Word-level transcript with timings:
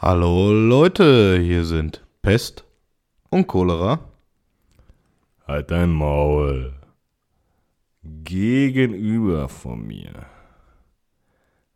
Hallo 0.00 0.52
Leute, 0.52 1.40
hier 1.40 1.64
sind 1.64 2.06
Pest 2.22 2.64
und 3.30 3.48
Cholera. 3.48 3.98
Halt 5.44 5.72
dein 5.72 5.90
Maul. 5.90 6.72
Gegenüber 8.04 9.48
von 9.48 9.84
mir 9.84 10.26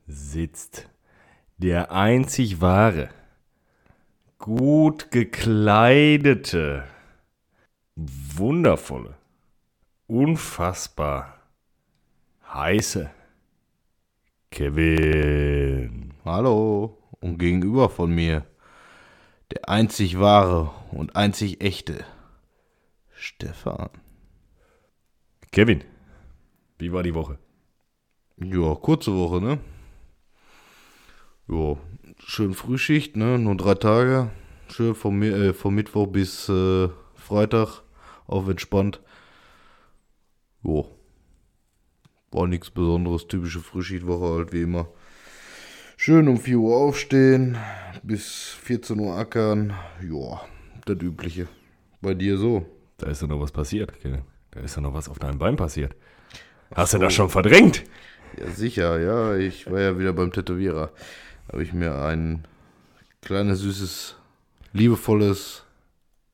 sitzt 0.07 0.89
der 1.59 1.91
einzig 1.91 2.61
wahre, 2.61 3.09
gut 4.39 5.11
gekleidete, 5.11 6.85
wundervolle, 7.97 9.17
unfassbar 10.07 11.39
heiße 12.55 13.11
Kevin. 14.53 16.15
Hallo 16.25 17.02
und 17.23 17.39
gegenüber 17.39 17.89
von 17.89 18.15
mir 18.15 18.45
der 19.53 19.69
einzig 19.69 20.19
wahre 20.19 20.71
und 20.91 21.17
einzig 21.17 21.63
echte 21.63 22.05
Stefan. 23.15 23.91
Kevin, 25.53 25.85
wie 26.79 26.93
war 26.93 27.03
die 27.03 27.15
Woche? 27.15 27.39
Ja, 28.37 28.75
kurze 28.75 29.15
Woche, 29.15 29.41
ne? 29.41 29.59
Ja, 31.49 31.77
schön 32.19 32.55
Frühschicht, 32.55 33.17
ne? 33.17 33.39
Nur 33.39 33.57
drei 33.57 33.75
Tage. 33.75 34.31
Schön 34.69 34.95
vom, 34.95 35.23
äh, 35.23 35.53
vom 35.53 35.75
Mittwoch 35.75 36.07
bis 36.07 36.49
äh, 36.49 36.89
Freitag 37.15 37.83
auf 38.27 38.49
entspannt. 38.49 39.01
Jo. 40.65 40.89
War 42.31 42.47
nichts 42.47 42.71
Besonderes, 42.71 43.29
typische 43.29 43.61
Frühschichtwoche 43.61 44.35
halt 44.35 44.53
wie 44.53 44.63
immer. 44.63 44.89
Schön 46.05 46.27
um 46.27 46.37
4 46.37 46.59
Uhr 46.59 46.77
aufstehen, 46.77 47.57
bis 48.03 48.49
14 48.61 48.99
Uhr 48.99 49.15
ackern. 49.15 49.73
Ja, 50.03 50.41
das 50.85 50.97
Übliche. 51.01 51.47
Bei 52.01 52.13
dir 52.13 52.39
so. 52.39 52.67
Da 52.99 53.07
ist 53.07 53.23
ja 53.23 53.29
noch 53.29 53.41
was 53.41 53.53
passiert, 53.53 53.93
Kevin. 54.01 54.23
Da 54.51 54.59
ist 54.59 54.75
ja 54.75 54.83
noch 54.83 54.95
was 54.95 55.09
auf 55.09 55.21
deinem 55.21 55.39
Bein 55.39 55.55
passiert. 55.55 55.95
Hast 56.75 56.93
du 56.93 56.99
das 56.99 57.15
schon 57.15 57.29
verdrängt? 57.29 57.85
Ja, 58.37 58.51
sicher, 58.51 58.99
ja. 58.99 59.37
Ich 59.37 59.71
war 59.71 59.79
ja 59.79 59.97
wieder 59.97 60.13
beim 60.13 60.33
Tätowierer. 60.33 60.91
Habe 61.53 61.63
ich 61.63 61.73
mir 61.73 61.95
ein 61.95 62.49
kleines, 63.21 63.61
süßes, 63.61 64.17
liebevolles, 64.73 65.65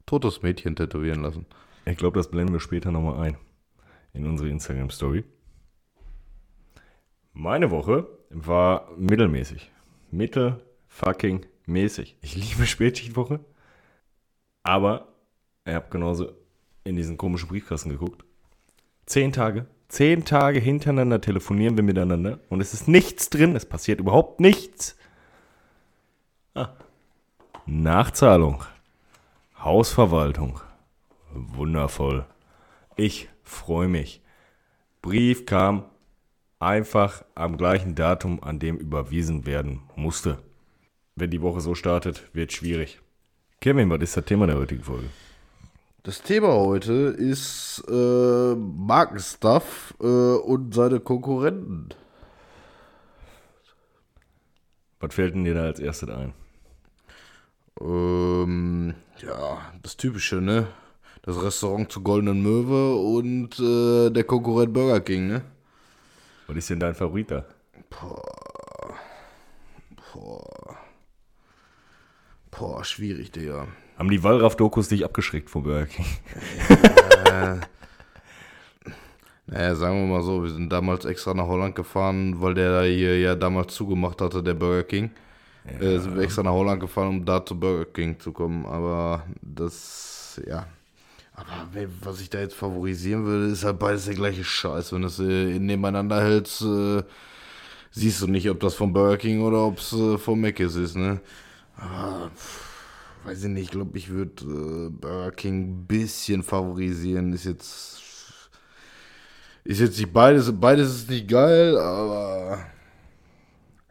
totes 0.06 0.41
Mädchen 0.41 0.77
tätowieren 0.77 1.20
lassen. 1.20 1.44
Ich 1.84 1.98
glaube, 1.98 2.19
das 2.19 2.30
blenden 2.30 2.55
wir 2.55 2.61
später 2.61 2.91
nochmal 2.91 3.20
ein. 3.20 3.36
In 4.14 4.27
unsere 4.27 4.48
Instagram-Story. 4.48 5.24
Meine 7.34 7.70
Woche 7.70 8.06
war 8.30 8.90
mittelmäßig. 8.96 9.70
Mittel 10.10 10.62
fucking 10.88 11.46
mäßig. 11.66 12.16
Ich 12.20 12.34
liebe 12.34 12.66
Spätschichtwoche. 12.66 13.40
Aber 14.62 15.08
ich 15.64 15.74
habe 15.74 15.88
genauso 15.90 16.32
in 16.84 16.96
diesen 16.96 17.16
komischen 17.16 17.48
Briefkasten 17.48 17.90
geguckt. 17.90 18.24
Zehn 19.06 19.32
Tage. 19.32 19.66
Zehn 19.88 20.24
Tage 20.24 20.60
hintereinander 20.60 21.20
telefonieren 21.20 21.76
wir 21.76 21.84
miteinander 21.84 22.40
und 22.50 22.60
es 22.60 22.74
ist 22.74 22.88
nichts 22.88 23.30
drin. 23.30 23.56
Es 23.56 23.64
passiert 23.64 24.00
überhaupt 24.00 24.40
nichts. 24.40 24.96
Ah. 26.54 26.74
Nachzahlung. 27.64 28.64
Hausverwaltung. 29.58 30.60
Wundervoll. 31.32 32.26
Ich 32.96 33.28
freue 33.42 33.88
mich. 33.88 34.22
Brief 35.00 35.46
kam 35.46 35.84
einfach 36.61 37.25
am 37.34 37.56
gleichen 37.56 37.95
Datum, 37.95 38.42
an 38.42 38.59
dem 38.59 38.77
überwiesen 38.77 39.47
werden 39.47 39.81
musste. 39.97 40.39
Wenn 41.17 41.31
die 41.31 41.42
Woche 41.42 41.61
so 41.61 41.75
startet, 41.75 42.25
wird 42.33 42.53
schwierig. 42.53 43.01
Kevin, 43.61 43.91
was 43.91 44.01
ist 44.01 44.17
das 44.17 44.25
Thema 44.25 44.47
der 44.47 44.56
heutigen 44.56 44.83
Folge? 44.83 45.09
Das 46.05 46.23
Thema 46.23 46.55
heute 46.55 46.92
ist 46.92 47.83
äh, 47.89 48.55
Markenstuff 48.55 49.95
äh, 50.01 50.05
und 50.05 50.73
seine 50.73 51.01
Konkurrenten. 51.01 51.89
Was 55.01 55.14
fällt 55.14 55.35
denn 55.35 55.45
dir 55.45 55.55
da 55.55 55.64
als 55.64 55.80
erstes 55.80 56.08
ein? 56.08 56.33
Ähm, 57.80 58.95
ja, 59.20 59.61
das 59.83 59.97
Typische, 59.97 60.36
ne? 60.36 60.68
Das 61.23 61.42
Restaurant 61.42 61.91
zur 61.92 62.02
Goldenen 62.05 62.42
Möwe 62.42 62.95
und 62.95 63.58
äh, 63.61 64.11
der 64.11 64.24
Konkurrent 64.24 64.73
Burger 64.73 65.01
King, 65.01 65.27
ne? 65.27 65.42
Was 66.48 66.57
ist 66.57 66.70
denn 66.70 66.81
dein 66.81 66.95
Favorit 66.95 67.31
da? 67.31 67.45
Boah, 72.51 72.83
schwierig, 72.85 73.31
Digga. 73.31 73.69
Haben 73.98 74.11
die 74.11 74.23
Wallraff-Dokus 74.23 74.89
dich 74.89 75.05
abgeschreckt 75.05 75.51
vom 75.51 75.63
Burger 75.63 75.86
King? 75.86 76.07
Naja, 79.51 79.75
sagen 79.77 79.97
wir 80.03 80.14
mal 80.19 80.23
so, 80.23 80.42
wir 80.42 80.51
sind 80.51 80.70
damals 80.70 81.07
extra 81.07 81.33
nach 81.33 81.47
Holland 81.47 81.75
gefahren, 81.75 82.39
weil 82.42 82.53
der 82.53 82.70
da 82.70 82.83
hier 82.83 83.19
ja 83.19 83.35
damals 83.35 83.75
zugemacht 83.75 84.20
hatte, 84.20 84.42
der 84.42 84.53
Burger 84.53 84.83
King. 84.83 85.11
Äh, 85.65 85.98
sind 85.98 86.17
wir 86.17 86.23
extra 86.23 86.42
nach 86.42 86.53
Holland 86.53 86.80
gefahren, 86.80 87.09
um 87.09 87.25
da 87.25 87.45
zu 87.45 87.59
Burger 87.59 87.86
King 87.86 88.20
zu 88.20 88.33
kommen. 88.33 88.67
Aber 88.67 89.25
das, 89.41 90.39
ja. 90.47 90.67
Aber 91.38 91.68
was 92.02 92.20
ich 92.20 92.30
da 92.30 92.40
jetzt 92.40 92.54
favorisieren 92.56 93.24
würde, 93.24 93.46
ist 93.52 93.64
halt 93.64 93.78
beides 93.78 94.06
der 94.06 94.14
gleiche 94.14 94.42
Scheiß. 94.44 94.92
Wenn 94.92 95.02
du 95.02 95.08
es 95.08 95.18
äh, 95.20 95.58
nebeneinander 95.58 96.20
hältst, 96.20 96.62
äh, 96.62 97.04
siehst 97.92 98.20
du 98.22 98.26
nicht, 98.26 98.50
ob 98.50 98.58
das 98.60 98.74
von 98.74 98.92
Burger 98.92 99.16
King 99.18 99.42
oder 99.42 99.64
ob 99.66 99.78
es 99.78 99.92
äh, 99.92 100.18
von 100.18 100.40
Mc's 100.40 100.74
ist, 100.74 100.96
ne? 100.96 101.20
Aber, 101.76 102.32
weiß 103.24 103.44
ich 103.44 103.50
nicht, 103.50 103.64
ich 103.64 103.70
glaube, 103.70 103.96
ich 103.98 104.08
würde 104.08 104.44
äh, 104.44 104.90
Burger 104.90 105.30
King 105.30 105.60
ein 105.82 105.86
bisschen 105.86 106.42
favorisieren. 106.42 107.32
Ist 107.32 107.44
jetzt 107.44 108.02
ist 109.64 109.80
jetzt 109.80 109.98
nicht 109.98 110.12
beides, 110.12 110.50
beides 110.58 110.90
ist 110.96 111.10
nicht 111.10 111.28
geil, 111.28 111.76
aber 111.78 112.58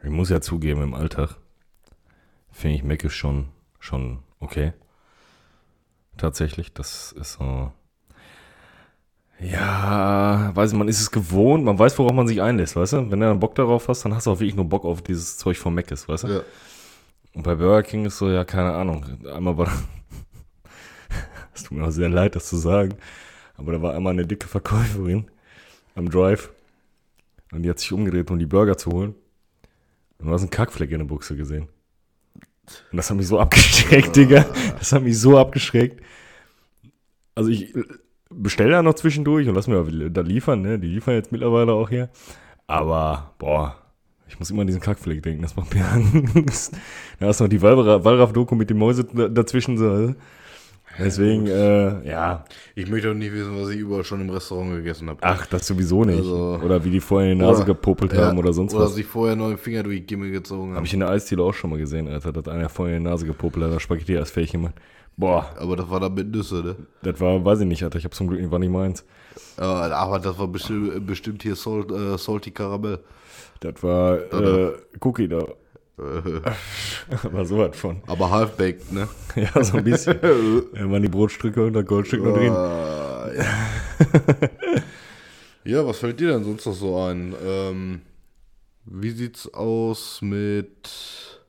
Ich 0.03 0.09
muss 0.09 0.29
ja 0.29 0.41
zugeben, 0.41 0.81
im 0.81 0.93
Alltag 0.93 1.37
finde 2.51 2.75
ich 2.77 2.83
Mecke 2.83 3.09
schon, 3.09 3.49
schon 3.79 4.19
okay. 4.39 4.73
Tatsächlich, 6.17 6.73
das 6.73 7.11
ist 7.13 7.33
so. 7.33 7.71
Ja, 9.39 10.51
weiß 10.55 10.71
ich, 10.71 10.77
man 10.77 10.87
ist 10.87 10.99
es 10.99 11.11
gewohnt, 11.11 11.63
man 11.63 11.77
weiß, 11.77 11.97
worauf 11.99 12.13
man 12.13 12.27
sich 12.27 12.41
einlässt, 12.41 12.75
weißt 12.75 12.93
du? 12.93 12.97
Wenn 13.11 13.19
du 13.19 13.27
dann 13.27 13.39
Bock 13.39 13.53
darauf 13.53 13.87
hast, 13.87 14.03
dann 14.03 14.15
hast 14.15 14.25
du 14.25 14.31
auch 14.31 14.39
wirklich 14.39 14.55
nur 14.55 14.65
Bock 14.65 14.83
auf 14.83 15.03
dieses 15.03 15.37
Zeug 15.37 15.57
von 15.57 15.75
Meckes, 15.75 16.09
weißt 16.09 16.23
du? 16.23 16.27
ja. 16.27 16.41
Und 17.37 17.43
bei 17.43 17.53
Burger 17.53 17.83
King 17.83 18.05
ist 18.05 18.17
so, 18.17 18.31
ja, 18.31 18.43
keine 18.43 18.73
Ahnung. 18.73 19.05
Einmal 19.31 19.57
war. 19.57 19.71
Es 21.53 21.63
tut 21.63 21.77
mir 21.77 21.85
auch 21.85 21.91
sehr 21.91 22.09
leid, 22.09 22.35
das 22.35 22.47
zu 22.47 22.57
sagen. 22.57 22.95
Aber 23.55 23.71
da 23.71 23.81
war 23.81 23.93
einmal 23.93 24.13
eine 24.13 24.25
dicke 24.25 24.47
Verkäuferin 24.47 25.29
am 25.95 26.09
Drive. 26.09 26.51
Und 27.51 27.63
die 27.63 27.69
hat 27.69 27.79
sich 27.79 27.91
umgedreht, 27.91 28.29
um 28.31 28.39
die 28.39 28.45
Burger 28.45 28.77
zu 28.77 28.91
holen. 28.91 29.15
Und 30.17 30.27
du 30.27 30.33
hast 30.33 30.41
einen 30.41 30.49
Kackfleck 30.49 30.91
in 30.91 30.99
der 30.99 31.05
Buchse 31.05 31.35
gesehen. 31.35 31.67
Und 32.91 32.97
das 32.97 33.09
hat 33.09 33.17
mich 33.17 33.27
so 33.27 33.39
abgeschreckt, 33.39 34.15
Digga. 34.15 34.45
Das 34.77 34.91
hat 34.91 35.03
mich 35.03 35.19
so 35.19 35.37
abgeschreckt. 35.37 36.01
Also 37.35 37.49
ich 37.49 37.73
bestelle 38.29 38.71
da 38.71 38.81
noch 38.83 38.95
zwischendurch 38.95 39.47
und 39.47 39.55
lass 39.55 39.67
mir 39.67 40.09
da 40.09 40.21
liefern, 40.21 40.61
ne? 40.61 40.79
Die 40.79 40.87
liefern 40.87 41.15
jetzt 41.15 41.31
mittlerweile 41.31 41.73
auch 41.73 41.89
hier. 41.89 42.09
Aber, 42.67 43.33
boah, 43.37 43.75
ich 44.27 44.37
muss 44.39 44.51
immer 44.51 44.61
an 44.61 44.67
diesen 44.67 44.81
Kackfleck 44.81 45.23
denken, 45.23 45.41
das 45.41 45.55
macht 45.55 45.73
mir 45.73 45.85
Angst. 46.35 46.75
Da 47.19 47.27
hast 47.27 47.39
du 47.39 47.45
noch 47.45 47.49
die 47.49 47.61
Wallra- 47.61 48.03
Wallraff-Doku 48.03 48.55
mit 48.55 48.69
den 48.69 48.77
Mäuse 48.77 49.05
da- 49.05 49.29
dazwischen. 49.29 49.77
So. 49.77 50.15
Deswegen, 50.99 51.47
äh, 51.47 52.07
ja, 52.09 52.43
Ich 52.75 52.89
möchte 52.89 53.11
auch 53.11 53.13
nicht 53.13 53.31
wissen, 53.33 53.59
was 53.61 53.69
ich 53.69 53.77
überall 53.79 54.03
schon 54.03 54.21
im 54.21 54.29
Restaurant 54.29 54.71
gegessen 54.75 55.09
habe. 55.09 55.19
ach, 55.21 55.45
das 55.47 55.67
sowieso 55.67 56.03
nicht. 56.03 56.17
Also- 56.19 56.59
oder 56.63 56.83
wie 56.83 56.89
die 56.89 56.99
vorher 56.99 57.31
in 57.31 57.39
die 57.39 57.45
Nase 57.45 57.57
Oder- 57.63 57.65
gepopelt 57.73 58.13
Ja, 58.13 58.27
haben 58.27 58.37
oder 58.37 58.53
sonst 58.53 58.73
Oder 58.73 58.85
was. 58.85 58.95
sich 58.95 59.05
vorher 59.05 59.35
noch 59.35 59.49
den 59.49 59.57
Finger 59.57 59.83
durch 59.83 59.97
die 59.99 60.05
Gimmel 60.05 60.31
gezogen 60.31 60.69
haben. 60.69 60.75
Habe 60.77 60.85
ich 60.85 60.93
in 60.93 60.99
der 61.01 61.09
Eisdiele 61.09 61.43
auch 61.43 61.53
schon 61.53 61.69
mal 61.69 61.77
gesehen, 61.79 62.07
Alter. 62.07 62.31
Da 62.31 62.39
hat 62.39 62.49
einer 62.49 62.69
vorher 62.69 62.97
in 62.97 63.03
die 63.03 63.09
Nase 63.09 63.25
gepopelt, 63.25 63.65
hat 63.65 63.73
das 63.73 63.81
Spaghetti 63.81 64.17
als 64.17 64.31
fähig 64.31 64.51
gemacht. 64.51 64.75
Boah, 65.19 65.49
aber 65.57 65.75
das 65.75 65.89
war 65.89 65.99
dann 65.99 66.13
mit 66.13 66.29
Nüsse, 66.29 66.55
ne? 66.63 66.75
das 67.01 67.19
war, 67.19 67.43
weiß 67.43 67.61
ich 67.61 67.65
nicht, 67.67 67.83
Alter. 67.83 67.97
Ich 67.97 68.03
habe 68.03 68.13
zum 68.15 68.27
Glück 68.27 68.39
nicht, 68.39 68.51
war 68.51 68.59
nicht 68.59 68.71
meins. 68.71 69.03
Äh, 69.57 69.61
aber 69.63 70.19
das 70.19 70.37
war 70.37 70.47
bestimmt, 70.47 71.07
bestimmt 71.07 71.41
hier 71.43 71.55
Salt, 71.55 71.91
äh, 71.91 72.17
Salty 72.19 72.51
Karamell. 72.51 72.99
Das 73.59 73.81
war 73.81 74.17
äh, 74.31 74.73
Cookie 74.99 75.27
da. 75.27 75.43
Äh, 77.09 77.33
war 77.33 77.45
sowas 77.45 77.75
von. 77.75 78.03
aber 78.05 78.29
half-baked, 78.29 78.91
ne? 78.91 79.07
Ja, 79.35 79.63
so 79.63 79.77
ein 79.77 79.83
bisschen. 79.83 80.19
da 80.21 80.91
waren 80.91 81.01
die 81.01 81.07
Brotstücke 81.09 81.65
und 81.65 81.73
das 81.73 81.85
Goldstück 81.85 82.23
noch 82.23 82.35
drin. 82.35 82.53
Ja. 85.63 85.85
was 85.85 85.97
fällt 85.99 86.19
dir 86.19 86.29
denn 86.29 86.43
sonst 86.43 86.65
noch 86.65 86.73
so 86.73 86.97
ein? 87.01 87.35
Ähm, 87.43 88.01
wie 88.85 89.09
sieht's 89.09 89.51
aus 89.53 90.21
mit 90.21 91.41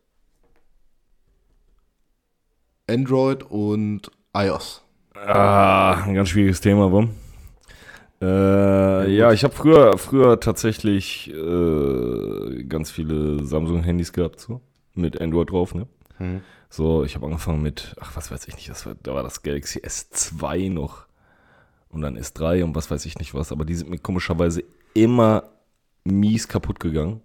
Android 2.89 3.43
und 3.43 4.11
iOS? 4.35 4.83
Ah, 5.15 6.05
ein 6.05 6.15
ganz 6.15 6.31
schwieriges 6.31 6.61
Thema, 6.61 6.91
Wum. 6.91 7.11
Äh, 8.21 9.15
ja, 9.15 9.33
ich 9.33 9.45
habe 9.45 9.55
früher, 9.55 9.97
früher 9.97 10.41
tatsächlich 10.41 11.33
äh, 11.33 12.65
ganz 12.65 12.91
viele 12.91 13.45
Samsung-Handys 13.45 14.13
gehabt, 14.13 14.41
so. 14.41 14.61
Mit 14.95 15.21
Android 15.21 15.51
drauf, 15.51 15.75
ne? 15.75 15.87
Hm. 16.17 16.41
So, 16.69 17.05
ich 17.05 17.15
habe 17.15 17.27
angefangen 17.27 17.63
mit, 17.63 17.95
ach, 18.01 18.17
was 18.17 18.31
weiß 18.31 18.49
ich 18.49 18.57
nicht, 18.57 18.69
das 18.69 18.85
war, 18.85 18.97
da 19.03 19.15
war 19.15 19.23
das 19.23 19.43
Galaxy 19.43 19.81
S2 19.81 20.71
noch. 20.71 21.07
Und 21.89 22.03
dann 22.03 22.19
S3 22.19 22.65
und 22.65 22.75
was 22.75 22.91
weiß 22.91 23.07
ich 23.07 23.19
nicht 23.19 23.35
was. 23.35 23.53
Aber 23.53 23.65
die 23.65 23.75
sind 23.75 23.89
mir 23.89 23.99
komischerweise 23.99 24.63
immer 24.95 25.45
mies 26.05 26.49
kaputt 26.49 26.81
gegangen. 26.81 27.23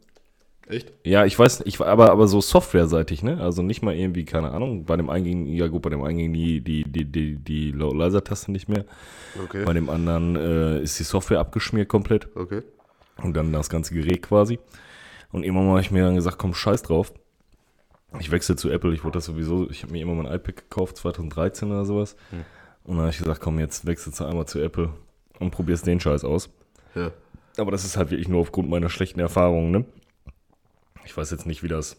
Echt? 0.68 0.94
Ja, 1.04 1.26
ich 1.26 1.38
weiß, 1.38 1.64
ich 1.66 1.80
war 1.80 1.88
aber, 1.88 2.12
aber 2.12 2.28
so 2.28 2.40
softwareseitig, 2.40 3.22
ne? 3.22 3.42
Also 3.42 3.62
nicht 3.62 3.82
mal 3.82 3.94
irgendwie, 3.94 4.24
keine 4.24 4.52
Ahnung, 4.52 4.86
bei 4.86 4.96
dem 4.96 5.10
einen 5.10 5.26
ging, 5.26 5.48
ja 5.48 5.68
gut, 5.68 5.82
bei 5.82 5.90
dem 5.90 6.04
einen 6.04 6.18
ging 6.18 6.34
die, 6.34 6.62
die, 6.62 6.84
die, 6.84 7.06
die, 7.06 7.36
die 7.36 7.72
Low-Laser-Taste 7.72 8.52
nicht 8.52 8.70
mehr. 8.70 8.86
Okay. 9.44 9.66
Bei 9.66 9.74
dem 9.74 9.90
anderen 9.90 10.36
äh, 10.36 10.82
ist 10.82 10.98
die 11.00 11.04
Software 11.04 11.40
abgeschmiert 11.40 11.90
komplett. 11.90 12.28
Okay. 12.36 12.62
Und 13.18 13.36
dann 13.36 13.52
das 13.52 13.70
ganze 13.70 13.94
Gerät 13.94 14.22
quasi. 14.22 14.60
Und 15.32 15.44
irgendwann 15.44 15.66
mal 15.66 15.72
habe 15.72 15.82
ich 15.82 15.92
mir 15.92 16.06
dann 16.06 16.16
gesagt, 16.16 16.38
komm, 16.38 16.54
scheiß 16.54 16.84
drauf. 16.84 17.14
Ich 18.20 18.32
wechsle 18.32 18.56
zu 18.56 18.70
Apple. 18.70 18.94
Ich 18.94 19.04
wollte 19.04 19.18
das 19.18 19.26
sowieso, 19.26 19.70
ich 19.70 19.84
habe 19.84 19.92
mir 19.92 20.02
immer 20.02 20.14
mein 20.14 20.32
iPad 20.32 20.56
gekauft, 20.56 20.98
2013 20.98 21.70
oder 21.72 21.86
sowas. 21.86 22.16
Hm. 22.30 22.46
Und 22.84 22.96
dann 22.96 23.02
habe 23.02 23.10
ich 23.10 23.18
gesagt, 23.18 23.42
komm, 23.42 23.60
jetzt 23.60 23.86
wechselst 23.86 24.20
du 24.20 24.26
einmal 24.26 24.46
zu 24.46 24.60
Apple 24.62 24.92
und 25.40 25.52
probierst 25.52 25.88
den 25.88 26.00
Scheiß 26.00 26.24
aus. 26.24 26.50
Ja. 26.96 27.12
Aber 27.58 27.72
das 27.72 27.86
ist 27.86 27.98
halt 27.98 28.12
wirklich 28.12 28.28
nur 28.28 28.42
aufgrund 28.42 28.70
meiner 28.70 28.90
schlechten 28.90 29.20
Erfahrungen, 29.20 29.72
ne? 29.72 29.86
Ich 31.06 31.16
weiß 31.16 31.32
jetzt 31.32 31.46
nicht, 31.46 31.64
wie 31.64 31.68
das, 31.68 31.98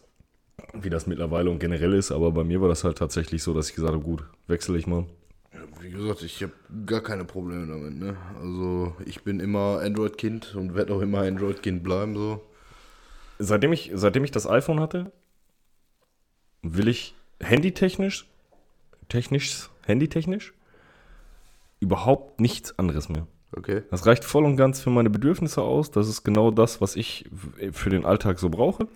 wie 0.73 0.89
das 0.89 1.07
mittlerweile 1.07 1.49
und 1.49 1.59
generell 1.59 1.93
ist, 1.93 2.11
aber 2.11 2.31
bei 2.31 2.43
mir 2.43 2.61
war 2.61 2.69
das 2.69 2.83
halt 2.83 2.97
tatsächlich 2.97 3.43
so, 3.43 3.53
dass 3.53 3.69
ich 3.69 3.75
gesagt 3.75 3.93
habe, 3.93 4.03
gut, 4.03 4.23
wechsle 4.47 4.77
ich 4.77 4.87
mal. 4.87 5.05
Ja, 5.53 5.59
Wie 5.81 5.91
gesagt, 5.91 6.23
ich 6.23 6.41
habe 6.43 6.53
gar 6.85 7.01
keine 7.01 7.25
Probleme 7.25 7.67
damit, 7.67 7.95
ne? 7.95 8.17
Also 8.39 8.95
ich 9.05 9.23
bin 9.23 9.39
immer 9.39 9.79
Android-Kind 9.81 10.55
und 10.55 10.75
werde 10.75 10.93
auch 10.93 11.01
immer 11.01 11.19
Android-Kind 11.21 11.83
bleiben, 11.83 12.15
so. 12.15 12.41
Seitdem 13.37 13.73
ich, 13.73 13.91
seitdem 13.93 14.23
ich 14.23 14.31
das 14.31 14.47
iPhone 14.47 14.79
hatte, 14.79 15.11
will 16.61 16.87
ich 16.87 17.15
handytechnisch, 17.41 18.27
technisch, 19.09 19.69
handytechnisch, 19.85 20.53
überhaupt 21.79 22.39
nichts 22.39 22.77
anderes 22.79 23.09
mehr. 23.09 23.27
Okay. 23.55 23.83
Das 23.89 24.05
reicht 24.05 24.25
voll 24.25 24.43
und 24.43 24.57
ganz 24.57 24.81
für 24.81 24.89
meine 24.89 25.09
Bedürfnisse 25.09 25.61
aus. 25.61 25.89
Das 25.91 26.07
ist 26.09 26.23
genau 26.23 26.51
das, 26.51 26.81
was 26.81 26.95
ich 26.95 27.29
für 27.71 27.89
den 27.89 28.05
Alltag 28.05 28.39
so 28.39 28.49
brauche. 28.49 28.87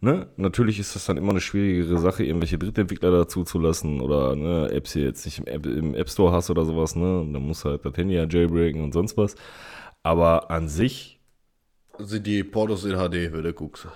Ne? 0.00 0.28
Natürlich 0.36 0.78
ist 0.78 0.94
das 0.94 1.06
dann 1.06 1.16
immer 1.16 1.30
eine 1.30 1.40
schwierigere 1.40 1.98
Sache, 1.98 2.22
irgendwelche 2.22 2.58
Drittentwickler 2.58 3.10
dazu 3.10 3.44
zu 3.44 3.58
lassen 3.58 4.02
oder 4.02 4.36
ne, 4.36 4.70
Apps 4.70 4.92
hier 4.92 5.04
jetzt 5.04 5.24
nicht 5.24 5.38
im 5.38 5.46
App, 5.46 5.64
im 5.64 5.94
App 5.94 6.10
Store 6.10 6.32
hast 6.32 6.50
oder 6.50 6.66
sowas. 6.66 6.94
Ne? 6.96 7.20
Und 7.20 7.32
dann 7.32 7.42
musst 7.42 7.64
du 7.64 7.70
halt 7.70 7.84
das 7.84 7.96
Handy 7.96 8.14
ja 8.14 8.26
jailbreaken 8.28 8.82
und 8.84 8.92
sonst 8.92 9.16
was. 9.16 9.34
Aber 10.02 10.50
an 10.50 10.68
sich, 10.68 11.18
Sind 11.98 12.26
die 12.26 12.44
Portos 12.44 12.84
in 12.84 12.92
HD, 12.92 13.32
wenn 13.32 13.42
du 13.42 13.52
guckst? 13.54 13.88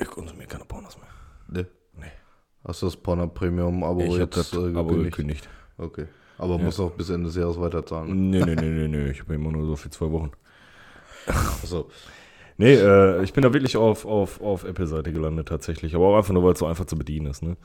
ich 0.00 0.06
konsumiere 0.08 0.46
keine 0.46 0.64
Pornos 0.64 0.96
mehr. 0.96 1.08
Ne? 1.48 1.68
Nee. 1.96 2.12
Hast 2.64 2.82
du 2.82 2.86
das 2.86 2.96
Porno 2.96 3.26
Premium 3.26 3.82
Abo 3.82 4.00
ich 4.02 4.14
jetzt 4.14 4.36
das 4.36 4.52
äh, 4.52 4.56
Abo 4.56 4.84
gekündigt? 4.90 5.16
gekündigt. 5.16 5.48
Okay. 5.76 6.06
Aber 6.38 6.56
muss 6.58 6.78
auch 6.80 6.92
bis 6.92 7.10
Ende 7.10 7.26
des 7.26 7.36
Jahres 7.36 7.60
weiterzahlen. 7.60 8.30
Nee, 8.30 8.40
nee, 8.44 8.54
nee, 8.54 8.70
nee, 8.70 8.88
nee. 8.88 9.10
Ich 9.10 9.20
habe 9.20 9.34
immer 9.34 9.50
nur 9.50 9.66
so 9.66 9.76
für 9.76 9.90
zwei 9.90 10.10
Wochen. 10.10 10.30
Achso. 11.26 11.88
Nee, 12.60 12.74
äh, 12.74 13.22
ich 13.22 13.32
bin 13.32 13.42
da 13.42 13.52
wirklich 13.52 13.76
auf, 13.76 14.04
auf, 14.04 14.40
auf 14.40 14.64
Apple-Seite 14.64 15.12
gelandet 15.12 15.46
tatsächlich. 15.48 15.94
Aber 15.94 16.06
auch 16.08 16.16
einfach 16.16 16.32
nur, 16.34 16.42
weil 16.42 16.54
es 16.54 16.58
so 16.58 16.66
einfach 16.66 16.86
zu 16.86 16.96
bedienen 16.98 17.26
ist. 17.26 17.40
Ne? 17.40 17.56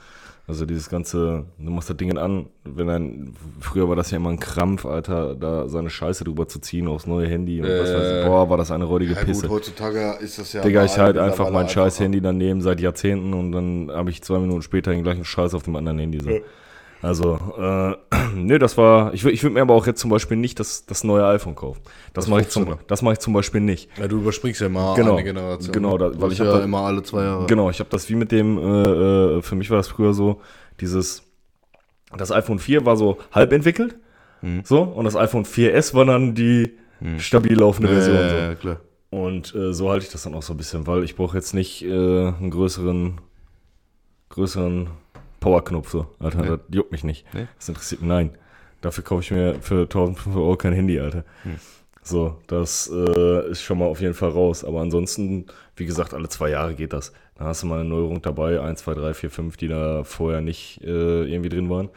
Also 0.45 0.67
dieses 0.67 0.87
ganze, 0.89 1.45
du 1.57 1.71
machst 1.71 1.89
das 1.89 1.97
Ding 1.97 2.15
an, 2.15 2.47
wenn 2.63 2.89
ein, 2.89 3.33
früher 3.59 3.89
war 3.89 3.95
das 3.95 4.11
ja 4.11 4.17
immer 4.17 4.29
ein 4.29 4.39
Krampf, 4.39 4.85
Alter, 4.85 5.33
da 5.35 5.67
seine 5.67 5.89
Scheiße 5.89 6.25
drüber 6.25 6.47
zu 6.47 6.59
ziehen 6.59 6.87
aufs 6.87 7.07
neue 7.07 7.27
Handy 7.27 7.59
und 7.61 7.67
was 7.69 7.91
weiß 7.93 8.07
ich. 8.11 8.25
Äh, 8.25 8.27
Boah, 8.27 8.49
war 8.51 8.57
das 8.57 8.69
eine 8.69 8.83
räudige 8.83 9.13
Ja, 9.13 9.23
Pisse. 9.23 9.47
gut, 9.47 9.57
heutzutage 9.57 10.17
ist 10.21 10.37
das 10.37 10.53
ja. 10.53 10.61
Digga, 10.61 10.83
ich 10.85 10.97
halt 10.97 11.17
einfach 11.17 11.49
mein 11.49 11.69
scheiß. 11.69 11.99
Handy 11.99 12.21
daneben 12.21 12.61
seit 12.61 12.79
Jahrzehnten 12.79 13.33
und 13.33 13.51
dann 13.51 13.89
habe 13.89 14.11
ich 14.11 14.21
zwei 14.21 14.37
Minuten 14.37 14.61
später 14.61 14.91
den 14.91 15.01
gleichen 15.03 15.25
Scheiß 15.25 15.53
auf 15.55 15.63
dem 15.63 15.75
anderen 15.75 15.97
Handy. 15.97 16.19
So. 16.21 16.29
Also, 17.03 17.38
äh, 17.57 17.95
nee, 18.35 18.57
das 18.57 18.77
war, 18.77 19.13
ich, 19.13 19.23
ich 19.25 19.44
würde 19.44 19.53
mir 19.53 19.61
aber 19.61 19.73
auch 19.75 19.85
jetzt 19.85 20.00
zum 20.00 20.09
Beispiel 20.09 20.38
nicht 20.38 20.59
das, 20.59 20.85
das 20.85 21.03
neue 21.03 21.25
iPhone 21.27 21.53
kaufen. 21.53 21.81
Das, 22.13 22.25
Das 22.25 22.27
mache 22.29 22.41
ich, 22.41 22.47
zum- 22.50 22.63
15er. 22.65 22.77
das 22.88 23.01
mach 23.01 23.11
ich 23.11 23.19
zum 23.19 23.33
Beispiel 23.33 23.61
nicht. 23.61 23.89
Ja, 24.00 24.07
du 24.07 24.17
überspringst 24.17 24.61
ja 24.61 24.69
mal 24.69 24.95
Genau. 24.95 25.13
eine 25.15 25.23
Generation. 25.23 25.71
Genau, 25.73 25.97
da- 25.97 26.11
weil 26.19 26.31
ich 26.31 26.38
ja 26.39 26.45
da- 26.45 26.63
immer 26.63 26.79
alle 26.79 27.03
zwei 27.03 27.23
Jahre. 27.23 27.45
Genau, 27.45 27.69
ich 27.69 27.79
habe 27.79 27.89
das 27.89 28.09
wie 28.09 28.15
mit 28.15 28.31
dem, 28.31 28.57
äh, 28.57 28.61
äh, 29.38 29.41
für 29.41 29.55
mich 29.55 29.69
war 29.69 29.77
das 29.77 29.89
früher 29.89 30.13
so, 30.13 30.41
dieses, 30.79 31.23
das 32.17 32.31
iPhone 32.31 32.57
4 32.59 32.85
war 32.85 32.95
so 32.97 33.17
halb 33.31 33.51
entwickelt, 33.53 33.97
Mhm. 34.41 34.61
so, 34.63 34.81
und 34.83 35.06
das 35.06 35.15
iPhone 35.15 35.45
4S 35.45 35.94
war 35.94 36.06
dann 36.06 36.33
die 36.35 36.77
stabil 37.17 37.59
laufende 37.59 37.89
Ja, 37.89 37.95
Version. 37.95 38.15
ja, 38.15 38.29
so. 38.29 38.35
ja, 38.38 38.56
klar. 38.56 38.77
Und 39.09 39.53
äh, 39.53 39.73
so 39.73 39.89
halte 39.91 40.06
ich 40.06 40.11
das 40.11 40.23
dann 40.23 40.33
auch 40.35 40.41
so 40.41 40.53
ein 40.53 40.57
bisschen, 40.57 40.88
weil 40.88 41.03
ich 41.03 41.15
brauche 41.17 41.35
jetzt 41.38 41.53
nicht 41.53 41.83
äh, 41.83 41.89
einen 41.91 42.49
größeren, 42.49 43.19
größeren 44.29 44.88
Powerknopf 45.44 45.90
so. 45.90 46.07
Alter, 46.19 46.42
Nee. 46.42 46.48
das 46.48 46.60
juckt 46.69 46.92
mich 46.92 47.04
nicht. 47.04 47.25
Nee? 47.34 47.48
Das 47.57 47.69
interessiert 47.69 48.01
mich. 48.01 48.07
Nein. 48.07 48.38
Dafür 48.81 49.04
kaufe 49.04 49.22
ich 49.22 49.31
mir 49.31 49.56
für 49.62 49.81
1500 49.84 50.36
Euro 50.42 50.56
kein 50.57 50.74
Handy, 50.74 51.00
Alter. 51.00 51.24
Hm. 51.44 51.56
So, 52.01 52.38
das 52.48 52.92
äh, 52.94 53.50
ist 53.50 53.62
schon 53.62 53.78
mal 53.80 53.86
auf 53.86 54.01
jeden 54.01 54.13
Fall 54.13 54.30
raus. 54.31 54.66
Aber 54.66 54.81
ansonsten, 54.81 55.45
wie 55.78 55.86
gesagt, 55.86 56.13
alle 56.13 56.28
zwei 56.28 56.50
Jahre 56.50 56.74
geht 56.75 56.92
das. 56.92 57.13
Dann 57.36 57.48
hast 57.48 57.63
du 57.63 57.68
mal 57.68 57.80
eine 57.80 57.88
Neuerung 57.90 58.22
dabei, 58.22 58.60
1, 58.60 58.81
2, 58.84 58.94
3, 58.95 59.13
4, 59.13 59.30
5, 59.31 59.57
die 59.57 59.68
da 59.69 60.04
vorher 60.04 60.42
nicht 60.42 60.81
äh, 60.84 61.24
irgendwie 61.24 61.50
drin 61.50 61.69
waren. 61.69 61.90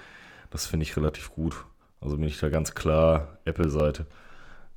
Das 0.51 0.67
finde 0.67 0.85
ich 0.85 0.97
relativ 0.97 1.33
gut. 1.33 1.57
Also 2.01 2.17
bin 2.17 2.27
ich 2.29 2.39
da 2.39 2.49
ganz 2.51 2.75
klar 2.75 3.39
Apple-Seite. 3.45 4.07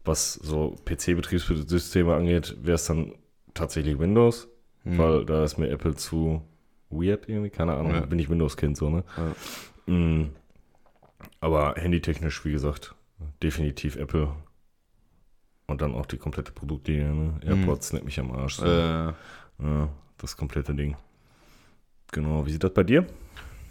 Was 0.03 0.33
so 0.33 0.75
PC-Betriebssysteme 0.85 2.13
angeht, 2.15 2.55
wäre 2.63 2.75
es 2.75 2.85
dann 2.85 3.13
tatsächlich 3.53 3.99
Windows, 3.99 4.47
Hm. 4.83 4.97
weil 4.97 5.25
da 5.25 5.43
ist 5.43 5.57
mir 5.57 5.69
Apple 5.69 5.93
zu 5.95 6.41
weird 6.89 7.27
irgendwie, 7.29 7.49
keine 7.49 7.75
Ahnung, 7.75 7.93
Ja. 7.93 8.05
bin 8.05 8.19
ich 8.19 8.29
Windows-Kind 8.29 8.77
so, 8.77 8.89
ne? 8.89 9.03
Mm. 9.85 10.29
Aber 11.41 11.75
handytechnisch, 11.75 12.43
wie 12.45 12.51
gesagt, 12.51 12.95
definitiv 13.43 13.95
Apple. 13.95 14.31
Und 15.67 15.81
dann 15.81 15.93
auch 15.93 16.05
die 16.05 16.17
komplette 16.17 16.51
Produktlinie, 16.51 17.13
ne? 17.13 17.39
AirPods 17.45 17.93
nimmt 17.93 18.05
mich 18.05 18.19
am 18.19 18.31
Arsch. 18.31 18.55
So. 18.55 18.65
Äh, 18.65 19.13
Ja, 19.61 19.89
das 20.17 20.35
komplette 20.37 20.73
Ding. 20.73 20.95
Genau, 22.11 22.45
wie 22.45 22.51
sieht 22.51 22.63
das 22.63 22.73
bei 22.73 22.83
dir? 22.83 23.05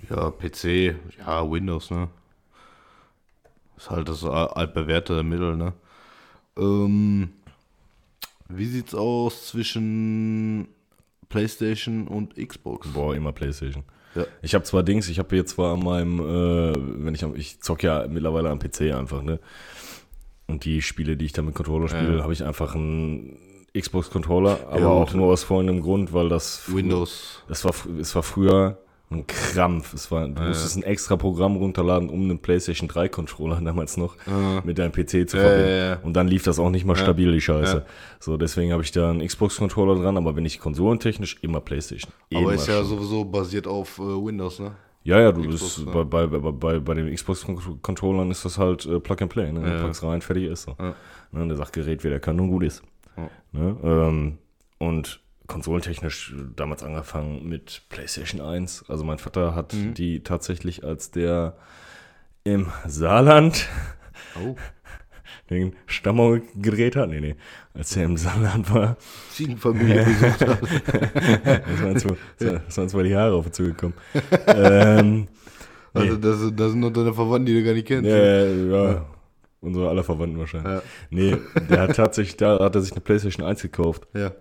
ja, 0.08 0.30
PC, 0.30 0.94
ja, 1.18 1.50
Windows, 1.50 1.90
ne? 1.90 2.08
Ist 3.76 3.90
halt 3.90 4.08
das 4.08 4.22
al- 4.24 4.48
altbewährte 4.48 5.22
Mittel, 5.22 5.56
ne? 5.56 5.72
Ähm, 6.56 7.30
wie 8.48 8.66
sieht's 8.66 8.94
aus 8.94 9.48
zwischen 9.48 10.68
PlayStation 11.28 12.08
und 12.08 12.34
Xbox? 12.36 12.88
Boah, 12.88 13.14
immer 13.14 13.32
Playstation. 13.32 13.84
Ja. 14.14 14.24
Ich 14.42 14.54
habe 14.54 14.64
zwar 14.64 14.82
Dings, 14.82 15.08
ich 15.08 15.18
habe 15.18 15.36
jetzt 15.36 15.50
zwar 15.50 15.74
an 15.74 15.80
meinem, 15.80 16.18
äh, 16.20 17.04
wenn 17.04 17.14
ich 17.14 17.22
am, 17.24 17.36
ich 17.36 17.60
zock 17.60 17.82
ja 17.82 18.06
mittlerweile 18.08 18.50
am 18.50 18.58
PC 18.58 18.92
einfach, 18.94 19.22
ne? 19.22 19.38
Und 20.46 20.64
die 20.64 20.80
Spiele, 20.80 21.16
die 21.16 21.26
ich 21.26 21.32
dann 21.32 21.44
mit 21.44 21.54
Controller 21.54 21.88
spiele, 21.88 22.16
Ja. 22.16 22.22
habe 22.22 22.32
ich 22.32 22.42
einfach 22.42 22.74
einen 22.74 23.36
Xbox-Controller, 23.78 24.60
aber 24.70 24.80
Ja, 24.80 24.86
auch 24.88 25.12
nur 25.12 25.26
aus 25.32 25.44
folgendem 25.44 25.82
Grund, 25.82 26.12
weil 26.14 26.30
das 26.30 26.72
Windows. 26.74 27.42
Es 27.50 27.64
war, 27.64 27.74
es 28.00 28.14
war 28.14 28.22
früher 28.22 28.78
ein 29.10 29.26
Krampf. 29.26 29.94
Es 29.94 30.10
war, 30.10 30.28
du 30.28 30.40
Ja, 30.42 30.48
musstest 30.48 30.76
ein 30.76 30.82
extra 30.82 31.16
Programm 31.16 31.56
runterladen, 31.56 32.10
um 32.10 32.22
einen 32.22 32.38
PlayStation 32.40 32.88
3 32.88 33.08
Controller 33.08 33.60
damals 33.64 33.96
noch 33.96 34.16
Äh, 34.26 34.60
mit 34.64 34.78
deinem 34.78 34.92
PC 34.92 35.28
zu 35.28 35.36
Ja, 35.38 35.42
verbinden. 35.44 35.68
ja, 35.70 35.76
ja. 35.90 35.98
Und 36.02 36.12
dann 36.14 36.28
lief 36.28 36.42
das 36.42 36.58
auch 36.58 36.70
nicht 36.70 36.84
mal 36.84 36.96
Ja. 36.96 37.02
stabil, 37.02 37.32
die 37.32 37.40
Scheiße. 37.40 37.76
Ja. 37.78 37.84
So, 38.20 38.36
deswegen 38.36 38.72
habe 38.72 38.82
ich 38.82 38.92
da 38.92 39.10
einen 39.10 39.26
Xbox-Controller 39.26 40.00
dran, 40.02 40.16
aber 40.16 40.36
wenn 40.36 40.44
ich 40.44 40.60
konsolentechnisch, 40.60 41.38
immer 41.42 41.60
PlayStation. 41.60 42.12
aber 42.32 42.40
Immer 42.42 42.54
ist 42.54 42.66
ja 42.68 42.78
schon. 42.80 42.86
sowieso 42.86 43.24
basiert 43.24 43.66
auf 43.66 43.98
äh, 43.98 44.02
Windows, 44.02 44.58
ne? 44.60 44.72
Ja, 45.04 45.18
ja, 45.20 45.32
du 45.32 45.40
Xbox, 45.40 45.76
bist, 45.76 45.86
ja. 45.86 46.02
bei, 46.04 46.26
bei, 46.26 46.38
bei, 46.52 46.78
bei, 46.80 46.94
den 46.94 47.14
Xbox-Controllern 47.14 48.30
ist 48.30 48.44
das 48.44 48.58
halt 48.58 48.84
äh, 48.84 49.00
Plug 49.00 49.16
and 49.22 49.30
Play. 49.32 49.50
Ne? 49.52 49.60
Du 49.62 49.68
Ja. 49.70 49.82
packst 49.82 50.02
rein, 50.02 50.20
fertig 50.20 50.44
ist 50.44 50.62
so. 50.64 50.76
Ja. 50.78 50.94
Ne? 51.32 51.48
Der 51.48 51.56
sagt 51.56 51.72
Gerät, 51.72 52.04
wie 52.04 52.08
der 52.10 52.20
kann 52.20 52.38
und 52.40 52.50
gut 52.50 52.64
ist. 52.64 52.82
Ja. 53.16 53.30
Ne? 53.52 53.76
Ähm, 53.82 54.38
und 54.78 55.20
konsolentechnisch 55.48 56.32
äh, 56.38 56.44
damals 56.54 56.82
angefangen 56.84 57.48
mit 57.48 57.82
PlayStation 57.88 58.40
1. 58.40 58.84
Also 58.88 59.02
mein 59.04 59.18
Vater 59.18 59.54
hat 59.56 59.72
Mhm. 59.74 59.94
die 59.94 60.22
tatsächlich, 60.22 60.84
als 60.84 61.10
der 61.10 61.56
im 62.44 62.66
Saarland 62.86 63.66
Oh, 64.40 64.54
den 65.50 65.74
Stammau 65.86 66.38
gedreht 66.54 66.94
hat. 66.96 67.08
Nee, 67.08 67.20
nee. 67.20 67.36
Als 67.74 67.96
er 67.96 68.04
im 68.04 68.16
Saarland 68.16 68.72
war, 68.72 68.96
Ziegenfamilie 69.32 70.04
besucht 70.04 70.46
hat. 70.46 70.60
das 71.44 71.82
waren 71.82 71.96
zwar, 71.98 72.16
das 72.66 72.78
waren 72.78 72.88
zwar 72.88 73.02
die 73.02 73.16
Haare 73.16 73.34
auf 73.34 73.46
ihn 73.46 73.52
zugekommen. 73.52 73.94
ähm, 74.46 75.28
Also, 75.94 76.16
das, 76.16 76.38
sind- 76.40 76.60
das 76.60 76.70
sind 76.72 76.80
noch 76.80 76.92
deine 76.92 77.14
Verwandten, 77.14 77.46
die 77.46 77.54
du 77.54 77.64
gar 77.64 77.72
nicht 77.72 77.86
kennst. 77.86 78.08
Ja, 78.10 78.44
ja, 78.44 79.06
unsere 79.60 79.88
aller 79.88 80.04
Verwandten 80.04 80.38
wahrscheinlich. 80.38 80.72
Ja. 80.72 80.82
Nee, 81.10 81.36
der 81.70 81.80
hat 81.82 81.96
tatsächlich, 81.96 82.36
da 82.36 82.58
hat 82.60 82.74
er 82.74 82.82
sich 82.82 82.92
eine 82.92 83.00
Playstation 83.00 83.46
1 83.46 83.62
gekauft, 83.62 84.06
ja. 84.14 84.32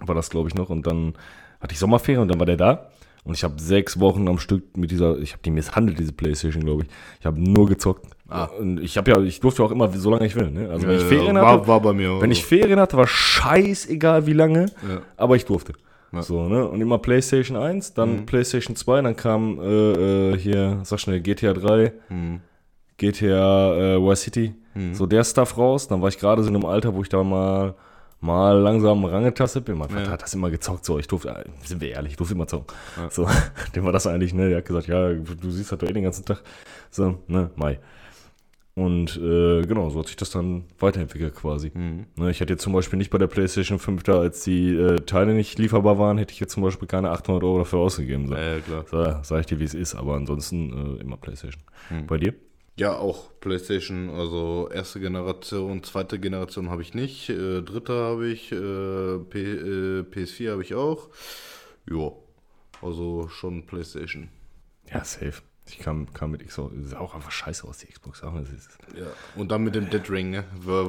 War 0.00 0.14
das 0.14 0.30
glaube 0.30 0.48
ich 0.48 0.54
noch. 0.54 0.68
Und 0.70 0.86
dann 0.86 1.14
hatte 1.60 1.72
ich 1.72 1.78
Sommerferien 1.78 2.22
und 2.22 2.28
dann 2.28 2.38
war 2.38 2.46
der 2.46 2.56
da. 2.56 2.88
Und 3.24 3.34
ich 3.34 3.42
habe 3.42 3.60
sechs 3.60 3.98
Wochen 3.98 4.28
am 4.28 4.38
Stück 4.38 4.76
mit 4.76 4.92
dieser, 4.92 5.18
ich 5.18 5.32
habe 5.32 5.42
die 5.44 5.50
misshandelt, 5.50 5.98
diese 5.98 6.12
Playstation, 6.12 6.62
glaube 6.64 6.82
ich. 6.84 6.88
Ich 7.18 7.26
habe 7.26 7.40
nur 7.40 7.66
gezockt. 7.66 8.06
Ah. 8.28 8.44
Und 8.44 8.78
ich 8.80 8.96
habe 8.96 9.10
ja, 9.10 9.20
ich 9.20 9.40
durfte 9.40 9.64
auch 9.64 9.72
immer, 9.72 9.90
so 9.90 10.10
lange 10.10 10.26
ich 10.26 10.36
will. 10.36 10.48
Ne? 10.50 10.68
Also 10.70 10.86
wenn 10.86 10.96
ich 10.96 11.02
Äh, 11.02 11.08
Ferien 11.08 11.34
war, 11.36 11.54
hatte, 11.54 11.66
war 11.66 11.80
bei 11.80 11.92
mir. 11.92 12.20
wenn 12.20 12.30
so. 12.30 12.38
ich 12.38 12.44
Ferien 12.44 12.78
hatte, 12.78 12.96
war 12.96 13.06
scheißegal 13.08 14.26
wie 14.26 14.32
lange, 14.32 14.66
Ja. 14.88 15.00
aber 15.16 15.34
ich 15.34 15.44
durfte. 15.44 15.72
Ja. 16.12 16.22
So, 16.22 16.48
ne? 16.48 16.68
Und 16.68 16.80
immer 16.80 16.98
PlayStation 16.98 17.56
1, 17.56 17.94
dann 17.94 18.18
Mhm. 18.20 18.26
PlayStation 18.26 18.76
2, 18.76 19.02
dann 19.02 19.16
kam 19.16 19.58
äh, 19.60 20.30
äh, 20.32 20.38
hier, 20.38 20.78
sag 20.84 21.00
schnell, 21.00 21.20
GTA 21.20 21.52
3, 21.52 21.92
Hm. 22.08 22.40
GTA 22.98 23.74
äh, 23.96 24.00
Vice 24.02 24.20
City, 24.22 24.54
Mhm. 24.74 24.94
so 24.94 25.06
der 25.06 25.24
Stuff 25.24 25.58
raus. 25.58 25.88
Dann 25.88 26.00
war 26.00 26.08
ich 26.08 26.18
gerade 26.18 26.42
so 26.42 26.48
in 26.48 26.54
einem 26.54 26.64
Alter, 26.64 26.94
wo 26.94 27.02
ich 27.02 27.08
da 27.08 27.22
mal, 27.24 27.74
mal 28.20 28.58
langsam 28.58 29.04
rangetastet 29.04 29.64
bin. 29.64 29.78
Mein 29.78 29.88
Vater 29.88 30.04
Ja. 30.04 30.10
hat 30.10 30.22
das 30.22 30.34
immer 30.34 30.50
gezockt, 30.50 30.84
so, 30.84 30.98
ich 30.98 31.06
durfte, 31.06 31.28
äh, 31.30 31.44
sind 31.64 31.80
wir 31.80 31.90
ehrlich, 31.90 32.12
ich 32.12 32.16
durfte 32.16 32.34
immer 32.34 32.46
zocken. 32.46 32.74
Ja. 32.96 33.10
So, 33.10 33.26
dem 33.74 33.84
war 33.84 33.92
das 33.92 34.06
eigentlich, 34.06 34.34
ne? 34.34 34.48
Der 34.48 34.58
hat 34.58 34.64
gesagt, 34.64 34.86
ja, 34.88 35.12
du 35.12 35.50
siehst 35.50 35.70
das 35.72 35.78
doch 35.78 35.88
eh 35.88 35.92
den 35.92 36.04
ganzen 36.04 36.24
Tag. 36.24 36.42
So, 36.90 37.18
ne, 37.28 37.50
Mai. 37.56 37.78
Und 38.78 39.16
äh, 39.16 39.62
genau, 39.62 39.88
so 39.88 40.00
hat 40.00 40.06
sich 40.08 40.16
das 40.16 40.28
dann 40.28 40.64
weiterentwickelt 40.78 41.34
quasi. 41.34 41.70
Hm. 41.70 42.04
Ne, 42.16 42.30
ich 42.30 42.40
hätte 42.40 42.52
jetzt 42.52 42.62
zum 42.62 42.74
Beispiel 42.74 42.98
nicht 42.98 43.08
bei 43.08 43.16
der 43.16 43.26
PlayStation 43.26 43.78
5 43.78 44.02
da, 44.02 44.18
als 44.20 44.44
die 44.44 44.68
äh, 44.74 44.96
Teile 45.00 45.32
nicht 45.32 45.58
lieferbar 45.58 45.98
waren, 45.98 46.18
hätte 46.18 46.34
ich 46.34 46.40
jetzt 46.40 46.52
zum 46.52 46.62
Beispiel 46.62 46.86
keine 46.86 47.10
800 47.10 47.42
Euro 47.42 47.58
dafür 47.58 47.78
ausgegeben. 47.78 48.28
So. 48.28 48.34
Ja, 48.34 48.60
klar. 48.60 48.84
So, 48.90 49.16
sag 49.22 49.40
ich 49.40 49.46
dir, 49.46 49.60
wie 49.60 49.64
es 49.64 49.72
ist, 49.72 49.94
aber 49.94 50.14
ansonsten 50.14 50.98
äh, 50.98 51.00
immer 51.00 51.16
PlayStation. 51.16 51.62
Hm. 51.88 52.06
Bei 52.06 52.18
dir? 52.18 52.34
Ja, 52.78 52.98
auch 52.98 53.30
PlayStation, 53.40 54.10
also 54.10 54.68
erste 54.70 55.00
Generation, 55.00 55.82
zweite 55.82 56.18
Generation 56.20 56.68
habe 56.68 56.82
ich 56.82 56.92
nicht, 56.92 57.30
äh, 57.30 57.62
dritte 57.62 57.94
habe 57.94 58.28
ich, 58.28 58.52
äh, 58.52 58.56
äh, 58.56 60.02
PS4 60.02 60.50
habe 60.52 60.62
ich 60.62 60.74
auch. 60.74 61.08
Ja, 61.88 62.12
also 62.82 63.28
schon 63.28 63.64
PlayStation. 63.64 64.28
Ja, 64.90 65.02
safe. 65.04 65.40
Ich 65.68 65.80
kam, 65.80 66.06
kam 66.14 66.30
mit 66.30 66.46
Xbox, 66.46 66.72
sah 66.84 67.00
auch 67.00 67.14
einfach 67.14 67.32
scheiße 67.32 67.66
aus, 67.66 67.78
die 67.78 67.86
Xbox. 67.86 68.22
Auch, 68.22 68.34
das 68.38 68.50
ist, 68.50 68.68
Ja, 68.96 69.06
und 69.34 69.50
dann 69.50 69.64
mit 69.64 69.74
dem 69.74 69.90
Dead 69.90 70.08
Ring, 70.08 70.30
ne? 70.30 70.44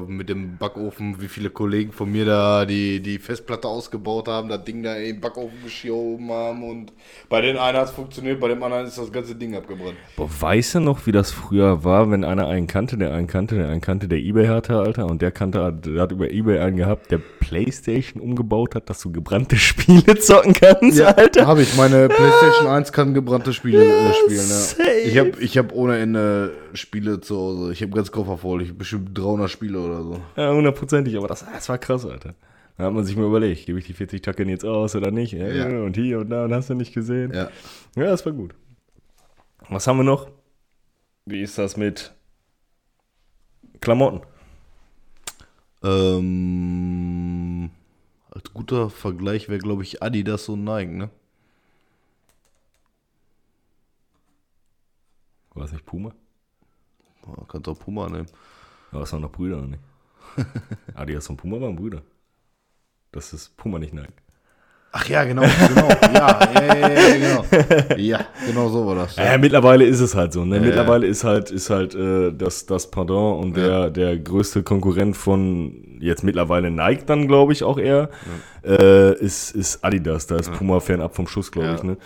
Mit 0.08 0.30
dem 0.30 0.58
Backofen, 0.58 1.20
wie 1.20 1.28
viele 1.28 1.50
Kollegen 1.50 1.92
von 1.92 2.12
mir 2.12 2.26
da 2.26 2.66
die, 2.66 3.00
die 3.02 3.18
Festplatte 3.18 3.68
ausgebaut 3.68 4.28
haben, 4.28 4.50
das 4.50 4.64
Ding 4.66 4.84
da 4.84 4.96
in 4.96 5.16
den 5.16 5.22
Backofen 5.22 5.64
geschoben 5.64 6.30
haben 6.30 6.64
und 6.64 6.94
bei 7.28 7.42
den 7.42 7.58
einen 7.58 7.78
hat 7.78 7.86
es 7.86 7.92
funktioniert, 7.92 8.40
bei 8.40 8.50
dem 8.50 8.62
anderen 8.62 8.86
ist 8.86 8.98
das 8.98 9.12
ganze 9.12 9.34
Ding 9.36 9.56
abgebrannt. 9.56 9.98
Boah, 10.16 10.30
weißt 10.40 10.76
du 10.76 10.80
noch, 10.82 11.06
wie 11.08 11.12
das 11.12 11.32
früher 11.32 11.84
war, 11.84 12.12
wenn 12.12 12.24
einer 12.24 12.48
einen 12.48 12.68
kannte, 12.68 12.98
der 12.98 13.14
einen 13.14 13.28
kannte, 13.28 13.56
der 13.56 13.70
einen 13.70 13.82
kannte, 13.82 14.08
der 14.08 14.20
Ebay 14.20 14.46
hatte, 14.48 14.78
Alter, 14.78 15.08
und 15.08 15.24
der 15.24 15.32
kannte, 15.32 15.74
der 15.74 16.02
hat 16.02 16.12
über 16.12 16.30
Ebay 16.30 16.60
einen 16.60 16.78
gehabt, 16.78 17.10
der 17.10 17.18
Playstation 17.18 18.22
umgebaut 18.22 18.76
hat, 18.76 18.90
dass 18.90 19.02
du 19.02 19.12
gebrannte 19.12 19.56
Spiele 19.58 20.20
zocken 20.20 20.54
kannst, 20.54 21.02
Alter. 21.02 21.48
habe 21.48 21.64
ich. 21.64 21.76
Meine 21.76 22.08
PlayStation 22.10 22.68
1 22.68 22.92
kann 22.92 23.14
gebrannte 23.14 23.54
Spiele 23.54 23.84
äh, 23.84 24.14
spielen, 24.14 24.48
ja. 24.48 24.67
Safe. 24.70 25.02
Ich 25.06 25.18
habe 25.18 25.32
ich 25.40 25.58
hab 25.58 25.74
ohne 25.74 25.98
Ende 25.98 26.54
Spiele 26.74 27.20
zu 27.22 27.36
Hause. 27.36 27.72
Ich 27.72 27.82
habe 27.82 27.92
ganz 27.92 28.12
Koffer 28.12 28.38
voll. 28.38 28.62
Ich 28.62 28.70
hab 28.70 28.78
bestimmt 28.78 29.18
300 29.18 29.50
Spiele 29.50 29.80
oder 29.80 30.04
so. 30.04 30.22
Ja, 30.36 30.54
hundertprozentig, 30.54 31.18
aber 31.18 31.28
das, 31.28 31.46
das 31.46 31.70
war 31.70 31.78
krass, 31.78 32.06
Alter. 32.06 32.36
Da 32.78 32.86
hat 32.86 32.94
man 32.94 33.04
sich 33.04 33.16
mal 33.16 33.26
überlegt, 33.26 33.66
gebe 33.66 33.80
ich 33.80 33.86
die 33.86 33.94
40 33.94 34.22
Tacken 34.22 34.50
jetzt 34.50 34.64
aus 34.64 34.96
oder 34.96 35.10
nicht? 35.10 35.34
Ja. 35.34 35.66
Und 35.68 35.96
hier 35.96 36.20
und 36.20 36.30
da 36.30 36.46
und 36.46 36.54
hast 36.54 36.70
du 36.70 36.76
nicht 36.76 36.94
gesehen. 36.94 37.34
Ja. 37.34 37.50
Ja, 37.96 38.06
das 38.06 38.26
war 38.26 38.34
gut. 38.34 38.54
Was 39.70 39.88
haben 39.88 39.98
wir 39.98 40.04
noch? 40.04 40.30
Wie 41.26 41.42
ist 41.42 41.58
das 41.58 41.76
mit 41.76 42.14
Klamotten? 43.82 44.22
Ähm, 45.84 47.72
als 48.30 48.54
guter 48.54 48.90
Vergleich 48.90 49.50
wäre, 49.50 49.60
glaube 49.60 49.84
ich, 49.84 50.02
Adidas 50.02 50.48
und 50.50 50.64
Nike, 50.64 50.92
ne? 50.92 51.10
Das 55.68 55.74
nicht 55.74 55.86
Puma? 55.86 56.12
Boah, 57.24 57.48
Kannst 57.48 57.68
auch 57.68 57.80
Puma 57.80 58.08
nehmen. 58.10 58.28
Ja, 58.92 59.00
das 59.00 59.12
waren 59.14 59.22
doch 59.22 59.32
Brüder, 59.32 59.58
oder 59.58 59.68
nicht? 59.68 59.82
Adidas 60.96 61.30
und 61.30 61.38
Puma 61.38 61.60
waren 61.60 61.76
Brüder. 61.76 62.02
Das 63.12 63.34
ist 63.34 63.56
Puma, 63.58 63.80
nicht 63.80 63.94
Nike. 63.94 64.08
Ach 64.94 65.06
ja, 65.10 65.26
genau, 65.26 65.42
genau. 65.42 65.88
ja, 66.14 66.40
ja, 66.54 66.76
ja, 66.76 66.90
ja, 66.90 67.18
genau. 67.18 67.98
Ja, 67.98 68.26
genau 68.46 68.70
so 68.70 68.88
war 68.88 68.96
das. 68.96 69.16
Ja, 69.18 69.24
Äh, 69.34 69.38
mittlerweile 69.38 69.86
ist 69.86 70.00
es 70.00 70.16
halt 70.16 70.32
so. 70.34 70.46
Ne? 70.46 70.56
Ja, 70.56 70.62
mittlerweile 70.62 71.06
ist 71.06 71.24
halt, 71.24 71.52
ist 71.52 71.70
halt 71.70 71.94
äh, 71.94 72.32
das, 72.34 72.66
das 72.66 72.90
Pendant 72.90 73.44
und 73.44 73.58
der, 73.58 73.90
der 73.92 74.18
größte 74.18 74.64
Konkurrent 74.64 75.16
von 75.18 75.98
jetzt 76.00 76.24
mittlerweile 76.24 76.72
Nike 76.72 77.06
dann, 77.06 77.28
glaube 77.28 77.52
ich, 77.54 77.64
auch 77.64 77.78
eher, 77.78 78.10
äh, 78.64 79.14
ist, 79.20 79.52
ist 79.52 79.84
Adidas. 79.84 80.26
Da 80.28 80.38
ist 80.38 80.52
Puma 80.54 80.80
fernab 80.80 81.16
vom 81.16 81.28
Schuss, 81.28 81.52
glaube 81.52 81.68
Ja. 81.68 81.76
ich. 81.76 81.84
Ne? 81.84 81.98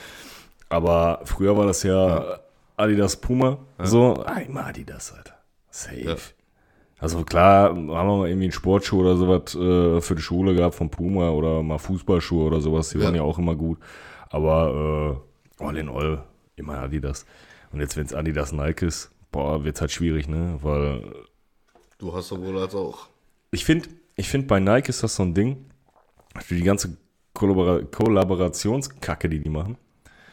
Aber 0.69 1.21
früher 1.25 1.55
war 1.55 1.67
das 1.67 1.83
ja, 1.83 2.39
Adidas 2.77 3.15
Puma. 3.15 3.57
So, 3.79 4.13
ah, 4.25 4.39
immer 4.39 4.65
Adidas, 4.65 5.13
Alter. 5.13 5.35
Safe. 5.69 6.01
Ja. 6.01 6.15
Also 6.99 7.23
klar, 7.23 7.69
haben 7.69 7.87
wir 7.87 8.03
mal 8.03 8.27
irgendwie 8.27 8.45
einen 8.45 8.51
Sportschuh 8.51 8.99
oder 9.01 9.15
sowas 9.17 9.55
äh, 9.55 10.01
für 10.01 10.15
die 10.15 10.21
Schule 10.21 10.53
gehabt 10.53 10.75
von 10.75 10.89
Puma 10.91 11.29
oder 11.31 11.63
mal 11.63 11.79
Fußballschuhe 11.79 12.45
oder 12.45 12.61
sowas, 12.61 12.89
die 12.89 12.99
Ja. 12.99 13.05
waren 13.05 13.15
ja 13.15 13.23
auch 13.23 13.39
immer 13.39 13.55
gut. 13.55 13.79
Aber 14.29 15.19
äh, 15.59 15.63
all 15.65 15.77
in 15.77 15.89
all 15.89 16.23
immer 16.55 16.77
Adidas. 16.79 17.25
Und 17.71 17.79
jetzt, 17.79 17.97
wenn 17.97 18.05
es 18.05 18.13
Adidas 18.13 18.51
Nike 18.51 18.85
ist, 18.85 19.11
boah, 19.31 19.63
wird 19.63 19.75
es 19.75 19.81
halt 19.81 19.91
schwierig, 19.91 20.27
ne? 20.27 20.59
Weil 20.61 21.03
Du 21.97 22.13
hast 22.15 22.27
sowohl 22.27 22.57
als 22.59 22.75
auch. 22.75 23.07
ich 23.51 23.63
finde, 23.65 23.89
ich 24.15 24.27
find, 24.29 24.47
bei 24.47 24.59
Nike 24.59 24.89
ist 24.89 25.01
das 25.03 25.15
so 25.15 25.23
ein 25.23 25.33
Ding, 25.33 25.65
für 26.39 26.55
die 26.55 26.63
ganze 26.63 26.97
Kollabora 27.33 27.81
Kollaborationskacke, 27.91 29.29
die 29.29 29.39
die 29.39 29.49
machen. 29.49 29.77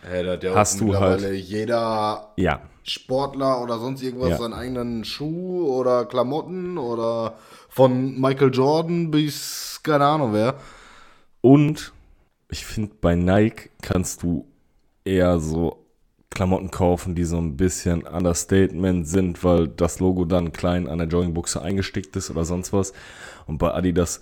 Hat 0.03 0.43
ja 0.43 0.55
Hast 0.55 0.81
du 0.81 0.85
mittlerweile 0.87 1.35
jeder 1.35 2.33
Ja, 2.37 2.61
Sportler 2.83 3.63
oder 3.63 3.79
sonst 3.79 4.03
irgendwas 4.03 4.31
Ja. 4.31 4.39
seinen 4.39 4.55
eigenen 4.55 5.05
Schuh 5.05 5.67
oder 5.67 6.07
Klamotten 6.07 6.79
oder 6.79 7.35
von 7.69 8.19
Michael 8.21 8.55
Jordan 8.55 9.11
bis 9.11 9.81
keine 9.83 10.07
Ahnung 10.07 10.33
wer. 10.33 10.55
Und 11.41 11.93
ich 12.49 12.65
finde, 12.65 12.93
bei 13.01 13.15
Nike 13.15 13.71
kannst 13.83 14.23
du 14.23 14.47
eher 15.05 15.39
so 15.41 15.85
Klamotten 16.31 16.71
kaufen, 16.71 17.15
die 17.15 17.25
so 17.25 17.39
ein 17.39 17.57
bisschen 17.57 18.03
Understatement 18.07 19.09
sind, 19.09 19.43
weil 19.45 19.67
das 19.69 19.99
Logo 19.99 20.25
dann 20.25 20.53
klein 20.53 20.89
an 20.89 20.99
der 20.99 21.09
Joggingbuchse 21.09 21.61
eingestickt 21.63 22.15
ist 22.17 22.31
oder 22.31 22.45
sonst 22.45 22.73
was. 22.73 22.93
Und 23.47 23.59
bei 23.59 23.73
Adidas 23.73 24.21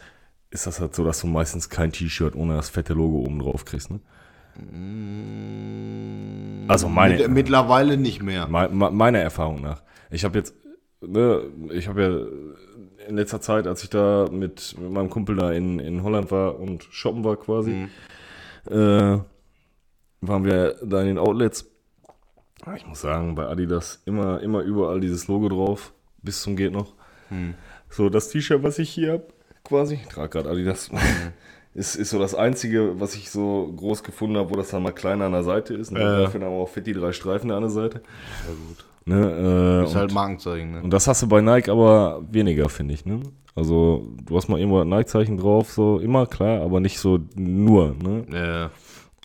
ist 0.51 0.67
das 0.67 0.81
halt 0.81 0.95
so, 0.95 1.05
dass 1.05 1.21
du 1.21 1.27
meistens 1.27 1.69
kein 1.69 1.93
T-Shirt 1.93 2.35
ohne 2.35 2.55
das 2.57 2.69
fette 2.69 2.95
Logo 2.95 3.19
oben 3.19 3.39
drauf 3.41 3.65
kriegst. 3.65 3.91
Ne? 3.91 4.01
Also 6.69 6.89
meine, 6.89 7.17
Mit, 7.19 7.31
mittlerweile 7.31 7.97
nicht 7.97 8.23
mehr. 8.23 8.47
Me- 8.49 8.69
me- 8.69 8.91
meiner 8.91 9.19
Erfahrung 9.21 9.61
nach. 9.63 9.83
Ich 10.11 10.25
habe 10.25 10.39
jetzt, 10.39 10.55
ne, 11.01 11.43
ich 11.71 11.87
habe 11.89 12.03
ja 12.03 13.07
in 13.09 13.17
letzter 13.17 13.41
Zeit, 13.41 13.67
als 13.67 13.83
ich 13.85 13.91
da 13.91 14.29
mit, 14.31 14.75
mit 14.81 14.91
meinem 14.91 15.11
Kumpel 15.11 15.37
da 15.37 15.53
in, 15.53 15.79
in 15.79 16.03
Holland 16.03 16.31
war 16.33 16.59
und 16.59 16.83
shoppen 16.91 17.23
war 17.23 17.37
quasi, 17.37 17.87
äh, 18.69 19.19
waren 20.23 20.45
wir 20.45 20.75
da 20.85 21.01
in 21.03 21.07
den 21.07 21.19
Outlets. 21.19 21.71
Ich 22.75 22.87
muss 22.87 23.01
sagen, 23.01 23.37
bei 23.37 23.47
Adidas 23.47 24.03
immer, 24.07 24.41
immer 24.41 24.63
überall 24.63 25.01
dieses 25.01 25.29
Logo 25.29 25.49
drauf, 25.49 25.93
bis 26.23 26.43
zum 26.43 26.57
geht 26.57 26.73
noch. 26.73 26.95
So, 27.91 28.09
das 28.09 28.29
T-Shirt, 28.31 28.63
was 28.65 28.79
ich 28.81 28.91
hier 28.91 29.13
habe, 29.13 29.29
quasi, 29.63 30.01
ich 30.03 30.09
trage 30.09 30.31
gerade 30.31 30.51
Adidas, 30.51 30.91
ist, 31.77 31.95
ist 31.95 32.11
so 32.11 32.19
das 32.19 32.35
einzige, 32.35 32.99
was 32.99 33.15
ich 33.15 33.31
so 33.31 33.73
groß 33.77 34.03
gefunden 34.03 34.39
habe, 34.39 34.51
wo 34.51 34.57
das 34.57 34.71
dann 34.71 34.83
mal 34.83 34.93
kleiner 34.93 35.27
an 35.27 35.33
der 35.33 35.43
Seite 35.43 35.75
ist. 35.75 35.93
Ne? 35.93 36.01
Ja. 36.01 36.21
Dafür 36.21 36.41
dann 36.41 36.49
aber 36.49 36.59
auch 36.63 36.69
fett 36.69 36.87
die 36.87 36.95
drei 36.95 37.13
Streifen 37.13 37.51
an 37.51 37.61
der 37.61 37.71
Seite. 37.71 38.01
Ja, 38.47 38.55
gut. 38.55 38.85
Ne, 39.05 39.83
äh, 39.83 39.85
Ist 39.85 39.91
und, 39.91 39.97
halt 39.97 40.13
Markenzeichen, 40.13 40.73
ne? 40.73 40.83
und 40.83 40.91
das 40.91 41.07
hast 41.07 41.23
du 41.23 41.29
bei 41.29 41.41
Nike 41.41 41.71
aber 41.71 42.25
weniger, 42.29 42.69
finde 42.69 42.95
ich. 42.95 43.05
Ne? 43.05 43.21
Also, 43.55 44.09
du 44.25 44.37
hast 44.37 44.49
mal 44.49 44.59
irgendwo 44.59 44.81
ein 44.81 44.89
Nike-Zeichen 44.89 45.37
drauf, 45.37 45.71
so 45.71 46.01
immer, 46.01 46.27
klar, 46.27 46.61
aber 46.63 46.81
nicht 46.81 46.99
so 46.99 47.21
nur. 47.37 47.95
Ne? 48.03 48.27
Ja, 48.33 48.71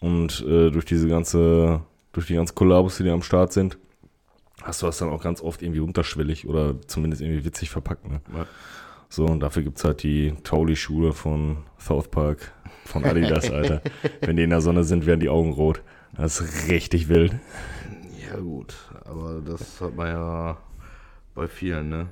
Und 0.08 0.46
äh, 0.48 0.70
durch 0.70 0.86
diese 0.86 1.08
ganze, 1.08 1.81
durch 2.13 2.27
die 2.27 2.36
ganzen 2.36 2.53
Kollabos, 2.53 2.98
die 2.98 3.03
da 3.05 3.13
am 3.13 3.24
Start 3.24 3.53
sind, 3.53 3.79
hast 4.62 4.84
du 4.84 4.86
das 4.86 5.00
dann 5.00 5.10
auch 5.10 5.24
ganz 5.24 5.41
oft 5.41 5.63
irgendwie 5.63 5.79
unterschwellig 5.79 6.48
oder 6.48 6.75
zumindest 6.86 7.22
irgendwie 7.24 7.43
witzig 7.43 7.72
verpackt. 7.72 8.08
Ne? 8.08 8.22
Ja. 8.36 8.46
So, 9.12 9.25
und 9.25 9.41
dafür 9.41 9.63
gibt 9.63 9.77
es 9.77 9.84
halt 9.84 10.03
die 10.03 10.34
Tauli-Schuhe 10.41 11.12
von 11.12 11.58
South 11.77 12.08
Park, 12.08 12.53
von 12.86 13.03
Adidas, 13.03 13.51
Alter. 13.51 13.82
Wenn 14.22 14.38
die 14.38 14.44
in 14.44 14.51
der 14.51 14.62
Sonne 14.62 14.86
sind, 14.86 15.06
werden 15.06 15.20
die 15.20 15.27
Augen 15.27 15.51
rot. 15.51 15.82
Das 16.15 16.39
ist 16.39 16.70
richtig 16.70 17.10
wild. 17.10 17.36
Ja, 18.25 18.39
gut. 18.39 18.74
Aber 19.03 19.41
das 19.46 19.82
hat 19.82 19.98
man 19.98 20.08
ja 20.08 20.58
bei 21.36 21.50
vielen, 21.50 21.89
ne? 21.89 22.08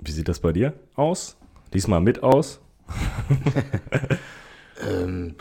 Wie 0.00 0.10
sieht 0.10 0.26
das 0.26 0.40
bei 0.40 0.52
dir 0.52 0.74
aus? 0.96 1.36
Diesmal 1.72 2.00
mit 2.00 2.24
aus? 2.24 2.60
Ähm, 4.84 5.36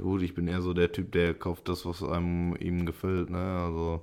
gut, 0.00 0.22
ich 0.22 0.34
bin 0.34 0.48
eher 0.48 0.62
so 0.62 0.74
der 0.74 0.90
Typ, 0.90 1.12
der 1.12 1.32
kauft 1.32 1.68
das, 1.68 1.86
was 1.86 2.02
einem 2.02 2.56
ihm 2.56 2.86
gefällt, 2.86 3.30
ne? 3.30 3.60
Also, 3.60 4.02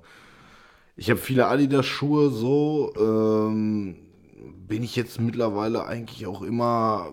ich 0.96 1.10
habe 1.10 1.18
viele 1.20 1.46
Adidas-Schuhe 1.46 2.30
so, 2.30 2.92
ähm, 2.98 3.96
bin 4.66 4.82
ich 4.82 4.96
jetzt 4.96 5.20
mittlerweile 5.20 5.84
eigentlich 5.86 6.26
auch 6.26 6.42
immer 6.42 7.12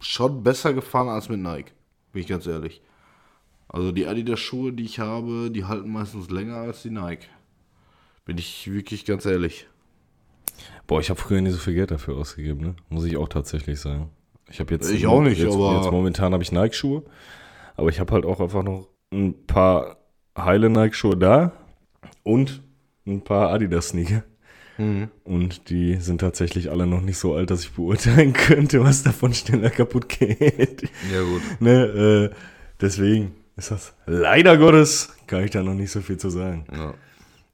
schon 0.00 0.42
besser 0.42 0.72
gefahren 0.72 1.08
als 1.08 1.28
mit 1.28 1.40
Nike, 1.40 1.72
bin 2.12 2.22
ich 2.22 2.28
ganz 2.28 2.46
ehrlich. 2.46 2.82
Also 3.68 3.92
die 3.92 4.06
Adidas-Schuhe, 4.06 4.72
die 4.72 4.84
ich 4.84 4.98
habe, 4.98 5.50
die 5.50 5.64
halten 5.64 5.92
meistens 5.92 6.30
länger 6.30 6.56
als 6.56 6.82
die 6.82 6.90
Nike. 6.90 7.28
Bin 8.24 8.36
ich 8.38 8.70
wirklich 8.70 9.04
ganz 9.04 9.24
ehrlich. 9.26 9.66
Boah, 10.86 11.00
ich 11.00 11.08
habe 11.10 11.20
früher 11.20 11.40
nie 11.40 11.50
so 11.50 11.58
viel 11.58 11.74
Geld 11.74 11.90
dafür 11.90 12.16
ausgegeben, 12.16 12.60
ne? 12.60 12.74
Muss 12.88 13.04
ich 13.04 13.16
auch 13.16 13.28
tatsächlich 13.28 13.80
sagen. 13.80 14.10
Ich 14.50 14.58
habe 14.60 14.74
jetzt 14.74 14.90
Ich 14.90 15.06
auch 15.06 15.22
nicht, 15.22 15.38
jetzt, 15.38 15.54
aber- 15.54 15.76
jetzt 15.76 15.90
momentan 15.90 16.32
habe 16.32 16.42
ich 16.42 16.50
Nike 16.52 16.74
Schuhe, 16.74 17.04
aber 17.76 17.88
ich 17.88 18.00
habe 18.00 18.12
halt 18.12 18.24
auch 18.26 18.40
einfach 18.40 18.64
noch 18.64 18.88
ein 19.12 19.46
paar 19.46 19.98
heile 20.36 20.68
Nike 20.68 20.94
Schuhe 20.94 21.16
da 21.16 21.52
und 22.24 22.62
ein 23.10 23.24
paar 23.24 23.50
Adidas 23.50 23.88
Sneaker. 23.88 24.22
Mhm. 24.78 25.08
Und 25.24 25.68
die 25.68 25.96
sind 25.96 26.20
tatsächlich 26.20 26.70
alle 26.70 26.86
noch 26.86 27.02
nicht 27.02 27.18
so 27.18 27.34
alt, 27.34 27.50
dass 27.50 27.62
ich 27.62 27.72
beurteilen 27.72 28.32
könnte, 28.32 28.82
was 28.82 29.02
davon 29.02 29.34
schneller 29.34 29.70
kaputt 29.70 30.08
geht. 30.08 30.88
Ja, 31.12 31.22
gut. 31.22 31.42
ne, 31.60 31.84
äh, 31.84 32.34
deswegen 32.80 33.34
ist 33.56 33.70
das 33.70 33.94
leider 34.06 34.56
Gottes, 34.56 35.14
kann 35.26 35.44
ich 35.44 35.50
da 35.50 35.62
noch 35.62 35.74
nicht 35.74 35.90
so 35.90 36.00
viel 36.00 36.16
zu 36.16 36.30
sagen. 36.30 36.64
Ja. 36.72 36.94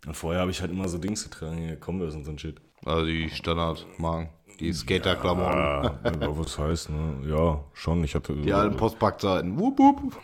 Und 0.07 0.17
vorher 0.17 0.41
habe 0.41 0.53
ich 0.53 0.61
halt 0.61 0.71
immer 0.71 0.89
so 0.89 0.99
Dings 0.99 1.25
getragen, 1.25 1.59
hier 1.59 1.77
Converse 1.77 2.17
und 2.17 2.25
so 2.25 2.31
ein 2.31 2.39
Shit. 2.39 2.61
Also 2.85 3.07
die 3.07 3.29
Standardmarken. 3.29 4.29
Die 4.61 4.73
Skater-Klamotten. 4.73 5.59
Ah, 5.59 6.01
ja, 6.05 6.39
was 6.39 6.59
heißt, 6.59 6.91
ne? 6.91 7.29
Ja, 7.29 7.63
schon. 7.75 8.03
Ich 8.05 8.15
hatte. 8.15 8.35
Die 8.35 8.53
alten 8.53 8.77
Postpackzeiten. 8.77 9.59
Wupp, 9.59 9.79
wupp. 9.79 10.17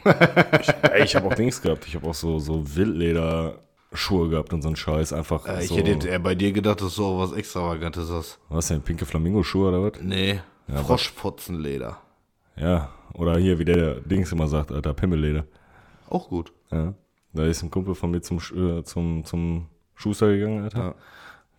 Ey, 0.91 1.05
ich 1.05 1.15
habe 1.15 1.27
auch 1.27 1.35
Dings 1.35 1.61
gehabt. 1.61 1.87
Ich 1.87 1.95
habe 1.95 2.07
auch 2.09 2.15
so, 2.15 2.39
so 2.39 2.62
Wildleder-Schuhe 3.93 4.29
gehabt 4.29 4.53
und 4.53 4.63
so 4.63 4.69
einen 4.69 4.77
Scheiß. 4.77 5.13
Einfach. 5.13 5.47
Äh, 5.47 5.63
ich 5.63 5.69
so, 5.69 5.77
hätte 5.77 5.91
jetzt 5.91 6.07
eher 6.07 6.19
bei 6.19 6.35
dir 6.35 6.53
gedacht, 6.53 6.81
dass 6.81 6.97
du 6.97 7.05
auch 7.05 7.19
was 7.19 7.33
Extravagantes 7.33 8.11
hast. 8.11 8.39
Was 8.49 8.69
denn? 8.69 8.83
Pinke 8.83 9.07
Flamingo-Schuhe 9.07 9.69
oder 9.69 9.83
was? 9.83 10.03
Nee, 10.03 10.41
Froschfotzenleder. 10.69 11.99
Ja. 12.57 12.91
Oder 13.15 13.39
hier, 13.39 13.59
wie 13.59 13.65
der 13.65 13.97
Dings 14.01 14.33
immer 14.33 14.49
sagt, 14.49 14.73
Alter, 14.73 14.95
Pimmelleder. 14.95 15.45
Auch 16.09 16.29
gut. 16.29 16.53
Ja. 16.71 16.95
Da 17.35 17.45
ist 17.45 17.63
ein 17.63 17.71
Kumpel 17.71 17.95
von 17.95 18.11
mir 18.11 18.21
zum, 18.21 18.39
äh, 18.39 18.83
zum, 18.85 19.25
zum 19.25 19.69
Schuster 19.95 20.29
gegangen, 20.29 20.65
Alter. 20.65 20.79
Ja. 20.79 20.95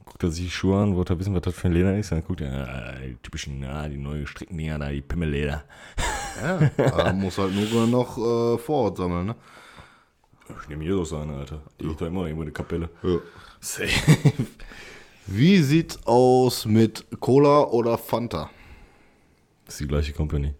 Guckt 0.06 0.24
er 0.24 0.32
sich 0.32 0.46
die 0.46 0.52
Schuhe 0.52 0.82
an, 0.82 0.96
wollte 0.96 1.13
er 1.13 1.20
wissen, 1.20 1.34
was 1.34 1.44
das 1.44 1.56
für 1.56 1.68
ein 1.68 1.74
Leder 1.74 1.98
ist. 1.98 2.12
Dann 2.12 2.24
guckt 2.24 2.42
er, 2.42 2.68
ah, 2.68 3.00
die 3.00 3.16
typischen, 3.24 3.63
ja, 3.63 3.88
die 3.88 3.98
neu 3.98 4.22
gestrickten 4.22 4.58
Dinger 4.58 4.78
da, 4.78 4.90
die 4.90 5.02
Pimmelleder. 5.02 5.63
Ja, 6.42 6.70
da 6.78 7.13
muss 7.13 7.38
halt 7.38 7.54
nur 7.54 7.88
noch 7.88 8.18
äh, 8.18 8.58
Vorort 8.58 8.98
sammeln, 8.98 9.28
ne? 9.28 9.36
Ich 10.62 10.69
nehme 10.69 10.88
so 10.91 11.03
seine, 11.03 11.33
Alter. 11.36 11.62
Die 11.79 11.86
liegt 11.86 12.01
da 12.01 12.07
immer 12.07 12.24
irgendwo 12.25 12.41
in 12.43 12.48
der 12.48 12.53
Kapelle. 12.53 12.89
Ja. 13.03 13.17
Safe. 13.60 13.89
Wie 15.27 15.57
sieht's 15.60 16.00
aus 16.05 16.65
mit 16.65 17.05
Cola 17.19 17.63
oder 17.65 17.98
Fanta? 17.98 18.50
Das 19.65 19.75
ist 19.75 19.81
die 19.81 19.88
gleiche 19.88 20.13
Company. 20.13 20.53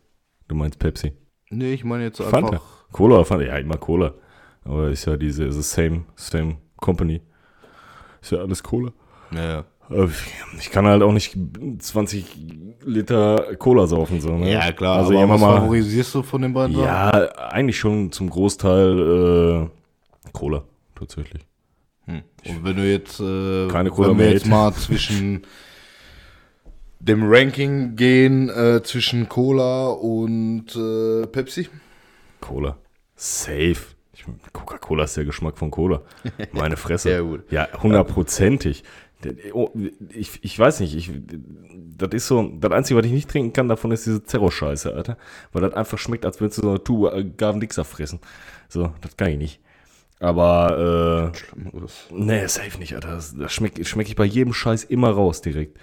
Du 0.47 0.55
meinst 0.55 0.79
Pepsi. 0.79 1.13
Nee, 1.50 1.73
ich 1.73 1.83
meine 1.83 2.05
jetzt 2.05 2.21
einfach. 2.21 2.31
Fanta. 2.31 2.62
Cola 2.91 3.15
oder 3.15 3.25
Fanta? 3.25 3.45
Ja, 3.45 3.57
immer 3.57 3.77
Cola. 3.77 4.13
Aber 4.63 4.89
ist 4.89 5.05
ja 5.05 5.17
diese, 5.17 5.43
ist 5.45 5.71
same, 5.71 6.03
same 6.15 6.57
company. 6.77 7.21
Ist 8.21 8.31
ja 8.31 8.39
alles 8.39 8.63
Cola. 8.63 8.91
Ja, 9.31 9.43
ja. 9.43 9.65
Ich- 10.57 10.71
kann 10.71 10.88
halt 10.88 11.03
auch 11.03 11.12
nicht 11.12 11.38
20 11.79 12.25
Liter 12.85 13.55
Cola 13.57 13.85
saufen, 13.85 14.21
so, 14.21 14.38
ne? 14.38 14.50
ja 14.50 14.71
klar, 14.71 15.00
Also 15.00 15.17
aber 15.19 15.33
was 15.33 15.41
mal. 15.41 15.57
favorisierst 15.59 16.15
du 16.15 16.23
von 16.23 16.41
den 16.41 16.53
beiden? 16.53 16.79
Ja, 16.79 17.09
eigentlich 17.50 17.77
schon 17.77 18.09
zum 18.12 18.29
Großteil 18.29 19.00
äh, 19.69 19.69
Cola, 20.32 20.63
tatsächlich. 20.96 21.46
Hm. 22.06 22.24
Und 22.46 22.63
wenn 22.63 22.75
du 22.75 22.89
jetzt, 22.89 23.20
äh, 23.20 23.68
Keine 23.70 23.89
Cola 23.89 24.10
wenn 24.10 24.20
wir 24.20 24.32
jetzt 24.32 24.46
mal 24.46 24.74
zwischen 24.74 25.46
dem 27.00 27.24
Ranking 27.24 27.96
gehen, 27.96 28.50
äh, 28.50 28.82
zwischen 28.84 29.30
Cola 29.30 29.89
und 29.89 30.75
äh, 30.75 31.27
Pepsi? 31.27 31.70
Cola. 32.39 32.77
Safe. 33.15 33.77
Coca-Cola 34.53 35.03
ist 35.03 35.18
der 35.18 35.25
Geschmack 35.25 35.58
von 35.58 35.72
Cola. 35.72 36.01
Meine 36.51 36.77
Fresse. 36.77 37.10
Sehr 37.10 37.24
gut. 37.24 37.51
Ja, 37.51 37.68
hundertprozentig. 37.82 38.84
Oh, 39.53 39.70
Ich, 40.10 40.44
ich 40.44 40.60
weiß 40.60 40.82
nicht, 40.82 40.96
ich, 40.96 41.12
das 41.98 42.10
ist 42.12 42.27
so, 42.27 42.51
das 42.60 42.72
Einzige, 42.72 43.00
was 43.00 43.06
ich 43.06 43.12
nicht 43.12 43.30
trinken 43.30 43.53
kann 43.53 43.70
davon, 43.70 43.92
ist 43.92 44.06
diese 44.06 44.24
Zerro-Scheiße, 44.24 44.94
Alter. 44.94 45.18
Weil 45.51 45.62
das 45.62 45.74
einfach 45.74 45.98
schmeckt, 45.98 46.25
als 46.25 46.42
würdest 46.42 46.58
du 46.60 46.63
so 46.63 46.70
eine 46.70 46.84
Tube 46.84 47.13
äh, 47.13 47.24
Gavendixer 47.24 47.86
fressen. 47.86 48.20
So, 48.68 48.94
das 49.01 49.15
kann 49.18 49.30
ich 49.30 49.38
nicht. 49.38 49.60
Aber, 50.20 51.34
äh, 51.34 51.58
nee, 52.12 52.47
safe 52.47 52.80
nicht, 52.80 52.95
Alter. 52.95 53.10
Das, 53.10 53.36
das 53.36 53.52
schmeckt 53.52 53.86
schmeck 53.86 54.08
ich 54.08 54.15
bei 54.15 54.26
jedem 54.26 54.54
Scheiß 54.54 54.86
immer 54.86 55.12
raus 55.12 55.41
direkt. 55.41 55.78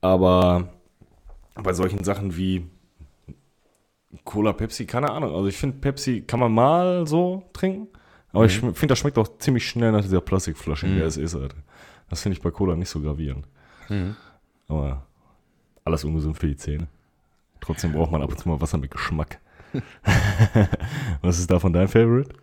Aber 0.00 0.68
bei 1.54 1.72
solchen 1.72 2.04
Sachen 2.04 2.36
wie 2.36 2.66
Cola, 4.24 4.52
Pepsi, 4.52 4.86
keine 4.86 5.10
Ahnung. 5.10 5.34
Also 5.34 5.46
ich 5.48 5.56
finde, 5.56 5.78
Pepsi 5.78 6.22
kann 6.22 6.40
man 6.40 6.52
mal 6.52 7.06
so 7.06 7.44
trinken. 7.52 7.88
Aber 8.32 8.46
ich 8.46 8.58
finde, 8.58 8.86
das 8.86 8.98
schmeckt 8.98 9.18
auch 9.18 9.28
ziemlich 9.38 9.66
schnell 9.68 9.92
nach 9.92 10.02
dieser 10.02 10.20
Plastikflasche, 10.20 10.86
in 10.86 10.96
der 10.96 11.06
es 11.06 11.16
ist, 11.16 11.34
Alter. 11.34 11.56
Das 12.08 12.22
finde 12.22 12.36
ich 12.36 12.42
bei 12.42 12.50
Cola 12.50 12.76
nicht 12.76 12.88
so 12.88 13.00
gravierend. 13.00 13.46
Aber 14.68 15.06
alles 15.84 16.04
ungesund 16.04 16.38
für 16.38 16.46
die 16.46 16.56
Zähne. 16.56 16.86
Trotzdem 17.60 17.92
braucht 17.92 18.10
man 18.10 18.22
ab 18.22 18.30
und 18.30 18.38
zu 18.38 18.48
mal 18.48 18.60
Wasser 18.60 18.78
mit 18.78 18.90
Geschmack. 18.90 19.38
Was 21.22 21.38
ist 21.38 21.50
davon 21.50 21.72
dein 21.72 21.88
Favorite? 21.88 22.34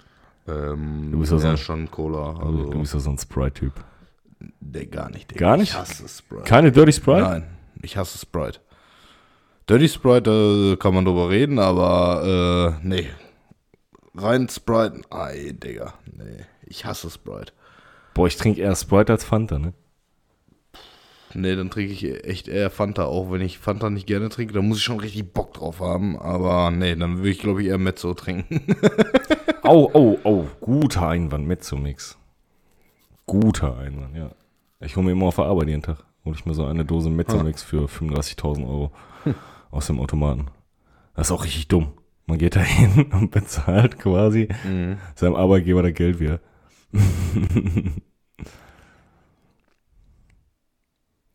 Ähm, 0.49 1.11
Du 1.11 1.19
bist 1.19 1.31
ja 1.31 1.37
so 1.39 1.47
ein- 1.47 1.57
schon 1.57 1.91
Cola. 1.91 2.29
Also, 2.31 2.41
Also, 2.41 2.69
du 2.71 2.79
bist 2.79 2.93
ja 2.93 2.99
so 2.99 3.09
ein 3.11 3.17
Sprite-Typ. 3.17 3.73
nee, 4.61 4.85
gar 4.85 5.09
nicht. 5.09 5.29
Digga. 5.31 5.39
Gar 5.47 5.57
nicht? 5.57 5.69
Ich 5.71 5.77
hasse 5.77 6.07
Sprite. 6.07 6.43
Keine 6.43 6.71
Dirty 6.71 6.93
Sprite? 6.93 7.21
Nein, 7.21 7.43
ich 7.81 7.97
hasse 7.97 8.17
Sprite. 8.17 8.59
Dirty 9.69 9.87
Sprite, 9.89 10.69
da 10.71 10.75
kann 10.77 10.93
man 10.95 11.05
drüber 11.05 11.29
reden, 11.29 11.59
aber 11.59 12.77
äh, 12.81 12.87
nee. 12.87 13.07
Rein 14.15 14.49
Sprite, 14.49 15.01
ei, 15.11 15.53
Digga. 15.53 15.93
Nee, 16.11 16.45
ich 16.65 16.85
hasse 16.85 17.09
Sprite. 17.09 17.53
Boah, 18.15 18.27
ich 18.27 18.35
trinke 18.37 18.61
eher 18.61 18.75
Sprite 18.75 19.11
als 19.13 19.23
Fanta, 19.23 19.59
ne? 19.59 19.73
Nee, 21.33 21.55
dann 21.55 21.69
trinke 21.69 21.93
ich 21.93 22.25
echt 22.25 22.47
eher 22.47 22.69
Fanta, 22.71 23.05
auch 23.05 23.31
wenn 23.31 23.41
ich 23.41 23.59
Fanta 23.59 23.89
nicht 23.89 24.07
gerne 24.07 24.29
trinke, 24.29 24.53
dann 24.53 24.67
muss 24.67 24.79
ich 24.79 24.83
schon 24.83 24.99
richtig 24.99 25.31
Bock 25.33 25.53
drauf 25.53 25.79
haben, 25.79 26.17
aber 26.17 26.71
nee, 26.71 26.95
dann 26.95 27.17
würde 27.17 27.29
ich 27.29 27.39
glaube 27.39 27.61
ich 27.61 27.67
eher 27.67 27.77
Mezzo 27.77 28.13
trinken. 28.13 28.65
Oh, 29.63 29.87
oh, 29.93 30.17
oh, 30.23 30.45
guter 30.61 31.09
Einwand, 31.09 31.45
Mezzo-Mix. 31.45 32.17
Guter 33.27 33.77
Einwand, 33.77 34.15
ja. 34.15 34.31
Ich 34.79 34.95
hole 34.95 35.05
mir 35.05 35.11
immer 35.11 35.27
auf 35.27 35.35
der 35.35 35.45
Arbeit 35.45 35.67
jeden 35.67 35.83
Tag. 35.83 36.03
Hole 36.25 36.35
ich 36.35 36.45
mir 36.45 36.55
so 36.55 36.65
eine 36.65 36.85
Dose 36.85 37.11
Mezzo-Mix 37.11 37.61
für 37.61 37.85
35.000 37.85 38.67
Euro 38.67 38.91
aus 39.69 39.85
dem 39.85 39.99
Automaten. 39.99 40.47
Das 41.13 41.27
ist 41.27 41.31
auch 41.31 41.43
richtig 41.43 41.67
dumm. 41.67 41.91
Man 42.25 42.39
geht 42.39 42.55
da 42.55 42.61
hin 42.61 43.11
und 43.11 43.29
bezahlt 43.29 43.99
quasi 43.99 44.47
seinem 45.13 45.35
Arbeitgeber 45.35 45.83
das 45.83 45.93
Geld 45.93 46.19
wieder. 46.19 46.39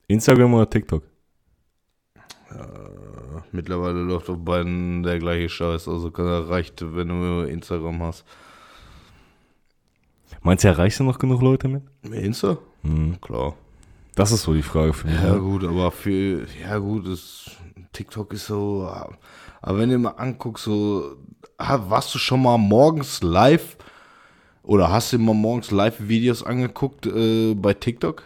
Instagram 0.09 0.55
oder 0.55 0.69
TikTok? 0.69 1.03
Mittlerweile 3.53 4.01
läuft 4.01 4.29
auf 4.31 4.39
beiden 4.39 5.03
der 5.03 5.19
gleiche 5.19 5.49
Scheiß, 5.49 5.87
also 5.89 6.11
reicht, 6.15 6.83
wenn 6.83 7.09
du 7.09 7.43
Instagram 7.43 8.03
hast. 8.03 8.25
Meinst 10.43 10.65
du, 10.65 10.69
erreichst 10.69 11.01
du 11.01 11.05
noch 11.05 11.19
genug 11.19 11.41
Leute 11.41 11.69
mit? 11.69 11.83
Insta? 12.03 12.59
Hm. 12.83 13.21
Klar. 13.21 13.55
Das 14.15 14.33
ist 14.33 14.43
so 14.43 14.55
die 14.55 14.63
Frage 14.63 14.93
für 14.93 15.07
mich. 15.07 15.21
Ja 15.21 15.35
ne? 15.35 15.41
gut, 15.41 15.65
aber 15.65 15.91
für, 15.91 16.47
ja 16.61 16.79
gut, 16.79 17.07
das, 17.07 17.51
TikTok 17.93 18.33
ist 18.33 18.47
so, 18.47 18.89
aber 19.63 19.79
wenn 19.79 19.91
du 19.91 19.99
mal 19.99 20.11
anguckst, 20.11 20.65
so, 20.65 21.17
warst 21.57 22.15
du 22.15 22.19
schon 22.19 22.43
mal 22.43 22.59
morgens 22.59 23.23
live 23.23 23.77
oder 24.63 24.91
hast 24.91 25.13
du 25.13 25.19
mal 25.19 25.35
morgens 25.35 25.71
Live-Videos 25.71 26.43
angeguckt 26.43 27.07
äh, 27.07 27.55
bei 27.55 27.75
TikTok? 27.75 28.23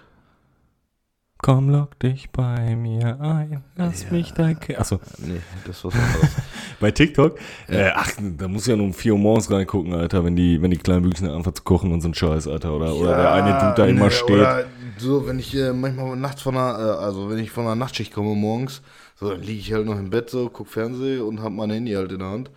Komm, 1.40 1.70
lock 1.70 1.96
dich 2.01 2.31
bei 2.31 2.74
mir 2.74 3.20
ein. 3.20 3.62
Lass 3.77 4.11
mich 4.11 4.33
dein 4.33 4.59
Kind. 4.59 4.81
Achso, 4.81 4.98
Nee, 5.18 5.40
das 5.64 5.85
war 5.85 5.92
was 5.92 6.37
bei 6.81 6.90
TikTok? 6.90 7.38
Äh, 7.68 7.90
ach, 7.94 8.11
da 8.37 8.48
muss 8.48 8.66
ja 8.66 8.74
nur 8.74 8.87
um 8.87 8.92
4 8.92 9.12
Uhr 9.12 9.18
morgens 9.20 9.48
reingucken, 9.48 9.94
Alter, 9.94 10.24
wenn 10.24 10.35
die, 10.35 10.61
wenn 10.61 10.72
die 10.72 10.79
kleinen 10.79 11.03
Büchsen 11.03 11.29
anfangen 11.29 11.55
zu 11.55 11.62
kochen 11.62 11.92
und 11.92 12.01
so 12.01 12.09
ein 12.09 12.14
Scheiß, 12.14 12.48
Alter. 12.48 12.74
Oder, 12.74 12.92
oder 12.92 13.16
der 13.16 13.33
eine 13.33 13.53
Dude 13.53 13.74
da 13.77 13.87
immer 13.87 14.07
ne, 14.07 14.11
steht. 14.11 14.31
Oder 14.31 14.64
so, 14.98 15.29
wenn 15.29 15.38
ich 15.38 15.55
äh, 15.55 15.72
manchmal 15.72 16.16
nachts 16.16 16.42
von 16.42 16.57
einer, 16.57 16.77
äh, 16.77 17.05
also 17.05 17.31
wenn 17.31 17.38
ich 17.38 17.53
von 17.53 17.66
einer 17.66 17.77
Nachtschicht 17.77 18.12
komme 18.12 18.35
morgens, 18.35 18.83
so, 19.14 19.31
dann 19.31 19.40
liege 19.40 19.61
ich 19.61 19.72
halt 19.72 19.87
noch 19.87 19.98
im 19.98 20.11
Bett 20.11 20.31
so, 20.31 20.51
guck 20.51 20.66
Fernsehen 20.66 21.22
und 21.22 21.40
hab 21.40 21.53
mein 21.53 21.70
Handy 21.70 21.92
halt 21.92 22.11
in 22.11 22.18
der 22.18 22.29
Hand. 22.29 22.51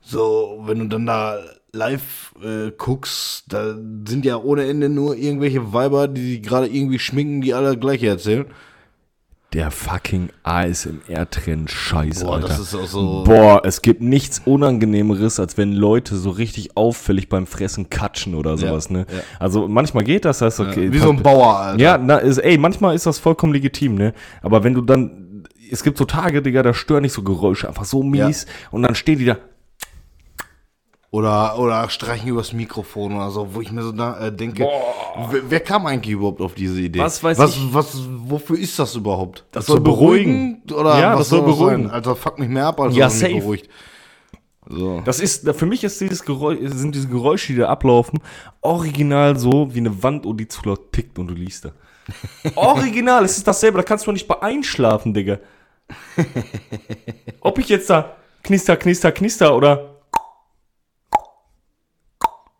So, 0.00 0.62
wenn 0.64 0.78
du 0.78 0.88
dann 0.88 1.04
da 1.04 1.38
live 1.74 2.34
äh, 2.42 2.70
guckst, 2.76 3.44
da 3.48 3.74
sind 4.08 4.24
ja 4.24 4.36
ohne 4.36 4.66
Ende 4.66 4.88
nur 4.88 5.16
irgendwelche 5.16 5.72
Weiber, 5.72 6.08
die 6.08 6.34
sich 6.34 6.42
gerade 6.42 6.66
irgendwie 6.66 6.98
schminken, 6.98 7.40
die 7.40 7.52
alle 7.52 7.76
gleich 7.76 8.02
erzählen. 8.02 8.46
Der 9.52 9.70
fucking 9.70 10.30
ASMR-Trend 10.42 11.70
Scheiß, 11.70 12.24
Boah, 12.24 12.34
Alter. 12.34 12.48
das 12.48 12.58
ist 12.58 12.74
auch 12.74 12.86
so. 12.86 13.24
Boah, 13.24 13.62
es 13.64 13.82
gibt 13.82 14.00
nichts 14.00 14.42
Unangenehmeres, 14.44 15.38
als 15.38 15.56
wenn 15.56 15.72
Leute 15.72 16.16
so 16.16 16.30
richtig 16.30 16.76
auffällig 16.76 17.28
beim 17.28 17.46
Fressen 17.46 17.88
katschen 17.88 18.34
oder 18.34 18.58
sowas, 18.58 18.90
ne? 18.90 19.06
ja. 19.08 19.20
Also 19.38 19.68
manchmal 19.68 20.02
geht 20.02 20.24
das, 20.24 20.38
das 20.38 20.58
ist 20.58 20.66
okay. 20.66 20.92
Wie 20.92 20.98
so 20.98 21.10
ein 21.10 21.22
Bauer, 21.22 21.56
Alter. 21.56 21.80
Ja, 21.80 21.98
na, 21.98 22.16
ist, 22.16 22.38
ey, 22.38 22.58
manchmal 22.58 22.96
ist 22.96 23.06
das 23.06 23.20
vollkommen 23.20 23.52
legitim, 23.52 23.94
ne? 23.94 24.12
Aber 24.42 24.64
wenn 24.64 24.74
du 24.74 24.80
dann, 24.80 25.44
es 25.70 25.84
gibt 25.84 25.98
so 25.98 26.04
Tage, 26.04 26.42
Digga, 26.42 26.64
da 26.64 26.74
stören 26.74 27.02
nicht 27.02 27.12
so 27.12 27.22
Geräusche, 27.22 27.68
einfach 27.68 27.84
so 27.84 28.02
mies. 28.02 28.46
Und 28.72 28.82
dann 28.82 28.96
stehen 28.96 29.20
die 29.20 29.26
da, 29.26 29.38
Oder, 31.14 31.56
oder 31.60 31.88
streichen 31.90 32.28
übers 32.28 32.52
Mikrofon 32.52 33.14
oder 33.14 33.30
so, 33.30 33.54
wo 33.54 33.60
ich 33.60 33.70
mir 33.70 33.84
so 33.84 33.92
da, 33.92 34.18
äh, 34.18 34.32
denke, 34.32 34.66
wer, 35.30 35.42
wer 35.48 35.60
kam 35.60 35.86
eigentlich 35.86 36.12
überhaupt 36.12 36.40
auf 36.40 36.54
diese 36.54 36.80
Idee? 36.80 36.98
Was 36.98 37.22
weiß 37.22 37.38
was, 37.38 37.54
ich? 37.54 37.72
Was, 37.72 37.96
wofür 38.08 38.58
ist 38.58 38.76
das 38.80 38.96
überhaupt? 38.96 39.44
Das 39.52 39.66
soll 39.66 39.78
beruhigen. 39.78 40.60
Oder 40.72 40.98
Ja, 40.98 41.12
was 41.12 41.18
das 41.20 41.28
soll 41.28 41.42
das 41.42 41.56
beruhigen. 41.56 41.82
Sein? 41.84 41.90
Alter, 41.92 42.16
fuck 42.16 42.40
mich 42.40 42.48
mehr 42.48 42.66
ab, 42.66 42.80
als 42.80 42.96
Ja, 42.96 43.06
mich 43.06 43.14
safe. 43.14 43.32
beruhigt. 43.32 43.68
So. 44.68 45.02
Das 45.04 45.20
ist, 45.20 45.48
für 45.48 45.66
mich 45.66 45.84
ist 45.84 46.00
dieses 46.00 46.24
Geräusch, 46.24 46.58
sind 46.62 46.96
diese 46.96 47.06
Geräusche, 47.06 47.52
die 47.52 47.60
da 47.60 47.68
ablaufen, 47.68 48.18
original 48.60 49.38
so 49.38 49.72
wie 49.72 49.78
eine 49.78 50.02
Wand, 50.02 50.26
und 50.26 50.38
die 50.38 50.48
zu 50.48 50.62
laut 50.64 50.90
tickt 50.90 51.16
und 51.20 51.28
du 51.28 51.34
liest 51.34 51.66
da. 51.66 51.70
Original, 52.56 53.24
es 53.24 53.36
ist 53.38 53.46
dasselbe, 53.46 53.76
da 53.76 53.84
kannst 53.84 54.04
du 54.08 54.10
nicht 54.10 54.26
bei 54.26 54.42
einschlafen, 54.42 55.14
Digga. 55.14 55.38
Ob 57.40 57.56
ich 57.60 57.68
jetzt 57.68 57.88
da 57.88 58.16
knister, 58.42 58.76
knister, 58.76 59.12
knister 59.12 59.54
oder. 59.56 59.93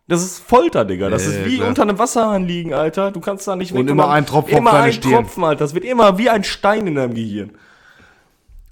Das 0.06 0.22
ist 0.22 0.38
Folter, 0.38 0.84
Digga. 0.84 1.08
Das 1.08 1.26
ist 1.26 1.46
wie 1.46 1.56
klar. 1.56 1.68
unter 1.68 1.82
einem 1.82 1.98
Wasserhahn 1.98 2.46
liegen, 2.46 2.74
Alter. 2.74 3.10
Du 3.10 3.20
kannst 3.20 3.48
da 3.48 3.56
nicht 3.56 3.72
Und 3.72 3.88
immer 3.88 4.10
ein 4.10 4.26
Tropfen 4.26 4.58
Immer 4.58 4.74
ein 4.74 4.92
Stirn. 4.92 5.12
Tropfen, 5.24 5.44
Alter. 5.44 5.64
Das 5.64 5.74
wird 5.74 5.84
immer 5.84 6.18
wie 6.18 6.28
ein 6.28 6.44
Stein 6.44 6.86
in 6.86 6.96
deinem 6.96 7.14
Gehirn. 7.14 7.52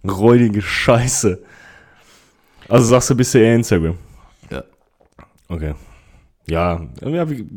Räudige 0.05 0.61
Scheiße. 0.61 1.43
Also 2.69 2.87
sagst 2.87 3.11
du, 3.11 3.15
bist 3.15 3.33
du 3.35 3.39
eher 3.39 3.55
Instagram. 3.55 3.97
Ja. 4.51 4.63
Okay. 5.49 5.75
Ja, 6.49 6.81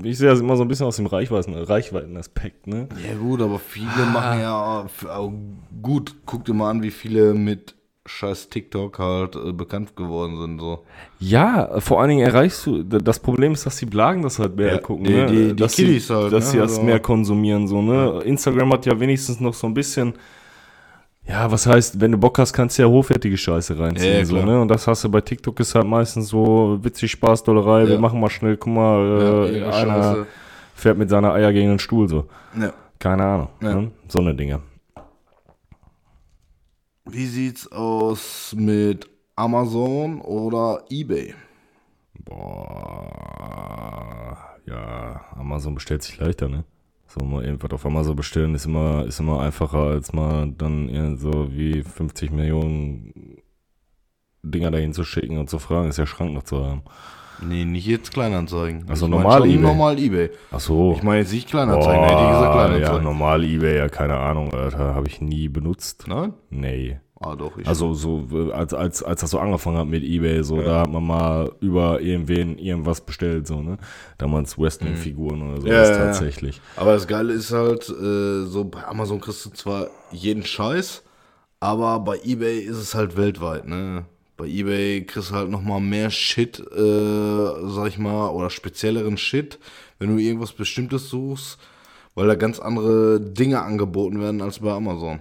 ich 0.04 0.18
sehe 0.18 0.30
das 0.30 0.40
immer 0.40 0.56
so 0.56 0.64
ein 0.64 0.68
bisschen 0.68 0.86
aus 0.86 0.98
dem 0.98 1.08
Reichweiten, 1.08 1.56
Reichweitenaspekt, 1.56 2.68
ne? 2.68 2.88
Ja 3.06 3.16
gut, 3.18 3.42
aber 3.42 3.58
viele 3.58 4.06
machen 4.14 4.40
ja 4.40 4.86
auch 4.94 5.34
gut. 5.82 6.16
Guck 6.26 6.46
dir 6.46 6.54
mal 6.54 6.70
an, 6.70 6.84
wie 6.84 6.92
viele 6.92 7.34
mit 7.34 7.76
scheiß 8.08 8.50
TikTok 8.50 9.00
halt 9.00 9.36
äh, 9.36 9.52
bekannt 9.52 9.96
geworden 9.96 10.38
sind. 10.39 10.60
So. 10.60 10.84
Ja, 11.20 11.80
vor 11.80 12.00
allen 12.00 12.10
Dingen 12.10 12.26
erreichst 12.26 12.65
du, 12.68 12.84
das 12.84 13.20
Problem 13.20 13.54
ist, 13.54 13.65
dass 13.65 13.78
die 13.78 13.88
Blagen 13.88 14.22
das 14.22 14.38
halt 14.39 14.56
mehr 14.56 14.74
Ja, 14.74 14.78
gucken, 14.80 15.06
die- 15.06 15.13
ne? 15.13 15.26
die- 15.26 15.48
die 15.50 15.56
dass 15.56 15.76
Kiddies 15.76 16.08
sie, 16.08 16.13
halt, 16.15 16.32
dass 16.32 16.46
ne? 16.46 16.52
sie 16.52 16.58
das 16.60 16.72
Also- 16.74 16.84
mehr 16.84 17.00
konsumieren, 17.00 17.68
so, 17.68 17.82
ne? 17.82 18.22
Instagram 18.26 18.74
hat 18.74 18.86
ja 18.86 19.00
wenigstens 19.00 19.39
noch 19.39 19.54
so 19.56 19.65
ein 19.65 19.74
bisschen, 19.74 20.13
ja, 21.28 21.52
was 21.52 21.65
heißt, 21.65 22.00
wenn 22.00 22.12
du 22.12 22.18
Bock 22.20 22.38
hast, 22.38 22.54
kannst 22.54 22.78
du 22.78 22.84
ja 22.84 22.88
hochwertige 22.88 23.36
Scheiße 23.36 23.80
reinziehen, 23.80 24.12
Ja, 24.13 24.20
ja, 24.20 24.26
so, 24.26 24.36
ne? 24.36 24.62
Und 24.62 24.68
das 24.68 24.86
hast 24.86 25.04
du 25.04 25.10
bei 25.10 25.22
TikTok 25.22 25.60
ist 25.60 25.74
halt 25.74 25.88
meistens 25.88 26.28
so 26.28 26.78
witzig, 26.84 27.10
Spaß, 27.12 27.44
Dollerei, 27.44 27.88
wir 27.88 27.96
Ja. 27.96 28.00
machen 28.00 28.20
mal 28.20 28.30
schnell, 28.30 28.56
guck 28.58 28.72
mal, 28.74 29.48
äh, 29.50 29.60
Ja, 29.62 29.70
einer 29.72 30.04
Scheiße. 30.04 30.28
fährt 30.76 30.98
mit 31.00 31.10
seiner 31.10 31.34
Eier 31.34 31.52
gegen 31.52 31.70
den 31.70 31.80
Stuhl, 31.80 32.08
so. 32.08 32.26
Ja. 32.60 32.72
Keine 33.00 33.24
Ahnung, 33.24 33.48
Ja. 33.62 33.74
ne? 33.74 33.91
So 34.08 34.20
eine 34.20 34.36
Dinge. 34.36 34.60
Wie 37.08 37.28
sieht's 37.28 37.72
aus 37.72 38.56
mit 38.58 39.08
Amazon 39.36 40.22
oder 40.22 40.84
eBay? 40.89 41.36
Boah, 42.18 43.56
ja, 44.65 45.24
Amazon 45.36 45.76
bestellt 45.76 46.02
sich 46.02 46.18
leichter, 46.18 46.50
ne? 46.50 46.63
So 47.06 47.24
mal 47.24 47.46
irgendwas 47.46 47.72
auf 47.74 47.86
Amazon 47.86 48.15
bestellen 48.15 48.56
ist 48.56 48.65
immer, 48.65 49.06
ist 49.06 49.20
immer 49.20 49.39
einfacher, 49.41 49.78
als 49.78 50.13
mal 50.13 50.52
dann 50.58 51.15
so 51.18 51.54
wie 51.56 51.84
50 51.84 52.32
Millionen 52.32 53.38
Dinger 54.41 54.72
dahin 54.72 54.94
zu 54.94 55.04
schicken 55.04 55.38
und 55.38 55.48
zu 55.48 55.60
fragen, 55.60 55.89
ist 55.89 56.00
der 56.00 56.08
Schrank 56.08 56.34
noch 56.34 56.41
zu 56.44 56.65
haben. 56.65 56.82
Nee, 57.41 57.65
nicht 57.65 57.86
jetzt 57.86 58.12
Kleinanzeigen. 58.13 58.86
Also 58.89 59.06
Ich 59.06 59.12
mein 59.12 59.21
normal 59.21 59.39
schon 59.41 59.50
eBay. 59.50 59.62
normal 59.62 60.00
eBay. 60.00 60.30
Ach 60.52 60.60
so. 60.60 60.93
Ich 60.95 61.04
meine 61.04 61.19
jetzt 61.21 61.34
nicht 61.34 61.50
Kleinanzeigen, 61.50 62.04
hätte 62.04 62.13
ich 62.21 62.28
gesagt 62.30 62.54
Boah, 62.54 62.58
ja, 62.62 62.67
Kleinanzeigen. 62.67 63.04
normal 63.04 63.43
Ebay, 63.43 63.78
ja, 63.78 63.89
keine 63.89 64.17
Ahnung, 64.17 64.54
Alter, 64.54 64.95
habe 64.95 65.08
ich 65.08 65.21
nie 65.21 65.48
benutzt. 65.50 66.06
Nein? 66.08 66.34
Nee. 66.50 67.00
Ah, 67.19 67.34
doch. 67.36 67.58
Ich 67.58 67.65
Also 67.67 67.93
so, 67.93 68.28
als, 68.54 68.74
als, 68.74 69.02
als 69.02 69.21
das 69.21 69.30
so 69.32 69.39
angefangen 69.39 69.78
hat 69.78 69.88
mit 69.88 70.04
Ebay, 70.04 70.43
so, 70.43 70.62
da 70.62 70.82
hat 70.82 70.91
man 70.91 71.04
mal 71.08 71.50
über 71.62 72.02
irgendwen 72.02 72.58
irgendwas 72.58 73.02
bestellt, 73.02 73.48
so, 73.48 73.62
ne? 73.62 73.78
Damals 74.17 74.60
Wrestling-Figuren 74.60 75.41
oder 75.41 75.62
so, 75.62 75.67
Ja, 75.67 75.74
das 75.80 75.89
ja, 75.89 75.95
ja. 75.98 76.06
tatsächlich. 76.06 76.62
Aber 76.76 76.91
das 76.93 77.08
Geile 77.08 77.32
ist 77.34 77.52
halt, 77.54 77.89
äh, 77.89 78.43
so 78.45 78.65
bei 78.65 78.84
Amazon 78.86 79.21
kriegst 79.21 79.45
du 79.45 79.50
zwar 79.52 79.88
jeden 80.12 80.43
Scheiß, 80.43 81.04
aber 81.62 82.00
bei 82.02 82.19
eBay 82.24 82.60
ist 82.60 82.78
es 82.78 82.93
halt 82.93 83.15
weltweit, 83.17 83.65
ne? 83.67 84.06
Bei 84.38 84.45
eBay 84.45 85.06
kriegst 85.06 85.32
du 85.32 85.36
halt 85.36 85.50
nochmal 85.50 85.80
mehr 85.80 86.10
Shit, 86.10 86.60
äh, 86.60 87.69
sag 87.69 87.88
ich 87.88 87.98
mal, 87.98 88.30
oder 88.30 88.50
spezielleren 88.50 89.17
Shit, 89.17 89.60
wenn 89.98 90.15
du 90.15 90.21
irgendwas 90.21 90.52
Bestimmtes 90.52 91.10
suchst, 91.10 91.58
weil 92.15 92.28
da 92.28 92.36
ganz 92.36 92.60
andere 92.60 93.21
Dinge 93.21 93.62
angeboten 93.62 94.19
werden 94.19 94.41
als 94.41 94.60
bei 94.60 94.71
Amazon. 94.71 95.19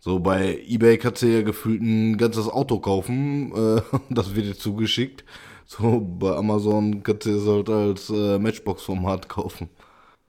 So 0.00 0.18
bei 0.18 0.60
eBay 0.68 0.98
kannst 0.98 1.22
du 1.22 1.26
ja 1.26 1.42
gefühlt 1.42 1.80
ein 1.80 2.16
ganzes 2.16 2.48
Auto 2.48 2.78
kaufen, 2.80 3.52
äh, 3.54 3.82
das 4.10 4.34
wird 4.34 4.46
dir 4.46 4.56
zugeschickt. 4.56 5.24
So 5.64 6.00
bei 6.00 6.36
Amazon 6.36 7.02
kannst 7.02 7.26
du 7.26 7.30
es 7.30 7.46
halt 7.46 7.68
als 7.68 8.10
äh, 8.10 8.38
Matchbox-Format 8.38 9.28
kaufen. 9.28 9.68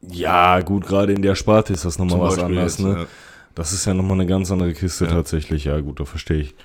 Ja, 0.02 0.62
gut, 0.62 0.86
gerade 0.86 1.14
in 1.14 1.22
der 1.22 1.36
Sparte 1.36 1.74
ist 1.74 1.86
das 1.86 1.98
nochmal 1.98 2.22
was 2.22 2.40
anderes, 2.40 2.80
ne? 2.80 2.90
ja. 2.90 3.06
Das 3.56 3.74
ist 3.74 3.86
ja 3.86 3.96
nochmal 3.96 4.14
eine 4.14 4.28
ganz 4.28 4.52
andere 4.52 4.74
Kiste 4.74 5.08
tatsächlich, 5.08 5.66
ja, 5.66 5.80
gut, 5.80 6.00
da 6.00 6.06
verstehe 6.06 6.42
ich. 6.42 6.56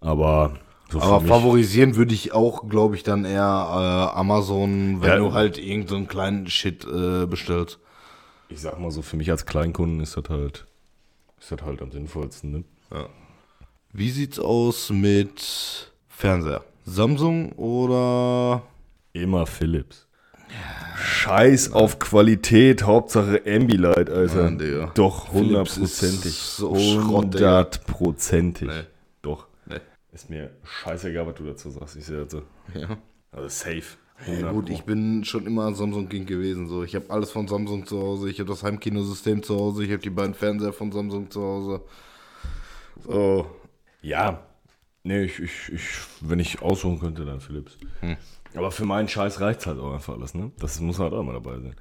Aber 0.00 0.58
so 0.90 1.00
Aber 1.00 1.20
favorisieren 1.20 1.96
würde 1.96 2.14
ich 2.14 2.32
auch, 2.32 2.68
glaube 2.68 2.96
ich, 2.96 3.02
dann 3.02 3.24
eher 3.24 4.10
äh, 4.14 4.18
Amazon, 4.18 5.00
wenn 5.00 5.08
Ja. 5.08 5.16
du 5.18 5.32
halt 5.32 5.56
irgendeinen 5.58 5.88
so 5.88 5.96
einen 5.96 6.08
kleinen 6.08 6.46
Shit 6.50 6.84
äh, 6.84 7.26
bestellst. 7.26 7.78
ich 8.48 8.60
sag 8.60 8.78
mal 8.80 8.90
so, 8.90 9.02
für 9.02 9.16
mich 9.16 9.30
als 9.30 9.46
Kleinkunden 9.46 10.00
ist 10.00 10.16
das 10.16 10.24
halt, 10.28 10.66
ist 11.40 11.52
das 11.52 11.62
halt 11.62 11.80
am 11.82 11.90
sinnvollsten, 11.92 12.50
ne? 12.52 12.64
Wie 13.92 14.10
sieht's 14.10 14.38
aus 14.40 14.90
mit 14.90 15.92
Fernseher? 16.08 16.62
Samsung 16.84 17.52
oder 17.52 18.62
Immer 19.12 19.46
Philips. 19.46 20.06
Scheiß 20.96 21.72
auf 21.72 21.98
Qualität, 22.00 22.82
Hauptsache 22.82 23.42
Ambilight, 23.46 24.10
Alter. 24.10 24.50
Nein. 24.50 24.90
Doch, 24.94 25.32
hundertprozentig. 25.32 26.34
so. 26.34 26.74
Hundertprozentig. 26.74 28.68
Ist 30.12 30.28
mir 30.28 30.50
scheißegal, 30.64 31.26
was 31.26 31.34
du 31.36 31.44
dazu 31.44 31.70
sagst. 31.70 31.96
Ich 31.96 32.04
sehe 32.04 32.28
so. 32.28 32.42
Ja. 32.74 32.98
Also 33.30 33.48
safe. 33.48 33.96
Ja, 34.26 34.32
100 34.34 34.52
gut, 34.52 34.70
ich 34.70 34.82
bin 34.82 35.24
schon 35.24 35.46
immer 35.46 35.66
ein 35.66 35.74
Samsung-Kind 35.74 36.26
gewesen. 36.26 36.68
So. 36.68 36.82
Ich 36.82 36.94
habe 36.94 37.08
alles 37.08 37.30
von 37.30 37.48
Samsung 37.48 37.86
zu 37.86 38.00
Hause. 38.00 38.28
Ich 38.28 38.38
habe 38.38 38.50
das 38.50 38.62
Heimkinosystem 38.62 39.42
zu 39.42 39.56
Hause. 39.56 39.84
Ich 39.84 39.90
habe 39.90 40.02
die 40.02 40.10
beiden 40.10 40.34
Fernseher 40.34 40.72
von 40.72 40.92
Samsung 40.92 41.30
zu 41.30 41.40
Hause. 41.40 41.82
So. 43.04 43.46
Ja. 44.02 44.42
Nee, 45.02 45.22
ich, 45.22 45.38
ich, 45.38 45.72
ich, 45.72 45.82
wenn 46.20 46.38
ich 46.38 46.60
aussuchen 46.60 47.00
könnte, 47.00 47.24
dann 47.24 47.40
Philips. 47.40 47.78
Hm. 48.00 48.16
Aber 48.54 48.70
für 48.72 48.84
meinen 48.84 49.08
Scheiß 49.08 49.40
reicht 49.40 49.64
halt 49.66 49.78
auch 49.78 49.94
einfach 49.94 50.14
alles, 50.14 50.34
ne? 50.34 50.50
Das 50.58 50.80
muss 50.80 50.98
halt 50.98 51.12
auch 51.12 51.22
mal 51.22 51.34
dabei 51.34 51.52
sein. 51.52 51.76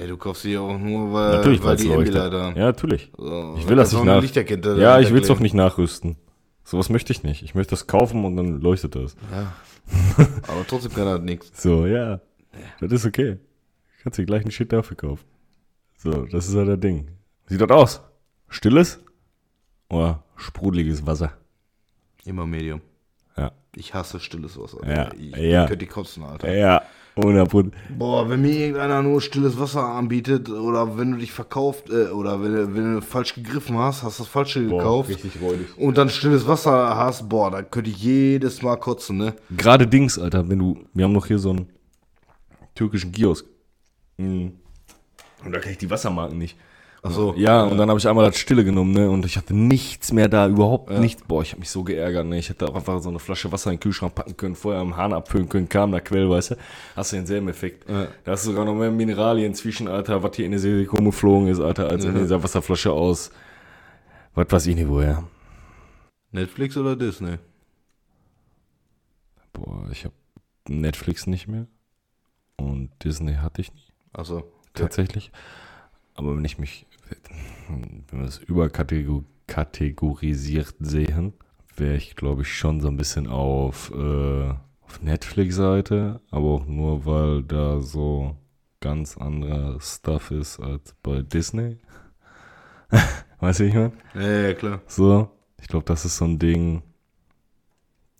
Ja, 0.00 0.06
du 0.06 0.16
kaufst 0.16 0.42
sie 0.42 0.56
auch 0.56 0.78
nur, 0.78 1.12
weil, 1.12 1.36
Natürlich, 1.36 1.62
weil 1.62 1.76
die. 1.76 1.92
Ambilight 1.92 2.32
haben. 2.32 2.56
Ja, 2.56 2.64
natürlich. 2.64 3.12
So, 3.16 3.54
Ich 3.58 3.68
will 3.68 3.76
das 3.76 3.92
nicht 3.92 4.04
nach. 4.04 4.22
Lichterkette 4.22 4.76
Ja, 4.78 4.98
ich 4.98 5.12
will 5.12 5.22
es 5.22 5.30
auch 5.30 5.40
nicht 5.40 5.54
nachrüsten. 5.54 6.16
Sowas 6.66 6.88
möchte 6.88 7.12
ich 7.12 7.22
nicht. 7.22 7.44
Ich 7.44 7.54
möchte 7.54 7.70
das 7.70 7.86
kaufen 7.86 8.24
und 8.24 8.36
dann 8.36 8.60
leuchtet 8.60 8.96
das. 8.96 9.16
Aber 10.48 10.66
trotzdem 10.66 10.92
kann 10.92 11.06
er 11.06 11.18
nichts. 11.20 11.62
So, 11.62 11.86
ja. 11.86 12.20
Das 12.80 12.90
ist 12.90 13.06
okay. 13.06 13.38
Kannst 14.02 14.18
dir 14.18 14.26
gleich 14.26 14.42
einen 14.42 14.50
Shit 14.50 14.72
dafür 14.72 14.96
kaufen. 14.96 15.24
So, 15.96 16.26
das 16.26 16.48
ist 16.48 16.56
halt 16.56 16.68
das 16.68 16.80
Ding. 16.80 17.06
Sieht 17.46 17.60
das 17.60 17.70
aus? 17.70 18.00
Stilles? 18.48 18.98
Oder 19.88 20.24
sprudeliges 20.34 21.06
Wasser? 21.06 21.34
Immer 22.24 22.46
Medium. 22.46 22.80
Ja. 23.36 23.52
Ich 23.76 23.94
hasse 23.94 24.18
stilles 24.18 24.58
Wasser. 24.58 24.84
Ja, 24.84 25.12
Ich 25.14 25.36
ja. 25.36 25.66
könnte 25.66 25.76
die 25.76 25.86
kotzen, 25.86 26.24
Alter. 26.24 26.52
Ja, 26.52 26.82
100 27.16 27.48
Prozent. 27.48 27.74
Boah, 27.98 28.28
wenn 28.28 28.42
mir 28.42 28.50
irgendeiner 28.52 29.02
nur 29.02 29.20
stilles 29.22 29.58
Wasser 29.58 29.82
anbietet 29.84 30.50
oder 30.50 30.98
wenn 30.98 31.12
du 31.12 31.18
dich 31.18 31.32
verkauft 31.32 31.88
äh, 31.88 32.08
oder 32.08 32.42
wenn, 32.42 32.52
du- 32.54 32.74
wenn 32.74 32.94
du 32.96 33.00
falsch 33.02 33.34
gegriffen 33.34 33.78
hast, 33.78 34.02
hast 34.02 34.20
das 34.20 34.26
Falsche 34.26 34.66
gekauft 34.66 35.08
richtig 35.08 35.40
räudig. 35.40 35.66
und 35.78 35.96
dann 35.96 36.10
stilles 36.10 36.46
Wasser 36.46 36.94
hast, 36.96 37.28
boah, 37.28 37.50
da 37.50 37.62
könnte 37.62 37.88
ich 37.90 38.02
jedes 38.02 38.60
Mal 38.62 38.76
kotzen, 38.76 39.16
ne? 39.16 39.34
Gerade 39.56 39.86
Dings, 39.86 40.18
Alter, 40.18 40.46
wenn 40.48 40.58
du, 40.58 40.78
wir 40.92 41.04
haben 41.04 41.12
noch 41.12 41.26
hier 41.26 41.38
so 41.38 41.50
einen 41.50 41.66
türkischen 42.74 43.12
Kiosk. 43.12 43.46
Mhm. 44.18 44.52
Und 45.44 45.52
da 45.52 45.58
kenne 45.58 45.72
ich 45.72 45.78
die 45.78 45.90
Wassermarken 45.90 46.36
nicht. 46.38 46.56
Achso. 47.06 47.34
Ja, 47.36 47.62
und 47.62 47.78
dann 47.78 47.88
habe 47.88 47.98
ich 47.98 48.08
einmal 48.08 48.26
das 48.26 48.36
Stille 48.36 48.64
genommen, 48.64 48.92
ne? 48.92 49.08
Und 49.08 49.24
ich 49.24 49.36
hatte 49.36 49.54
nichts 49.54 50.12
mehr 50.12 50.28
da, 50.28 50.48
überhaupt 50.48 50.90
nichts. 50.90 51.22
Boah, 51.22 51.42
ich 51.42 51.52
habe 51.52 51.60
mich 51.60 51.70
so 51.70 51.84
geärgert, 51.84 52.26
ne? 52.26 52.38
Ich 52.38 52.48
hätte 52.48 52.68
auch 52.68 52.74
einfach 52.74 53.00
so 53.00 53.08
eine 53.08 53.18
Flasche 53.18 53.50
Wasser 53.52 53.70
in 53.70 53.76
den 53.76 53.80
Kühlschrank 53.80 54.14
packen 54.14 54.36
können, 54.36 54.56
vorher 54.56 54.80
am 54.80 54.96
Hahn 54.96 55.12
abfüllen 55.12 55.48
können, 55.48 55.68
kam 55.68 55.92
da 55.92 56.00
Quell, 56.00 56.28
weißt 56.28 56.52
du? 56.52 56.56
Hast 56.96 57.12
du 57.12 57.16
denselben 57.16 57.48
Effekt. 57.48 57.88
Da 57.88 58.08
hast 58.26 58.44
du 58.44 58.50
sogar 58.50 58.64
noch 58.64 58.74
mehr 58.74 58.90
Mineralien 58.90 59.54
zwischen, 59.54 59.88
Alter, 59.88 60.22
was 60.22 60.34
hier 60.36 60.46
in 60.46 60.52
die 60.52 60.58
Silikon 60.58 61.04
geflogen 61.04 61.48
ist, 61.48 61.60
Alter, 61.60 61.88
als 61.88 62.04
in 62.04 62.14
dieser 62.14 62.42
Wasserflasche 62.42 62.92
aus. 62.92 63.30
Was 64.34 64.46
weiß 64.50 64.66
ich 64.66 64.74
nicht 64.74 64.88
woher. 64.88 65.24
Netflix 66.32 66.76
oder 66.76 66.96
Disney? 66.96 67.38
Boah, 69.52 69.88
ich 69.90 70.04
habe 70.04 70.14
Netflix 70.68 71.26
nicht 71.26 71.48
mehr. 71.48 71.66
Und 72.56 72.90
Disney 73.04 73.34
hatte 73.34 73.60
ich 73.60 73.72
nie. 73.72 73.92
Achso. 74.12 74.44
tatsächlich. 74.74 75.30
Aber 76.14 76.36
wenn 76.36 76.44
ich 76.44 76.58
mich, 76.58 76.85
wenn 77.68 78.04
wir 78.10 78.22
das 78.26 78.38
überkategorisiert 78.38 80.74
sehen, 80.80 81.34
wäre 81.76 81.96
ich, 81.96 82.16
glaube 82.16 82.42
ich, 82.42 82.56
schon 82.56 82.80
so 82.80 82.88
ein 82.88 82.96
bisschen 82.96 83.26
auf 83.26 83.92
äh, 83.94 84.54
auf 84.86 85.02
Netflix-Seite, 85.02 86.20
aber 86.30 86.46
auch 86.46 86.66
nur, 86.66 87.04
weil 87.04 87.42
da 87.42 87.80
so 87.80 88.36
ganz 88.80 89.16
anderer 89.16 89.80
Stuff 89.80 90.30
ist 90.30 90.60
als 90.60 90.94
bei 91.02 91.22
Disney. 91.22 91.78
weißt 93.40 93.60
du, 93.60 93.64
wie 93.64 93.68
ich 93.68 93.74
meine? 93.74 93.92
Ja, 94.14 94.48
ja, 94.48 94.54
klar. 94.54 94.80
So, 94.86 95.30
ich 95.60 95.68
glaube, 95.68 95.84
das 95.86 96.04
ist 96.04 96.16
so 96.16 96.24
ein 96.24 96.38
Ding, 96.38 96.82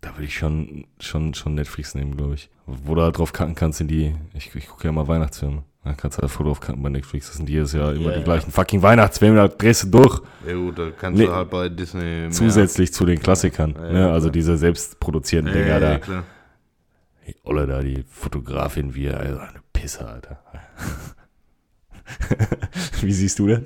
da 0.01 0.13
würde 0.15 0.25
ich 0.25 0.37
schon, 0.37 0.85
schon, 0.99 1.33
schon 1.33 1.55
Netflix 1.55 1.95
nehmen, 1.95 2.17
glaube 2.17 2.35
ich. 2.35 2.49
Wo 2.65 2.95
du 2.95 3.01
halt 3.01 3.17
drauf 3.17 3.33
kacken 3.33 3.55
kannst, 3.55 3.77
sind 3.77 3.89
die, 3.89 4.15
ich, 4.33 4.53
ich 4.53 4.67
gucke 4.67 4.85
ja 4.85 4.91
mal 4.91 5.07
Weihnachtsfilme. 5.07 5.63
Da 5.87 5.93
kannst 5.93 6.17
du 6.17 6.21
halt 6.21 6.31
voll 6.31 6.45
drauf 6.45 6.59
kacken 6.59 6.83
bei 6.83 6.89
Netflix. 6.89 7.27
Das 7.27 7.37
sind 7.37 7.49
jedes 7.49 7.71
Jahr 7.71 7.93
immer 7.93 8.11
Ja, 8.11 8.17
die 8.17 8.23
gleichen 8.23 8.51
fucking 8.51 8.81
Weihnachtsfilme, 8.81 9.37
da 9.37 9.47
drehst 9.47 9.83
du 9.83 9.87
durch. 9.87 10.19
Ja 10.45 10.53
gut, 10.53 10.77
da 10.77 10.91
kannst 10.91 11.17
Nee. 11.19 11.27
du 11.27 11.33
halt 11.33 11.49
bei 11.49 11.69
Disney. 11.69 12.29
Zusätzlich 12.29 12.93
zu 12.93 13.05
den 13.05 13.19
Klassikern. 13.19 13.73
Ja, 13.75 13.91
ne? 13.91 13.99
ja, 14.01 14.11
Also 14.11 14.29
diese 14.29 14.57
selbstproduzierten 14.57 15.47
ja, 15.47 15.53
Dinger 15.53 15.67
ja, 15.67 15.79
da. 15.79 15.97
klar. 15.99 16.23
Hey, 17.21 17.35
Olle 17.43 17.67
da, 17.67 17.81
die 17.81 18.03
Fotografin, 18.09 18.93
wie 18.95 19.09
also 19.09 19.39
eine 19.39 19.61
Pisse, 19.71 20.05
Alter. 20.07 20.39
wie 23.01 23.13
siehst 23.13 23.39
du 23.39 23.47
das? 23.47 23.61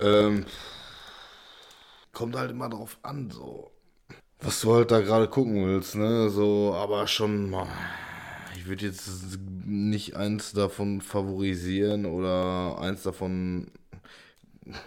Ähm, 0.00 0.44
kommt 2.12 2.36
halt 2.36 2.50
immer 2.50 2.68
drauf 2.68 2.98
an, 3.02 3.30
so. 3.30 3.70
Was 4.40 4.60
du 4.60 4.74
halt 4.74 4.90
da 4.90 5.00
gerade 5.00 5.28
gucken 5.28 5.66
willst, 5.66 5.94
ne? 5.94 6.28
So, 6.30 6.74
aber 6.76 7.06
schon 7.06 7.48
mal. 7.50 7.66
Ich 8.62 8.68
würde 8.68 8.86
jetzt 8.86 9.40
nicht 9.66 10.14
eins 10.14 10.52
davon 10.52 11.00
favorisieren 11.00 12.06
oder 12.06 12.78
eins 12.78 13.02
davon. 13.02 13.72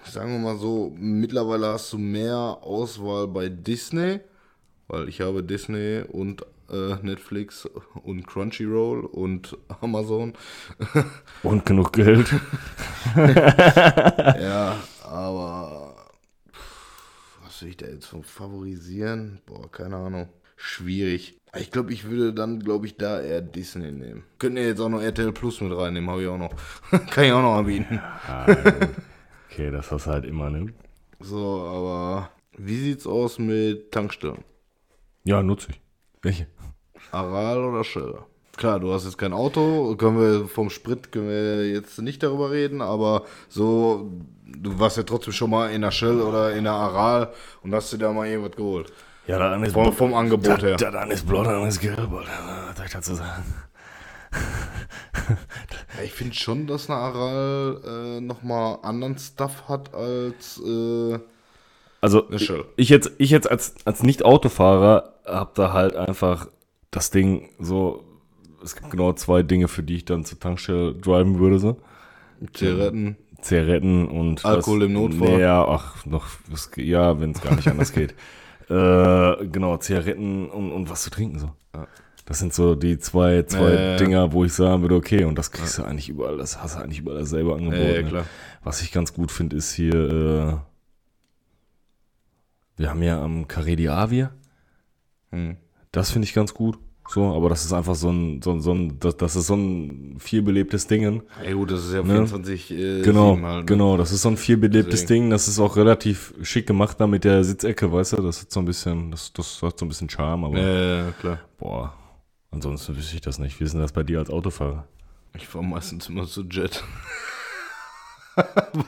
Sagen 0.10 0.32
wir 0.32 0.40
mal 0.40 0.58
so, 0.58 0.94
mittlerweile 0.98 1.68
hast 1.74 1.92
du 1.92 1.98
mehr 1.98 2.38
Auswahl 2.38 3.28
bei 3.28 3.50
Disney, 3.50 4.22
weil 4.88 5.10
ich 5.10 5.20
habe 5.20 5.44
Disney 5.44 6.04
und 6.08 6.44
äh, 6.72 6.96
Netflix 7.02 7.66
und 8.02 8.26
Crunchyroll 8.26 9.02
und 9.08 9.58
Amazon. 9.82 10.32
Und 11.44 11.66
genug 11.66 11.92
Geld. 11.92 12.34
Ja, 13.18 14.78
aber 15.04 15.96
was 17.44 17.62
will 17.62 17.70
ich 17.70 17.78
da 17.78 17.88
jetzt 17.88 18.06
von 18.06 18.24
favorisieren? 18.24 19.42
Boah, 19.46 19.70
keine 19.70 19.98
Ahnung. 19.98 20.30
Schwierig. 20.56 21.38
Ich 21.58 21.72
glaube, 21.72 21.94
ich 21.94 22.10
würde 22.10 22.34
dann, 22.34 22.60
glaube 22.60 22.86
ich, 22.86 22.98
da 22.98 23.22
eher 23.22 23.42
Disney 23.42 23.92
nehmen. 23.92 24.24
Könnten 24.40 24.58
ja 24.58 24.64
jetzt 24.64 24.82
auch 24.82 24.90
noch 24.90 25.02
RTL 25.02 25.32
Plus 25.32 25.62
mit 25.62 25.76
reinnehmen, 25.76 26.10
habe 26.10 26.24
ich 26.24 26.28
auch 26.28 26.38
noch. 26.38 26.54
Kann 27.12 27.24
ich 27.24 27.32
auch 27.32 27.42
noch 27.42 27.56
anbieten. 27.56 28.02
okay, 29.50 29.72
das 29.72 29.92
hast 29.92 30.08
du 30.08 30.12
halt 30.12 30.26
immer, 30.26 30.50
ne? 30.50 30.74
So, 31.20 31.62
aber 31.62 32.30
wie 32.58 32.78
sieht's 32.78 33.08
aus 33.08 33.40
mit 33.40 33.92
Tankstellen? 33.92 34.44
Ja, 35.24 35.42
nutze 35.42 35.72
ich. 35.72 35.82
Welche? 36.22 36.48
Aral 37.12 37.64
oder 37.64 37.84
Shell? 37.84 38.20
Klar, 38.58 38.80
du 38.80 38.94
hast 38.94 39.06
jetzt 39.06 39.18
kein 39.18 39.34
Auto, 39.34 39.96
können 39.98 40.20
wir 40.20 40.48
vom 40.48 40.70
Sprit 40.70 41.12
können 41.12 41.28
wir 41.28 41.70
jetzt 41.70 42.02
nicht 42.02 42.24
darüber 42.24 42.52
reden, 42.52 42.82
aber 42.82 43.26
so, 43.50 44.12
du 44.46 44.80
warst 44.80 44.96
ja 44.98 45.04
trotzdem 45.04 45.34
schon 45.34 45.50
mal 45.50 45.72
in 45.72 45.82
der 45.82 45.92
Shell 45.92 46.22
oder 46.22 46.54
in 46.54 46.64
der 46.64 46.74
Aral 46.74 47.34
und 47.64 47.74
hast 47.74 47.92
dir 47.92 47.98
da 47.98 48.14
mal 48.14 48.28
irgendwas 48.28 48.56
geholt. 48.56 48.94
Ja, 49.28 49.40
dann 49.40 49.64
ist 49.64 49.74
Vom, 49.74 49.92
vom 49.92 50.14
Angebot 50.14 50.62
her. 50.62 50.76
Da, 50.76 50.92
dann 50.92 51.10
ist 51.12 51.28
blau, 51.28 51.44
dann 51.44 51.68
ist 51.68 51.80
gelb, 51.80 51.98
Alter. 52.00 52.32
Was 52.68 52.78
soll 52.78 52.86
ich 52.86 52.92
dazu 52.92 53.16
sagen? 53.16 53.44
Ja, 55.98 56.04
Ich 56.04 56.12
finde 56.12 56.36
schon, 56.36 56.68
dass 56.68 56.90
eine 56.90 57.00
Aral 57.00 57.82
äh, 58.18 58.22
nochmal 58.22 58.78
anderen 58.84 59.18
Stuff 59.18 59.64
hat 59.68 59.94
als 59.94 60.62
äh, 60.64 61.18
Also, 62.02 62.26
Shell. 62.38 62.66
ich 62.76 62.90
jetzt, 62.90 63.12
ich 63.18 63.32
jetzt 63.32 63.50
als, 63.50 63.76
als 63.86 64.04
Nicht-Autofahrer 64.04 65.14
hab 65.26 65.56
da 65.56 65.74
halt 65.74 65.96
einfach 65.96 66.48
das 66.92 67.10
Ding 67.10 67.50
so, 67.60 68.04
es 68.64 68.76
gibt 68.76 68.92
genau 68.92 69.14
zwei 69.14 69.42
Dinge, 69.42 69.68
für 69.68 69.84
die 69.84 69.96
ich 69.96 70.06
dann 70.06 70.24
zur 70.26 70.40
Tankstelle 70.40 70.94
driven 70.94 71.40
würde, 71.40 71.58
so. 71.60 71.78
Zigaretten. 72.54 73.18
Zigaretten 73.42 74.08
und 74.08 74.44
Alkohol 74.46 74.80
was, 74.82 74.86
im 74.86 74.94
Notfall? 74.94 75.40
Ja, 75.40 75.66
ach, 75.68 76.06
noch, 76.06 76.28
was, 76.50 76.70
ja, 76.76 77.20
wenn 77.20 77.32
es 77.32 77.42
gar 77.42 77.56
nicht 77.56 77.68
anders 77.68 77.92
geht. 77.92 78.14
Äh, 78.70 79.48
genau, 79.48 79.78
Zigaretten 79.78 80.50
und, 80.50 80.72
und 80.72 80.90
was 80.90 81.04
zu 81.04 81.10
trinken, 81.10 81.40
so. 81.40 81.52
Das 82.26 82.40
sind 82.40 82.54
so 82.54 82.74
die 82.74 82.98
zwei, 82.98 83.44
zwei 83.44 83.70
Ja, 83.70 83.74
ja, 83.74 83.92
ja. 83.92 83.98
Dinger, 83.98 84.34
wo 84.34 84.44
ich 84.44 84.54
sagen 84.54 84.82
würde, 84.82 84.96
okay, 84.96 85.26
und 85.26 85.38
das 85.38 85.52
kriegst 85.52 85.78
du 85.78 85.84
eigentlich 85.84 86.10
überall, 86.10 86.38
das 86.38 86.62
hast 86.62 86.76
du 86.76 86.80
eigentlich 86.80 87.00
überall 87.00 87.26
selber 87.26 87.56
angeboten. 87.56 87.84
Ja, 87.84 88.02
ja, 88.02 88.12
ne? 88.12 88.26
Was 88.64 88.82
ich 88.82 88.92
ganz 88.92 89.14
gut 89.14 89.32
finde, 89.32 89.56
ist 89.58 89.74
hier, 89.74 89.94
äh, 89.94 90.58
wir 92.78 92.90
haben 92.90 93.04
ja 93.04 93.22
am 93.22 93.46
Carré 93.46 93.76
di 93.76 93.90
Avia. 93.90 94.32
Hm. 95.32 95.58
Das 95.92 96.10
finde 96.10 96.28
ich 96.28 96.34
ganz 96.34 96.56
gut. 96.56 96.80
So, 97.08 97.34
aber 97.36 97.50
das 97.50 97.64
ist 97.64 97.72
einfach 97.72 97.94
so 97.96 98.10
ein, 98.10 98.42
so, 98.42 98.52
ein- 98.52 98.62
so 98.62 98.74
ein, 98.74 99.00
das, 99.00 99.16
das 99.18 99.36
ist 99.36 99.48
so 99.48 99.56
ein 99.56 100.16
vielbelebtes 100.20 100.88
Ding. 100.88 101.22
Ja 101.44 101.54
gut, 101.54 101.70
das 101.72 101.86
ist 101.86 101.94
ja 101.94 102.02
Ne? 102.02 102.08
24 102.14 102.72
äh, 102.72 103.02
Genau, 103.04 103.36
7 103.36 103.46
halt, 103.46 103.60
ne? 103.60 103.66
genau, 103.66 103.96
das 103.96 104.12
ist 104.12 104.24
so 104.24 104.30
ein 104.30 104.38
vielbelebtes 104.38 105.02
Deswegen. 105.02 105.26
Ding. 105.26 105.30
Das 105.30 105.48
ist 105.48 105.60
auch 105.60 105.78
relativ 105.78 106.34
schick 106.42 106.66
gemacht 106.66 107.00
da 107.00 107.06
mit 107.06 107.24
der 107.24 107.44
Sitzecke, 107.44 107.92
weißt 107.92 108.14
du? 108.14 108.22
Das 108.24 108.42
hat 108.42 108.52
so 108.52 108.60
ein 108.60 108.66
bisschen, 108.66 109.12
das, 109.12 109.32
das 109.34 109.62
hat 109.62 109.78
so 109.78 109.86
ein 109.86 109.90
bisschen 109.90 110.10
Charme, 110.10 110.46
aber 110.46 110.58
Ja, 110.58 111.06
ja, 111.06 111.12
klar. 111.12 111.40
boah, 111.60 111.94
ansonsten 112.52 112.98
wüsste 112.98 113.16
ich 113.16 113.22
das 113.22 113.38
nicht. 113.38 113.60
Wie 113.60 113.66
ist 113.66 113.74
denn 113.74 113.82
das 113.82 113.92
bei 113.92 114.02
dir 114.04 114.18
als 114.20 114.32
Autofahrer? 114.32 114.88
Ich 115.38 115.48
fahre 115.48 115.64
meistens 115.64 116.10
immer 116.10 116.26
zu 116.26 116.42
Jet. 116.44 116.84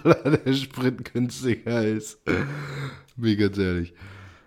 Weil 0.04 0.38
der 0.44 0.54
Sprit 0.54 1.14
günstiger 1.14 1.84
ist. 1.84 2.20
Bin 3.16 3.38
ganz 3.38 3.58
ehrlich. 3.58 3.94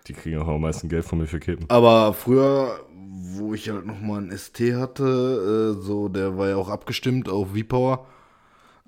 Die 0.07 0.13
kriegen 0.13 0.39
auch 0.39 0.47
am 0.47 0.61
meisten 0.61 0.89
Geld 0.89 1.05
von 1.05 1.19
mir 1.19 1.27
für 1.27 1.39
Kippen. 1.39 1.65
Aber 1.69 2.13
früher, 2.13 2.79
wo 3.37 3.53
ich 3.53 3.69
halt 3.69 3.85
noch 3.85 3.99
mal 3.99 4.17
einen 4.19 4.37
ST 4.37 4.59
hatte, 4.75 5.75
äh, 5.77 5.81
so, 5.81 6.07
der 6.09 6.37
war 6.37 6.49
ja 6.49 6.55
auch 6.57 6.69
abgestimmt 6.69 7.29
auf 7.29 7.49
V-Power, 7.55 8.05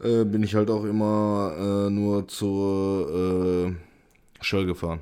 äh, 0.03 0.23
bin 0.25 0.43
ich 0.43 0.55
halt 0.55 0.69
auch 0.69 0.83
immer 0.85 1.53
äh, 1.57 1.89
nur 1.89 2.27
zur 2.27 3.67
äh, 3.69 4.43
Shell 4.43 4.65
gefahren. 4.65 4.99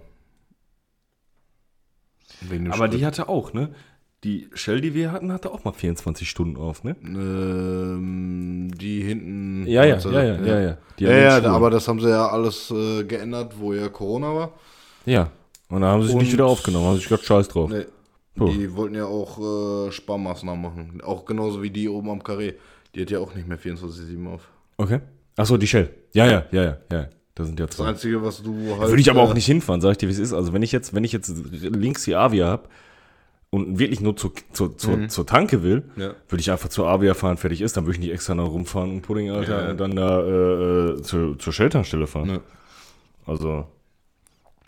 Aber 2.70 2.88
die 2.88 2.98
Sprit. 2.98 3.06
hatte 3.06 3.30
auch, 3.30 3.54
ne? 3.54 3.74
Die 4.24 4.50
Shell, 4.54 4.82
die 4.82 4.94
wir 4.94 5.12
hatten, 5.12 5.32
hatte 5.32 5.52
auch 5.52 5.64
mal 5.64 5.74
24 5.74 6.30
Stunden 6.30 6.58
auf, 6.58 6.84
ne? 6.84 6.96
Ähm, 7.04 8.72
die 8.76 9.02
hinten. 9.02 9.66
Ja, 9.68 9.84
ja, 9.84 9.98
ja, 9.98 10.24
ja, 10.24 10.42
ja, 10.46 10.60
ja. 10.62 10.78
Die 11.00 11.04
Ja, 11.06 11.12
ja, 11.12 11.42
Schuh. 11.42 11.48
aber 11.48 11.70
das 11.72 11.88
haben 11.88 12.00
sie 12.00 12.10
ja 12.10 12.28
alles 12.28 12.72
äh, 12.72 13.04
geändert, 13.04 13.56
wo 13.60 13.74
ja 13.74 13.90
Corona 13.90 14.34
war. 14.36 14.52
Ja. 15.06 15.32
Und 15.70 15.82
dann 15.82 15.90
haben 15.92 16.02
sie 16.04 16.10
sich 16.10 16.18
nicht 16.18 16.34
wieder 16.34 16.46
aufgenommen, 16.46 16.86
haben 16.86 16.98
sich 16.98 17.08
gerade 17.08 17.24
scheiß 17.24 17.48
drauf. 17.48 17.70
Nee. 17.70 17.86
Puh. 18.36 18.50
Die 18.50 18.74
wollten 18.76 18.96
ja 18.96 19.06
auch 19.06 19.88
äh, 19.88 19.92
Sparmaßnahmen 19.92 20.62
machen. 20.62 21.02
Auch 21.04 21.26
genauso 21.26 21.62
wie 21.62 21.70
die 21.70 21.90
oben 21.90 22.10
am 22.10 22.24
Karree. 22.24 22.54
Die 22.96 23.02
hat 23.02 23.10
ja 23.12 23.20
auch 23.20 23.36
nicht 23.36 23.48
mehr 23.48 23.60
24-7 23.60 24.28
auf. 24.34 24.48
Okay. 24.78 25.00
Achso, 25.38 25.58
die 25.58 25.68
Shell. 25.68 25.90
Ja, 26.14 26.26
ja, 26.26 26.46
ja, 26.52 26.64
ja, 26.64 26.78
ja. 26.92 27.10
Da 27.36 27.46
sind 27.46 27.60
ja 27.60 27.66
Das 27.66 27.76
zwei. 27.78 27.88
Einzige, 27.88 28.22
was 28.24 28.42
du 28.44 28.76
halt. 28.78 28.90
Würde 28.90 29.02
ich 29.02 29.10
aber 29.10 29.22
auch 29.22 29.32
äh, 29.32 29.36
nicht 29.36 29.46
hinfahren, 29.46 29.80
sag 29.82 29.92
ich 29.92 29.98
dir, 29.98 30.08
wie 30.08 30.12
es 30.14 30.20
ist. 30.20 30.34
Also 30.34 30.52
wenn 30.54 30.62
ich 30.64 30.72
jetzt, 30.72 30.94
wenn 30.94 31.04
ich 31.04 31.12
jetzt 31.14 31.30
links 31.62 32.04
die 32.04 32.16
Avia 32.16 32.48
habe 32.48 32.68
und 33.50 33.80
wirklich 33.80 34.02
nur 34.02 34.16
zur, 34.18 34.32
zur, 34.54 34.78
zur, 34.78 34.98
Mhm. 34.98 35.10
zur 35.10 35.26
Tanke 35.26 35.64
will, 35.64 35.84
Ja. 35.96 36.14
würde 36.30 36.42
ich 36.42 36.52
einfach 36.52 36.70
zur 36.70 36.88
Avia 36.88 37.14
fahren, 37.14 37.38
fertig 37.38 37.62
ist, 37.62 37.76
dann 37.78 37.86
würde 37.86 37.94
ich 37.94 38.00
nicht 38.00 38.12
extra 38.14 38.36
noch 38.36 38.50
rumfahren 38.52 38.92
und 38.92 39.02
Pudding, 39.02 39.30
Alter, 39.32 39.64
Ja. 39.66 39.72
und 39.72 39.78
dann 39.80 39.96
da 39.96 40.22
äh, 40.22 40.30
äh, 40.98 41.02
zur, 41.02 41.38
zur 41.40 41.54
Shell-Tankstelle 41.54 42.08
fahren. 42.08 42.28
Ne. 42.28 42.42
Also, 43.26 43.66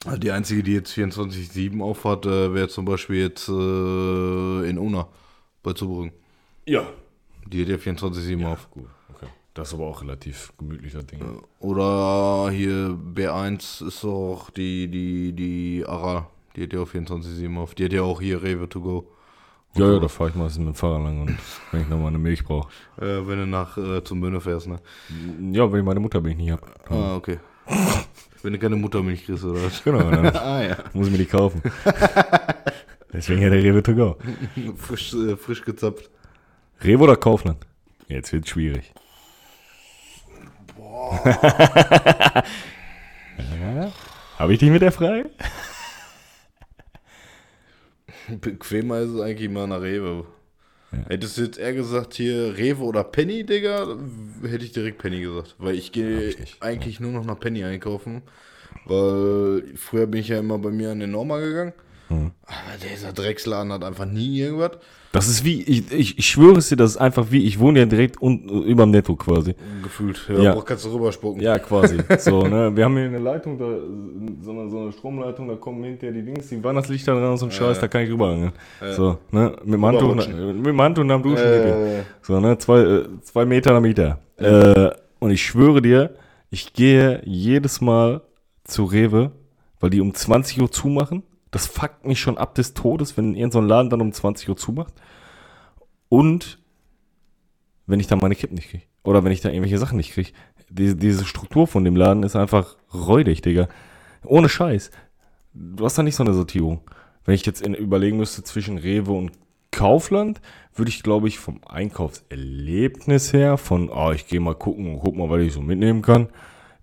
Also 0.05 0.17
Die 0.17 0.31
einzige, 0.31 0.63
die 0.63 0.73
jetzt 0.73 0.91
24-7 0.93 1.81
auf 1.81 2.03
hat, 2.03 2.25
äh, 2.25 2.53
wäre 2.53 2.67
zum 2.67 2.85
Beispiel 2.85 3.17
jetzt 3.21 3.47
äh, 3.49 4.69
in 4.69 4.77
Una 4.77 5.07
bei 5.61 5.73
Zubrücken. 5.73 6.11
ja. 6.65 6.83
Die 7.45 7.61
hat 7.61 7.67
ja 7.67 7.75
24-7 7.75 8.45
auf. 8.45 8.71
Gut, 8.71 8.87
okay. 9.13 9.27
Das 9.53 9.67
ist 9.67 9.73
aber 9.73 9.83
auch 9.85 10.01
relativ 10.01 10.53
gemütlicher 10.57 11.03
Ding. 11.03 11.19
Oder 11.59 12.49
hier 12.51 12.97
B1 13.15 13.85
ist 13.85 14.05
auch 14.05 14.49
die, 14.49 14.87
die, 14.87 15.33
die 15.33 15.83
Aral. 15.85 16.25
Die 16.55 16.63
hat 16.63 16.71
ja 16.71 16.79
auch 16.79 16.87
24-7 16.87 17.57
auf. 17.57 17.75
Die 17.75 17.83
hat 17.83 17.91
ja 17.91 18.03
auch 18.03 18.21
hier 18.21 18.41
Rewe 18.41 18.69
to 18.69 18.79
go. 18.79 19.07
Ja, 19.75 19.91
ja, 19.91 19.99
da 19.99 20.07
fahre 20.07 20.29
ich 20.29 20.35
meistens 20.35 20.59
mit 20.59 20.67
dem 20.69 20.75
Fahrrad 20.75 21.03
lang 21.03 21.21
und 21.21 21.37
wenn 21.71 21.81
ich 21.81 21.89
nochmal 21.89 22.07
eine 22.07 22.17
Milch 22.19 22.45
brauche. 22.45 22.69
Äh, 22.97 23.27
wenn 23.27 23.39
du 23.39 23.45
nach 23.45 23.77
äh, 23.77 24.01
zum 24.05 24.21
Bönne 24.21 24.39
fährst, 24.39 24.67
ne? 24.67 24.77
Ja, 25.51 25.69
wenn 25.69 25.79
ich 25.81 25.85
meine 25.85 25.99
Muttermilch 25.99 26.37
nicht 26.37 26.51
habe. 26.51 26.63
Ah, 26.89 27.15
okay. 27.17 27.39
Wenn 28.43 28.53
du 28.53 28.59
keine 28.59 28.75
Muttermilch 28.75 29.25
kriegst, 29.25 29.43
oder 29.43 29.63
was? 29.63 29.83
Genau, 29.83 30.09
dann 30.09 30.27
ah, 30.35 30.63
ja. 30.63 30.77
muss 30.93 31.07
ich 31.07 31.11
mir 31.11 31.17
die 31.17 31.25
kaufen. 31.25 31.61
Deswegen 33.13 33.41
ja 33.41 33.49
der 33.49 33.63
Rewe 33.63 33.81
to 33.83 33.93
go. 33.95 34.17
Frisch, 34.75 35.13
äh, 35.13 35.35
frisch 35.35 35.63
gezapft. 35.63 36.09
Rewe 36.83 37.03
oder 37.03 37.15
Kaufland? 37.15 37.65
Jetzt 38.07 38.33
wird's 38.33 38.49
schwierig. 38.49 38.91
Habe 44.37 44.53
ich 44.53 44.59
dich 44.59 44.69
mit 44.69 44.81
der 44.81 44.91
Frage? 44.91 45.29
Bequemer 48.29 48.99
ist 48.99 49.11
es 49.11 49.21
eigentlich 49.21 49.49
mal 49.49 49.67
nach 49.67 49.81
Rewe. 49.81 50.25
Ja. 50.93 51.09
Hättest 51.09 51.37
du 51.37 51.41
jetzt 51.41 51.57
eher 51.57 51.73
gesagt, 51.73 52.13
hier 52.13 52.55
Rewe 52.57 52.83
oder 52.83 53.03
Penny, 53.03 53.45
Digga, 53.45 53.97
hätte 54.43 54.63
ich 54.63 54.71
direkt 54.71 54.99
Penny 54.99 55.21
gesagt. 55.21 55.55
Weil 55.57 55.75
ich 55.75 55.91
gehe 55.91 56.35
eigentlich 56.59 56.99
nur 56.99 57.11
noch 57.11 57.25
nach 57.25 57.39
Penny 57.39 57.63
einkaufen. 57.63 58.21
Weil 58.85 59.63
früher 59.75 60.07
bin 60.07 60.21
ich 60.21 60.27
ja 60.27 60.39
immer 60.39 60.57
bei 60.59 60.69
mir 60.69 60.91
an 60.91 60.99
den 60.99 61.11
Norma 61.11 61.39
gegangen. 61.39 61.73
Aber 62.09 62.77
dieser 62.91 63.13
Drecksladen 63.13 63.71
hat 63.71 63.83
einfach 63.83 64.05
nie 64.05 64.39
irgendwas. 64.39 64.77
Das 65.13 65.27
ist 65.27 65.45
wie, 65.45 65.61
ich, 65.61 65.91
ich, 65.91 66.17
ich 66.17 66.25
schwöre 66.27 66.57
es 66.57 66.69
dir, 66.69 66.75
das 66.75 66.91
ist 66.91 66.97
einfach 66.97 67.27
wie, 67.29 67.45
ich 67.45 67.59
wohne 67.59 67.77
ja 67.77 67.85
direkt 67.85 68.19
un, 68.19 68.49
über 68.65 68.83
dem 68.83 68.89
Netto 68.89 69.15
quasi. 69.15 69.53
Gefühlt. 69.83 70.27
Ja. 70.27 70.41
Ja, 70.41 70.61
kannst 70.61 70.85
du 70.85 70.89
rüberspucken. 70.89 71.39
Ja, 71.39 71.59
quasi. 71.59 71.99
So, 72.17 72.47
ne? 72.47 72.75
Wir 72.75 72.85
haben 72.85 72.97
hier 72.97 73.05
eine 73.05 73.19
Leitung, 73.19 73.59
da, 73.59 73.65
so 74.43 74.51
eine, 74.51 74.69
so 74.71 74.79
eine 74.79 74.91
Stromleitung, 74.91 75.47
da 75.47 75.55
kommen 75.55 75.83
hinterher 75.83 76.13
die 76.15 76.23
Dings, 76.23 76.47
die 76.49 76.63
Weihnachtslichter 76.63 77.13
dran 77.13 77.29
und 77.29 77.37
so 77.37 77.45
ein 77.45 77.51
Scheiß, 77.51 77.79
da 77.79 77.87
kann 77.87 78.01
ich 78.01 78.09
rüberhangeln. 78.09 78.53
So, 78.95 79.19
ne? 79.29 79.55
Mit 79.63 79.75
dem 79.75 79.85
Handtuch, 79.85 80.09
Rüberrutschen. 80.09 80.57
mit 80.57 80.65
dem 80.65 80.81
Handtuch 80.81 81.03
und 81.03 81.11
am 81.11 81.21
Duschen. 81.21 81.45
Äh, 81.45 82.01
So, 82.23 82.39
ne? 82.39 82.57
Zwei, 82.57 82.79
äh, 82.79 83.03
zwei 83.21 83.45
Meter 83.45 83.75
am 83.75 83.83
Meter. 83.83 84.17
Äh, 84.37 84.89
und 85.19 85.29
ich 85.29 85.43
schwöre 85.45 85.79
dir, 85.83 86.15
ich 86.49 86.73
gehe 86.73 87.21
jedes 87.23 87.81
Mal 87.81 88.21
zu 88.63 88.85
Rewe, 88.85 89.31
weil 89.79 89.91
die 89.91 90.01
um 90.01 90.11
20 90.11 90.59
Uhr 90.59 90.71
zumachen. 90.71 91.21
Das 91.53 91.67
fuckt 91.67 92.05
mich 92.05 92.19
schon 92.19 92.39
ab 92.39 92.55
des 92.55 92.73
Todes, 92.73 93.15
wenn 93.15 93.35
irgendein 93.35 93.51
so 93.51 93.59
ein 93.59 93.67
Laden 93.67 93.89
dann 93.91 94.01
um 94.01 94.11
20 94.11 94.49
Uhr 94.49 94.57
zumacht. 94.57 94.95
Und 96.09 96.57
wenn 97.85 97.99
ich 97.99 98.07
dann 98.07 98.17
meine 98.17 98.33
Kippen 98.33 98.55
nicht 98.55 98.69
kriege. 98.69 98.83
Oder 99.03 99.23
wenn 99.23 99.31
ich 99.31 99.41
da 99.41 99.49
irgendwelche 99.49 99.77
Sachen 99.77 99.97
nicht 99.97 100.13
kriege. 100.13 100.31
Die, 100.69 100.97
diese 100.97 101.25
Struktur 101.25 101.67
von 101.67 101.83
dem 101.83 101.95
Laden 101.95 102.23
ist 102.23 102.35
einfach 102.35 102.75
räudig, 102.91 103.43
Digga. 103.43 103.67
Ohne 104.25 104.49
Scheiß. 104.49 104.89
Du 105.53 105.85
hast 105.85 105.95
da 105.95 106.01
nicht 106.01 106.15
so 106.15 106.23
eine 106.23 106.33
Sortierung. 106.33 106.81
Wenn 107.23 107.35
ich 107.35 107.45
jetzt 107.45 107.61
in, 107.61 107.75
überlegen 107.75 108.17
müsste 108.17 108.43
zwischen 108.43 108.79
Rewe 108.79 109.11
und 109.11 109.31
Kaufland, 109.69 110.41
würde 110.73 110.89
ich, 110.89 111.03
glaube 111.03 111.27
ich, 111.27 111.37
vom 111.37 111.61
Einkaufserlebnis 111.67 113.31
her, 113.31 113.57
von, 113.57 113.89
oh, 113.89 114.11
ich 114.11 114.25
gehe 114.25 114.39
mal 114.39 114.55
gucken 114.55 114.91
und 114.91 115.01
guck 115.01 115.15
mal, 115.15 115.29
was 115.29 115.41
ich 115.41 115.53
so 115.53 115.61
mitnehmen 115.61 116.01
kann, 116.01 116.29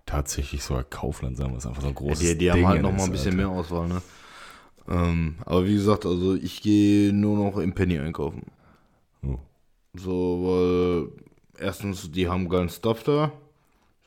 tatsächlich 0.05 0.63
sogar 0.63 0.85
Kaufland 0.85 1.35
sagen, 1.35 1.55
was 1.55 1.65
einfach 1.65 1.81
so 1.81 1.89
ein 1.89 1.95
großes 1.95 2.19
die 2.19 2.37
die 2.37 2.51
haben 2.51 2.59
Ding 2.59 2.67
halt 2.67 2.81
noch 2.83 2.91
mal 2.91 2.97
ist, 2.97 3.03
ein 3.03 3.11
bisschen 3.11 3.39
Alter. 3.39 3.49
mehr 3.49 3.49
Auswahl, 3.49 3.87
ne? 3.89 4.01
Ähm, 4.89 5.35
aber 5.45 5.65
wie 5.65 5.75
gesagt, 5.75 6.05
also 6.05 6.35
ich 6.35 6.61
gehe 6.61 7.13
nur 7.13 7.37
noch 7.37 7.57
im 7.57 7.73
Penny 7.73 7.99
einkaufen. 7.99 8.43
Oh. 9.23 9.37
So, 9.93 10.41
weil 10.43 11.25
erstens, 11.59 12.11
die 12.11 12.27
haben 12.27 12.49
geilen 12.49 12.69
Stuff 12.69 13.03
da. 13.03 13.31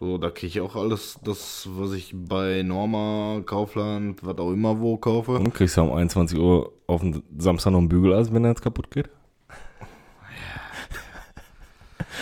So, 0.01 0.19
da 0.19 0.31
kriege 0.31 0.49
ich 0.49 0.61
auch 0.61 0.75
alles, 0.75 1.19
das, 1.23 1.69
was 1.71 1.93
ich 1.93 2.13
bei 2.15 2.63
Norma, 2.63 3.41
Kaufland, 3.47 4.25
was 4.25 4.39
auch 4.39 4.51
immer 4.51 4.81
wo 4.81 4.97
kaufe. 4.97 5.33
Und 5.33 5.55
kriegst 5.55 5.77
du 5.77 5.83
um 5.83 5.93
21 5.93 6.39
Uhr 6.39 6.73
auf 6.87 7.01
den 7.01 7.23
Samstag 7.39 7.71
noch 7.71 7.79
ein 7.79 7.89
Bügeleisen, 7.89 8.35
wenn 8.35 8.45
er 8.45 8.51
jetzt 8.51 8.63
kaputt 8.63 8.91
geht? 8.91 9.09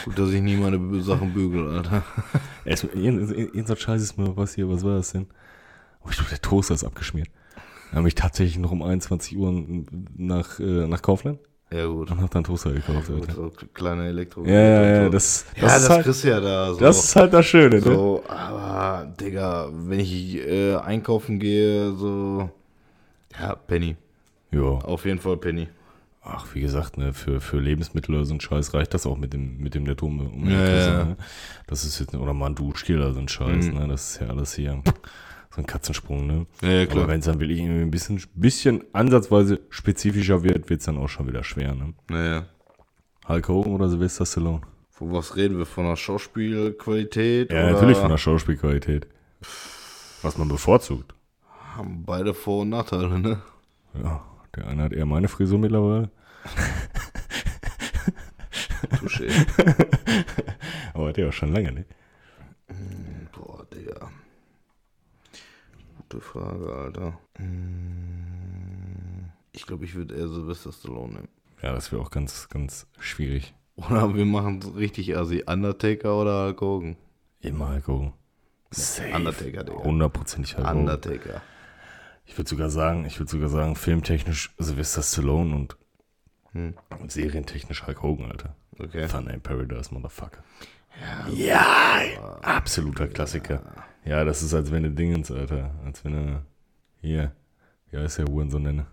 Gut, 0.04 0.18
dass 0.18 0.30
ich 0.30 0.42
nie 0.42 0.56
meine 0.56 1.02
Sachen 1.02 1.32
bügel, 1.32 1.68
Alter. 1.68 2.02
Irgend 2.94 3.66
so 3.66 3.72
ein 3.72 3.78
Scheiß 3.78 4.02
ist 4.02 4.18
mir 4.18 4.36
was 4.36 4.54
hier, 4.54 4.68
was 4.68 4.84
war 4.84 4.96
das 4.96 5.12
denn? 5.12 5.26
Oh, 6.04 6.08
ich 6.10 6.16
glaube, 6.16 6.30
der 6.30 6.42
Toaster 6.42 6.74
ist 6.74 6.84
abgeschmiert. 6.84 7.28
Habe 7.94 8.08
ich 8.08 8.14
tatsächlich 8.14 8.58
noch 8.58 8.70
um 8.72 8.82
21 8.82 9.36
Uhr 9.36 9.64
nach, 10.16 10.58
äh, 10.60 10.86
nach 10.86 11.02
Kaufland 11.02 11.38
Ja, 11.70 11.86
gut. 11.86 12.10
und 12.10 12.18
habe 12.20 12.28
dann 12.30 12.44
Toaster 12.44 12.72
gekauft, 12.72 13.10
Alter. 13.10 13.32
so 13.34 13.52
kleine 13.74 14.06
Elektro. 14.08 14.44
Ja, 14.44 14.52
ja, 14.52 14.82
ja, 14.82 15.04
so. 15.04 15.10
das, 15.10 15.46
ja, 15.56 15.62
das, 15.62 15.72
das, 15.72 15.82
ist 15.82 15.90
halt, 15.90 16.04
kriegst 16.04 16.24
du 16.24 16.28
ja 16.28 16.40
da. 16.40 16.72
So. 16.72 16.80
das 16.80 17.04
ist 17.04 17.16
halt 17.16 17.32
das 17.32 17.46
Schöne, 17.46 17.76
ne? 17.76 17.82
So, 17.82 18.22
aber, 18.28 19.12
Digga, 19.20 19.68
wenn 19.72 20.00
ich 20.00 20.36
äh, 20.36 20.74
einkaufen 20.76 21.38
gehe, 21.38 21.92
so. 21.92 22.50
Ja, 23.38 23.54
Penny. 23.54 23.96
Ja. 24.50 24.60
Auf 24.60 25.04
jeden 25.04 25.18
Fall 25.18 25.36
Penny. 25.36 25.68
Ach, 26.24 26.46
wie 26.54 26.60
gesagt, 26.60 26.98
ne, 26.98 27.12
für, 27.12 27.40
für 27.40 27.58
Lebensmittel 27.58 28.14
oder 28.14 28.24
so 28.24 28.34
ein 28.34 28.40
Scheiß 28.40 28.74
reicht 28.74 28.94
das 28.94 29.06
auch 29.06 29.16
mit 29.18 29.32
dem, 29.32 29.58
mit 29.58 29.74
dem 29.74 29.82
Netto 29.82 30.06
um, 30.06 30.48
Ja, 30.48 30.68
ja. 30.68 31.04
Ne? 31.04 31.16
Das 31.66 31.84
ist 31.84 31.98
jetzt, 31.98 32.14
oder 32.14 32.32
mal 32.32 32.46
ein 32.46 32.54
Duschgel 32.54 32.98
oder 32.98 33.12
so 33.12 33.18
ein 33.18 33.26
Scheiß, 33.28 33.66
Mhm. 33.66 33.74
ne? 33.74 33.88
Das 33.88 34.10
ist 34.12 34.20
ja 34.20 34.28
alles 34.28 34.54
hier 34.54 34.80
so 35.54 35.60
ein 35.60 35.66
Katzensprung, 35.66 36.26
ne? 36.26 36.46
Ja, 36.62 36.70
ja 36.70 36.90
Aber 36.90 37.08
wenn 37.08 37.20
es 37.20 37.26
dann 37.26 37.38
wirklich 37.38 37.58
irgendwie 37.60 37.82
ein 37.82 37.90
bisschen, 37.90 38.22
bisschen 38.34 38.84
ansatzweise 38.94 39.60
spezifischer 39.68 40.42
wird, 40.42 40.70
wird 40.70 40.80
es 40.80 40.86
dann 40.86 40.96
auch 40.96 41.08
schon 41.08 41.28
wieder 41.28 41.44
schwer, 41.44 41.74
ne? 41.74 41.92
Naja. 42.08 42.46
Hulk 43.28 43.48
Hogan 43.48 43.74
oder 43.74 43.88
Sylvester 43.88 44.24
Stallone? 44.24 44.62
Von 44.90 45.12
was 45.12 45.36
reden 45.36 45.58
wir? 45.58 45.66
Von 45.66 45.84
der 45.84 45.96
Schauspielqualität? 45.96 47.52
Ja, 47.52 47.64
oder 47.64 47.72
natürlich 47.72 47.98
von 47.98 48.08
der 48.08 48.18
Schauspielqualität. 48.18 49.06
Was 50.22 50.38
man 50.38 50.48
bevorzugt. 50.48 51.14
Haben 51.76 52.04
beide 52.04 52.32
Vor- 52.32 52.62
und 52.62 52.70
Nachteile, 52.70 53.18
ne? 53.18 53.42
Ja, 54.02 54.24
der 54.56 54.68
eine 54.68 54.84
hat 54.84 54.92
eher 54.92 55.06
meine 55.06 55.28
Frisur 55.28 55.58
mittlerweile. 55.58 56.10
Touché. 59.00 59.28
Aber 60.94 61.08
hat 61.08 61.18
er 61.18 61.28
auch 61.28 61.32
schon 61.32 61.52
lange, 61.52 61.72
ne? 61.72 61.84
Boah, 63.32 63.66
Digga. 63.72 64.10
Gute 66.12 66.24
Frage, 66.24 66.70
Alter. 66.74 67.18
Hm, 67.38 69.30
Ich 69.52 69.64
glaube, 69.66 69.84
ich 69.86 69.94
würde 69.94 70.14
eher 70.14 70.28
Sylvester 70.28 70.70
Stallone 70.72 71.14
nehmen. 71.14 71.28
Ja, 71.62 71.72
das 71.72 71.90
wäre 71.90 72.02
auch 72.02 72.10
ganz, 72.10 72.48
ganz 72.50 72.86
schwierig. 73.00 73.54
Oder 73.76 74.14
wir 74.14 74.26
machen 74.26 74.58
es 74.58 74.74
richtig 74.76 75.16
assi. 75.16 75.44
Undertaker 75.46 76.20
oder 76.20 76.44
Hulk 76.46 76.60
Hogan? 76.60 76.96
Immer 77.40 77.70
Hulk 77.70 77.86
Hogan. 77.88 78.12
Safe. 78.70 79.14
Undertaker, 79.14 79.64
Digga. 79.64 79.82
Hundertprozentig 79.84 80.54
Hulk 80.56 80.66
Hogan. 80.66 80.80
Undertaker. 80.80 81.40
Ich 82.26 82.36
würde 82.36 82.48
sogar 82.50 82.68
sagen, 82.68 83.06
ich 83.06 83.18
würde 83.18 83.30
sogar 83.30 83.48
sagen, 83.48 83.74
filmtechnisch 83.74 84.54
Sylvester 84.58 85.02
Stallone 85.02 85.54
und 85.54 85.76
Hm. 86.52 86.74
serientechnisch 87.08 87.86
Hulk 87.86 88.02
Hogan, 88.02 88.30
Alter. 88.30 88.54
Okay. 88.78 89.06
Thunder 89.08 89.32
in 89.32 89.40
Paradise, 89.40 89.94
Motherfucker. 89.94 90.42
Ja, 91.34 92.02
absoluter 92.42 93.08
Klassiker. 93.08 93.62
Ja, 94.04 94.24
das 94.24 94.42
ist, 94.42 94.54
als 94.54 94.70
wenn 94.70 94.82
du 94.82 94.90
Dingens, 94.90 95.30
Alter. 95.30 95.70
Als 95.84 96.04
wenn 96.04 96.12
du, 96.12 96.42
hier, 97.00 97.32
wie 97.90 97.98
heißt 97.98 98.18
der 98.18 98.26
Hurensohn 98.26 98.62
nenne? 98.62 98.86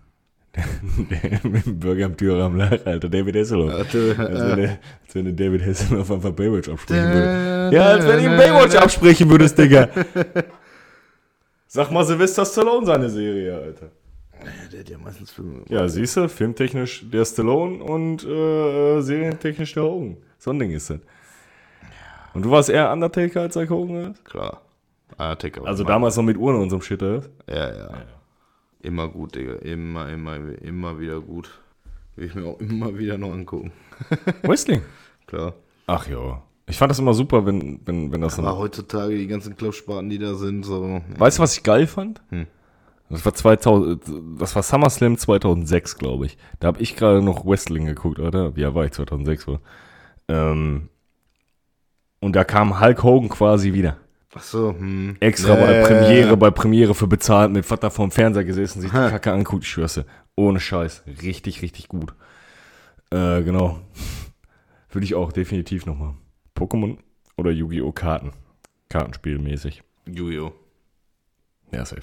Der 1.10 1.48
mit 1.48 1.64
dem 1.64 1.78
Burger 1.78 2.06
am 2.06 2.16
Türrahmen 2.16 2.58
lag, 2.58 2.84
Alter. 2.84 3.08
David 3.08 3.36
Hasselhoff. 3.36 3.72
Als 3.72 3.94
wenn, 3.94 4.56
du, 4.56 4.68
als 4.68 5.14
wenn 5.14 5.24
du 5.24 5.32
David 5.32 5.64
Hasselhoff 5.64 6.10
einfach 6.10 6.32
Baywatch 6.32 6.68
absprechen 6.68 7.12
würdest. 7.12 7.72
Ja, 7.72 7.86
als 7.86 8.06
wenn 8.06 8.18
du 8.18 8.24
ihm 8.24 8.36
Baywatch 8.36 8.74
absprechen 8.74 9.30
würdest, 9.30 9.56
Digga. 9.56 9.88
Sag 11.68 11.92
mal 11.92 12.04
Sylvester 12.04 12.44
Stallone 12.44 12.84
seine 12.84 13.08
Serie, 13.08 13.54
Alter. 13.54 13.90
Der 14.72 14.80
hat 14.80 14.88
ja 14.88 14.98
meistens 14.98 15.30
Filme. 15.30 15.62
Ja, 15.68 15.86
siehst 15.86 16.16
du, 16.16 16.28
filmtechnisch 16.28 17.04
der 17.08 17.24
Stallone 17.24 17.84
und 17.84 18.24
äh, 18.24 19.00
serientechnisch 19.02 19.74
der 19.74 19.84
Hogan. 19.84 20.16
So 20.38 20.50
ein 20.50 20.58
Ding 20.58 20.72
ist 20.72 20.90
das. 20.90 20.98
Und 22.34 22.44
du 22.44 22.50
warst 22.50 22.70
eher 22.70 22.90
Undertaker 22.90 23.42
als 23.42 23.54
Hulk 23.54 23.70
Hogan? 23.70 24.14
Klar. 24.24 24.62
Undertaker. 25.18 25.62
war 25.62 25.68
Also 25.68 25.84
damals 25.84 26.16
noch 26.16 26.22
mit 26.22 26.36
Uhren 26.36 26.56
und 26.56 26.70
so 26.70 26.76
einem 26.76 26.82
Shit, 26.82 27.02
oder? 27.02 27.22
Ja, 27.48 27.76
ja. 27.76 27.90
Immer 28.82 29.08
gut, 29.08 29.34
Digga. 29.34 29.54
Immer, 29.56 30.08
immer, 30.08 30.36
immer 30.62 30.98
wieder 30.98 31.20
gut. 31.20 31.50
Will 32.16 32.26
ich 32.26 32.34
mir 32.34 32.46
auch 32.46 32.60
immer 32.60 32.96
wieder 32.98 33.18
noch 33.18 33.32
angucken. 33.32 33.72
Wrestling. 34.42 34.82
Klar. 35.26 35.54
Ach 35.86 36.08
ja. 36.08 36.42
Ich 36.66 36.78
fand 36.78 36.90
das 36.90 36.98
immer 36.98 37.14
super, 37.14 37.44
wenn, 37.46 37.80
wenn, 37.84 38.12
wenn 38.12 38.20
das 38.20 38.38
Aber 38.38 38.56
heutzutage 38.56 39.16
die 39.16 39.26
ganzen 39.26 39.56
Clubsparten, 39.56 40.08
die 40.08 40.18
da 40.18 40.34
sind, 40.34 40.64
so. 40.64 41.02
Weißt 41.18 41.38
du, 41.38 41.42
was 41.42 41.56
ich 41.56 41.62
geil 41.62 41.86
fand? 41.86 42.22
Hm. 42.30 42.46
Das 43.10 43.24
war 43.24 43.34
2000, 43.34 44.02
das 44.38 44.54
war 44.54 44.62
SummerSlam 44.62 45.18
2006, 45.18 45.98
glaube 45.98 46.26
ich. 46.26 46.38
Da 46.60 46.68
habe 46.68 46.80
ich 46.80 46.94
gerade 46.94 47.22
noch 47.22 47.44
Wrestling 47.44 47.86
geguckt, 47.86 48.20
oder? 48.20 48.54
Wie 48.54 48.64
alt 48.64 48.74
war 48.76 48.84
ich 48.84 48.92
2006 48.92 49.48
wohl? 49.48 49.58
Ähm, 50.28 50.88
und 52.20 52.36
da 52.36 52.44
kam 52.44 52.80
Hulk 52.80 53.02
Hogan 53.02 53.28
quasi 53.28 53.72
wieder. 53.72 53.96
Ach 54.32 54.42
so, 54.42 54.70
hm. 54.72 55.16
Extra 55.20 55.58
Ja, 55.58 55.66
bei 55.66 55.82
Premiere, 55.82 56.36
bei 56.36 56.50
Premiere 56.50 56.94
für 56.94 57.06
bezahlt, 57.08 57.50
mit 57.50 57.66
Vater 57.66 57.90
vorm 57.90 58.10
Fernseher 58.12 58.44
gesessen, 58.44 58.80
sich 58.80 58.90
die 58.90 58.96
Ha. 58.96 59.10
Kacke 59.10 59.32
anguckt, 59.32 59.64
ich 59.64 59.70
schwör's. 59.70 60.00
Ohne 60.36 60.60
Scheiß. 60.60 61.02
Richtig, 61.22 61.62
richtig 61.62 61.88
gut. 61.88 62.14
Äh, 63.10 63.42
genau. 63.42 63.80
Würde 64.90 65.04
ich 65.04 65.14
auch 65.16 65.32
definitiv 65.32 65.84
nochmal. 65.86 66.14
Pokémon 66.56 66.98
oder 67.36 67.50
Yu-Gi-Oh! 67.50 67.90
Karten. 67.92 68.32
Kartenspielmäßig. 68.88 69.82
Yu-Gi-Oh! 70.06 70.52
Ja, 71.72 71.84
safe. 71.84 72.02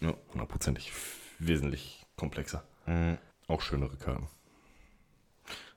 Ja. 0.00 0.14
Hundertprozentig. 0.32 0.92
Wesentlich 1.40 2.04
komplexer. 2.16 2.62
Hm, 2.84 3.18
Auch 3.48 3.60
schönere 3.60 3.96
Karten. 3.96 4.28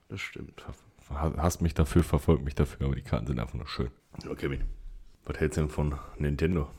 Das 0.09 0.21
stimmt. 0.21 0.63
Ha- 1.09 1.33
Hasst 1.37 1.61
mich 1.61 1.73
dafür, 1.73 2.03
verfolgt 2.03 2.43
mich 2.43 2.55
dafür, 2.55 2.85
aber 2.87 2.95
die 2.95 3.01
Karten 3.01 3.25
sind 3.27 3.39
einfach 3.39 3.55
nur 3.55 3.67
schön. 3.67 3.89
Okay, 4.29 4.59
Was 5.27 5.39
hältst 5.39 5.57
du 5.57 5.61
denn 5.61 5.69
von 5.69 5.93
Nintendo 6.17 6.69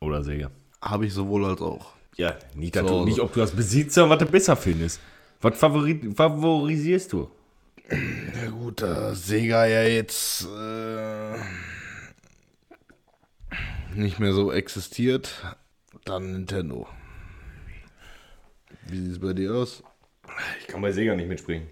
oder 0.00 0.22
Sega? 0.22 0.50
Habe 0.80 1.06
ich 1.06 1.12
sowohl 1.14 1.44
als 1.46 1.60
auch. 1.60 1.92
Ja, 2.16 2.36
nicht, 2.54 2.76
du- 2.76 3.04
nicht, 3.04 3.18
ob 3.18 3.32
du 3.32 3.40
das 3.40 3.50
besitzt, 3.52 3.94
sondern 3.94 4.18
was 4.20 4.26
du 4.26 4.30
besser 4.30 4.54
findest. 4.56 5.00
Was 5.40 5.58
favorisierst 5.58 7.12
du? 7.12 7.30
Ja 7.90 8.50
gut, 8.50 8.80
da 8.82 9.14
Sega 9.14 9.66
ja 9.66 9.82
jetzt 9.84 10.46
äh, 10.46 11.36
nicht 13.94 14.18
mehr 14.18 14.32
so 14.32 14.52
existiert, 14.52 15.30
dann 16.04 16.32
Nintendo. 16.32 16.86
Wie 18.86 18.98
sieht 19.00 19.12
es 19.12 19.18
bei 19.18 19.32
dir 19.32 19.54
aus? 19.54 19.82
Ich 20.60 20.66
kann 20.66 20.80
bei 20.82 20.92
Sega 20.92 21.14
nicht 21.14 21.28
mitspringen. 21.28 21.68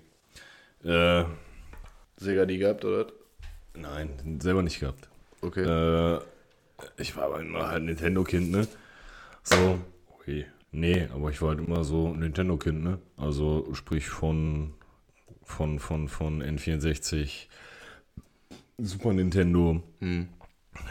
Äh, 0.84 1.24
Sega 2.16 2.44
die 2.46 2.58
gehabt, 2.58 2.84
oder? 2.84 3.06
nein, 3.74 4.38
selber 4.40 4.62
nicht 4.62 4.80
gehabt. 4.80 5.08
Okay. 5.42 5.64
Äh, 5.64 6.20
ich 6.96 7.16
war 7.16 7.24
aber 7.24 7.40
immer 7.40 7.68
halt 7.68 7.84
Nintendo-Kind, 7.84 8.50
ne? 8.50 8.66
So, 9.42 9.78
okay. 10.18 10.46
Nee, 10.70 11.08
aber 11.14 11.30
ich 11.30 11.42
war 11.42 11.50
halt 11.50 11.60
immer 11.66 11.84
so 11.84 12.14
Nintendo-Kind, 12.14 12.82
ne? 12.82 12.98
Also 13.16 13.68
sprich 13.74 14.08
von, 14.08 14.72
von, 15.42 15.78
von, 15.78 16.08
von 16.08 16.42
N64, 16.42 17.46
Super 18.78 19.12
Nintendo, 19.12 19.82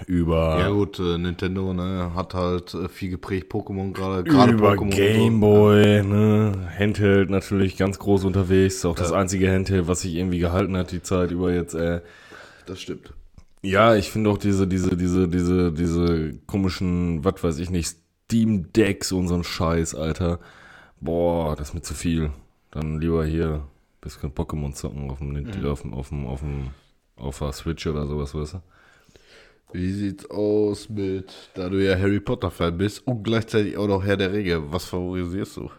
über, 0.06 0.60
Ja 0.60 0.70
gut, 0.70 1.00
äh, 1.00 1.18
Nintendo 1.18 1.74
ne, 1.74 2.12
hat 2.16 2.34
halt 2.36 2.74
äh, 2.74 2.88
viel 2.88 3.10
geprägt, 3.10 3.52
Pokémon 3.52 3.92
gerade, 3.94 4.24
gerade 4.24 4.54
über 4.54 4.74
Pokémon. 4.74 4.80
und 4.82 4.92
so. 4.92 4.98
Gameboy, 4.98 6.04
ne? 6.04 6.70
Handheld 6.78 7.30
natürlich 7.30 7.78
ganz 7.78 7.98
groß 8.00 8.26
unterwegs. 8.26 8.86
Auch 8.86 8.96
das 8.96 9.10
Ja. 9.12 9.18
einzige 9.18 9.52
Handheld, 9.52 9.88
was 9.88 10.02
sich 10.02 10.16
irgendwie 10.16 10.40
gehalten 10.40 10.78
hat, 10.78 10.92
die 10.92 11.02
Zeit 11.02 11.32
über 11.32 11.52
jetzt, 11.52 11.74
äh, 11.74 12.02
Das 12.68 12.80
stimmt. 12.80 13.14
Ja, 13.62 13.96
ich 13.96 14.10
finde 14.10 14.30
auch 14.32 14.38
diese, 14.38 14.68
diese, 14.68 14.98
diese, 14.98 15.28
diese, 15.28 15.72
diese 15.72 16.34
komischen, 16.48 17.24
was 17.24 17.44
weiß 17.44 17.60
ich 17.60 17.70
nicht, 17.70 17.96
Steam 18.26 18.72
Decks 18.74 19.12
und 19.12 19.28
so 19.28 19.36
ein 19.36 19.44
Scheiß, 19.44 19.94
Alter. 19.94 20.40
Boah, 21.00 21.56
das 21.56 21.70
ist 21.70 21.74
mir 21.76 21.82
zu 21.82 21.94
viel. 21.94 22.32
Dann 22.72 23.00
lieber 23.00 23.26
hier 23.26 23.68
bisschen 24.02 24.32
Pokémon 24.34 24.74
zocken 24.74 25.12
auf 25.12 25.20
dem, 25.20 25.32
Nint- 25.34 25.64
auf 25.68 25.82
dem, 25.84 25.94
auf 25.94 26.10
dem, 26.10 26.26
auf 26.26 26.40
dem, 26.40 26.70
auf 27.18 27.38
der 27.40 27.52
Switch 27.52 27.86
oder 27.86 28.08
sowas, 28.08 28.34
weißt 28.34 28.56
du? 28.56 28.62
Wie 29.74 29.92
sieht's 29.92 30.30
aus 30.30 30.90
mit, 30.90 31.32
da 31.54 31.70
du 31.70 31.78
ja 31.84 31.96
Harry 31.98 32.20
Potter-Fan 32.20 32.78
bist 32.78 33.06
und 33.06 33.24
gleichzeitig 33.24 33.78
auch 33.78 33.88
noch 33.88 34.04
Herr 34.04 34.18
der 34.18 34.34
Ringe, 34.34 34.72
was 34.72 34.86
favorisierst 34.86 35.58
du? 35.58 35.72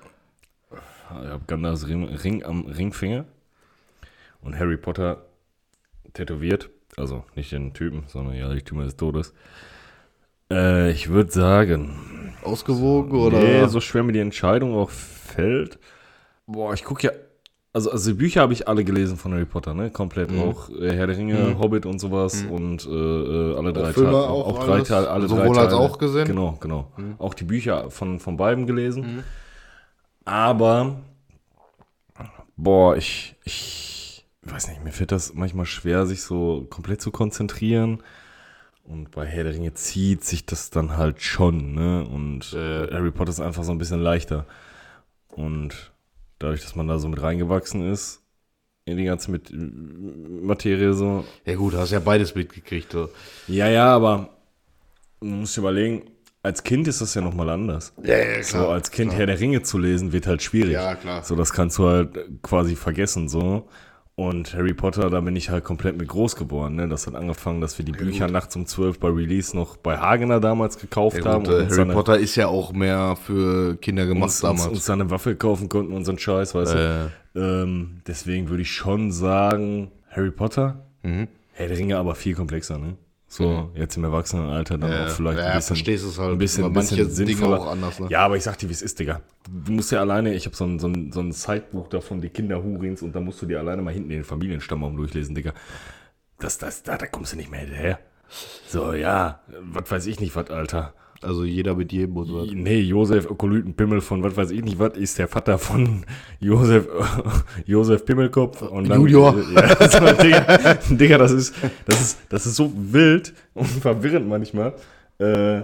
Ich 0.70 1.10
habe 1.10 1.42
Gandalfs 1.46 1.86
Ring, 1.88 2.04
Ring 2.04 2.44
am 2.44 2.64
Ringfinger 2.66 3.26
und 4.40 4.58
Harry 4.58 4.76
Potter 4.78 5.26
tätowiert. 6.14 6.70
Also 6.96 7.24
nicht 7.34 7.52
den 7.52 7.72
Typen, 7.72 8.04
sondern 8.06 8.34
ja, 8.34 8.52
die 8.52 8.62
Tümer 8.62 8.84
des 8.84 8.96
Todes. 8.96 9.32
Äh, 10.50 10.90
ich 10.90 11.08
würde 11.08 11.32
sagen, 11.32 12.34
Ausgewogen 12.42 13.18
oder? 13.18 13.38
Nee, 13.38 13.66
so 13.68 13.80
schwer 13.80 14.02
mir 14.02 14.12
die 14.12 14.18
Entscheidung 14.20 14.74
auch 14.74 14.90
fällt. 14.90 15.78
Boah, 16.46 16.74
ich 16.74 16.84
gucke 16.84 17.06
ja. 17.06 17.12
Also, 17.74 17.90
also 17.90 18.10
die 18.10 18.18
Bücher 18.18 18.42
habe 18.42 18.52
ich 18.52 18.68
alle 18.68 18.84
gelesen 18.84 19.16
von 19.16 19.32
Harry 19.32 19.46
Potter, 19.46 19.72
ne? 19.72 19.90
Komplett. 19.90 20.30
Auch 20.38 20.68
äh, 20.68 20.94
Herr 20.94 21.06
der 21.06 21.16
Ringe, 21.16 21.58
Hobbit 21.58 21.86
und 21.86 22.00
sowas 22.00 22.44
und 22.44 22.86
äh, 22.86 22.90
äh, 22.90 23.56
alle 23.56 23.72
drei 23.72 23.92
Teile. 23.92 24.14
auch 24.14 24.62
drei 24.62 24.72
alles? 24.74 24.88
Teile, 24.88 25.08
alle 25.08 25.28
Sowohl 25.28 25.54
drei 25.54 25.62
als 25.62 25.72
Teile. 25.72 25.76
auch 25.76 25.96
gesehen? 25.96 26.26
Genau, 26.26 26.58
genau. 26.60 26.92
Auch 27.16 27.32
die 27.32 27.44
Bücher 27.44 27.90
von, 27.90 28.20
von 28.20 28.36
beiden 28.36 28.66
gelesen. 28.66 29.24
Aber, 30.26 30.96
boah, 32.56 32.94
ich, 32.94 33.36
ich 33.44 33.91
weiß 34.42 34.68
nicht, 34.68 34.82
mir 34.82 34.92
fällt 34.92 35.12
das 35.12 35.34
manchmal 35.34 35.66
schwer, 35.66 36.06
sich 36.06 36.22
so 36.22 36.66
komplett 36.68 37.00
zu 37.00 37.10
konzentrieren. 37.10 38.02
Und 38.84 39.12
bei 39.12 39.24
Herr 39.26 39.44
der 39.44 39.54
Ringe 39.54 39.74
zieht 39.74 40.24
sich 40.24 40.44
das 40.44 40.70
dann 40.70 40.96
halt 40.96 41.22
schon, 41.22 41.74
ne? 41.74 42.04
Und 42.04 42.52
äh, 42.52 42.90
Harry 42.92 43.12
Potter 43.12 43.30
ist 43.30 43.40
einfach 43.40 43.62
so 43.62 43.70
ein 43.70 43.78
bisschen 43.78 44.00
leichter. 44.00 44.46
Und 45.28 45.92
dadurch, 46.40 46.62
dass 46.62 46.74
man 46.74 46.88
da 46.88 46.98
so 46.98 47.08
mit 47.08 47.22
reingewachsen 47.22 47.88
ist, 47.88 48.22
in 48.84 48.96
die 48.96 49.04
ganze 49.04 49.30
mit 49.30 49.52
Materie 49.52 50.92
so. 50.94 51.24
Ja 51.46 51.54
gut, 51.54 51.74
hast 51.74 51.92
ja 51.92 52.00
beides 52.00 52.34
mitgekriegt. 52.34 52.90
So. 52.90 53.10
Ja, 53.46 53.68
ja, 53.68 53.94
aber 53.94 54.30
man 55.20 55.40
muss 55.40 55.50
sich 55.50 55.58
überlegen, 55.58 56.02
als 56.42 56.64
Kind 56.64 56.88
ist 56.88 57.00
das 57.00 57.14
ja 57.14 57.22
nochmal 57.22 57.48
anders. 57.50 57.92
Ja, 58.02 58.18
ja, 58.18 58.42
So, 58.42 58.66
als 58.66 58.90
Kind 58.90 59.12
Herr 59.12 59.26
der 59.26 59.38
Ringe 59.38 59.62
zu 59.62 59.78
lesen, 59.78 60.12
wird 60.12 60.26
halt 60.26 60.42
schwierig. 60.42 60.72
Ja, 60.72 60.96
klar. 60.96 61.22
So, 61.22 61.36
das 61.36 61.52
kannst 61.52 61.78
du 61.78 61.86
halt 61.86 62.42
quasi 62.42 62.74
vergessen, 62.74 63.28
so. 63.28 63.68
Und 64.14 64.54
Harry 64.54 64.74
Potter, 64.74 65.08
da 65.08 65.22
bin 65.22 65.34
ich 65.36 65.48
halt 65.48 65.64
komplett 65.64 65.96
mit 65.96 66.06
groß 66.08 66.36
geworden, 66.36 66.76
ne? 66.76 66.86
Das 66.86 67.06
hat 67.06 67.14
angefangen, 67.14 67.62
dass 67.62 67.78
wir 67.78 67.84
die 67.86 67.92
Bücher 67.92 68.28
nachts 68.28 68.54
um 68.56 68.66
12 68.66 68.98
bei 69.00 69.08
Release 69.08 69.56
noch 69.56 69.78
bei 69.78 69.96
Hagener 69.96 70.38
damals 70.38 70.78
gekauft 70.78 71.16
Ja, 71.16 71.24
haben. 71.24 71.44
gut, 71.44 71.52
äh, 71.54 71.56
und 71.56 71.64
Harry 71.64 71.74
seine, 71.74 71.92
Potter 71.94 72.18
ist 72.18 72.36
ja 72.36 72.46
auch 72.48 72.72
mehr 72.74 73.16
für 73.16 73.76
Kinder 73.76 74.04
gemacht 74.04 74.24
uns, 74.24 74.42
uns, 74.44 74.60
damals. 74.60 74.66
uns 74.76 74.84
seine 74.84 75.10
Waffe 75.10 75.34
kaufen 75.34 75.70
konnten 75.70 75.94
und 75.94 76.04
so 76.04 76.10
einen 76.12 76.18
Scheiß, 76.18 76.54
weißt 76.54 76.74
Äh, 76.74 76.98
du. 77.34 77.40
Ähm, 77.40 78.02
deswegen 78.06 78.50
würde 78.50 78.62
ich 78.62 78.70
schon 78.72 79.12
sagen, 79.12 79.90
Harry 80.10 80.30
Potter. 80.30 80.84
Mhm. 81.02 81.28
Herr 81.54 81.68
der 81.68 81.78
Ringe 81.78 81.96
aber 81.96 82.14
viel 82.14 82.34
komplexer, 82.34 82.76
ne? 82.78 82.96
So, 83.34 83.70
jetzt 83.74 83.96
im 83.96 84.04
Erwachsenenalter 84.04 84.76
dann 84.76 84.90
Ja, 84.90 85.06
auch 85.06 85.08
vielleicht 85.08 85.38
ja, 85.38 85.46
ein 85.46 85.54
bisschen. 85.56 85.76
verstehst 85.76 86.04
es 86.04 86.18
halt, 86.18 86.32
ein 86.32 86.38
bisschen, 86.38 86.64
ein 86.66 86.72
bisschen 86.74 86.98
manche 86.98 87.14
Dinge 87.24 87.36
sinnvoller. 87.38 87.60
auch 87.60 87.66
anders, 87.68 87.98
ne? 87.98 88.08
Ja, 88.10 88.20
aber 88.26 88.36
ich 88.36 88.42
sag 88.42 88.58
dir, 88.58 88.68
wie 88.68 88.74
es 88.74 88.82
ist, 88.82 88.98
Digga. 88.98 89.22
Du 89.50 89.72
musst 89.72 89.90
ja 89.90 90.00
alleine, 90.00 90.34
ich 90.34 90.44
habe 90.44 90.54
so 90.54 90.64
ein, 90.66 90.78
so, 90.78 90.86
ein, 90.86 91.12
so 91.12 91.20
ein 91.20 91.32
Sidebuch 91.32 91.88
davon, 91.88 92.20
die 92.20 92.28
Kinder 92.28 92.62
Hurins, 92.62 93.00
und 93.00 93.16
da 93.16 93.20
musst 93.20 93.40
du 93.40 93.46
dir 93.46 93.58
alleine 93.58 93.80
mal 93.80 93.94
hinten 93.94 94.10
den 94.10 94.24
Familienstammbaum 94.24 94.98
durchlesen, 94.98 95.34
Digga. 95.34 95.54
Das, 96.40 96.58
das, 96.58 96.82
da, 96.82 96.98
da 96.98 97.06
kommst 97.06 97.32
du 97.32 97.38
nicht 97.38 97.50
mehr 97.50 97.60
hinterher. 97.60 98.00
So, 98.68 98.92
ja, 98.92 99.40
was 99.62 99.90
weiß 99.90 100.06
ich 100.08 100.20
nicht, 100.20 100.36
was, 100.36 100.50
Alter. 100.50 100.92
Also 101.22 101.44
jeder 101.44 101.74
mit 101.74 101.92
jedem 101.92 102.16
und 102.16 102.26
so. 102.26 102.44
Nee, 102.44 102.80
Josef 102.80 103.30
Ökolytenpimmel 103.30 104.00
von 104.00 104.22
was 104.22 104.36
weiß 104.36 104.50
ich 104.50 104.62
nicht, 104.62 104.78
was 104.78 104.96
ist 104.96 105.18
der 105.18 105.28
Vater 105.28 105.58
von 105.58 106.04
Josef, 106.40 106.88
Josef 107.66 108.04
Pimmelkopf 108.04 108.62
und 108.62 108.88
dann, 108.88 109.00
Junior. 109.00 109.34
Ja, 109.54 109.88
so, 109.88 110.22
Digga, 110.22 110.78
Digga, 110.90 111.18
das 111.18 111.32
ist, 111.32 111.54
das 111.86 112.00
ist, 112.00 112.18
das 112.28 112.46
ist 112.46 112.56
so 112.56 112.72
wild 112.74 113.32
und 113.54 113.66
verwirrend 113.66 114.28
manchmal. 114.28 114.74
Äh, 115.18 115.62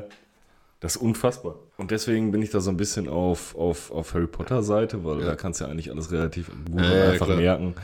das 0.80 0.94
ist 0.94 1.02
unfassbar. 1.02 1.56
Und 1.76 1.90
deswegen 1.90 2.30
bin 2.30 2.40
ich 2.40 2.50
da 2.50 2.60
so 2.60 2.70
ein 2.70 2.76
bisschen 2.76 3.08
auf, 3.08 3.56
auf, 3.56 3.90
auf 3.90 4.14
Harry 4.14 4.28
Potter 4.28 4.62
Seite, 4.62 5.04
weil 5.04 5.20
da 5.20 5.34
kannst 5.34 5.60
du 5.60 5.64
ja 5.64 5.70
eigentlich 5.70 5.90
alles 5.90 6.12
relativ 6.12 6.50
gut 6.70 6.82
Ja, 6.82 6.94
ja, 6.94 7.10
einfach 7.10 7.26
klar. 7.26 7.38
merken. 7.38 7.74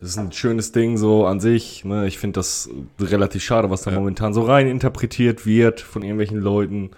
Das 0.00 0.10
ist 0.10 0.18
ein 0.18 0.30
schönes 0.30 0.70
Ding 0.70 0.96
so 0.96 1.26
an 1.26 1.40
sich. 1.40 1.84
Ne? 1.84 2.06
Ich 2.06 2.18
finde 2.18 2.38
das 2.38 2.68
relativ 3.00 3.42
schade, 3.42 3.68
was 3.70 3.82
da 3.82 3.90
momentan 3.90 4.32
so 4.32 4.42
rein 4.42 4.68
interpretiert 4.68 5.44
wird 5.44 5.80
von 5.80 6.02
irgendwelchen 6.02 6.38
Leuten. 6.38 6.90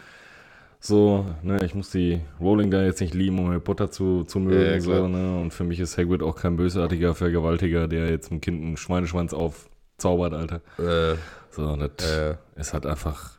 So, 0.81 1.27
ne, 1.43 1.65
ich 1.65 1.75
muss 1.75 1.91
die 1.91 2.21
Rowling 2.41 2.71
da 2.71 2.83
jetzt 2.85 3.01
nicht 3.01 3.13
lieben, 3.15 3.39
um 3.41 3.49
Harry 3.49 3.59
Potter 3.61 3.91
zu, 3.91 4.23
zu 4.25 4.39
mögen. 4.39 4.75
Ja, 4.75 4.81
so, 4.81 5.09
ne? 5.09 5.41
Und 5.41 5.53
für 5.53 5.65
mich 5.65 5.81
ist 5.81 5.99
Hagrid 5.99 6.23
auch 6.23 6.37
kein 6.37 6.57
bösartiger 6.57 7.15
Vergewaltiger, 7.15 7.89
der 7.89 8.09
jetzt 8.11 8.31
einem 8.31 8.41
Kind 8.41 8.63
einen 8.63 8.77
Schweineschwanz 8.77 9.33
aufzaubert, 9.35 10.35
Alter. 10.35 10.61
Äh, 10.79 11.17
So, 11.51 11.75
das 11.77 12.09
äh, 12.09 12.37
ist 12.57 12.73
halt 12.75 12.87
einfach 12.87 13.33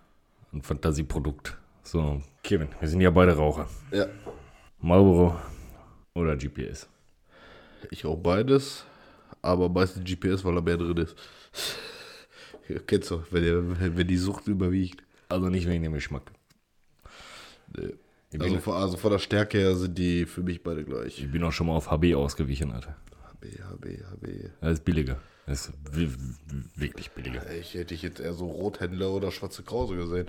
ein 0.51 0.61
Fantasieprodukt. 0.61 1.57
So, 1.83 2.21
Kevin, 2.43 2.67
wir 2.79 2.89
sind 2.89 2.99
ja 3.01 3.09
beide 3.11 3.35
Raucher. 3.37 3.67
ja, 3.91 4.05
Marlboro 4.81 5.35
oder 6.15 6.35
GPS. 6.35 6.87
ich 7.91 8.05
auch 8.05 8.17
beides, 8.17 8.83
aber 9.41 9.69
meistens 9.69 10.03
GPS, 10.03 10.43
weil 10.43 10.55
er 10.57 10.61
mehr 10.61 10.77
drin 10.77 10.97
ist. 10.97 11.15
Kennst 12.87 13.11
du, 13.11 13.23
wenn, 13.31 13.97
wenn 13.97 14.07
die 14.07 14.17
Sucht 14.17 14.47
überwiegt. 14.47 15.03
Also 15.29 15.47
nicht 15.49 15.67
wegen 15.67 15.83
dem 15.83 15.93
Geschmack. 15.93 16.23
Nee. 17.77 17.93
Ich 18.31 18.37
bin, 18.37 18.41
Also, 18.43 18.59
von, 18.59 18.73
also 18.75 18.97
von 18.97 19.11
der 19.11 19.17
Stärke 19.19 19.57
her 19.57 19.75
sind 19.75 19.97
die 19.97 20.25
für 20.27 20.43
mich 20.43 20.61
beide 20.61 20.83
gleich. 20.83 21.19
ich 21.19 21.31
bin 21.31 21.43
auch 21.43 21.51
schon 21.51 21.65
mal 21.67 21.73
auf 21.73 21.89
HB 21.89 22.13
ausgewichen, 22.15 22.71
Alter. 22.71 22.95
HB, 23.31 23.45
HB, 23.59 23.85
HB. 24.11 24.49
Das 24.61 24.73
ist 24.73 24.85
billiger. 24.85 25.17
Das 25.47 25.61
ist 25.69 25.73
wi- 25.91 26.07
wi- 26.11 26.63
wirklich 26.75 27.09
billiger. 27.09 27.41
Ich 27.59 27.73
hätte 27.73 27.95
ich 27.95 28.03
jetzt 28.03 28.19
eher 28.19 28.33
so 28.33 28.45
Rothändler 28.45 29.09
oder 29.09 29.31
schwarze 29.31 29.63
Krause 29.63 29.95
gesehen. 29.95 30.27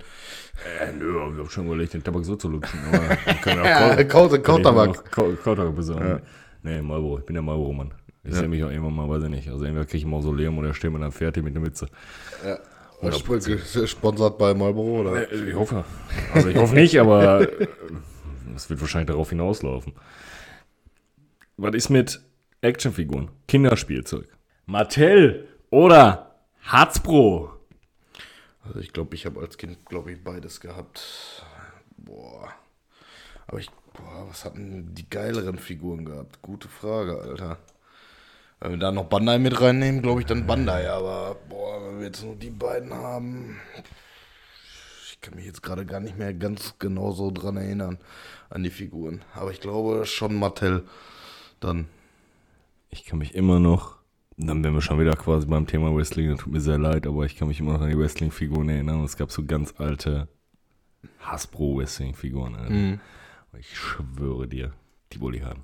Äh, 0.79 0.93
nö, 0.93 1.31
ich 1.33 1.39
hab 1.39 1.51
schon 1.51 1.67
überlegt, 1.67 1.93
den 1.93 2.03
Tabak 2.03 2.25
so 2.25 2.35
zu 2.35 2.47
lutschen. 2.49 2.79
Aber 2.91 3.01
wir 3.09 3.33
können 3.35 3.63
Ja, 3.63 4.03
Krause, 4.05 4.41
Kautabak. 4.41 5.11
Kautabak 5.11 5.75
besorgen. 5.75 6.21
Nee, 6.63 6.81
Marlboro. 6.81 7.19
Ich 7.19 7.25
bin 7.25 7.35
der 7.35 7.43
Marlboro-Mann. 7.43 7.93
Ich 8.23 8.33
sehe 8.33 8.47
mich 8.47 8.63
auch 8.63 8.69
irgendwann 8.71 8.95
mal, 8.95 9.09
weiß 9.09 9.23
ich 9.23 9.29
nicht. 9.29 9.47
Also 9.49 9.63
entweder 9.65 9.85
kriege 9.85 9.97
ich 9.97 10.05
ein 10.05 10.09
Mausoleum 10.09 10.57
oder 10.57 10.73
stehe 10.73 10.89
mit 10.91 11.01
einer 11.01 11.11
Fertig 11.11 11.43
mit 11.43 11.53
einer 11.55 11.63
Mütze. 11.65 11.87
Ja. 12.45 12.57
Sp- 13.09 13.87
Sponsert 13.87 14.37
bei 14.37 14.53
Marlboro, 14.53 15.01
oder? 15.01 15.31
Ich 15.31 15.55
hoffe. 15.55 15.83
Also 16.33 16.49
ich 16.49 16.57
hoffe 16.57 16.75
nicht, 16.75 16.99
aber 16.99 17.41
äh, 17.41 17.67
es 18.55 18.69
wird 18.69 18.79
wahrscheinlich 18.81 19.07
darauf 19.07 19.29
hinauslaufen. 19.29 19.93
Was 21.57 21.73
ist 21.75 21.89
mit 21.89 22.21
Actionfiguren? 22.61 23.29
Kinderspielzeug. 23.47 24.27
Mattel 24.67 25.47
oder 25.71 26.35
Hasbro? 26.61 27.51
Also 28.63 28.79
ich 28.79 28.93
glaube, 28.93 29.15
ich 29.15 29.25
habe 29.25 29.39
als 29.39 29.57
Kind, 29.57 29.83
glaube 29.87 30.11
ich, 30.11 30.23
beides 30.23 30.59
gehabt. 30.61 31.43
Boah. 31.97 32.53
Aber 33.47 33.59
ich, 33.59 33.69
boah, 33.93 34.27
was 34.29 34.45
hatten 34.45 34.93
die 34.93 35.09
geileren 35.09 35.57
Figuren 35.57 36.05
gehabt? 36.05 36.41
Gute 36.41 36.67
Frage, 36.67 37.19
Alter. 37.19 37.57
Wenn 38.61 38.71
wir 38.71 38.77
da 38.77 38.91
noch 38.91 39.05
Bandai 39.05 39.39
mit 39.39 39.59
reinnehmen, 39.59 40.03
glaube 40.03 40.21
ich 40.21 40.27
dann 40.27 40.45
Bandai. 40.45 40.87
Aber, 40.87 41.35
boah, 41.49 41.83
wenn 41.83 41.97
wir 41.97 42.05
jetzt 42.05 42.23
nur 42.23 42.35
die 42.35 42.51
beiden 42.51 42.93
haben. 42.93 43.59
Ich 45.07 45.19
kann 45.19 45.35
mich 45.35 45.45
jetzt 45.45 45.63
gerade 45.63 45.85
gar 45.85 45.99
nicht 45.99 46.17
mehr 46.17 46.33
ganz 46.33 46.75
genau 46.77 47.11
so 47.11 47.31
dran 47.31 47.57
erinnern, 47.57 47.97
an 48.51 48.63
die 48.63 48.69
Figuren. 48.69 49.23
Aber 49.33 49.51
ich 49.51 49.61
glaube 49.61 50.05
schon 50.05 50.35
Mattel. 50.35 50.83
Dann. 51.59 51.87
Ich 52.89 53.05
kann 53.05 53.17
mich 53.19 53.33
immer 53.33 53.59
noch, 53.59 53.97
dann 54.37 54.63
wären 54.63 54.75
wir 54.75 54.81
schon 54.81 54.99
wieder 54.99 55.15
quasi 55.15 55.47
beim 55.47 55.65
Thema 55.65 55.95
Wrestling, 55.95 56.29
das 56.29 56.41
tut 56.41 56.53
mir 56.53 56.61
sehr 56.61 56.77
leid, 56.77 57.07
aber 57.07 57.25
ich 57.25 57.37
kann 57.37 57.47
mich 57.47 57.59
immer 57.59 57.73
noch 57.73 57.81
an 57.81 57.89
die 57.89 57.97
Wrestling-Figuren 57.97 58.69
erinnern. 58.69 59.03
Es 59.03 59.17
gab 59.17 59.31
so 59.31 59.43
ganz 59.43 59.73
alte 59.77 60.27
Hasbro-Wrestling-Figuren. 61.19 62.55
Und 62.55 63.59
Ich 63.59 63.75
schwöre 63.77 64.47
dir, 64.47 64.73
die 65.13 65.19
wollte 65.19 65.39
ich 65.39 65.43
haben. 65.45 65.63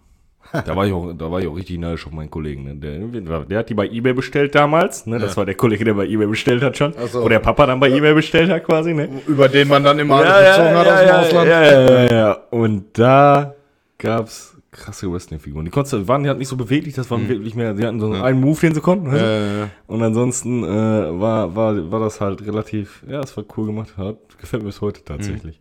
Da 0.52 0.76
war 0.76 0.86
ich 0.86 0.94
auch, 0.94 1.14
da 1.14 1.32
war 1.32 1.40
ich 1.40 1.48
auch 1.48 1.56
richtig 1.56 1.78
neidisch 1.78 2.06
auf 2.08 2.14
meinen 2.14 2.30
Kollegen. 2.32 2.64
Ne? 2.64 2.76
Der, 2.76 3.46
der 3.46 3.60
hat 3.60 3.70
die 3.70 3.74
bei 3.74 3.88
Ebay 3.88 4.14
bestellt 4.14 4.56
damals. 4.56 5.06
Ne? 5.06 5.20
Das 5.20 5.36
war 5.38 5.46
der 5.46 5.56
Kollege, 5.56 5.84
der 5.84 5.94
bei 5.94 6.06
Ebay 6.08 6.28
bestellt 6.28 6.64
hat 6.64 6.78
schon. 6.78 6.94
So. 7.12 7.24
Wo 7.24 7.30
der 7.30 7.40
Papa 7.40 7.66
dann 7.66 7.80
bei 7.80 7.90
Ebay 7.90 8.14
bestellt 8.14 8.50
hat 8.50 8.64
quasi. 8.64 8.94
Ne? 8.94 9.10
Über 9.28 9.50
den 9.50 9.68
man 9.68 9.84
dann 9.84 10.00
immer 10.00 10.16
alles 10.18 10.58
bezogen 10.58 10.78
hat 10.78 10.88
aus 10.88 11.00
dem 11.00 11.16
Ausland. 11.16 11.50
Ja, 11.50 11.64
ja, 11.64 11.90
ja, 11.90 12.14
ja. 12.14 12.32
Und 12.50 12.98
da 12.98 13.56
gab 13.98 14.28
es 14.28 14.56
krasse 14.72 15.12
Wrestling-Figuren. 15.12 15.66
Die 15.66 15.72
konntest, 15.72 16.08
waren 16.08 16.28
halt 16.28 16.38
nicht 16.38 16.48
so 16.48 16.56
beweglich, 16.56 16.94
das 16.94 17.10
waren 17.10 17.28
wirklich 17.28 17.56
mehr, 17.56 17.74
die 17.74 17.86
hatten 17.86 18.00
so 18.00 18.12
einen 18.12 18.40
Move, 18.40 18.60
den 18.60 18.74
sie 18.74 18.82
konnten. 18.82 19.12
weißt 19.12 19.24
du? 19.24 19.70
Und 19.88 20.04
ansonsten 20.04 20.64
äh, 20.64 20.68
war, 20.68 21.56
war, 21.56 21.92
war 21.92 22.00
das 22.00 22.22
halt 22.22 22.46
relativ, 22.46 23.04
ja, 23.08 23.22
es 23.22 23.36
war 23.36 23.44
cool 23.58 23.66
gemacht. 23.68 23.98
Hat, 23.98 24.18
gefällt 24.40 24.64
mir 24.64 24.70
bis 24.70 24.82
heute 24.82 25.04
tatsächlich. 25.04 25.60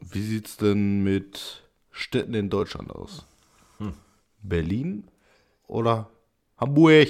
wie 0.00 0.22
sieht's 0.22 0.56
denn 0.56 1.04
mit 1.04 1.62
Städten 1.90 2.34
in 2.34 2.50
Deutschland 2.50 2.90
aus? 2.90 3.24
Berlin 4.44 5.08
oder 5.66 6.08
Hamburg? 6.56 7.08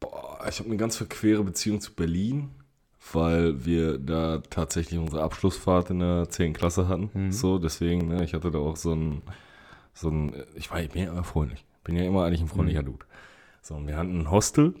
Boah, 0.00 0.46
ich 0.48 0.58
habe 0.58 0.68
eine 0.68 0.78
ganz 0.78 0.96
verquere 0.96 1.44
Beziehung 1.44 1.80
zu 1.80 1.94
Berlin, 1.94 2.50
weil 3.12 3.64
wir 3.66 3.98
da 3.98 4.38
tatsächlich 4.38 4.98
unsere 4.98 5.22
Abschlussfahrt 5.22 5.90
in 5.90 5.98
der 5.98 6.28
10. 6.28 6.54
Klasse 6.54 6.88
hatten. 6.88 7.10
So, 7.32 7.58
deswegen, 7.58 8.08
ne, 8.08 8.24
ich 8.24 8.32
hatte 8.34 8.50
da 8.50 8.58
auch 8.58 8.76
so 8.76 8.94
ein, 8.94 9.22
so 9.92 10.08
ein, 10.08 10.32
ich 10.54 10.70
war 10.70 10.80
ich 10.80 10.90
bin 10.90 11.02
ja 11.02 11.10
immer 11.10 11.24
freundlich. 11.24 11.64
Bin 11.82 11.96
ja 11.96 12.04
immer 12.04 12.24
eigentlich 12.24 12.40
ein 12.40 12.48
freundlicher 12.48 12.82
Dude. 12.82 13.04
So, 13.60 13.74
und 13.74 13.86
wir 13.86 13.96
hatten 13.96 14.20
ein 14.20 14.30
Hostel 14.30 14.74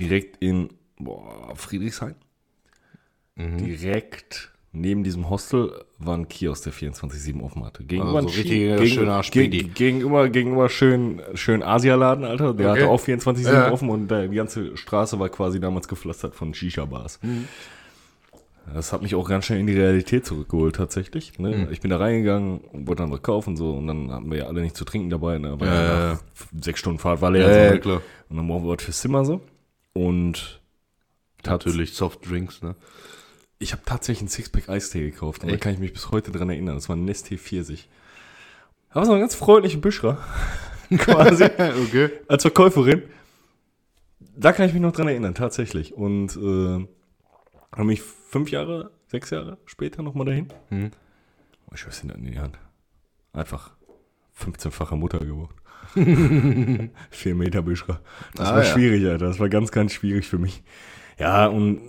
direkt 0.00 0.42
in 0.42 0.70
boah, 0.98 1.54
Friedrichshain. 1.54 2.14
Direkt 3.36 4.51
neben 4.72 5.04
diesem 5.04 5.28
Hostel 5.28 5.72
war 5.98 6.16
ein 6.16 6.28
Kiosk, 6.28 6.64
der 6.64 6.72
24-7 6.72 7.42
offen 7.42 7.64
hatte. 7.64 7.84
Gegenüber 7.84 8.16
Also 8.16 8.28
ein 8.28 8.32
so 8.32 8.40
richtiger 8.40 8.76
gegen- 8.76 8.94
schöner 8.94 9.20
gegen- 9.30 9.74
Gegenüber, 9.74 10.28
gegenüber 10.30 10.68
schön, 10.68 11.20
schön 11.34 11.62
Asialaden, 11.62 12.24
Alter. 12.24 12.54
Der 12.54 12.70
Okay. 12.70 12.80
hatte 12.80 12.90
auch 12.90 13.00
24-7 13.00 13.52
Ja. 13.52 13.70
offen 13.72 13.90
und 13.90 14.10
äh, 14.10 14.28
die 14.28 14.36
ganze 14.36 14.76
Straße 14.76 15.18
war 15.20 15.28
quasi 15.28 15.60
damals 15.60 15.88
gepflastert 15.88 16.34
von 16.34 16.54
Shisha-Bars. 16.54 17.18
Mhm. 17.22 17.48
Das 18.72 18.92
hat 18.92 19.02
mich 19.02 19.14
auch 19.16 19.28
ganz 19.28 19.46
schnell 19.46 19.58
in 19.58 19.66
die 19.66 19.74
Realität 19.76 20.24
zurückgeholt, 20.24 20.76
tatsächlich. 20.76 21.36
Ne? 21.38 21.50
Mhm. 21.66 21.68
Ich 21.72 21.80
bin 21.80 21.90
da 21.90 21.96
reingegangen, 21.98 22.60
wollte 22.72 23.02
dann 23.02 23.10
was 23.10 23.20
kaufen 23.20 23.50
und 23.50 23.56
so 23.56 23.72
und 23.74 23.88
dann 23.88 24.10
hatten 24.12 24.30
wir 24.30 24.38
ja 24.38 24.46
alle 24.46 24.60
nichts 24.62 24.78
zu 24.78 24.84
trinken 24.84 25.10
dabei. 25.10 25.38
Ne? 25.38 25.58
Weil 25.60 25.68
Ja, 25.68 26.12
ja, 26.12 26.18
sechs 26.60 26.78
Stunden 26.78 27.00
Fahrt 27.00 27.20
war 27.20 27.32
leer. 27.32 27.48
Ja, 27.48 27.68
so, 27.68 27.74
ja, 27.74 27.78
klar. 27.80 28.02
Und 28.30 28.36
dann 28.36 28.46
brauchen 28.46 28.64
wir 28.64 28.76
was 28.76 28.84
fürs 28.84 29.00
Zimmer 29.00 29.24
so. 29.24 29.40
Und 29.92 30.60
Natürlich 31.44 31.94
Softdrinks, 31.94 32.62
ne? 32.62 32.76
Ich 33.62 33.72
habe 33.72 33.82
tatsächlich 33.84 34.20
einen 34.22 34.28
Sixpack 34.28 34.68
Eistee 34.68 35.10
gekauft 35.10 35.42
und 35.44 35.50
da 35.52 35.56
kann 35.56 35.72
ich 35.72 35.78
mich 35.78 35.92
bis 35.92 36.10
heute 36.10 36.30
dran 36.32 36.50
erinnern. 36.50 36.74
Das 36.74 36.88
war 36.88 36.96
ein 36.96 37.04
Nestea 37.04 37.38
Pfirsich. 37.38 37.88
Aber 38.90 39.06
so 39.06 39.12
eine 39.12 39.20
ganz 39.20 39.34
freundliche 39.34 39.78
Büschra. 39.78 40.18
Quasi. 40.98 41.44
okay. 41.86 42.10
Als 42.28 42.42
Verkäuferin. 42.42 43.02
Da 44.36 44.52
kann 44.52 44.66
ich 44.66 44.72
mich 44.72 44.82
noch 44.82 44.92
dran 44.92 45.08
erinnern, 45.08 45.34
tatsächlich. 45.34 45.94
Und 45.94 46.36
äh, 46.36 46.86
habe 47.72 47.84
mich 47.84 48.02
fünf 48.02 48.50
Jahre, 48.50 48.90
sechs 49.08 49.30
Jahre 49.30 49.58
später 49.66 50.02
nochmal 50.02 50.26
dahin. 50.26 50.48
Hm. 50.68 50.90
Oh, 51.70 51.74
Ich 51.74 51.86
weiß 51.86 52.04
nicht 52.04 52.16
in 52.16 52.24
die 52.26 52.38
Hand. 52.38 52.58
Einfach 53.32 53.70
15-fache 54.38 54.96
Mutter 54.96 55.18
geworden. 55.20 55.54
Vier 57.10 57.34
Meter 57.34 57.62
Büschra. 57.62 58.00
Das 58.34 58.48
Ah, 58.48 58.56
war 58.56 58.64
ja. 58.64 58.72
schwierig, 58.72 59.06
Alter. 59.06 59.26
Das 59.26 59.38
war 59.38 59.48
ganz, 59.48 59.70
ganz 59.72 59.92
schwierig 59.92 60.26
für 60.26 60.38
mich. 60.38 60.62
Ja, 61.22 61.46
und 61.46 61.80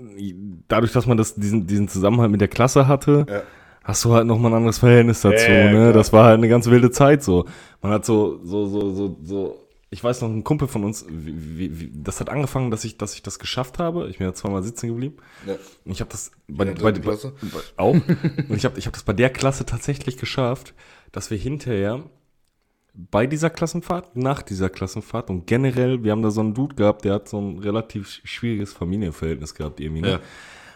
dadurch, 0.67 0.91
dass 0.91 1.05
man 1.05 1.17
das, 1.17 1.35
diesen, 1.35 1.65
diesen 1.67 1.87
Zusammenhalt 1.87 2.31
mit 2.31 2.41
der 2.41 2.47
Klasse 2.47 2.87
hatte, 2.87 3.25
Ja. 3.29 3.41
hast 3.83 4.05
du 4.05 4.13
halt 4.13 4.27
nochmal 4.27 4.51
ein 4.51 4.57
anderes 4.57 4.77
Verhältnis 4.77 5.21
dazu. 5.21 5.49
Ja, 5.51 5.65
ne? 5.65 5.71
klar. 5.71 5.93
Das 5.93 6.13
war 6.13 6.25
halt 6.25 6.37
eine 6.37 6.47
ganz 6.47 6.67
wilde 6.67 6.91
Zeit 6.91 7.23
so. 7.23 7.45
Man 7.81 7.91
hat 7.91 8.05
so, 8.05 8.39
so, 8.43 8.65
so, 8.67 8.91
so, 8.91 9.17
so. 9.21 9.59
Ich 9.89 10.03
weiß 10.03 10.21
noch, 10.21 10.29
ein 10.29 10.43
Kumpel 10.43 10.67
von 10.67 10.83
uns, 10.83 11.05
wie, 11.07 11.57
wie, 11.59 11.79
wie, 11.79 11.91
das 11.93 12.19
hat 12.19 12.29
angefangen, 12.29 12.71
dass 12.71 12.83
ich, 12.83 12.97
dass 12.97 13.13
ich 13.13 13.21
das 13.21 13.37
geschafft 13.37 13.77
habe. 13.77 14.07
Ich 14.09 14.17
bin 14.17 14.25
ja 14.25 14.33
zweimal 14.33 14.63
sitzen 14.63 14.87
geblieben. 14.87 15.17
Ja. 15.45 15.53
Und 15.85 15.91
ich 15.91 15.99
habe 15.99 16.09
das 16.09 16.31
bei, 16.47 16.65
der 16.65 16.73
bei, 16.73 16.91
bei, 16.91 16.99
Klasse? 16.99 17.33
bei, 17.41 17.59
auch. 17.77 17.93
Und 17.93 18.55
ich 18.55 18.65
habe 18.65 18.79
ich 18.79 18.87
hab 18.87 18.93
das 18.93 19.03
bei 19.03 19.13
der 19.13 19.29
Klasse 19.29 19.65
tatsächlich 19.65 20.17
geschafft, 20.17 20.73
dass 21.11 21.29
wir 21.29 21.37
hinterher 21.37 22.03
bei 22.93 23.25
dieser 23.25 23.49
Klassenfahrt, 23.49 24.15
nach 24.15 24.43
dieser 24.43 24.69
Klassenfahrt 24.69 25.29
und 25.29 25.47
generell, 25.47 26.03
wir 26.03 26.11
haben 26.11 26.21
da 26.21 26.29
so 26.29 26.41
einen 26.41 26.53
Dude 26.53 26.75
gehabt, 26.75 27.05
der 27.05 27.15
hat 27.15 27.27
so 27.27 27.39
ein 27.39 27.59
relativ 27.59 28.21
schwieriges 28.23 28.73
Familienverhältnis 28.73 29.55
gehabt 29.55 29.79
irgendwie. 29.79 30.01
Ne? 30.01 30.11
Ja. 30.11 30.19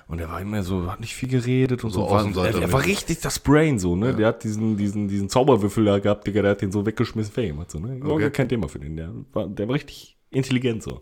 Und 0.07 0.19
er 0.19 0.29
war 0.29 0.39
immer 0.39 0.63
so, 0.63 0.89
hat 0.89 1.01
nicht 1.01 1.15
viel 1.15 1.29
geredet 1.29 1.83
und 1.83 1.91
So 1.91 2.07
so. 2.07 2.35
War, 2.35 2.45
er, 2.45 2.61
er 2.61 2.71
war 2.71 2.85
richtig 2.85 3.19
das 3.19 3.39
Brain 3.39 3.77
so, 3.77 3.95
ne? 3.95 4.15
Der 4.15 4.27
hat 4.27 4.43
diesen, 4.43 4.77
diesen, 4.77 5.09
diesen 5.09 5.27
Zauberwürfel 5.27 5.83
da 5.83 5.99
gehabt, 5.99 6.25
Digga, 6.25 6.41
der 6.41 6.51
hat 6.51 6.61
den 6.61 6.71
so 6.71 6.85
weggeschmissen 6.85 7.33
Fame 7.33 7.59
hat 7.59 7.71
so, 7.71 7.79
ne? 7.79 7.99
Okay. 8.01 8.29
kein 8.31 8.47
Thema 8.47 8.69
für 8.69 8.79
den. 8.79 8.95
Der 8.95 9.11
war, 9.33 9.47
der 9.47 9.67
war 9.67 9.75
richtig 9.75 10.17
intelligent 10.31 10.83
so. 10.83 11.01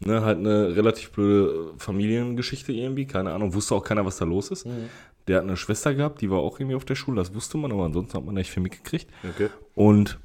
Ne, 0.00 0.20
halt 0.22 0.38
eine 0.38 0.74
relativ 0.74 1.12
blöde 1.12 1.74
Familiengeschichte 1.78 2.72
irgendwie, 2.72 3.06
keine 3.06 3.32
Ahnung, 3.32 3.54
wusste 3.54 3.76
auch 3.76 3.84
keiner, 3.84 4.04
was 4.04 4.16
da 4.16 4.24
los 4.24 4.50
ist. 4.50 4.66
Der 5.28 5.36
hat 5.36 5.44
eine 5.44 5.56
Schwester 5.56 5.94
gehabt, 5.94 6.20
die 6.20 6.28
war 6.28 6.40
auch 6.40 6.58
irgendwie 6.58 6.74
auf 6.74 6.84
der 6.84 6.96
Schule, 6.96 7.18
das 7.18 7.32
wusste 7.32 7.56
man, 7.56 7.70
aber 7.70 7.84
ansonsten 7.84 8.14
hat 8.14 8.24
man 8.24 8.34
nicht 8.34 8.50
viel 8.50 8.64
mitgekriegt. 8.64 9.08
Okay. 9.22 9.48
Und 9.76 10.18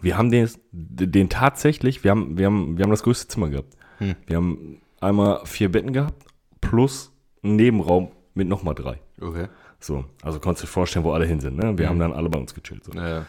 wir 0.00 0.16
haben 0.16 0.30
den, 0.30 0.48
den 0.72 1.28
tatsächlich, 1.28 2.04
wir 2.04 2.10
haben, 2.10 2.38
wir, 2.38 2.46
haben, 2.46 2.76
wir 2.78 2.84
haben 2.84 2.90
das 2.90 3.02
größte 3.02 3.28
Zimmer 3.28 3.48
gehabt. 3.48 3.74
Hm. 3.98 4.14
Wir 4.26 4.36
haben 4.36 4.80
einmal 5.00 5.44
vier 5.44 5.70
Betten 5.70 5.92
gehabt, 5.92 6.24
plus 6.60 7.12
einen 7.42 7.56
Nebenraum 7.56 8.12
mit 8.34 8.48
nochmal 8.48 8.74
drei. 8.74 9.00
Okay. 9.20 9.48
So, 9.78 10.04
also 10.22 10.40
konntest 10.40 10.64
du 10.64 10.66
dir 10.66 10.72
vorstellen, 10.72 11.04
wo 11.04 11.12
alle 11.12 11.26
hin 11.26 11.40
sind. 11.40 11.56
Ne? 11.56 11.78
Wir 11.78 11.88
haben 11.88 11.98
dann 11.98 12.12
alle 12.12 12.28
bei 12.28 12.38
uns 12.38 12.54
gechillt. 12.54 12.84
So. 12.84 12.92
Ja, 12.92 13.08
ja. 13.08 13.26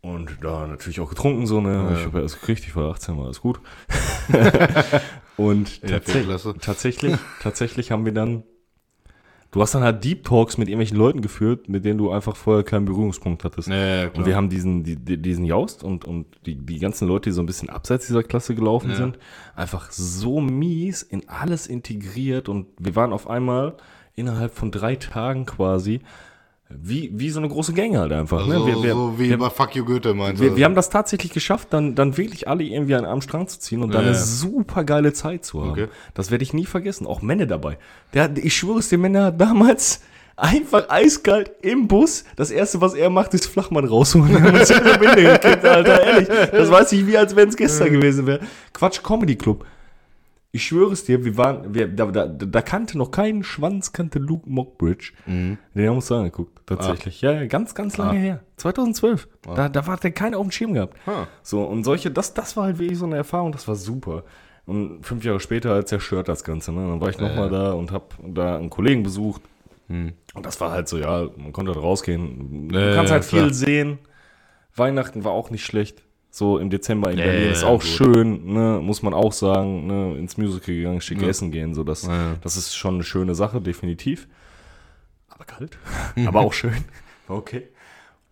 Und 0.00 0.38
da 0.42 0.66
natürlich 0.66 1.00
auch 1.00 1.08
getrunken, 1.08 1.46
so, 1.46 1.60
ne? 1.60 1.74
Ja. 1.74 1.92
Ich 1.92 2.04
habe 2.04 2.14
ja 2.14 2.20
alles 2.20 2.40
gekriegt, 2.40 2.64
ich 2.66 2.74
war 2.74 2.90
18, 2.90 3.16
war 3.16 3.26
alles 3.26 3.40
gut. 3.40 3.60
Und 5.36 5.82
tats 5.82 6.12
tatsächlich, 6.60 7.16
tatsächlich 7.40 7.90
haben 7.90 8.04
wir 8.04 8.12
dann, 8.12 8.42
du 9.52 9.60
hast 9.62 9.74
dann 9.74 9.82
halt 9.84 10.02
Deep 10.02 10.24
Talks 10.24 10.58
mit 10.58 10.68
irgendwelchen 10.68 10.96
Leuten 10.96 11.20
geführt, 11.22 11.68
mit 11.68 11.84
denen 11.84 11.98
du 11.98 12.10
einfach 12.10 12.34
vorher 12.34 12.64
keinen 12.64 12.84
Berührungspunkt 12.86 13.44
hattest. 13.44 13.68
Ja, 13.68 14.02
ja. 14.04 14.08
Und 14.10 14.26
wir 14.26 14.34
haben 14.34 14.48
diesen, 14.48 14.82
die, 14.82 14.96
die- 14.96 15.16
diesen 15.22 15.44
Jaust 15.44 15.84
und, 15.84 16.04
und 16.04 16.26
die, 16.46 16.56
die 16.56 16.78
ganzen 16.80 17.06
Leute, 17.06 17.30
die 17.30 17.34
so 17.34 17.42
ein 17.42 17.46
bisschen 17.46 17.68
abseits 17.70 18.06
dieser 18.08 18.22
Klasse 18.24 18.54
gelaufen 18.56 18.90
Ja. 18.90 18.96
sind, 18.96 19.18
einfach 19.54 19.90
so 19.92 20.40
mies 20.40 21.02
in 21.02 21.28
alles 21.28 21.66
integriert 21.68 22.48
und 22.48 22.66
wir 22.78 22.96
waren 22.96 23.12
auf 23.12 23.30
einmal 23.30 23.76
innerhalb 24.16 24.52
von 24.54 24.70
drei 24.70 24.96
Tagen 24.96 25.46
quasi 25.46 26.00
wie, 26.80 27.10
wie 27.14 27.30
so 27.30 27.40
eine 27.40 27.48
große 27.48 27.72
Gang 27.72 27.96
halt 27.96 28.12
einfach. 28.12 28.46
also, 28.46 28.66
ne? 28.66 28.66
wir, 28.66 28.82
wir, 28.82 28.94
so 28.94 29.14
wie 29.18 29.30
wir, 29.30 29.38
bei 29.38 29.50
Fuck 29.50 29.74
You 29.76 29.84
Goethe 29.84 30.14
meinst 30.14 30.40
wir, 30.40 30.50
du? 30.50 30.56
wir 30.56 30.64
haben 30.64 30.74
das 30.74 30.90
tatsächlich 30.90 31.32
geschafft, 31.32 31.68
dann, 31.70 31.94
dann 31.94 32.16
wirklich 32.16 32.48
alle 32.48 32.64
irgendwie 32.64 32.94
an 32.94 33.04
einem 33.04 33.20
Strang 33.20 33.48
zu 33.48 33.58
ziehen 33.58 33.82
und 33.82 33.92
dann 33.92 34.02
Ja, 34.02 34.10
eine 34.10 34.18
super 34.18 34.84
geile 34.84 35.12
Zeit 35.12 35.44
zu 35.44 35.62
haben. 35.62 35.70
Okay. 35.70 35.88
Das 36.14 36.30
werde 36.30 36.44
ich 36.44 36.52
nie 36.52 36.66
vergessen. 36.66 37.06
Auch 37.06 37.22
Männer 37.22 37.46
dabei. 37.46 37.78
Der, 38.14 38.30
ich 38.36 38.56
schwöre 38.56 38.78
es, 38.78 38.88
der 38.88 38.98
Männer 38.98 39.32
damals 39.32 40.02
einfach 40.36 40.88
eiskalt 40.88 41.52
im 41.62 41.88
Bus. 41.88 42.24
Das 42.36 42.50
erste, 42.50 42.80
was 42.80 42.94
er 42.94 43.10
macht, 43.10 43.34
ist 43.34 43.46
Flachmann 43.46 43.84
rausholen. 43.84 44.30
Wir 44.30 44.42
haben 44.42 44.58
uns 44.58 44.70
in 44.70 44.82
Alter, 44.82 46.02
ehrlich. 46.02 46.28
Das 46.28 46.70
weiß 46.70 46.92
ich 46.92 47.06
wie, 47.06 47.16
als 47.16 47.36
wenn 47.36 47.48
es 47.48 47.56
gestern 47.56 47.90
gewesen 47.90 48.26
wäre. 48.26 48.40
Quatsch 48.72 49.02
Comedy 49.02 49.36
Club. 49.36 49.64
Ich 50.54 50.64
schwöre 50.64 50.92
es 50.92 51.04
dir, 51.04 51.24
wir 51.24 51.38
waren, 51.38 51.74
wir, 51.74 51.88
da, 51.88 52.06
da, 52.06 52.26
da 52.26 52.62
kannte 52.62 52.98
noch 52.98 53.10
keinen 53.10 53.42
Schwanz, 53.42 53.92
kannte 53.92 54.18
Luke 54.18 54.48
Mockbridge. 54.48 55.12
Den 55.74 55.82
haben 55.82 55.82
wir 55.84 55.92
uns 55.94 56.08
da 56.08 56.18
angeguckt, 56.18 56.60
tatsächlich. 56.66 57.22
Ja, 57.22 57.32
ja, 57.32 57.46
ganz, 57.46 57.74
ganz 57.74 57.96
lange 57.96 58.18
her. 58.18 58.40
2012. 58.58 59.28
Da, 59.42 59.70
da 59.70 59.86
war 59.86 59.96
der 59.96 60.12
keiner 60.12 60.36
auf 60.36 60.46
dem 60.46 60.50
Schirm 60.50 60.74
gehabt. 60.74 60.96
Ah. 61.06 61.26
So, 61.42 61.64
und 61.64 61.84
solche, 61.84 62.10
das, 62.10 62.34
das 62.34 62.54
war 62.56 62.64
halt 62.64 62.78
wirklich 62.78 62.98
so 62.98 63.06
eine 63.06 63.16
Erfahrung, 63.16 63.52
das 63.52 63.66
war 63.66 63.76
super. 63.76 64.24
Und 64.66 65.04
fünf 65.04 65.24
Jahre 65.24 65.40
später 65.40 65.84
zerstört 65.86 66.28
das 66.28 66.44
Ganze. 66.44 66.70
Ne? 66.72 66.86
Dann 66.86 67.00
war 67.00 67.08
ich 67.08 67.18
nochmal 67.18 67.48
da 67.48 67.72
und 67.72 67.90
hab 67.90 68.14
da 68.22 68.56
einen 68.56 68.70
Kollegen 68.70 69.02
besucht. 69.02 69.42
Und 70.34 70.46
das 70.46 70.60
war 70.60 70.70
halt 70.70 70.88
so, 70.88 70.98
ja, 70.98 71.28
man 71.36 71.52
konnte 71.52 71.72
halt 71.72 71.82
rausgehen. 71.82 72.68
Du 72.68 72.94
kannst 72.94 73.12
halt 73.12 73.24
viel 73.24 73.40
klar. 73.40 73.54
sehen. 73.54 73.98
Weihnachten 74.76 75.24
war 75.24 75.32
auch 75.32 75.50
nicht 75.50 75.64
schlecht. 75.64 76.02
So 76.34 76.56
im 76.56 76.70
Dezember 76.70 77.10
in 77.10 77.18
Berlin 77.18 77.50
ist 77.50 77.62
auch 77.62 77.80
gut. 77.80 77.84
schön, 77.84 78.54
ne? 78.54 78.80
muss 78.82 79.02
man 79.02 79.12
auch 79.12 79.32
sagen. 79.34 79.86
Ne? 79.86 80.16
Ins 80.16 80.38
Musical 80.38 80.74
gegangen, 80.74 81.02
schick 81.02 81.22
essen 81.22 81.50
gehen. 81.52 81.74
So, 81.74 81.84
das, 81.84 82.08
das 82.40 82.56
ist 82.56 82.74
schon 82.74 82.94
eine 82.94 83.04
schöne 83.04 83.34
Sache, 83.34 83.60
definitiv. 83.60 84.26
Aber 85.28 85.44
kalt. 85.44 85.76
Aber 86.26 86.40
auch 86.40 86.54
schön. 86.54 86.84
Okay. 87.28 87.68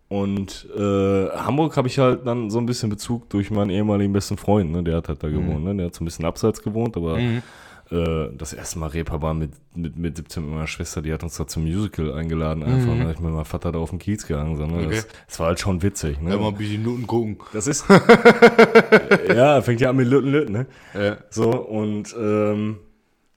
Und 0.07 0.67
äh, 0.75 1.29
Hamburg 1.29 1.77
habe 1.77 1.87
ich 1.87 1.99
halt 1.99 2.25
dann 2.25 2.49
so 2.49 2.57
ein 2.57 2.65
bisschen 2.65 2.89
Bezug 2.89 3.29
durch 3.29 3.51
meinen 3.51 3.69
ehemaligen 3.69 4.11
besten 4.11 4.35
Freund, 4.35 4.71
ne? 4.71 4.81
der 4.83 4.97
hat 4.97 5.07
halt 5.07 5.23
da 5.23 5.29
gewohnt, 5.29 5.63
ne? 5.63 5.75
der 5.75 5.85
hat 5.85 5.95
so 5.95 6.03
ein 6.03 6.05
bisschen 6.05 6.25
abseits 6.25 6.61
gewohnt, 6.63 6.97
aber 6.97 7.17
Mhm. 7.17 7.43
Äh, 7.91 8.29
das 8.37 8.53
erste 8.53 8.79
Mal 8.79 8.87
Reeperbahn 8.87 9.37
mit, 9.37 9.51
mit, 9.75 9.97
mit 9.97 10.17
17 10.17 10.43
mit 10.43 10.53
meiner 10.53 10.67
Schwester, 10.67 11.01
die 11.01 11.13
hat 11.13 11.23
uns 11.23 11.35
da 11.35 11.45
zum 11.47 11.63
Musical 11.63 12.13
eingeladen 12.13 12.63
einfach, 12.63 12.95
ne? 12.95 13.11
ich 13.11 13.19
mit 13.19 13.33
meinem 13.33 13.45
Vater 13.45 13.71
da 13.71 13.79
auf 13.79 13.89
den 13.89 13.99
Kiez 13.99 14.25
gegangen, 14.25 14.55
so, 14.55 14.65
ne? 14.65 14.73
Mhm. 14.73 14.85
Okay. 14.85 14.95
das, 14.95 15.07
das 15.27 15.39
war 15.39 15.47
halt 15.47 15.59
schon 15.59 15.81
witzig. 15.81 16.21
Ne? 16.21 16.31
Ja, 16.31 16.37
mal 16.37 16.49
ein 16.49 16.55
bisschen 16.55 16.81
Minuten 16.81 17.07
gucken. 17.07 17.37
Das 17.53 17.67
ist. 17.67 17.85
ja, 19.35 19.61
fängt 19.61 19.81
ja 19.81 19.89
an 19.89 19.97
mit 19.97 20.07
Lütten, 20.07 20.31
Lütten, 20.31 20.53
ne? 20.53 20.65
Ja. 20.93 21.17
So, 21.29 21.49
und 21.49 22.15
ähm, 22.17 22.77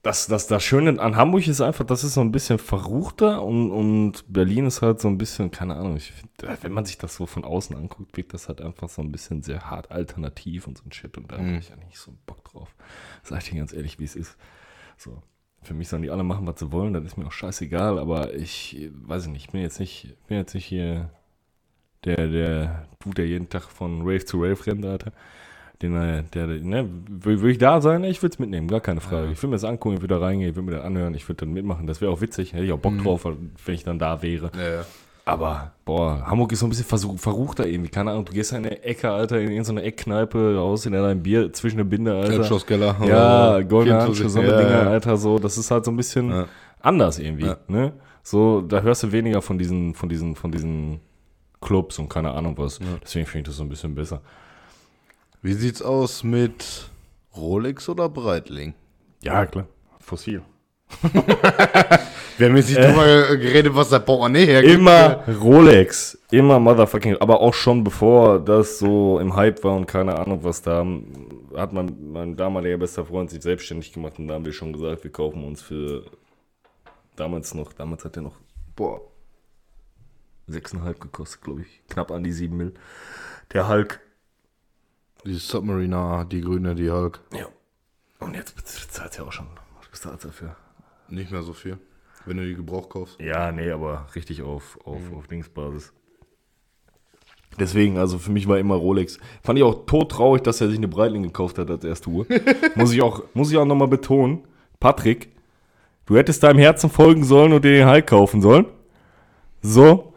das, 0.05 0.27
das, 0.27 0.45
das 0.45 0.63
Schöne 0.63 0.99
an 1.01 1.15
Hamburg 1.15 1.47
ist 1.47 1.61
einfach, 1.61 1.83
das 1.83 2.03
ist 2.03 2.13
so 2.13 2.21
ein 2.21 2.31
bisschen 2.31 2.59
verruchter 2.59 3.41
und, 3.41 3.71
und 3.71 4.23
Berlin 4.31 4.67
ist 4.67 4.83
halt 4.83 5.01
so 5.01 5.07
ein 5.07 5.17
bisschen, 5.17 5.49
keine 5.49 5.75
Ahnung, 5.75 5.97
ich 5.97 6.11
find, 6.11 6.31
wenn 6.61 6.71
man 6.71 6.85
sich 6.85 6.99
das 6.99 7.15
so 7.15 7.25
von 7.25 7.43
außen 7.43 7.75
anguckt, 7.75 8.15
wirkt 8.15 8.35
das 8.35 8.47
halt 8.47 8.61
einfach 8.61 8.87
so 8.87 9.01
ein 9.01 9.11
bisschen 9.11 9.41
sehr 9.41 9.67
hart 9.71 9.89
alternativ 9.89 10.67
und 10.67 10.77
so 10.77 10.83
ein 10.85 10.91
Shit 10.91 11.17
und 11.17 11.31
da 11.31 11.39
habe 11.39 11.57
ich 11.57 11.69
ja 11.69 11.75
nicht 11.77 11.97
so 11.97 12.13
Bock 12.27 12.43
drauf. 12.45 12.75
Sag 13.23 13.41
ich 13.41 13.49
dir 13.49 13.57
ganz 13.57 13.73
ehrlich, 13.73 13.97
wie 13.97 14.03
es 14.03 14.15
ist. 14.15 14.37
So. 14.95 15.23
Für 15.63 15.73
mich 15.73 15.87
sollen 15.87 16.03
die 16.03 16.11
alle 16.11 16.23
machen, 16.23 16.45
was 16.45 16.59
sie 16.59 16.71
wollen, 16.71 16.93
das 16.93 17.03
ist 17.03 17.17
mir 17.17 17.25
auch 17.25 17.31
scheißegal, 17.31 17.97
aber 17.97 18.35
ich 18.35 18.91
weiß 18.93 19.25
nicht, 19.25 19.45
ich 19.45 19.51
bin 19.51 19.61
jetzt 19.61 19.79
nicht, 19.79 20.15
bin 20.27 20.37
jetzt 20.37 20.53
nicht 20.53 20.65
hier 20.65 21.09
der, 22.03 22.27
der 22.27 22.87
Dude, 22.99 23.15
der 23.15 23.27
jeden 23.27 23.49
Tag 23.49 23.63
von 23.63 24.01
Rave 24.01 24.23
zu 24.23 24.37
Rave 24.37 24.67
rennt, 24.67 24.85
Alter. 24.85 25.13
Den, 25.81 25.95
äh, 25.97 26.23
der, 26.33 26.47
ne, 26.47 26.87
würde 27.09 27.51
ich 27.51 27.57
da 27.57 27.81
sein? 27.81 28.03
Ich 28.05 28.21
würde 28.23 28.33
es 28.33 28.39
mitnehmen, 28.39 28.67
gar 28.69 28.79
keine 28.79 29.01
Frage. 29.01 29.29
Ich 29.31 29.37
würde 29.39 29.47
mir 29.49 29.55
das 29.55 29.65
angucken, 29.65 29.95
ich 29.95 30.01
würde 30.01 30.15
da 30.15 30.21
reingehen, 30.21 30.49
ich 30.51 30.55
würde 30.55 30.69
mir 30.69 30.77
das 30.77 30.85
anhören, 30.85 31.13
ich 31.15 31.27
würde 31.27 31.45
dann 31.45 31.53
mitmachen. 31.53 31.85
Das 31.85 31.99
wäre 31.99 32.11
auch 32.11 32.21
witzig, 32.21 32.53
hätte 32.53 32.63
ich 32.63 32.71
auch 32.71 32.79
Bock 32.79 32.93
Mhm. 32.93 33.03
drauf, 33.03 33.25
wenn 33.65 33.75
ich 33.75 33.83
dann 33.83 33.99
da 33.99 34.21
wäre. 34.21 34.51
Ja, 34.55 34.69
ja. 34.77 34.85
Aber, 35.27 35.71
boah, 35.85 36.23
Hamburg 36.27 36.51
ist 36.51 36.59
so 36.59 36.67
ein 36.67 36.69
bisschen 36.69 36.85
versuch, 36.85 37.17
verruchter 37.19 37.65
irgendwie. 37.67 37.89
Keine 37.89 38.11
Ahnung, 38.11 38.25
du 38.25 38.31
gehst 38.31 38.51
da 38.53 38.57
in 38.57 38.65
eine 38.67 38.83
Ecke, 38.83 39.09
Alter, 39.09 39.39
in 39.41 39.49
irgendeine 39.49 39.81
Eckkneipe, 39.81 40.55
raus 40.55 40.85
in 40.85 40.93
dein 40.93 41.23
Bier 41.23 41.51
zwischen 41.51 41.77
den 41.79 41.89
Binde, 41.89 42.13
Alter. 42.15 42.33
Elbschlosskeller. 42.33 42.95
Ja, 43.07 43.49
oder 43.55 43.63
goldene 43.63 44.01
24, 44.01 44.05
Handschuhe, 44.05 44.29
so 44.29 44.39
eine 44.39 44.49
ja, 44.49 44.57
Dinger, 44.57 44.83
ja. 44.83 44.89
Alter, 44.91 45.17
so. 45.17 45.39
Das 45.39 45.57
ist 45.57 45.71
halt 45.71 45.83
so 45.83 45.91
ein 45.91 45.97
bisschen 45.97 46.29
Ja. 46.29 46.45
anders 46.79 47.17
irgendwie, 47.19 47.47
Ja. 47.47 47.57
ne? 47.67 47.93
So, 48.21 48.61
da 48.61 48.81
hörst 48.81 49.01
du 49.03 49.11
weniger 49.11 49.41
von 49.41 49.57
diesen, 49.57 49.93
von 49.95 50.09
diesen, 50.09 50.35
von 50.35 50.51
diesen 50.51 50.99
Clubs 51.59 51.97
und 51.99 52.07
keine 52.07 52.31
Ahnung 52.31 52.53
was. 52.57 52.79
Deswegen 53.03 53.25
finde 53.25 53.39
ich 53.41 53.45
das 53.47 53.57
so 53.57 53.63
ein 53.63 53.69
bisschen 53.69 53.95
besser. 53.95 54.21
Wie 55.45 55.53
sieht's 55.53 55.83
aus 55.83 56.23
mit 56.23 56.89
Rolex 57.37 57.87
oder 57.87 58.09
Breitling? 58.09 58.73
Ja, 59.21 59.45
klar. 59.45 59.67
Fossil. 59.99 60.41
Wir 62.39 62.47
haben 62.47 62.57
jetzt 62.57 62.69
nicht 62.69 62.81
drüber 62.81 63.37
geredet, 63.37 63.75
was 63.75 63.89
der 63.89 63.99
Portemonnaie 63.99 64.47
hergibt. 64.47 64.73
Immer 64.73 65.23
Rolex. 65.39 66.17
Immer 66.31 66.57
Motherfucking. 66.57 67.17
Aber 67.17 67.41
auch 67.41 67.53
schon 67.53 67.83
bevor 67.83 68.39
das 68.39 68.79
so 68.79 69.19
im 69.19 69.35
Hype 69.35 69.63
war 69.63 69.75
und 69.75 69.85
keine 69.85 70.17
Ahnung 70.17 70.43
was 70.43 70.63
da, 70.63 70.83
hat 71.55 71.73
mein, 71.73 71.95
mein 72.11 72.35
damaliger 72.35 72.79
bester 72.79 73.05
Freund 73.05 73.29
sich 73.29 73.43
selbstständig 73.43 73.93
gemacht 73.93 74.17
und 74.17 74.27
da 74.27 74.33
haben 74.33 74.45
wir 74.45 74.53
schon 74.53 74.73
gesagt, 74.73 75.03
wir 75.03 75.11
kaufen 75.11 75.43
uns 75.43 75.61
für 75.61 76.05
damals 77.15 77.53
noch, 77.53 77.71
damals 77.71 78.03
hat 78.03 78.15
er 78.15 78.23
noch, 78.23 78.39
boah, 78.75 78.99
6,5 80.49 80.93
gekostet, 81.01 81.43
glaube 81.43 81.61
ich. 81.61 81.83
Knapp 81.87 82.09
an 82.09 82.23
die 82.23 82.31
7 82.31 82.57
Mil. 82.57 82.73
Der 83.53 83.67
Hulk. 83.67 83.99
Die 85.25 85.33
Submariner, 85.33 86.23
die 86.25 86.41
Grüne, 86.41 86.75
die 86.75 86.91
Hulk. 86.91 87.19
Ja. 87.33 87.47
Und 88.19 88.35
jetzt 88.35 88.55
bezahlt 88.55 89.17
er 89.17 89.25
auch 89.25 89.31
schon. 89.31 89.47
Was 89.79 89.87
bezahlt 89.87 90.23
er 90.23 90.27
dafür? 90.27 90.55
Nicht 91.09 91.31
mehr 91.31 91.41
so 91.41 91.53
viel, 91.53 91.79
wenn 92.25 92.37
du 92.37 92.45
die 92.45 92.55
Gebrauch 92.55 92.89
kaufst. 92.89 93.19
Ja, 93.19 93.51
nee, 93.51 93.71
aber 93.71 94.05
richtig 94.13 94.43
auf, 94.43 94.77
auf, 94.85 95.01
auf 95.15 95.25
Dingsbasis. 95.27 95.93
Deswegen, 97.59 97.97
also 97.97 98.19
für 98.19 98.31
mich 98.31 98.47
war 98.47 98.59
immer 98.59 98.75
Rolex. 98.75 99.17
Fand 99.41 99.57
ich 99.57 99.63
auch 99.63 99.85
todtraurig, 99.87 100.43
dass 100.43 100.61
er 100.61 100.67
sich 100.67 100.77
eine 100.77 100.87
Breitling 100.87 101.23
gekauft 101.23 101.57
hat 101.57 101.71
als 101.71 101.83
erste 101.83 102.09
Uhr. 102.09 102.27
muss 102.75 102.91
ich 102.93 103.01
auch, 103.01 103.23
muss 103.33 103.51
ich 103.51 103.57
auch 103.57 103.65
nochmal 103.65 103.87
betonen. 103.87 104.43
Patrick, 104.79 105.31
du 106.05 106.17
hättest 106.17 106.43
deinem 106.43 106.59
Herzen 106.59 106.89
folgen 106.89 107.23
sollen 107.23 107.51
und 107.51 107.65
dir 107.65 107.71
den 107.71 107.89
Hulk 107.89 108.05
kaufen 108.05 108.41
sollen. 108.41 108.65
So. 109.61 110.13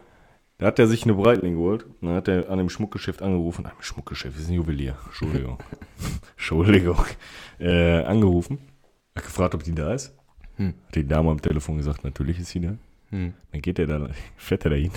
Da 0.59 0.67
hat 0.67 0.77
er 0.77 0.87
sich 0.87 1.03
eine 1.03 1.13
Breitling 1.13 1.55
geholt. 1.55 1.85
Dann 2.01 2.13
hat 2.13 2.27
er 2.27 2.49
an 2.49 2.57
dem 2.57 2.69
Schmuckgeschäft 2.69 3.21
angerufen. 3.21 3.63
Nein, 3.63 3.71
Schmuckgeschäft, 3.79 4.37
wir 4.37 4.43
sind 4.43 4.55
Juwelier. 4.55 4.97
Entschuldigung. 5.05 5.57
Entschuldigung. 6.35 7.05
Äh, 7.59 8.03
angerufen. 8.03 8.59
Hat 9.15 9.23
gefragt, 9.23 9.55
ob 9.55 9.63
die 9.63 9.73
da 9.73 9.93
ist. 9.93 10.13
Hat 10.87 10.95
die 10.95 11.07
Dame 11.07 11.31
am 11.31 11.41
Telefon 11.41 11.77
gesagt, 11.77 12.03
natürlich 12.03 12.39
ist 12.39 12.49
sie 12.49 12.59
da. 12.59 12.75
Hm. 13.09 13.33
Dann 13.51 13.61
geht 13.61 13.79
er 13.79 13.87
da, 13.87 14.09
fährt 14.35 14.65
er 14.65 14.71
da 14.71 14.75
hin, 14.75 14.91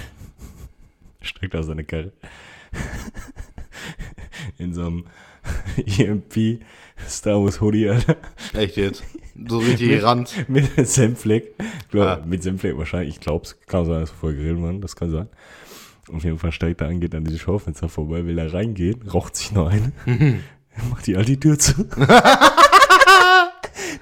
steigt 1.22 1.54
aus 1.54 1.66
seine 1.66 1.84
Karre. 1.84 2.12
In 4.58 4.74
so 4.74 4.82
einem 4.82 5.04
EMP 5.98 6.60
Star 7.08 7.42
Wars 7.42 7.60
Hoodie, 7.60 7.88
Alter. 7.88 8.16
Echt 8.54 8.76
jetzt? 8.76 9.02
So 9.48 9.58
richtig 9.58 10.02
Rand. 10.02 10.48
Mit 10.48 10.86
Senfleck. 10.86 11.54
Glaub, 11.90 12.06
Ah. 12.06 12.22
Mit 12.26 12.42
Senfleck 12.42 12.76
wahrscheinlich, 12.76 13.14
ich 13.16 13.20
glaub's. 13.20 13.58
Kann 13.66 13.86
sein, 13.86 14.00
dass 14.00 14.10
wir 14.12 14.16
vorher 14.16 14.38
grillen 14.38 14.62
waren, 14.62 14.80
das 14.80 14.94
kann 14.94 15.10
sein. 15.10 15.28
Auf 16.12 16.22
jeden 16.24 16.38
Fall 16.38 16.52
steigt 16.52 16.80
er 16.80 16.88
an, 16.88 17.00
geht 17.00 17.14
an 17.14 17.24
diese 17.24 17.38
Schaufenster 17.38 17.88
vorbei, 17.88 18.26
will 18.26 18.36
da 18.36 18.46
reingehen, 18.48 19.02
raucht 19.08 19.36
sich 19.36 19.52
noch 19.52 19.68
eine, 19.68 19.92
macht 20.90 21.06
die 21.06 21.16
alte 21.16 21.38
Tür 21.38 21.58
zu. 21.58 21.84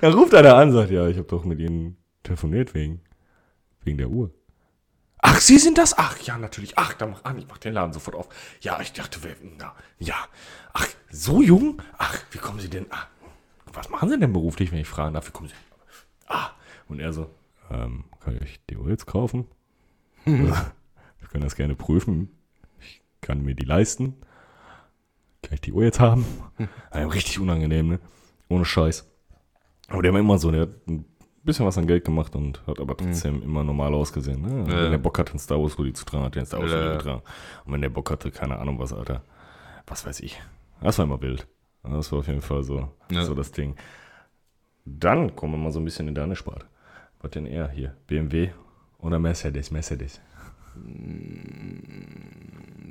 Dann 0.01 0.14
ruft 0.14 0.34
einer 0.34 0.57
an, 0.57 0.72
sagt, 0.72 0.91
ja, 0.91 1.07
ich 1.09 1.18
habe 1.18 1.28
doch 1.28 1.45
mit 1.45 1.61
ihnen 1.61 1.97
telefoniert 2.22 2.74
wegen, 2.74 3.01
wegen 3.84 3.99
der 3.99 4.09
Uhr. 4.11 4.30
Ach, 5.23 5.39
Sie 5.41 5.59
sind 5.59 5.79
das? 5.79 5.99
Ach, 5.99 6.18
ja, 6.21 6.39
natürlich. 6.39 6.79
Ach, 6.79 6.95
dann 6.95 7.11
mach 7.11 7.25
an, 7.25 7.39
ich 7.39 7.47
mach 7.47 7.59
den 7.59 7.75
Laden 7.75 7.93
sofort 7.93 8.16
auf. 8.16 8.29
Ja, 8.61 8.81
ich 8.81 8.93
dachte, 8.93 9.23
wer, 9.23 9.37
na, 9.59 9.75
ja. 9.99 10.16
Ach, 10.73 10.87
so 11.11 11.43
jung? 11.43 11.83
Ach, 11.99 12.18
wie 12.31 12.39
kommen 12.39 12.61
Sie 12.61 12.71
denn? 12.71 12.87
Ah, 12.91 13.07
was 13.73 13.91
machen 13.91 14.09
Sie 14.09 14.18
denn 14.18 14.33
beruflich, 14.33 14.73
wenn 14.73 14.79
ich 14.79 14.89
fragen 14.89 15.14
darf? 15.14 15.27
Wie 15.29 15.33
kommen 15.33 15.49
Sie? 15.49 15.55
Ah, 16.27 16.51
und 16.89 17.01
er 17.01 17.12
so, 17.12 17.29
ähm, 17.71 18.05
kann 18.21 18.39
ich 18.43 18.61
die 18.71 18.77
Uhr 18.77 18.89
jetzt 18.89 19.07
kaufen? 19.07 19.47
Wir 20.25 21.29
können 21.31 21.45
das 21.45 21.55
gerne 21.57 21.75
prüfen. 21.75 22.31
Ich 22.81 23.03
kann 23.21 23.43
mir 23.43 23.55
die 23.55 23.64
leisten. 23.66 24.16
Kann 25.43 25.55
ich 25.55 25.61
die 25.61 25.73
Uhr 25.73 25.85
jetzt 25.85 26.01
haben? 26.01 26.25
Also, 26.91 27.09
richtig 27.09 27.39
unangenehm, 27.39 27.89
ne? 27.89 28.01
Ohne 28.49 28.64
Scheiß. 28.64 29.09
Aber 29.89 30.03
der 30.03 30.12
war 30.12 30.21
immer 30.21 30.39
so, 30.39 30.51
der 30.51 30.62
hat 30.62 30.87
ein 30.89 31.05
bisschen 31.43 31.64
was 31.66 31.78
an 31.78 31.86
Geld 31.86 32.05
gemacht 32.05 32.34
und 32.36 32.64
hat 32.66 32.78
aber 32.80 32.97
trotzdem 32.97 33.43
immer 33.43 33.64
normal 33.64 33.95
ausgesehen. 33.95 34.43
Ne? 34.43 34.70
Ja. 34.70 34.82
Wenn 34.84 34.91
der 34.93 34.99
Bock 34.99 35.18
hatte, 35.18 35.30
einen 35.32 35.38
Star 35.38 35.61
Wars 35.61 35.76
Hoodie 35.78 35.93
zu 35.93 36.05
tragen, 36.05 36.24
hat 36.24 36.36
er 36.36 36.41
einen 36.41 36.47
Star 36.47 36.61
Wars 36.61 36.70
Ja. 36.72 36.78
Hoodie 36.84 36.97
getragen. 36.99 37.22
Und 37.64 37.72
wenn 37.72 37.80
der 37.80 37.88
Bock 37.88 38.11
hatte, 38.11 38.30
keine 38.30 38.59
Ahnung 38.59 38.78
was, 38.78 38.93
Alter, 38.93 39.22
was 39.86 40.05
weiß 40.07 40.20
ich. 40.20 40.41
Das 40.80 40.99
war 40.99 41.05
immer 41.07 41.20
wild. 41.20 41.47
Das 41.82 42.12
war 42.12 42.18
auf 42.20 42.26
jeden 42.26 42.43
Fall 42.43 42.62
so, 42.62 42.88
Ja. 43.11 43.24
so 43.24 43.34
das 43.34 43.53
Ding. 43.53 43.74
Dann 44.84 45.34
kommen 45.36 45.55
wir 45.55 45.59
mal 45.59 45.72
so 45.72 45.78
ein 45.80 45.84
bisschen 45.84 46.09
in 46.09 46.14
deine 46.14 46.36
Sparte. 46.36 46.66
Was 47.20 47.30
denn 47.32 47.47
eher 47.47 47.68
hier? 47.70 47.97
BMW 48.07 48.51
oder 48.99 49.18
Mercedes? 49.18 49.70
Mercedes. 49.70 50.20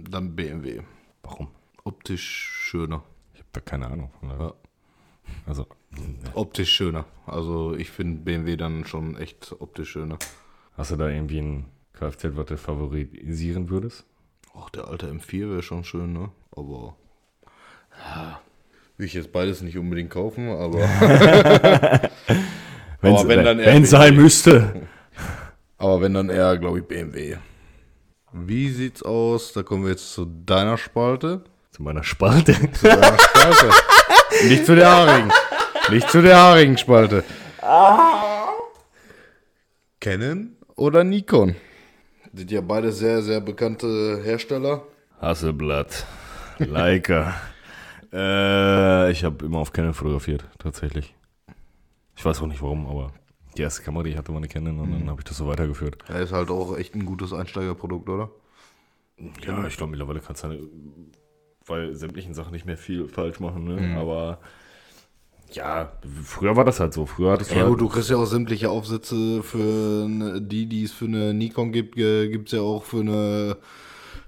Dann 0.09 0.35
BMW. 0.35 0.81
Warum? 1.23 1.47
Optisch 1.83 2.23
schöner. 2.23 3.03
Ich 3.33 3.39
habe 3.39 3.49
da 3.53 3.61
keine 3.61 3.87
Ahnung. 3.87 4.11
Von. 4.19 4.53
Also, 5.45 5.67
Optisch 6.33 6.71
schöner. 6.71 7.05
Also 7.25 7.75
ich 7.75 7.89
finde 7.89 8.21
BMW 8.21 8.57
dann 8.57 8.85
schon 8.85 9.17
echt 9.17 9.55
optisch 9.59 9.91
schöner. 9.91 10.17
hast 10.77 10.91
du 10.91 10.95
da 10.95 11.09
irgendwie 11.09 11.39
ein 11.39 11.65
Kfz, 11.93 12.29
was 12.35 12.45
du 12.45 12.57
favorisieren 12.57 13.69
würdest? 13.69 14.05
Ach, 14.57 14.69
der 14.69 14.87
alte 14.87 15.07
M4 15.07 15.49
wäre 15.49 15.63
schon 15.63 15.83
schön, 15.83 16.13
ne? 16.13 16.29
Aber. 16.55 16.95
Ja, 17.97 18.39
will 18.97 19.05
ich 19.05 19.13
jetzt 19.13 19.31
beides 19.31 19.61
nicht 19.61 19.77
unbedingt 19.77 20.09
kaufen, 20.09 20.49
aber. 20.49 20.79
Wenn's, 23.01 23.27
wenn 23.27 23.45
dann 23.45 23.59
eher 23.59 23.73
wenn 23.73 23.85
sein 23.85 24.15
müsste. 24.15 24.87
aber 25.77 26.01
wenn 26.01 26.13
dann 26.13 26.29
eher, 26.29 26.57
glaube 26.59 26.79
ich, 26.79 26.85
BMW. 26.85 27.37
Wie 28.31 28.69
sieht's 28.69 29.01
aus? 29.01 29.53
Da 29.53 29.63
kommen 29.63 29.83
wir 29.83 29.91
jetzt 29.91 30.13
zu 30.13 30.25
deiner 30.25 30.77
Spalte. 30.77 31.43
Zu 31.71 31.83
meiner 31.83 32.03
Spalte. 32.03 32.53
Zu 32.73 32.87
deiner 32.87 33.17
Spalte. 33.17 33.69
nicht 34.47 34.65
zu 34.65 34.75
der 34.75 34.89
haarigen. 34.89 35.31
Nicht 35.91 36.09
zu 36.09 36.21
der 36.21 36.37
haarigen 36.37 36.77
Spalte. 36.77 37.23
Canon 39.99 40.55
oder 40.75 41.03
Nikon? 41.03 41.55
Sind 42.33 42.51
ja 42.51 42.61
beide 42.61 42.91
sehr, 42.91 43.21
sehr 43.21 43.41
bekannte 43.41 44.21
Hersteller. 44.23 44.83
Hasselblatt. 45.19 46.05
Leica. 46.59 47.33
äh, 48.13 49.11
ich 49.11 49.23
habe 49.23 49.45
immer 49.45 49.59
auf 49.59 49.73
Canon 49.73 49.93
fotografiert, 49.93 50.43
tatsächlich. 50.59 51.15
Ich 52.15 52.23
weiß 52.23 52.41
auch 52.41 52.47
nicht 52.47 52.61
warum, 52.61 52.85
aber 52.87 53.11
die 53.57 53.63
erste 53.63 53.81
Kamera, 53.81 54.03
die 54.03 54.11
ich 54.11 54.17
hatte, 54.17 54.29
war 54.29 54.37
eine 54.37 54.47
Canon 54.47 54.79
und 54.79 54.91
dann 54.91 55.09
habe 55.09 55.21
ich 55.21 55.25
das 55.25 55.37
so 55.37 55.47
weitergeführt. 55.47 56.03
Er 56.07 56.21
ist 56.21 56.31
halt 56.31 56.49
auch 56.49 56.77
echt 56.77 56.93
ein 56.93 57.05
gutes 57.05 57.33
Einsteigerprodukt, 57.33 58.07
oder? 58.09 58.29
Ja, 59.45 59.65
ich 59.65 59.75
glaube, 59.75 59.91
mittlerweile 59.91 60.19
kannst 60.19 60.43
du 60.43 60.47
halt 60.49 60.61
bei 61.67 61.93
sämtlichen 61.93 62.33
Sachen 62.33 62.53
nicht 62.53 62.65
mehr 62.65 62.77
viel 62.77 63.07
falsch 63.07 63.39
machen, 63.39 63.65
ne? 63.65 63.97
Aber 63.99 64.39
ja, 65.51 65.91
früher 66.23 66.55
war 66.55 66.65
das 66.65 66.79
halt 66.79 66.93
so. 66.93 67.05
Früher 67.05 67.31
hattest 67.31 67.51
du 67.51 67.55
Ja, 67.55 67.61
halt, 67.61 67.71
gut, 67.71 67.81
du 67.81 67.87
kriegst 67.89 68.09
ja 68.09 68.17
auch 68.17 68.25
sämtliche 68.25 68.69
Aufsätze 68.69 69.41
für 69.43 70.05
eine, 70.05 70.41
die, 70.41 70.67
die 70.67 70.83
es 70.83 70.91
für 70.91 71.05
eine 71.05 71.33
Nikon 71.33 71.71
gibt, 71.71 71.95
gibt 71.95 72.47
es 72.47 72.53
ja 72.53 72.61
auch 72.61 72.83
für 72.83 72.99
eine 73.01 73.57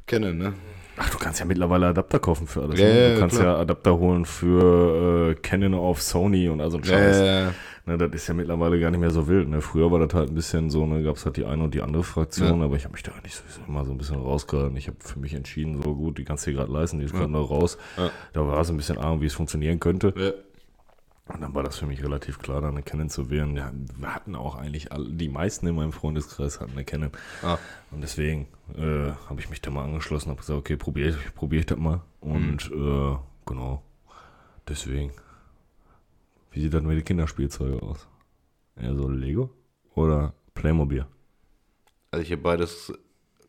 Canon, 0.07 0.37
ne? 0.37 0.53
Ach, 0.97 1.09
du 1.09 1.17
kannst 1.17 1.39
ja 1.39 1.45
mittlerweile 1.45 1.87
Adapter 1.87 2.19
kaufen 2.19 2.45
für 2.47 2.61
alles. 2.63 2.79
Ja, 2.79 2.85
ne? 2.87 3.01
ja, 3.09 3.13
Du 3.15 3.19
kannst 3.21 3.39
klar. 3.39 3.55
ja 3.55 3.61
Adapter 3.61 3.97
holen 3.97 4.25
für 4.25 5.31
äh, 5.31 5.35
Canon 5.35 5.73
auf 5.73 6.01
Sony 6.01 6.49
und 6.49 6.61
also 6.61 6.81
Scheiß. 6.83 7.17
Äh, 7.19 7.47
Ne, 7.87 7.97
das 7.97 8.11
ist 8.13 8.27
ja 8.27 8.35
mittlerweile 8.35 8.79
gar 8.79 8.91
nicht 8.91 8.99
mehr 8.99 9.09
so 9.09 9.27
wild. 9.27 9.49
Ne? 9.49 9.59
Früher 9.59 9.91
war 9.91 9.97
das 10.05 10.13
halt 10.13 10.29
ein 10.29 10.35
bisschen 10.35 10.69
so, 10.69 10.85
ne, 10.85 11.01
gab 11.01 11.15
es 11.15 11.25
halt 11.25 11.35
die 11.37 11.45
eine 11.45 11.63
und 11.63 11.73
die 11.73 11.81
andere 11.81 12.03
Fraktion, 12.03 12.59
Ja. 12.59 12.65
aber 12.65 12.75
ich 12.75 12.83
habe 12.83 12.91
mich 12.91 13.01
da 13.01 13.11
nicht 13.23 13.33
sowieso 13.35 13.59
immer 13.67 13.83
so 13.85 13.91
ein 13.91 13.97
bisschen 13.97 14.17
rausgehalten. 14.17 14.77
Ich 14.77 14.85
habe 14.85 14.97
für 14.99 15.17
mich 15.17 15.33
entschieden, 15.33 15.81
so 15.81 15.95
gut, 15.95 16.19
die 16.19 16.23
kannst 16.23 16.45
du 16.45 16.51
dir 16.51 16.57
gerade 16.57 16.71
leisten, 16.71 16.99
die 16.99 17.05
ist 17.05 17.11
gerade 17.15 17.31
noch 17.31 17.49
raus. 17.49 17.79
Ja. 17.97 18.11
Da 18.33 18.45
war 18.45 18.63
so 18.65 18.71
ein 18.71 18.77
bisschen 18.77 18.99
Ahnung, 18.99 19.21
wie 19.21 19.25
es 19.25 19.33
funktionieren 19.33 19.79
könnte. 19.79 20.13
Und 21.33 21.41
dann 21.41 21.53
war 21.55 21.63
das 21.63 21.77
für 21.77 21.85
mich 21.85 22.03
relativ 22.03 22.39
klar, 22.39 22.61
dann 22.61 22.71
eine 22.71 22.83
Canon 22.83 23.09
zu 23.09 23.29
wählen. 23.29 23.55
Ja, 23.55 23.71
wir 23.97 24.13
hatten 24.13 24.35
auch 24.35 24.55
eigentlich 24.55 24.91
alle, 24.91 25.09
die 25.09 25.29
meisten 25.29 25.67
in 25.67 25.75
meinem 25.75 25.93
Freundeskreis 25.93 26.59
hatten 26.59 26.73
eine 26.73 26.83
Canon. 26.85 27.11
Ah, 27.41 27.57
Und 27.91 28.01
deswegen 28.01 28.47
äh, 28.75 29.11
habe 29.29 29.39
ich 29.39 29.49
mich 29.49 29.61
da 29.61 29.71
mal 29.71 29.83
angeschlossen, 29.83 30.29
habe 30.29 30.39
gesagt, 30.39 30.59
okay, 30.59 30.75
probiere 30.75 31.09
ich, 31.09 31.35
probier 31.35 31.59
ich 31.59 31.65
das 31.65 31.77
mal. 31.77 32.01
Und 32.19 32.69
äh, 32.71 33.15
genau, 33.45 33.81
deswegen. 34.67 35.11
Wie 36.51 36.61
sieht 36.61 36.73
das 36.73 36.83
mit 36.83 36.97
den 36.97 37.05
Kinderspielzeugen 37.05 37.79
aus? 37.79 38.07
Eher 38.75 38.93
so 38.95 39.07
Lego 39.07 39.49
oder 39.95 40.33
Playmobil? 40.53 41.05
Also 42.11 42.23
ich 42.23 42.31
habe 42.31 42.41
beides 42.41 42.91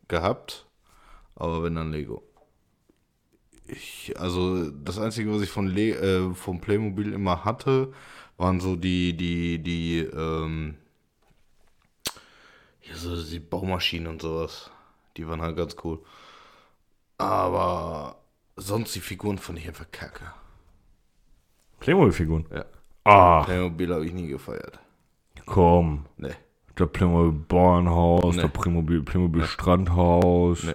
gehabt, 0.07 0.67
aber 1.35 1.65
wenn 1.65 1.75
dann 1.75 1.91
Lego. 1.91 2.23
Ich, 3.67 4.13
also 4.19 4.71
das 4.71 4.99
Einzige, 4.99 5.33
was 5.33 5.43
ich 5.43 5.51
von 5.51 5.67
Le 5.67 5.91
äh, 5.93 6.35
vom 6.35 6.61
Playmobil 6.61 7.13
immer 7.13 7.45
hatte, 7.45 7.93
waren 8.37 8.61
so 8.61 8.77
die, 8.77 9.17
die, 9.17 9.63
die, 9.63 9.99
ähm, 10.01 10.75
ja, 12.83 12.95
so 12.97 13.23
die 13.23 13.39
Baumaschinen 13.39 14.09
und 14.09 14.23
sowas. 14.23 14.71
Die 15.17 15.27
waren 15.29 15.41
halt 15.43 15.57
ganz 15.57 15.77
cool. 15.85 16.01
Aber 17.19 18.17
sonst 18.57 18.95
die 18.95 19.01
Figuren 19.01 19.39
fand 19.39 19.59
ich 19.59 19.69
einfach 19.69 19.91
kacke. 19.93 20.25
Playmobil-Figuren? 21.81 22.47
Ja. 22.53 22.65
Ah, 23.05 23.43
Playmobil 23.45 23.93
habe 23.93 24.07
ich 24.07 24.13
nie 24.13 24.29
gefeiert. 24.29 24.79
komm. 25.47 26.07
Nee. 26.17 26.35
Der 26.79 26.87
Playmobil 26.87 27.45
Bauernhaus, 27.49 28.35
Nee. 28.37 28.43
der 28.43 28.49
Playmobil, 28.49 29.03
Playmobil 29.03 29.45
Strandhaus. 29.45 30.65
Nee. 30.65 30.75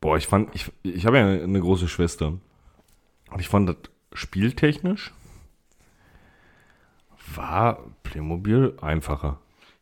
Boah, 0.00 0.16
ich 0.16 0.26
fand, 0.26 0.54
ich, 0.54 0.70
ich 0.82 1.06
habe 1.06 1.18
ja 1.18 1.26
eine 1.26 1.60
große 1.60 1.88
Schwester. 1.88 2.34
Und 3.30 3.40
ich 3.40 3.48
fand 3.48 3.68
das 3.68 3.76
spieltechnisch 4.12 5.12
war 7.36 7.78
Playmobil 8.02 8.74
einfacher. 8.80 9.38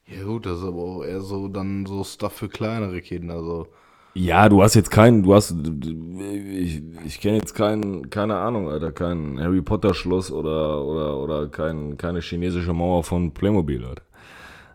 Ja 0.07 0.25
gut, 0.25 0.47
das 0.47 0.59
ist 0.59 0.65
aber 0.65 0.79
auch 0.79 1.05
eher 1.05 1.21
so 1.21 1.49
dann 1.49 1.87
so 1.87 2.03
Stuff 2.05 2.33
für 2.33 2.49
kleinere 2.49 3.01
Kinder. 3.01 3.43
So. 3.43 3.67
Ja, 4.15 4.49
du 4.49 4.63
hast 4.63 4.75
jetzt 4.75 4.91
keinen, 4.91 5.23
du 5.23 5.35
hast, 5.35 5.55
ich, 5.55 6.83
ich 7.05 7.21
kenne 7.21 7.37
jetzt 7.37 7.55
keinen, 7.55 8.09
keine 8.09 8.37
Ahnung, 8.37 8.69
Alter, 8.69 8.91
kein 8.91 9.39
Harry 9.39 9.61
Potter 9.61 9.95
Schloss 9.95 10.33
oder, 10.33 10.85
oder, 10.85 11.19
oder 11.19 11.49
kein, 11.49 11.99
keine 11.99 12.21
chinesische 12.21 12.73
Mauer 12.73 13.05
von 13.05 13.33
Playmobil, 13.33 13.85
Alter. 13.85 14.03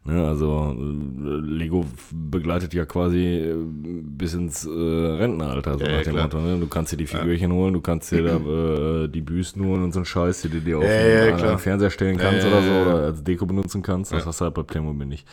Ne, 0.05 0.27
also 0.27 0.75
äh, 0.77 1.39
Lego 1.39 1.85
begleitet 2.11 2.73
ja 2.73 2.83
quasi 2.85 3.19
äh, 3.23 3.55
bis 3.55 4.33
ins 4.33 4.65
äh, 4.65 4.69
Rentenalter, 4.69 5.77
so 5.77 5.85
Ja, 5.85 5.91
nach 5.91 5.97
ja, 5.99 6.03
dem 6.03 6.11
klar. 6.11 6.23
Motto. 6.25 6.39
Ne? 6.41 6.59
Du 6.59 6.67
kannst 6.67 6.91
dir 6.91 6.97
die 6.97 7.07
Figürchen 7.07 7.53
holen, 7.53 7.73
du 7.73 7.79
kannst 7.79 8.11
dir 8.11 8.21
da, 9.01 9.03
äh, 9.05 9.07
die 9.07 9.21
Büsten 9.21 9.63
holen 9.65 9.81
und 9.81 9.93
so 9.93 9.99
ein 9.99 10.05
Scheiß, 10.05 10.41
die 10.41 10.49
du 10.49 10.59
dir 10.59 10.77
auf 10.79 10.83
Ja, 10.83 10.97
den, 11.31 11.37
ja, 11.39 11.57
Fernseher 11.57 11.89
stellen 11.89 12.17
Ja, 12.17 12.21
kannst 12.25 12.43
ja, 12.45 12.49
oder 12.51 12.61
so, 12.61 12.67
ja, 12.67 12.75
ja. 12.75 12.81
oder 12.81 12.95
als 13.05 13.23
Deko 13.23 13.45
benutzen 13.45 13.81
kannst. 13.81 14.11
Das 14.11 14.23
Ja. 14.23 14.27
hast 14.27 14.41
du 14.41 14.45
halt 14.45 14.53
bei 14.55 14.63
Playmobil 14.63 15.07
nicht. 15.07 15.25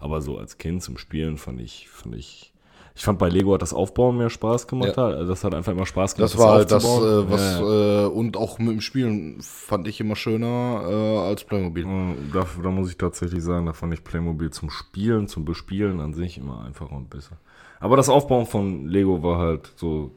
Aber 0.00 0.20
so 0.20 0.38
als 0.38 0.58
Kind 0.58 0.82
zum 0.82 0.98
Spielen 0.98 1.38
fand 1.38 1.60
ich, 1.60 1.88
fand 1.88 2.16
ich, 2.16 2.52
ich 2.96 3.04
fand 3.04 3.18
bei 3.18 3.28
Lego 3.28 3.52
hat 3.54 3.62
das 3.62 3.74
Aufbauen 3.74 4.16
mehr 4.16 4.30
Spaß 4.30 4.66
gemacht. 4.66 4.96
Ja. 4.96 5.04
Also 5.06 5.28
Das 5.28 5.44
hat 5.44 5.54
einfach 5.54 5.70
immer 5.72 5.86
Spaß 5.86 6.14
gemacht. 6.16 6.32
Das 6.32 6.38
war 6.40 6.54
halt 6.54 6.70
das, 6.70 6.84
aufzubauen. 6.84 7.28
äh, 7.28 7.30
was, 7.30 7.60
Ja. 7.60 8.04
Äh, 8.04 8.06
und 8.08 8.36
auch 8.36 8.58
mit 8.58 8.70
dem 8.70 8.80
Spielen 8.80 9.38
fand 9.42 9.86
ich 9.86 10.00
immer 10.00 10.16
schöner 10.16 10.82
äh, 10.88 11.18
als 11.28 11.44
Playmobil. 11.44 11.84
Da, 12.32 12.46
da 12.62 12.70
muss 12.70 12.88
ich 12.90 12.96
tatsächlich 12.96 13.42
sagen, 13.44 13.66
da 13.66 13.74
fand 13.74 13.92
ich 13.94 14.02
Playmobil 14.02 14.50
zum 14.50 14.70
Spielen, 14.70 15.28
zum 15.28 15.44
Bespielen 15.44 16.00
an 16.00 16.14
sich 16.14 16.38
immer 16.38 16.64
einfacher 16.64 16.92
und 16.96 17.10
besser. 17.10 17.36
Aber 17.80 17.96
das 17.96 18.08
Aufbauen 18.08 18.46
von 18.46 18.86
Lego 18.88 19.22
war 19.22 19.38
halt 19.38 19.72
so 19.76 20.10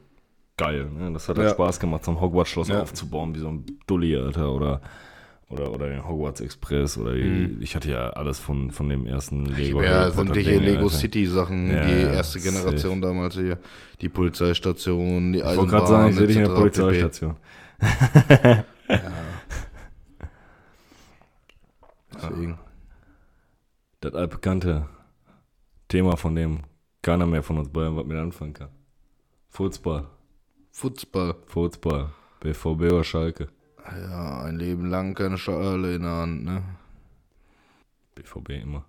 geil. 0.55 0.89
Ne? 0.89 1.11
Das 1.11 1.27
hat 1.27 1.37
halt 1.37 1.49
Ja. 1.49 1.53
Spaß 1.53 1.79
gemacht, 1.79 2.05
so 2.05 2.11
ein 2.11 2.21
Hogwarts-Schloss 2.21 2.69
Ja. 2.69 2.81
aufzubauen, 2.81 3.35
wie 3.35 3.39
so 3.39 3.49
ein 3.49 3.65
Dulli, 3.87 4.15
Alter, 4.15 4.53
oder, 4.53 4.81
oder, 5.49 5.71
oder 5.73 5.89
den 5.89 6.07
Hogwarts 6.07 6.41
Express. 6.41 6.97
Oder 6.97 7.13
die, 7.15 7.57
ich 7.61 7.75
hatte 7.75 7.89
ja 7.89 8.11
alles 8.11 8.39
von, 8.39 8.71
von 8.71 8.87
dem 8.89 9.05
ersten 9.05 9.45
Lego. 9.45 9.79
Mhm. 9.79 9.83
Ja, 9.85 10.11
sämtliche 10.11 10.57
Lego 10.59 10.83
Alter. 10.83 10.95
City 10.95 11.25
Sachen, 11.25 11.71
Ja, 11.71 11.85
die 11.85 11.91
ja, 11.91 12.13
erste 12.13 12.39
safe. 12.39 12.55
Generation 12.55 13.01
damals 13.01 13.35
hier, 13.35 13.57
die 14.01 14.09
Polizeistation, 14.09 15.33
die 15.33 15.39
Ich 15.39 15.45
wollte 15.45 15.59
Eisenbahn, 15.61 15.69
gerade 15.69 15.87
sagen, 15.87 16.09
ich 16.09 16.15
sehe 16.15 16.27
dich 16.27 16.37
in 16.37 16.43
der. 16.43 16.49
Polizeistation. 16.53 17.35
Deswegen. 22.13 22.59
Das 24.01 24.13
altbekannte 24.13 24.87
Thema, 25.87 26.15
von 26.15 26.35
dem 26.35 26.59
keiner 27.01 27.25
mehr 27.25 27.43
von 27.43 27.57
uns 27.57 27.69
beiden 27.69 27.95
was 27.95 28.05
mit 28.05 28.17
anfangen 28.17 28.53
kann. 28.53 28.69
Fußball. 29.49 30.05
Fußball. 30.71 31.35
Fußball. 31.47 32.09
BVB 32.41 32.65
oder 32.93 33.03
Schalke? 33.03 33.49
Ja, 33.85 34.43
ein 34.43 34.57
Leben 34.57 34.89
lang 34.89 35.13
keine 35.15 35.37
Schale 35.37 35.95
in 35.95 36.01
der 36.03 36.11
Hand, 36.11 36.43
ne? 36.43 36.61
BVB 38.15 38.49
immer. 38.63 38.85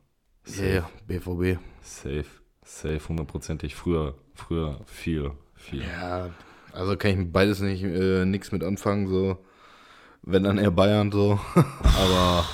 Ja, 0.46 0.64
ja, 0.64 0.90
BVB. 1.06 1.58
Safe. 1.82 2.24
Safe, 2.64 3.00
hundertprozentig. 3.08 3.74
Früher, 3.74 4.14
früher 4.34 4.80
viel, 4.86 5.32
viel. 5.54 5.82
Ja, 5.82 6.30
also 6.72 6.96
kann 6.96 7.20
ich 7.20 7.32
beides 7.32 7.60
nicht 7.60 7.82
äh, 7.82 8.24
nichts 8.24 8.52
mit 8.52 8.62
anfangen, 8.62 9.08
so. 9.08 9.38
Wenn 10.22 10.44
dann 10.44 10.58
eher 10.58 10.70
Bayern 10.70 11.10
so. 11.10 11.40
Aber. 11.82 12.44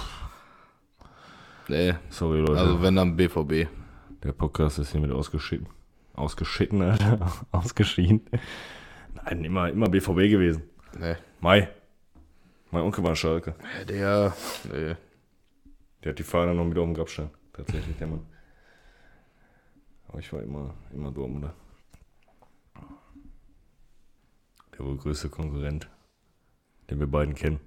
Nee, 1.68 1.94
Sorry, 2.10 2.38
Leute. 2.40 2.58
also 2.60 2.82
wenn 2.82 2.94
dann 2.94 3.16
BVB. 3.16 3.68
der 4.22 4.32
Podcast 4.32 4.78
ist 4.78 4.92
hiermit 4.92 5.10
ausgeschieden. 5.10 5.68
Ausgeschieden, 6.14 6.80
Alter. 6.82 7.32
Ausgeschieden. 7.50 8.20
Nein, 9.14 9.44
immer, 9.44 9.68
immer 9.68 9.88
BVB 9.88 10.30
gewesen. 10.30 10.62
Nee. 10.98 11.16
Mai. 11.40 11.68
Mein 12.70 12.82
Onkel 12.82 13.04
war 13.04 13.14
Schalke. 13.16 13.54
Der. 13.88 14.34
Nee. 14.72 14.96
Der 16.02 16.10
hat 16.12 16.18
die 16.18 16.24
Fahne 16.24 16.54
noch 16.54 16.64
mit 16.64 16.78
auf 16.78 16.84
dem 16.84 16.94
Grabstein. 16.94 17.30
Tatsächlich, 17.52 17.96
der 17.96 18.06
Mann. 18.06 18.26
Aber 20.08 20.18
ich 20.18 20.32
war 20.32 20.42
immer, 20.42 20.74
immer 20.92 21.10
Dortmunder. 21.10 21.54
Der 24.78 24.84
wohl 24.84 24.96
größte 24.96 25.28
Konkurrent, 25.28 25.88
den 26.90 27.00
wir 27.00 27.06
beiden 27.06 27.34
kennen. 27.34 27.60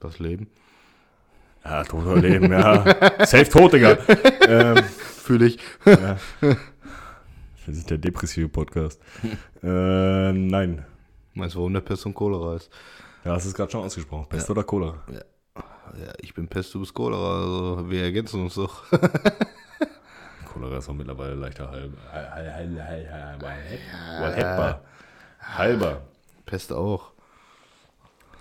Das 0.00 0.18
Leben. 0.18 0.48
Ja, 1.64 1.82
toter 1.82 2.16
Leben, 2.16 2.52
ja. 2.52 2.84
Safe 3.26 3.48
tot, 3.48 3.72
Digga. 3.72 3.98
ähm, 4.46 4.84
Fühle 4.84 5.46
ich. 5.46 5.58
ja. 5.84 6.16
Wir 6.40 7.74
sind 7.74 7.90
der 7.90 7.98
depressive 7.98 8.48
Podcast. 8.48 9.00
äh, 9.62 10.32
nein. 10.32 10.84
Meinst 11.34 11.54
du, 11.56 11.58
warum 11.58 11.72
der 11.72 11.80
Pest 11.80 12.06
und 12.06 12.14
Cholera 12.14 12.56
ist? 12.56 12.70
Ja, 13.26 13.32
hast 13.34 13.44
du 13.44 13.48
es 13.48 13.54
gerade 13.56 13.72
schon 13.72 13.84
ausgesprochen. 13.84 14.28
Pest 14.28 14.48
oder 14.50 14.62
Cholera? 14.62 15.02
Ja, 15.10 16.12
ich 16.20 16.32
bin 16.32 16.46
Pest, 16.46 16.72
du 16.74 16.80
bist 16.80 16.94
Cholera, 16.94 17.40
also 17.40 17.90
wir 17.90 18.02
ergänzen 18.04 18.40
uns 18.42 18.54
doch. 18.54 18.84
Cholera 20.52 20.78
ist 20.78 20.88
auch 20.88 20.94
mittlerweile 20.94 21.34
leichter 21.34 21.68
halb. 21.68 21.92
Heil, 22.12 22.30
heil, 22.32 22.52
heil, 22.52 22.82
heil, 22.84 23.10
heil, 23.10 23.40
heil, 23.42 24.36
haltbar. 24.36 24.80
Halber. 25.40 26.02
Pest 26.44 26.72
auch. 26.72 27.10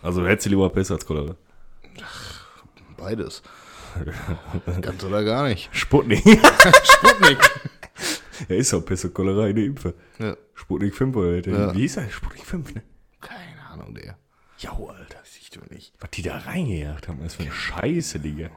Also 0.04 0.24
hättest 0.28 0.46
du 0.46 0.50
lieber 0.52 0.70
Pest 0.70 0.92
als 0.92 1.04
Cholera? 1.04 1.36
Beides. 2.96 3.42
Ganz 4.82 5.04
oder 5.04 5.24
gar 5.24 5.48
nicht. 5.48 5.70
Sputnik. 5.76 6.20
Sputnik. 6.84 7.40
Er 8.50 8.58
ist 8.58 8.72
auch 8.76 8.82
Pest 8.86 9.06
und 9.06 9.14
Cholera 9.16 9.48
in 9.48 9.56
der 9.56 9.66
Impfe. 9.66 9.94
Ja. 10.20 10.36
Sputnik 10.54 10.94
5 10.94 11.16
oder 11.16 11.38
Ja. 11.48 11.74
wie 11.74 11.80
hieß 11.80 11.98
er? 11.98 12.10
Sputnik 12.10 12.46
5, 12.46 12.76
ne? 12.76 12.84
Keine 13.22 13.62
Ahnung, 13.72 13.96
der. 13.96 14.18
Ja, 14.66 14.72
Alter. 14.72 15.20
Siehst 15.24 15.56
du 15.56 15.60
nicht. 15.72 15.94
Was 16.00 16.10
die 16.12 16.24
da 16.24 16.38
reingejagt 16.38 17.08
haben, 17.08 17.20
das 17.22 17.36
für 17.36 17.44
eine 17.44 17.52
Scheiße, 17.52 18.20
Digga. 18.20 18.50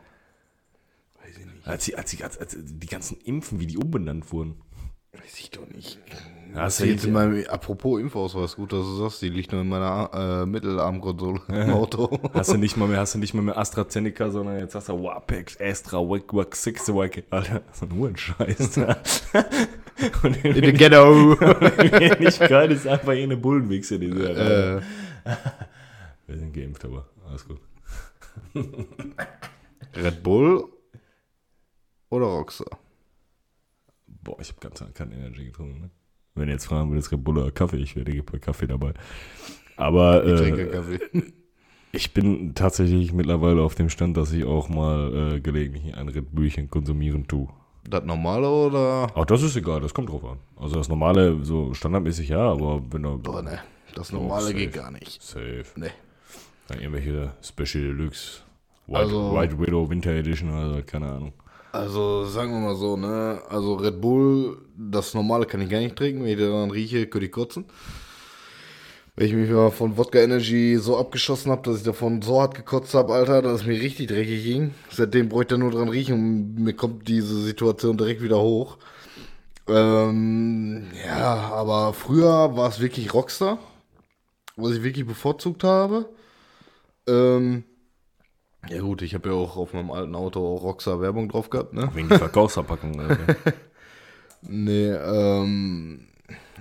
Weiß 1.22 1.36
ich 1.36 1.44
nicht. 1.44 1.66
Als, 1.66 1.84
die, 1.84 1.96
als, 1.96 2.10
die, 2.10 2.24
als, 2.24 2.38
als 2.38 2.56
die 2.58 2.86
ganzen 2.86 3.20
Impfen, 3.20 3.60
wie 3.60 3.66
die 3.66 3.76
umbenannt 3.76 4.32
wurden. 4.32 4.62
Weiß 5.12 5.38
ich 5.38 5.50
doch 5.50 5.68
nicht. 5.68 5.98
Das 6.54 6.78
jetzt 6.78 7.04
in 7.04 7.12
meinem, 7.12 7.44
apropos 7.48 8.00
Impfausweis, 8.00 8.56
gut, 8.56 8.72
dass 8.72 8.80
du 8.80 8.96
sagst, 8.96 9.20
die 9.20 9.28
liegt 9.28 9.52
nur 9.52 9.60
in 9.60 9.68
meiner 9.68 10.10
äh, 10.14 10.46
Mittelarmkonsole 10.46 11.42
im 11.48 11.70
Auto. 11.74 12.18
Hast 12.32 12.52
du 12.52 12.56
nicht 12.56 12.78
mal 12.78 12.88
mehr, 12.88 13.00
hast 13.00 13.14
du 13.14 13.18
nicht 13.18 13.34
mal 13.34 13.42
mehr 13.42 13.58
AstraZeneca, 13.58 14.30
sondern 14.30 14.58
jetzt 14.58 14.74
hast 14.74 14.88
du 14.88 15.02
Wapex, 15.02 15.60
Astra, 15.60 15.98
Wack, 15.98 16.32
Wack, 16.32 16.56
Six, 16.56 16.88
Wack, 16.88 17.22
Alter, 17.28 17.60
so 17.72 17.84
ein 17.84 17.94
Hurenscheiß. 17.94 18.78
Und 20.22 20.44
In 20.44 20.64
the 20.64 20.72
ghetto. 20.72 21.38
wenn 21.40 22.18
nicht 22.18 22.40
geil 22.40 22.72
ist, 22.72 22.86
einfach 22.86 23.12
hier 23.12 23.24
eine 23.24 23.36
Bullenwichse, 23.36 23.98
die 23.98 24.06
äh, 24.06 24.80
Wir 26.28 26.38
sind 26.38 26.52
geimpft, 26.52 26.84
aber 26.84 27.06
alles 27.26 27.46
gut. 27.48 27.58
Red 29.96 30.22
Bull 30.22 30.64
oder 32.10 32.26
Rockstar? 32.26 32.78
Boah, 34.06 34.36
ich 34.40 34.50
habe 34.50 34.60
ganz 34.60 34.78
lange 34.80 34.92
kein 34.92 35.10
Energy 35.10 35.46
getrunken, 35.46 35.80
ne? 35.80 35.90
Wenn 36.34 36.48
ihr 36.48 36.52
jetzt 36.54 36.66
fragen 36.66 36.90
würdet, 36.90 37.10
Red 37.10 37.24
Bull 37.24 37.38
oder 37.38 37.50
Kaffee, 37.50 37.78
ich 37.78 37.96
werde 37.96 38.22
bei 38.22 38.38
Kaffee 38.38 38.66
dabei. 38.66 38.92
Aber 39.76 40.24
Ich 40.24 40.40
trinke 40.40 40.68
äh, 40.68 40.70
Kaffee. 40.70 41.00
ich 41.92 42.12
bin 42.12 42.54
tatsächlich 42.54 43.12
mittlerweile 43.12 43.62
auf 43.62 43.74
dem 43.74 43.88
Stand, 43.88 44.16
dass 44.16 44.30
ich 44.32 44.44
auch 44.44 44.68
mal 44.68 45.36
äh, 45.36 45.40
gelegentlich 45.40 45.94
ein 45.96 46.08
Red 46.08 46.34
Bullchen 46.34 46.68
konsumieren 46.68 47.26
tue. 47.26 47.48
Das 47.88 48.04
normale 48.04 48.48
oder? 48.50 49.06
Auch 49.16 49.24
das 49.24 49.42
ist 49.42 49.56
egal, 49.56 49.80
das 49.80 49.94
kommt 49.94 50.10
drauf 50.10 50.22
an. 50.24 50.38
Also 50.56 50.74
das 50.76 50.88
normale, 50.90 51.42
so 51.42 51.72
standardmäßig 51.72 52.28
ja, 52.28 52.50
aber 52.52 52.82
wenn 52.92 53.02
du 53.02 53.16
Boah, 53.18 53.40
ne. 53.42 53.60
Das 53.94 54.12
Oh, 54.12 54.16
normale 54.16 54.42
safe. 54.48 54.54
geht 54.54 54.74
gar 54.74 54.90
nicht. 54.90 55.22
safe, 55.22 55.64
Ne. 55.76 55.90
Dann 56.68 56.78
irgendwelche 56.80 57.32
Special 57.42 57.84
Deluxe, 57.84 58.40
White, 58.86 58.98
Also- 59.00 59.34
White 59.34 59.58
Widow 59.58 59.90
Winter 59.90 60.10
Edition, 60.12 60.50
also 60.50 60.80
keine 60.86 61.10
Ahnung. 61.10 61.32
Also 61.72 62.24
sagen 62.24 62.52
wir 62.52 62.60
mal 62.60 62.74
so, 62.76 62.96
ne? 62.96 63.40
Also 63.50 63.74
Red 63.74 64.00
Bull, 64.00 64.58
das 64.76 65.12
normale 65.12 65.44
kann 65.44 65.60
ich 65.60 65.68
gar 65.68 65.80
nicht 65.80 65.96
trinken. 65.96 66.22
Wenn 66.24 66.30
ich 66.30 66.38
dann 66.38 66.70
rieche, 66.70 67.06
könnte 67.06 67.26
ich 67.26 67.32
kotzen. 67.32 67.66
Wenn 69.16 69.26
ich 69.26 69.34
mich 69.34 69.50
mal 69.50 69.70
von 69.70 69.96
Wodka 69.96 70.18
Energy 70.20 70.76
so 70.80 70.96
abgeschossen 70.96 71.50
habe, 71.50 71.62
dass 71.62 71.78
ich 71.78 71.82
davon 71.82 72.22
so 72.22 72.40
hart 72.40 72.54
gekotzt 72.54 72.94
habe, 72.94 73.12
Alter, 73.12 73.42
dass 73.42 73.60
es 73.62 73.66
mir 73.66 73.80
richtig 73.80 74.06
dreckig 74.06 74.44
ging. 74.44 74.74
Seitdem 74.90 75.28
bräuchte 75.28 75.54
ich 75.56 75.60
da 75.60 75.64
nur 75.64 75.72
dran 75.72 75.88
riechen 75.88 76.14
und 76.14 76.54
mir 76.64 76.72
kommt 76.72 77.06
diese 77.08 77.38
Situation 77.42 77.96
direkt 77.98 78.22
wieder 78.22 78.40
hoch. 78.40 78.78
Ähm, 79.68 80.86
ja, 81.06 81.50
aber 81.52 81.92
früher 81.92 82.56
war 82.56 82.68
es 82.70 82.80
wirklich 82.80 83.12
Rockstar, 83.12 83.58
was 84.56 84.72
ich 84.72 84.82
wirklich 84.82 85.06
bevorzugt 85.06 85.64
habe. 85.64 86.08
Ähm, 87.08 87.64
ja 88.68 88.80
gut, 88.80 89.02
ich 89.02 89.14
habe 89.14 89.30
ja 89.30 89.34
auch 89.34 89.56
auf 89.56 89.72
meinem 89.72 89.90
alten 89.90 90.14
Auto 90.14 90.40
auch 90.40 90.62
Rockstar 90.62 91.00
Werbung 91.00 91.28
drauf 91.28 91.48
gehabt, 91.50 91.72
ne? 91.72 91.90
Wegen 91.94 92.08
der 92.08 92.18
Verkaufsverpackung. 92.18 93.00
Alter. 93.00 93.36
Nee, 94.42 94.90
ähm, 94.90 96.08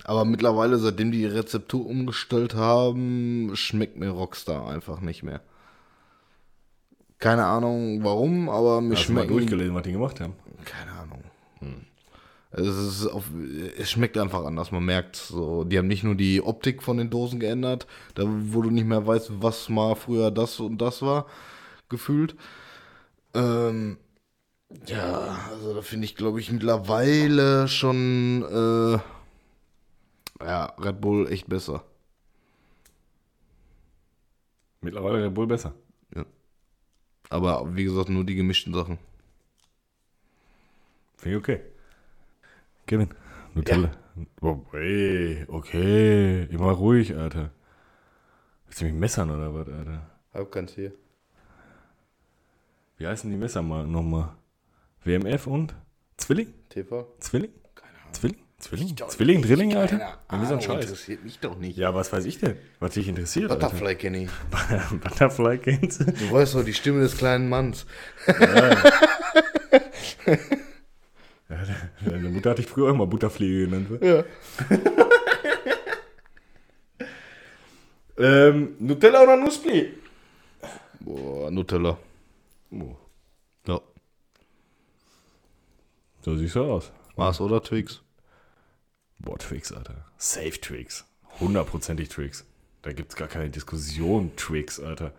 aber 0.03 0.25
mittlerweile, 0.25 0.77
seitdem 0.77 1.11
die 1.11 1.25
Rezeptur 1.25 1.85
umgestellt 1.85 2.55
haben, 2.55 3.51
schmeckt 3.55 3.97
mir 3.97 4.09
Rockstar 4.09 4.69
einfach 4.69 5.01
nicht 5.01 5.23
mehr. 5.23 5.41
Keine 7.19 7.45
Ahnung 7.45 8.03
warum, 8.03 8.47
aber 8.47 8.79
mir 8.81 8.95
Hast 8.95 9.09
du 9.09 9.13
mal 9.13 9.21
schmeckt. 9.21 9.31
durchgelesen, 9.31 9.75
was 9.75 9.83
die 9.83 9.91
gemacht 9.91 10.19
haben? 10.21 10.33
Keine 10.65 10.91
Ahnung. 10.91 11.23
Es, 12.57 12.67
ist 12.67 13.07
auf, 13.07 13.25
es 13.77 13.91
schmeckt 13.91 14.17
einfach 14.17 14.43
anders. 14.45 14.71
Man 14.71 14.83
merkt 14.83 15.15
so, 15.15 15.63
die 15.63 15.77
haben 15.77 15.87
nicht 15.87 16.03
nur 16.03 16.15
die 16.15 16.41
Optik 16.41 16.81
von 16.83 16.97
den 16.97 17.09
Dosen 17.09 17.39
geändert, 17.39 17.87
da 18.15 18.23
wo 18.25 18.61
du 18.61 18.71
nicht 18.71 18.87
mehr 18.87 19.05
weißt, 19.05 19.41
was 19.41 19.69
mal 19.69 19.95
früher 19.95 20.31
das 20.31 20.59
und 20.59 20.79
das 20.79 21.01
war, 21.01 21.27
gefühlt. 21.89 22.35
Ähm, 23.33 23.97
ja, 24.87 25.49
also 25.51 25.75
da 25.75 25.81
finde 25.81 26.05
ich, 26.05 26.15
glaube 26.15 26.39
ich, 26.39 26.51
mittlerweile 26.51 27.67
schon 27.67 28.43
äh, 28.43 28.99
ja, 30.45 30.65
Red 30.79 31.01
Bull 31.01 31.31
echt 31.31 31.47
besser. 31.47 31.83
Mittlerweile 34.81 35.25
Red 35.25 35.33
Bull 35.33 35.47
besser. 35.47 35.73
Aber 37.29 37.75
wie 37.75 37.83
gesagt, 37.83 38.09
nur 38.09 38.23
die 38.23 38.35
gemischten 38.35 38.73
Sachen. 38.73 38.97
Finde 41.17 41.37
ich 41.37 41.43
okay. 41.43 41.61
Kevin, 42.87 43.09
Nutella. 43.53 43.91
Oh, 44.41 44.61
ey, 44.73 45.45
okay. 45.49 46.43
Immer 46.49 46.71
ruhig, 46.71 47.13
Alter. 47.15 47.51
Willst 48.65 48.79
du 48.81 48.85
mich 48.85 48.93
messern 48.93 49.29
oder 49.29 49.53
was, 49.53 49.67
Alter? 49.67 50.09
Hab 50.33 50.51
keins 50.51 50.73
hier. 50.73 50.93
Wie 52.97 53.05
heißen 53.05 53.29
die 53.29 53.35
Messer 53.37 53.61
mal 53.61 53.85
nochmal? 53.85 54.29
WMF 55.03 55.47
und? 55.47 55.75
Zwilling? 56.15 56.53
TV? 56.69 57.13
Zwilling? 57.19 57.51
Keine 57.75 57.91
Ahnung. 57.99 58.13
Zwilling? 58.13 58.37
Zwilling? 58.57 58.95
Zwilling, 58.97 59.41
Drilling, 59.43 59.75
Alter? 59.75 60.17
Irgendwie 60.31 60.47
so 60.47 60.53
ein 60.53 60.59
Ahnung, 60.59 60.61
Scheiß. 60.61 60.85
interessiert 60.85 61.23
mich 61.23 61.39
doch 61.39 61.57
nicht. 61.59 61.77
Ja, 61.77 61.93
was 61.93 62.11
weiß 62.11 62.25
ich 62.25 62.39
denn? 62.39 62.55
Was 62.79 62.93
dich 62.95 63.07
interessiert, 63.07 63.51
Alter. 63.51 63.67
Butterfly 63.67 63.95
kenne 63.95 64.23
ich. 64.23 64.29
Butterfly 65.01 65.57
kennst 65.59 65.99
du? 66.01 66.05
Du 66.05 66.31
weißt 66.31 66.55
doch, 66.55 66.63
die 66.63 66.73
Stimme 66.73 67.01
des 67.01 67.17
kleinen 67.17 67.49
Manns. 67.49 67.85
Deine 72.05 72.29
Mutter 72.29 72.49
hatte 72.51 72.61
ich 72.61 72.67
früher 72.67 72.87
auch 72.89 72.93
immer 72.93 73.07
Butterfliege 73.07 73.67
genannt. 73.67 73.89
Ja. 74.01 74.23
Ähm, 78.19 78.75
Nutella 78.79 79.21
oder 79.21 79.35
Nussbli? 79.37 79.93
Boah, 81.01 81.51
Nutella. 81.51 81.97
Oh, 82.71 82.95
Ja. 83.67 83.79
so 86.21 86.35
siehst 86.35 86.55
du 86.55 86.63
aus. 86.63 86.91
Mars 87.15 87.39
oder 87.39 87.61
Twix? 87.61 88.01
Boah, 89.19 89.37
Twix, 89.37 89.71
Alter. 89.71 90.05
Safe 90.17 90.59
Twix. 90.59 91.05
Hundertprozentig 91.39 92.09
Twix. 92.09 92.43
Da 92.81 92.91
gibt's 92.91 93.15
gar 93.15 93.27
keine 93.27 93.51
Diskussion, 93.51 94.35
Twix, 94.35 94.79
Alter. 94.79 95.13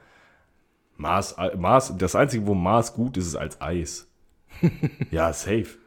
Mars, 0.96 1.36
Mars, 1.56 1.92
das 1.96 2.16
Einzige, 2.16 2.46
wo 2.48 2.54
Mars 2.54 2.94
gut 2.94 3.16
ist, 3.16 3.28
ist 3.28 3.36
als 3.36 3.60
Eis. 3.60 4.08
ja, 5.12 5.32
safe. 5.32 5.78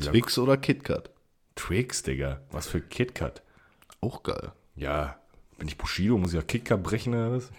Twix 0.00 0.38
oder 0.38 0.56
KitKat? 0.56 1.10
Twix, 1.54 2.02
Digga. 2.02 2.40
Was 2.50 2.66
für 2.68 2.80
KitKat. 2.80 3.42
Auch 4.00 4.22
geil. 4.22 4.52
Ja, 4.76 5.18
bin 5.58 5.68
ich 5.68 5.76
Bushido, 5.76 6.18
muss 6.18 6.30
ich 6.30 6.36
ja 6.36 6.42
KitKat 6.42 6.82
brechen 6.82 7.14
oder 7.14 7.32
was? 7.32 7.50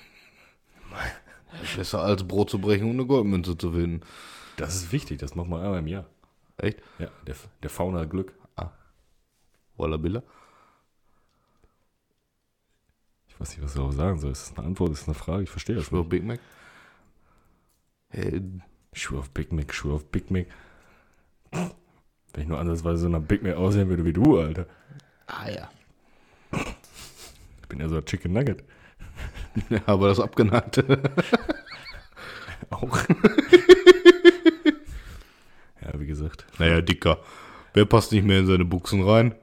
Besser 1.75 2.01
als 2.01 2.27
Brot 2.27 2.49
zu 2.49 2.59
brechen 2.59 2.85
und 2.85 2.95
eine 2.95 3.05
Goldmünze 3.05 3.57
zu 3.57 3.71
finden. 3.73 4.01
Das 4.57 4.75
ist 4.75 4.91
wichtig, 4.91 5.19
das 5.19 5.35
macht 5.35 5.49
man 5.49 5.61
einmal 5.61 5.79
im 5.79 5.87
Jahr. 5.87 6.05
Echt? 6.57 6.79
Ja, 6.97 7.09
der, 7.25 7.35
der 7.63 7.69
Fauna 7.69 7.99
hat 7.99 8.09
Glück. 8.09 8.33
Walla 9.79 9.97
Billa? 9.97 10.21
Ich 13.29 13.39
weiß 13.39 13.49
nicht, 13.51 13.61
was 13.63 13.71
ich 13.71 13.77
darauf 13.77 13.93
sagen 13.93 14.19
soll. 14.19 14.31
Ist 14.31 14.51
das 14.51 14.57
eine 14.57 14.67
Antwort, 14.67 14.91
ist 14.91 15.01
das 15.01 15.07
eine 15.07 15.15
Frage? 15.15 15.43
Ich 15.43 15.49
verstehe 15.49 15.75
das 15.75 15.85
Schwör 15.85 15.99
nicht. 15.99 16.09
Big 16.09 16.23
Mac? 16.25 16.39
Hey, 18.09 18.41
Schuhe 18.91 19.19
auf 19.19 19.29
Big 19.31 19.53
Mac, 19.53 19.73
Schuhe 19.73 19.93
auf 19.93 20.05
Big 20.11 20.29
Mac. 20.29 20.47
Wenn 22.33 22.43
ich 22.43 22.49
nur 22.49 22.59
ansatzweise 22.59 22.99
so 22.99 23.09
nach 23.09 23.21
Big 23.21 23.43
Mac 23.43 23.55
aussehen 23.55 23.89
würde 23.89 24.05
wie 24.05 24.13
du, 24.13 24.39
Alter. 24.39 24.65
ah 25.27 25.49
ja. 25.49 25.69
Ich 27.61 27.67
bin 27.67 27.79
ja 27.79 27.87
so 27.89 27.97
ein 27.97 28.05
Chicken 28.05 28.33
Nugget. 28.33 28.63
ja. 29.69 29.79
Aber 29.85 30.07
das 30.09 30.19
abgenagte. 30.19 30.83
Auch. 32.69 32.97
ja, 35.81 35.99
wie 35.99 36.05
gesagt. 36.05 36.45
naja, 36.59 36.81
Dicker. 36.81 37.17
Wer 37.73 37.85
passt 37.85 38.11
nicht 38.11 38.25
mehr 38.25 38.39
in 38.39 38.47
seine 38.47 38.65
Buchsen 38.65 39.01
rein? 39.07 39.35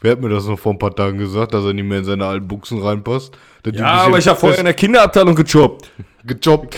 Wer 0.00 0.12
hat 0.12 0.20
mir 0.20 0.28
das 0.28 0.46
noch 0.46 0.58
vor 0.58 0.72
ein 0.72 0.78
paar 0.78 0.94
Tagen 0.94 1.18
gesagt, 1.18 1.54
dass 1.54 1.64
er 1.64 1.72
nicht 1.74 1.84
mehr 1.84 1.98
in 1.98 2.04
seine 2.04 2.26
alten 2.26 2.48
Buchsen 2.48 2.82
reinpasst? 2.82 3.36
Ja, 3.72 4.02
aber 4.02 4.18
ich 4.18 4.26
habe 4.26 4.38
vorher 4.38 4.58
in 4.58 4.64
der 4.64 4.74
Kinderabteilung 4.74 5.34
gejobbt. 5.36 5.90
gejobbt. 6.24 6.76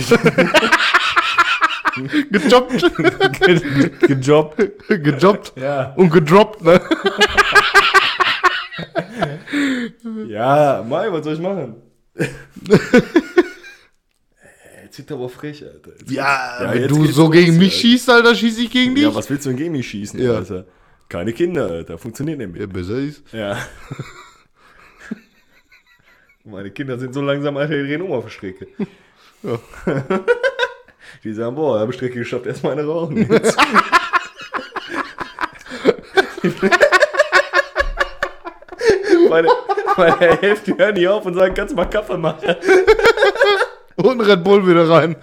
gejobbt. 2.31 2.93
gejobbt. 4.01 4.89
gejobbt. 4.89 5.53
Ja. 5.57 5.93
Und 5.97 6.11
gedroppt, 6.11 6.63
ne? 6.63 6.81
Ja, 10.29 10.85
Mai, 10.89 11.11
was 11.13 11.25
soll 11.25 11.35
ich 11.35 11.41
machen? 11.41 11.77
Jetzt 14.83 14.97
sind 14.97 15.11
aber 15.13 15.29
frech, 15.29 15.65
Alter. 15.65 15.91
Jetzt- 15.99 16.11
Ja, 16.11 16.63
Ja, 16.65 16.75
wenn 16.75 16.89
du 16.89 17.07
so 17.07 17.29
gegen 17.29 17.57
mich 17.59 17.73
Alter. 17.73 17.81
schießt, 17.81 18.11
Alter, 18.11 18.35
schieße 18.35 18.61
ich 18.63 18.71
gegen 18.71 18.95
dich. 18.95 19.05
Ja, 19.05 19.15
was 19.15 19.29
willst 19.31 19.45
du 19.47 19.51
denn 19.51 19.59
gegen 19.59 19.73
mich 19.73 19.89
schießen, 19.89 20.21
Ja. 20.21 20.35
Alter? 20.35 20.67
Keine 21.09 21.33
Kinder, 21.33 21.69
Alter. 21.71 21.99
Funktioniert 21.99 22.39
nicht 22.39 22.53
mehr. 22.53 22.61
Ja, 22.63 22.67
besser 22.67 22.99
ist. 22.99 23.23
Ja. 23.33 23.59
Meine 26.45 26.71
Kinder 26.71 26.99
sind 26.99 27.15
so 27.15 27.23
langsam, 27.23 27.57
Alter, 27.57 27.75
die 27.75 27.85
drehen 27.89 28.03
um 28.03 28.13
auf 28.13 28.25
der 28.25 28.31
Strecke. 28.31 28.67
Ja. 29.43 29.59
Die 31.25 31.33
sagen, 31.33 31.57
boah, 31.57 31.81
habe 31.81 31.95
Strecke 31.95 32.19
geschafft, 32.19 32.45
erstmal 32.45 32.73
eine 32.73 32.85
rauchen. 32.85 33.17
Jetzt. 33.31 33.57
meine, 39.31 39.49
meine 39.97 40.41
Hälfte 40.41 40.77
hören 40.77 40.95
die 40.95 41.09
auf 41.09 41.25
und 41.25 41.33
sagen, 41.33 41.55
kannst 41.55 41.73
du 41.73 41.77
mal 41.77 41.87
Kaffee 41.87 42.19
machen? 42.19 42.57
Und 43.97 44.21
Red 44.21 44.45
Bull 44.45 44.67
wieder 44.67 44.87
rein. 44.87 45.17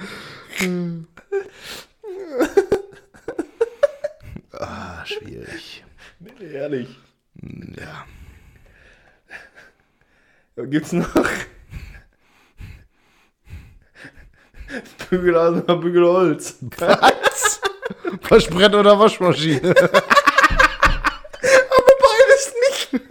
ah, 4.53 5.05
schwierig. 5.05 5.83
Nee, 6.19 6.51
ehrlich. 6.51 6.87
Ja. 7.77 8.05
Was 10.55 10.69
gibt's 10.71 10.93
noch? 10.93 11.13
Bügeleisen 15.11 15.61
oder 15.63 15.75
Bügelholz? 15.75 16.55
Was? 16.79 17.59
Waschbrett 18.29 18.73
oder 18.73 18.97
Waschmaschine? 18.97 19.75
Aber 21.69 21.93
beides 22.01 22.53
nicht. 22.63 23.01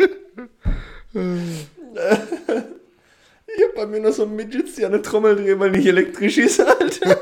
Ich 3.47 3.65
hab 3.65 3.75
bei 3.77 3.87
mir 3.87 4.01
noch 4.01 4.13
so 4.13 4.27
Midgets, 4.27 4.77
die 4.77 4.85
an 4.87 4.93
der 4.93 5.03
Trommel 5.03 5.37
drehen, 5.37 5.59
weil 5.61 5.71
nicht 5.73 5.87
elektrisch 5.87 6.39
ist, 6.39 6.61
Alter. 6.61 7.19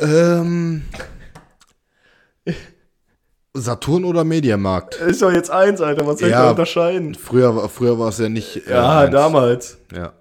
ähm. 0.00 0.82
Saturn 3.56 4.04
oder 4.04 4.24
Mediamarkt? 4.24 4.96
Ist 4.96 5.22
doch 5.22 5.30
jetzt 5.30 5.50
eins, 5.50 5.80
Alter. 5.80 6.04
Was 6.06 6.18
soll 6.18 6.28
ich 6.28 6.32
Ja. 6.34 6.42
da 6.46 6.50
unterscheiden? 6.50 7.14
Früher, 7.14 7.54
war- 7.54 7.68
früher 7.68 7.96
war 8.00 8.08
es 8.08 8.18
ja 8.18 8.28
nicht. 8.28 8.66
äh, 8.66 8.70
Ja, 8.72 9.00
eins. 9.02 9.12
damals. 9.12 9.78
Ja. 9.94 10.12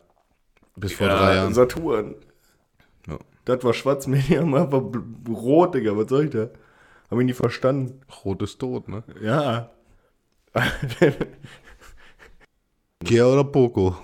Bis 0.76 0.94
vor 0.94 1.08
drei 1.08 1.36
Jahren. 1.36 1.54
Saturn. 1.54 2.16
Ja. 3.08 3.20
Das 3.46 3.64
war 3.64 3.74
schwarz, 3.74 4.08
war 4.08 4.16
bl- 4.16 5.34
rot, 5.34 5.76
Digga. 5.76 5.96
Was 5.98 6.10
soll 6.10 6.26
ich 6.26 6.32
da? 6.32 6.50
Hab 7.10 7.20
ich 7.20 7.26
nie 7.26 7.34
verstanden. 7.34 8.02
Rot 8.26 8.42
ist 8.42 8.60
tot, 8.60 8.88
ne? 8.88 9.04
Ja. 9.22 9.70
Kia 13.04 13.26
oder 13.26 13.44
Poco? 13.44 13.98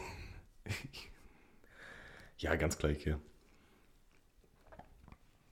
ja, 2.37 2.55
ganz 2.55 2.77
klar, 2.77 2.91
Ikea. 2.91 3.17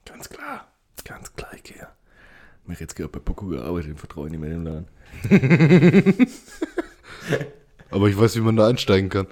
Ganz 0.06 0.30
klar. 0.30 0.68
Ganz 1.04 1.34
klar, 1.36 1.54
Ikea. 1.54 1.94
Mir 2.66 2.76
jetzt 2.76 2.96
gerade 2.96 3.10
bei 3.10 3.20
Poco 3.20 3.46
gearbeitet, 3.48 3.92
ich 3.94 4.00
vertraue 4.00 4.30
nicht 4.30 4.40
mehr 4.40 4.50
dem 4.50 4.64
Laden. 4.66 4.88
Aber 7.90 8.10
ich 8.10 8.18
weiß, 8.20 8.36
wie 8.36 8.42
man 8.42 8.58
da 8.58 8.68
einsteigen 8.68 9.10
kann. 9.10 9.28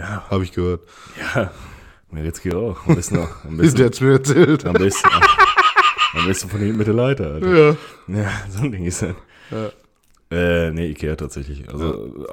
Ja, 0.00 0.24
Habe 0.30 0.44
ich 0.44 0.52
gehört. 0.52 0.80
ja. 1.34 1.50
Meretzky 2.10 2.52
auch. 2.54 2.86
Am 2.88 2.96
besten 2.96 3.16
noch. 3.16 3.44
Am 3.44 3.56
Der 3.56 3.62
besten, 3.64 3.84
hat's 3.84 4.00
mir 4.00 4.12
erzählt. 4.12 4.66
am 4.66 4.72
besten, 4.72 5.08
am 6.14 6.26
besten 6.26 6.48
von 6.48 6.58
hinten 6.60 6.78
mit 6.78 6.86
der 6.88 6.94
Leiter, 6.94 7.34
Alter. 7.34 7.56
Ja. 7.56 7.76
Ja, 8.08 8.30
so 8.48 8.64
ein 8.64 8.72
Ding 8.72 8.84
ist 8.84 9.02
das. 9.02 9.14
Ja. 9.50 9.70
Äh, 10.36 10.70
nee, 10.72 10.86
Ikea 10.90 11.14
tatsächlich. 11.16 11.68
Also, 11.68 12.26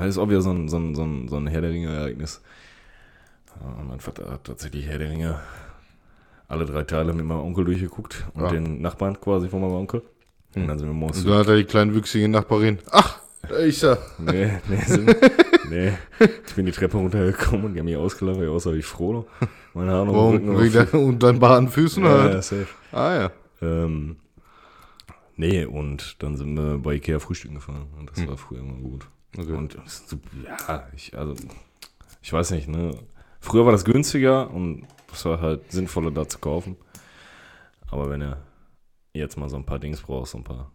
äh, 0.00 0.08
ist 0.08 0.18
auch 0.18 0.28
wieder 0.28 0.40
so 0.42 0.50
ein, 0.50 0.68
so 0.68 0.76
ein, 0.78 0.94
so 0.94 1.02
ein, 1.04 1.28
so 1.28 1.36
ein 1.36 1.46
Herr 1.48 1.60
der 1.60 1.70
Ringe-Ereignis. 1.70 2.40
Äh, 3.60 3.82
mein 3.88 3.98
Vater 4.00 4.30
hat 4.30 4.44
tatsächlich 4.44 4.86
Herr 4.86 4.98
der 4.98 5.10
Ringe 5.10 5.40
alle 6.48 6.64
drei 6.66 6.82
Teile 6.84 7.12
mit 7.12 7.24
meinem 7.26 7.40
Onkel 7.40 7.64
durchgeguckt 7.64 8.26
und 8.34 8.42
Ja. 8.42 8.50
den 8.50 8.80
Nachbarn 8.80 9.20
quasi 9.20 9.48
von 9.48 9.60
meinem 9.60 9.72
Onkel. 9.74 10.02
Und 10.54 10.66
dann 10.68 10.78
sind 10.78 10.88
wir 10.88 10.94
morgens. 10.94 11.18
Und 11.24 11.28
dann 11.30 11.38
hat 11.38 11.48
er 11.48 11.56
die 11.56 11.64
kleine 11.64 11.94
wüchsige 11.94 12.28
Nachbarin. 12.28 12.78
Ach, 12.90 13.18
ist 13.42 13.82
er. 13.82 13.98
Nee, 14.18 14.58
nee, 14.68 14.76
sind, 14.84 15.16
nee. 15.70 15.92
Ich 16.46 16.54
bin 16.54 16.66
die 16.66 16.72
Treppe 16.72 16.96
runtergekommen 16.96 17.66
und 17.66 17.74
die 17.74 17.80
haben 17.80 17.86
mich 17.86 17.96
ausgelacht, 17.96 18.38
weil 18.38 18.44
ich 18.44 18.50
aussah 18.50 18.72
wie 18.72 18.82
Frodo. 18.82 19.26
Meine 19.74 19.92
Haare 19.92 20.06
noch 20.06 20.32
Rücken. 20.32 20.72
Der, 20.72 20.94
und 20.94 21.22
dann 21.22 21.38
baden 21.38 21.68
Füßen 21.68 22.04
ja, 22.04 22.10
halt. 22.10 22.34
ja, 22.34 22.42
safe. 22.42 22.66
Ah 22.92 23.14
ja. 23.14 23.30
Ähm, 23.62 24.16
nee, 25.36 25.64
und 25.64 26.22
dann 26.22 26.36
sind 26.36 26.56
wir 26.56 26.78
bei 26.78 26.94
Ikea 26.94 27.18
frühstücken 27.18 27.56
gefahren. 27.56 27.86
Und 27.98 28.10
das 28.10 28.26
war 28.26 28.36
früher 28.36 28.60
immer 28.60 28.74
gut. 28.74 29.06
Okay. 29.36 29.52
Und 29.52 29.78
ja, 30.44 30.88
ich, 30.94 31.16
also, 31.16 31.34
ich 32.22 32.32
weiß 32.32 32.50
nicht, 32.52 32.68
ne? 32.68 32.98
Früher 33.40 33.64
war 33.64 33.72
das 33.72 33.84
günstiger 33.84 34.50
und 34.50 34.86
es 35.12 35.24
war 35.24 35.40
halt 35.40 35.70
sinnvoller 35.70 36.10
da 36.10 36.28
zu 36.28 36.38
kaufen. 36.38 36.76
Aber 37.90 38.10
wenn 38.10 38.20
er 38.20 38.42
jetzt 39.12 39.36
mal 39.38 39.48
so 39.48 39.56
ein 39.56 39.64
paar 39.64 39.78
Dings 39.78 40.00
braucht, 40.00 40.28
so 40.28 40.38
ein 40.38 40.44
paar 40.44 40.72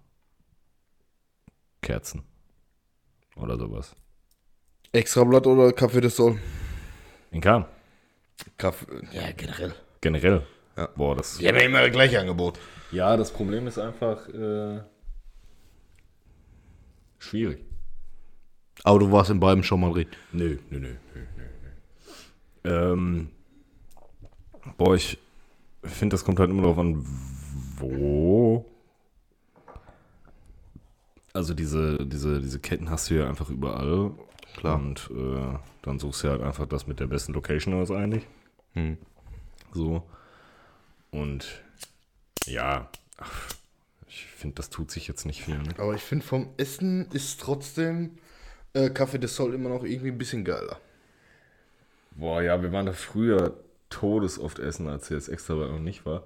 Kerzen 1.82 2.24
oder 3.36 3.58
sowas. 3.58 3.96
Extrablatt 4.92 5.48
oder 5.48 5.72
Kaffee 5.74 6.02
des 6.02 6.16
Sol? 6.16 6.40
In 7.32 7.42
Kahn, 7.42 7.66
Kaffee. 8.58 8.86
Ja, 9.12 9.32
generell. 9.32 9.74
generell. 10.02 10.46
Ja. 10.78 10.88
Boah, 10.96 11.16
das. 11.16 11.38
Die 11.38 11.48
haben 11.48 11.56
ja 11.56 11.62
immer 11.64 11.82
das 11.82 11.92
gleiche 11.92 12.20
Angebot. 12.20 12.60
Ja, 12.92 13.18
das 13.18 13.32
Problem 13.32 13.68
ist 13.68 13.80
einfach 13.80 14.28
äh, 14.30 14.82
schwierig. 17.20 17.66
Aber 18.84 19.00
du 19.00 19.12
warst 19.12 19.30
in 19.30 19.40
beiden 19.40 19.64
schon 19.64 19.82
mal 19.82 19.92
drin. 19.92 20.08
Nö, 20.32 20.58
nö, 20.70 20.80
nö, 20.80 20.90
nö, 21.14 21.22
nö, 21.38 21.44
nö. 22.64 22.92
Ähm, 22.94 23.30
boah, 24.78 24.96
ich 24.96 25.18
finde, 25.84 26.14
das 26.14 26.24
kommt 26.24 26.40
halt 26.40 26.50
immer 26.50 26.64
darauf 26.64 26.80
an, 26.80 27.06
wo. 27.78 28.33
Also 31.34 31.54
diese, 31.54 32.06
diese, 32.06 32.40
diese 32.40 32.60
Ketten 32.60 32.90
hast 32.90 33.10
du 33.10 33.16
ja 33.16 33.28
einfach 33.28 33.50
überall. 33.50 34.12
Klar. 34.56 34.76
Und 34.76 35.10
äh, 35.12 35.58
dann 35.82 36.00
suchst 36.00 36.24
du 36.24 36.30
halt 36.30 36.42
einfach 36.42 36.68
das 36.68 36.86
mit 36.86 37.00
der 37.00 37.08
besten 37.08 37.34
Location 37.34 37.74
aus 37.74 37.90
eigentlich. 37.90 38.28
Hm. 38.74 38.98
So. 39.74 40.04
Und 41.12 41.64
ja, 42.46 42.90
ach, 43.18 43.48
ich 44.08 44.26
finde, 44.26 44.56
das 44.56 44.70
tut 44.70 44.92
sich 44.92 45.08
jetzt 45.08 45.26
nicht 45.26 45.44
viel. 45.44 45.58
Ne? 45.58 45.74
Aber 45.78 45.96
ich 45.96 46.02
finde, 46.02 46.26
vom 46.26 46.50
Essen 46.58 47.08
ist 47.12 47.40
trotzdem 47.40 48.18
äh, 48.74 48.90
Kaffee 48.90 49.20
des 49.20 49.36
Sol 49.36 49.54
immer 49.54 49.70
noch 49.70 49.84
irgendwie 49.84 50.12
ein 50.12 50.18
bisschen 50.18 50.46
geiler. 50.46 50.80
Boah, 52.12 52.44
ja, 52.44 52.62
wir 52.62 52.72
waren 52.72 52.86
da 52.86 52.94
früher 52.94 53.58
todesoft 53.90 54.60
essen, 54.60 54.88
als 54.88 55.10
jetzt 55.10 55.30
extra 55.30 55.56
noch 55.56 55.80
nicht 55.80 56.06
war. 56.06 56.24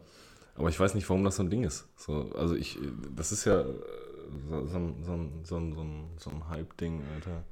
Aber 0.55 0.69
ich 0.69 0.79
weiß 0.79 0.95
nicht, 0.95 1.07
warum 1.09 1.23
das 1.23 1.37
so 1.37 1.43
ein 1.43 1.49
Ding 1.49 1.63
ist. 1.63 1.87
So, 1.95 2.31
also 2.35 2.55
ich, 2.55 2.77
das 3.15 3.31
ist 3.31 3.45
ja 3.45 3.61
äh, 3.61 3.65
so, 4.49 4.65
so, 4.67 4.77
ein- 4.77 5.03
so, 5.03 5.13
so, 5.43 5.59
so, 6.17 6.29
ein- 6.31 6.49
Hype-Ding, 6.49 7.03
Alter. 7.15 7.43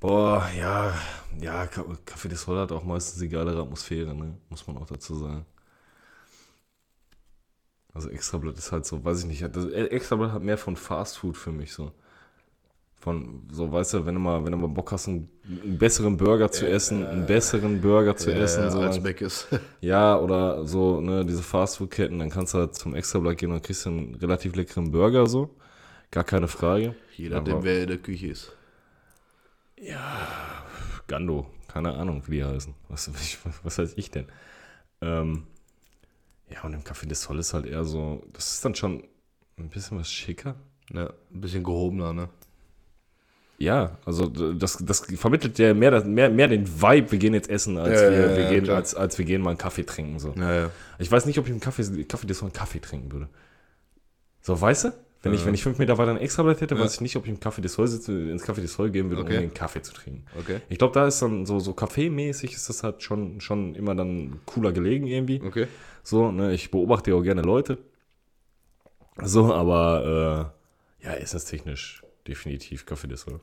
Boah, 0.00 0.46
ja, 0.58 0.92
ja, 1.40 1.64
Café 1.64 2.28
des 2.28 2.42
Sol 2.42 2.58
hat 2.58 2.70
auch 2.72 2.84
meistens 2.84 3.18
die 3.20 3.28
geilere 3.28 3.62
Atmosphäre, 3.62 4.14
ne? 4.14 4.36
Muss 4.50 4.66
man 4.66 4.76
auch 4.76 4.86
dazu 4.86 5.14
sagen. 5.14 5.46
Also 7.92 8.10
Extrablatt 8.10 8.58
ist 8.58 8.72
halt 8.72 8.84
so, 8.86 9.04
weiß 9.04 9.20
ich 9.20 9.26
nicht, 9.26 9.42
Extrablatt 9.42 10.32
hat 10.32 10.42
mehr 10.42 10.58
von 10.58 10.76
Fast 10.76 11.18
Food 11.18 11.36
für 11.36 11.52
mich 11.52 11.72
so. 11.72 11.92
Von, 12.98 13.42
so, 13.52 13.70
weißt 13.70 13.94
du, 13.94 14.06
wenn 14.06 14.14
du 14.14 14.20
mal, 14.20 14.44
wenn 14.44 14.52
du 14.52 14.58
mal 14.58 14.68
Bock 14.68 14.90
hast, 14.90 15.06
einen, 15.06 15.28
einen 15.44 15.78
besseren 15.78 16.16
Burger 16.16 16.50
zu 16.50 16.68
essen, 16.68 17.06
einen 17.06 17.26
besseren 17.26 17.80
Burger 17.80 18.16
zu 18.16 18.32
essen, 18.32 18.70
so, 18.70 18.80
als 18.80 19.00
Beck 19.00 19.20
ist. 19.20 19.46
ja, 19.80 20.18
oder 20.18 20.64
so, 20.66 21.00
ne, 21.00 21.24
diese 21.24 21.42
Fastfood-Ketten, 21.42 22.18
dann 22.18 22.30
kannst 22.30 22.54
du 22.54 22.58
halt 22.58 22.74
zum 22.74 22.94
Extrablatt 22.94 23.38
gehen 23.38 23.52
und 23.52 23.62
kriegst 23.62 23.86
einen 23.86 24.14
relativ 24.16 24.56
leckeren 24.56 24.90
Burger, 24.90 25.26
so. 25.26 25.54
Gar 26.10 26.24
keine 26.24 26.48
Frage. 26.48 26.96
Jeder, 27.16 27.40
dem 27.40 27.62
wer 27.62 27.82
in 27.82 27.88
der 27.88 27.98
Küche 27.98 28.28
ist. 28.28 28.56
Gando, 31.06 31.46
keine 31.68 31.94
Ahnung, 31.94 32.22
wie 32.26 32.36
die 32.36 32.44
heißen. 32.44 32.74
Was, 32.88 33.08
ich, 33.22 33.38
was 33.62 33.78
weiß 33.78 33.94
ich 33.96 34.10
denn? 34.10 34.26
Ähm, 35.00 35.46
ja, 36.48 36.62
und 36.62 36.72
im 36.72 36.82
Café 36.82 37.06
des 37.06 37.22
Sol 37.22 37.38
ist 37.38 37.54
halt 37.54 37.66
eher 37.66 37.84
so, 37.84 38.22
das 38.32 38.54
ist 38.54 38.64
dann 38.64 38.74
schon 38.74 39.04
ein 39.58 39.68
bisschen 39.68 39.98
was 39.98 40.10
schicker. 40.10 40.56
Ja, 40.92 41.12
ein 41.32 41.40
bisschen 41.40 41.64
gehobener, 41.64 42.12
ne? 42.12 42.28
Ja, 43.58 43.96
also 44.04 44.26
das, 44.28 44.78
das 44.84 45.00
vermittelt 45.16 45.58
ja 45.58 45.72
mehr, 45.72 45.90
das- 45.90 46.04
mehr, 46.04 46.28
mehr 46.28 46.48
den 46.48 46.66
Vibe, 46.82 47.12
wir 47.12 47.18
gehen 47.18 47.32
jetzt 47.32 47.48
essen, 47.48 47.78
als, 47.78 48.00
Ja, 48.02 48.10
wir, 48.10 48.36
wir 48.36 48.40
ja, 48.44 48.50
gehen, 48.50 48.64
klar. 48.64 48.76
als, 48.76 48.94
als 48.94 49.16
wir 49.16 49.24
gehen 49.24 49.40
mal 49.40 49.50
einen 49.50 49.58
Kaffee 49.58 49.84
trinken. 49.84 50.18
So. 50.18 50.34
Ja. 50.36 50.70
Ich 50.98 51.10
weiß 51.10 51.24
nicht, 51.24 51.38
ob 51.38 51.46
ich 51.46 51.52
im 51.52 51.60
Kaffee, 51.60 52.04
Kaffee 52.04 52.26
des 52.26 52.38
Sol 52.38 52.48
einen 52.48 52.52
Kaffee 52.52 52.80
trinken 52.80 53.12
würde. 53.12 53.28
So, 54.42 54.60
weißt 54.60 54.84
du? 54.84 54.92
Wenn, 55.22 55.32
ich, 55.34 55.44
wenn 55.44 55.54
ich 55.54 55.62
fünf 55.64 55.78
Meter 55.78 55.98
weiter 55.98 56.12
ein 56.12 56.18
Extrablatt 56.18 56.60
hätte, 56.60 56.78
weiß 56.78 56.94
ich 56.94 57.00
nicht, 57.00 57.16
ob 57.16 57.24
ich 57.24 57.30
im 57.30 57.38
Café 57.40 57.60
des 57.60 57.72
Sol 57.72 57.88
sitze, 57.88 58.12
ins 58.30 58.44
Café 58.44 58.60
des 58.60 58.74
Sol 58.74 58.90
gehen 58.90 59.08
würde, 59.10 59.22
Okay. 59.22 59.36
um 59.38 59.42
einen 59.44 59.54
Kaffee 59.54 59.82
zu 59.82 59.92
trinken. 59.92 60.24
Okay. 60.38 60.60
Ich 60.68 60.78
glaube, 60.78 60.94
da 60.94 61.06
ist 61.08 61.20
dann 61.20 61.46
so, 61.46 61.58
so 61.58 61.72
Kaffeemäßig 61.72 62.52
ist 62.52 62.68
das 62.68 62.84
halt 62.84 63.02
schon, 63.02 63.40
schon 63.40 63.74
immer 63.74 63.96
dann 63.96 64.38
cooler 64.44 64.70
gelegen 64.70 65.06
irgendwie. 65.08 65.42
Okay. 65.44 65.66
So, 66.04 66.30
ne, 66.30 66.52
ich 66.52 66.70
beobachte 66.70 67.10
ja 67.10 67.16
auch 67.16 67.22
gerne 67.22 67.42
Leute. 67.42 67.78
So, 69.20 69.52
aber 69.52 70.52
äh, 71.02 71.06
ja, 71.06 71.14
essenstechnisch 71.14 72.02
definitiv 72.26 72.86
Kaffee 72.86 73.08
des 73.08 73.22
Sol. 73.22 73.40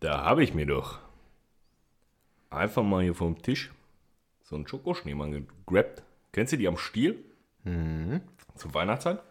Da 0.00 0.24
habe 0.24 0.44
ich 0.44 0.54
mir 0.54 0.66
doch 0.66 1.00
einfach 2.50 2.82
mal 2.82 3.02
hier 3.02 3.14
vom 3.14 3.42
Tisch 3.42 3.72
so 4.42 4.56
einen 4.56 4.66
Schokoschneemann 4.66 5.32
gegrabt. 5.66 6.02
Kennst 6.32 6.52
du 6.52 6.56
die 6.56 6.68
am 6.68 6.78
Stiel? 6.78 7.24
Zur 8.54 8.72
Weihnachtszeit. 8.74 9.22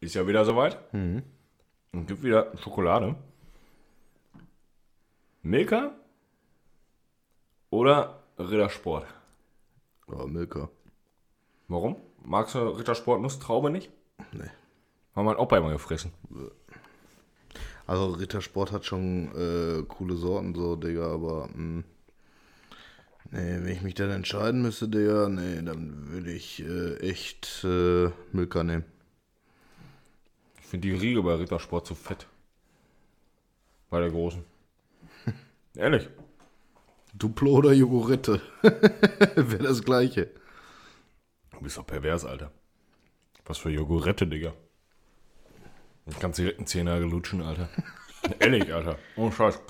Ist 0.00 0.14
ja 0.14 0.26
wieder 0.26 0.44
soweit. 0.44 0.78
Und 0.92 2.06
gibt 2.06 2.22
wieder 2.22 2.56
Schokolade. 2.58 3.16
Milka 5.42 5.94
oder 7.70 8.22
Rittersport? 8.38 9.06
Ja, 10.08 10.26
Milka. 10.26 10.70
Warum? 11.68 11.96
Magst 12.22 12.54
du 12.54 12.60
Rittersport 12.60 13.20
Nusstraube 13.20 13.68
nicht? 13.70 13.90
Nee. 14.34 14.50
Haben 15.14 15.26
wir 15.26 15.38
Opa 15.38 15.58
immer 15.58 15.70
gefressen. 15.70 16.12
Also 17.86 18.06
Rittersport 18.12 18.72
hat 18.72 18.84
schon 18.84 19.28
äh, 19.36 19.82
coole 19.86 20.16
Sorten, 20.16 20.54
so, 20.54 20.74
Digga, 20.74 21.12
aber 21.12 21.48
mh, 21.54 21.84
nee, 23.30 23.58
wenn 23.60 23.68
ich 23.68 23.82
mich 23.82 23.94
dann 23.94 24.10
entscheiden 24.10 24.62
müsste, 24.62 24.88
Digga, 24.88 25.28
nee, 25.28 25.62
dann 25.62 26.08
würde 26.10 26.32
ich 26.32 26.64
äh, 26.64 26.96
echt 26.96 27.62
äh, 27.64 28.10
Milka 28.32 28.64
nehmen. 28.64 28.84
Ich 30.60 30.66
finde 30.66 30.88
die 30.88 30.94
Riegel 30.94 31.22
bei 31.22 31.34
Rittersport 31.34 31.86
zu 31.86 31.94
fett. 31.94 32.26
Bei 33.90 34.00
der 34.00 34.10
großen. 34.10 34.42
Ehrlich. 35.76 36.08
Duplo 37.12 37.52
oder 37.52 37.72
Jogurette? 37.72 38.40
Wäre 38.62 39.62
das 39.62 39.84
gleiche. 39.84 40.30
Du 41.52 41.60
bist 41.60 41.76
doch 41.76 41.86
pervers, 41.86 42.24
Alter. 42.24 42.50
Was 43.46 43.58
für 43.58 43.70
Jogurette, 43.70 44.26
Digga. 44.26 44.52
Du 46.06 46.18
kannst 46.18 46.38
direkt 46.38 46.58
einen 46.58 46.66
Zehennagel 46.66 47.08
lutschen, 47.08 47.42
Alter. 47.42 47.68
Ehrlich, 48.38 48.72
Alter. 48.72 48.98
Oh, 49.16 49.30
Scheiß. 49.30 49.60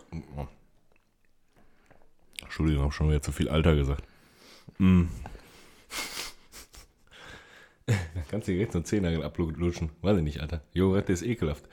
Entschuldigung, 2.42 2.82
ich 2.82 2.86
hab 2.86 2.92
schon 2.94 3.08
wieder 3.08 3.22
zu 3.22 3.32
viel 3.32 3.48
Alter 3.48 3.74
gesagt. 3.74 4.04
Mm. 4.78 5.04
Dann 7.86 8.24
kannst 8.30 8.48
du 8.48 8.52
direkt 8.52 8.72
so 8.72 8.78
einen 8.78 8.86
Zehennagel 8.86 9.22
ablutschen. 9.22 9.90
Weiß 10.00 10.16
ich 10.16 10.22
nicht, 10.22 10.40
Alter. 10.40 10.62
Jogurette 10.72 11.12
ist 11.12 11.22
ekelhaft. 11.22 11.64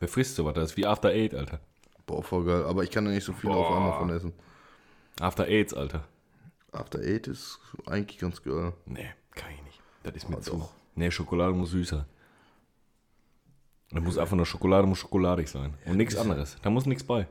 Wer 0.00 0.08
frisst 0.08 0.36
sowas? 0.36 0.54
Das 0.54 0.70
ist 0.72 0.76
wie 0.76 0.86
After 0.86 1.08
Eight, 1.08 1.34
Alter. 1.34 1.60
Boah, 2.06 2.22
voll 2.22 2.44
geil. 2.44 2.64
Aber 2.64 2.82
ich 2.84 2.90
kann 2.90 3.04
da 3.04 3.10
nicht 3.10 3.24
so 3.24 3.32
viel 3.32 3.50
auf 3.50 3.68
Boah. 3.68 3.76
einmal 3.76 3.98
von 3.98 4.10
essen. 4.10 4.32
After 5.20 5.46
Aids, 5.46 5.74
Alter. 5.74 6.06
After 6.72 7.00
Eight 7.00 7.26
ist 7.26 7.58
eigentlich 7.86 8.18
ganz 8.18 8.42
geil. 8.42 8.72
Nee, 8.86 9.08
kann 9.34 9.50
ich 9.52 9.62
nicht. 9.64 9.80
Das 10.04 10.14
ist 10.14 10.28
mir 10.28 10.36
Oh, 10.36 10.40
zu. 10.40 10.50
doch. 10.58 10.70
Nee, 10.98 11.12
Schokolade 11.12 11.52
muss 11.52 11.70
süß 11.70 11.90
sein. 11.90 12.04
Da 13.90 14.00
muss 14.00 14.18
einfach 14.18 14.34
nur 14.34 14.46
Schokolade, 14.46 14.84
muss 14.84 14.98
schokoladig 14.98 15.48
sein. 15.48 15.74
Und 15.86 15.96
nichts 15.96 16.16
anderes. 16.16 16.56
Da 16.60 16.70
muss 16.70 16.86
nichts 16.86 17.04
bei. 17.04 17.28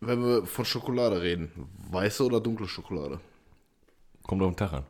Wenn 0.00 0.20
wir 0.20 0.46
von 0.46 0.64
Schokolade 0.64 1.22
reden, 1.22 1.52
weiße 1.92 2.24
oder 2.24 2.40
dunkle 2.40 2.66
Schokolade? 2.66 3.20
Kommt 4.24 4.42
auf 4.42 4.50
den 4.50 4.56
Tag 4.56 4.72
an. 4.72 4.86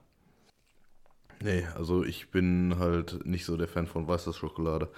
Nee, 1.43 1.67
also 1.75 2.03
ich 2.03 2.31
bin 2.31 2.79
halt 2.79 3.27
nicht 3.27 3.45
so 3.45 3.59
der 3.59 3.69
Fan 3.69 3.87
von 3.87 4.09
weißer 4.09 4.33
Schokolade. 4.33 4.89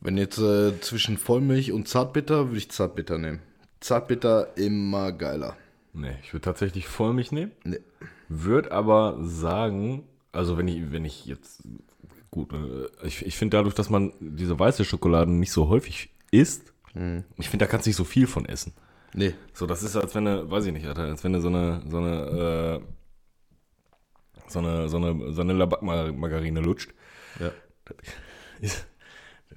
Wenn 0.00 0.18
jetzt 0.18 0.36
äh, 0.36 0.78
zwischen 0.82 1.16
Vollmilch 1.16 1.72
und 1.72 1.88
Zartbitter, 1.88 2.48
würde 2.48 2.58
ich 2.58 2.70
Zartbitter 2.70 3.16
nehmen. 3.16 3.40
Zartbitter 3.80 4.54
immer 4.58 5.12
geiler. 5.12 5.56
Nee, 5.94 6.16
ich 6.22 6.34
würde 6.34 6.44
tatsächlich 6.44 6.88
Vollmilch 6.88 7.32
nehmen. 7.32 7.52
Nee. 7.64 7.80
Würde 8.28 8.72
aber 8.72 9.16
sagen, 9.22 10.06
also 10.32 10.58
wenn 10.58 10.68
ich, 10.68 10.90
wenn 10.92 11.04
ich 11.04 11.26
jetzt, 11.26 11.62
gut, 12.30 12.52
äh, 12.52 13.06
ich, 13.06 13.24
ich 13.24 13.36
finde 13.36 13.56
dadurch, 13.58 13.74
dass 13.74 13.90
man 13.90 14.12
diese 14.20 14.58
weiße 14.58 14.84
Schokolade 14.84 15.30
nicht 15.30 15.52
so 15.52 15.68
häufig 15.68 16.10
isst, 16.30 16.72
ich 17.38 17.48
finde, 17.48 17.64
da 17.64 17.70
kannst 17.70 17.86
du 17.86 17.88
nicht 17.88 17.96
so 17.96 18.04
viel 18.04 18.26
von 18.26 18.44
essen. 18.44 18.74
Nee. 19.14 19.34
So, 19.54 19.66
das 19.66 19.82
ist, 19.82 19.96
als 19.96 20.14
wenn 20.14 20.26
du, 20.26 20.50
weiß 20.50 20.66
ich 20.66 20.72
nicht, 20.72 20.86
Alter, 20.86 21.04
als 21.04 21.24
wenn 21.24 21.32
du 21.32 21.40
so 21.40 21.48
eine, 21.48 21.82
so 21.88 21.98
eine, 21.98 22.80
äh, 22.80 22.80
so 24.48 24.58
eine, 24.58 24.88
so 24.88 24.96
eine, 24.98 25.32
so 25.32 25.40
eine 25.40 25.52
Labak-Margarine 25.54 26.60
lutscht. 26.60 26.92
Ja. 27.40 27.50
Ist, 28.60 28.86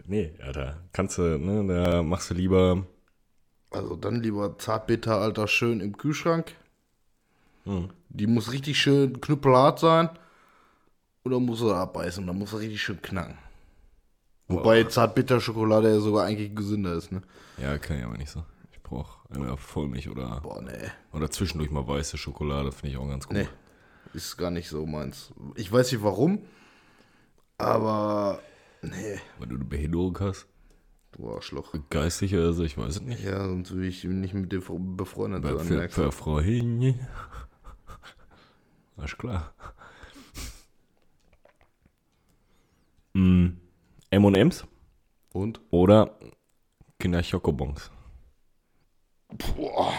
nee, 0.06 0.34
Alter, 0.42 0.82
kannst 0.94 1.18
du, 1.18 1.38
ne, 1.38 1.66
da 1.68 2.04
machst 2.04 2.30
du 2.30 2.34
lieber, 2.34 2.86
Also 3.72 3.96
dann 3.96 4.22
lieber 4.22 4.58
Zartbitter, 4.58 5.18
Alter, 5.20 5.48
schön 5.48 5.82
im 5.82 5.98
Kühlschrank. 5.98 6.54
Hm. 7.66 7.90
Die 8.10 8.28
muss 8.28 8.52
richtig 8.52 8.80
schön 8.80 9.20
knüppelhart 9.20 9.80
sein. 9.80 10.10
Oder 11.26 11.40
muss 11.40 11.62
er 11.62 11.76
abbeißen, 11.78 12.26
dann 12.26 12.38
muss 12.38 12.54
er 12.54 12.60
richtig 12.60 12.82
schön 12.82 13.02
knacken. 13.02 13.38
Wobei 14.48 14.84
Zartbitter-Schokolade 14.84 15.90
ja 15.92 16.00
sogar 16.00 16.26
eigentlich 16.26 16.56
gesünder 16.56 16.94
ist, 16.94 17.12
ne? 17.12 17.24
ja, 17.58 17.78
kann 17.80 17.98
ich 17.98 18.06
aber 18.06 18.18
nicht 18.18 18.30
so. 18.30 18.44
Ich 18.72 18.80
brauche 18.84 19.28
entweder 19.34 19.58
Vollmilch 19.58 20.08
oder, 20.08 20.40
Boah, 20.42 20.62
nee. 20.62 20.92
oder 21.14 21.32
zwischendurch 21.32 21.72
mal 21.72 21.88
weiße 21.88 22.16
Schokolade, 22.18 22.72
finde 22.72 22.90
ich 22.90 22.98
auch 22.98 23.08
ganz 23.08 23.28
gut. 23.28 23.38
Nee. 23.38 23.48
Ist 24.14 24.38
gar 24.38 24.52
nicht 24.52 24.70
so 24.70 24.86
meins. 24.86 25.34
Ich 25.56 25.72
weiß 25.72 25.92
nicht 25.92 26.04
warum, 26.04 26.46
aber 27.58 28.40
nee, 28.84 29.20
Weil 29.40 29.48
du 29.48 29.56
eine 29.56 29.66
Behinderung 29.66 30.18
hast. 30.20 30.46
du 31.14 31.34
Arschloch. 31.34 31.74
Geistig 31.90 32.36
oder 32.36 32.54
so, 32.54 32.64
ich 32.64 32.78
weiß 32.78 32.98
es 32.98 33.02
nicht. 33.02 33.24
Ja, 33.24 33.48
sonst 33.48 33.76
will 33.76 33.86
ich 33.86 34.04
nicht 34.04 34.36
mit 34.36 34.52
dir 34.52 34.62
befreundet 34.62 35.44
sein. 35.44 36.44
Hinje. 36.44 37.00
Alles 38.98 39.18
klar. 39.18 39.54
Mm, 43.16 43.58
M&M's 44.16 44.66
Und? 45.34 45.60
oder 45.72 46.18
Kinder 47.00 47.22
Schokobons? 47.22 47.92
Boah. 49.28 49.92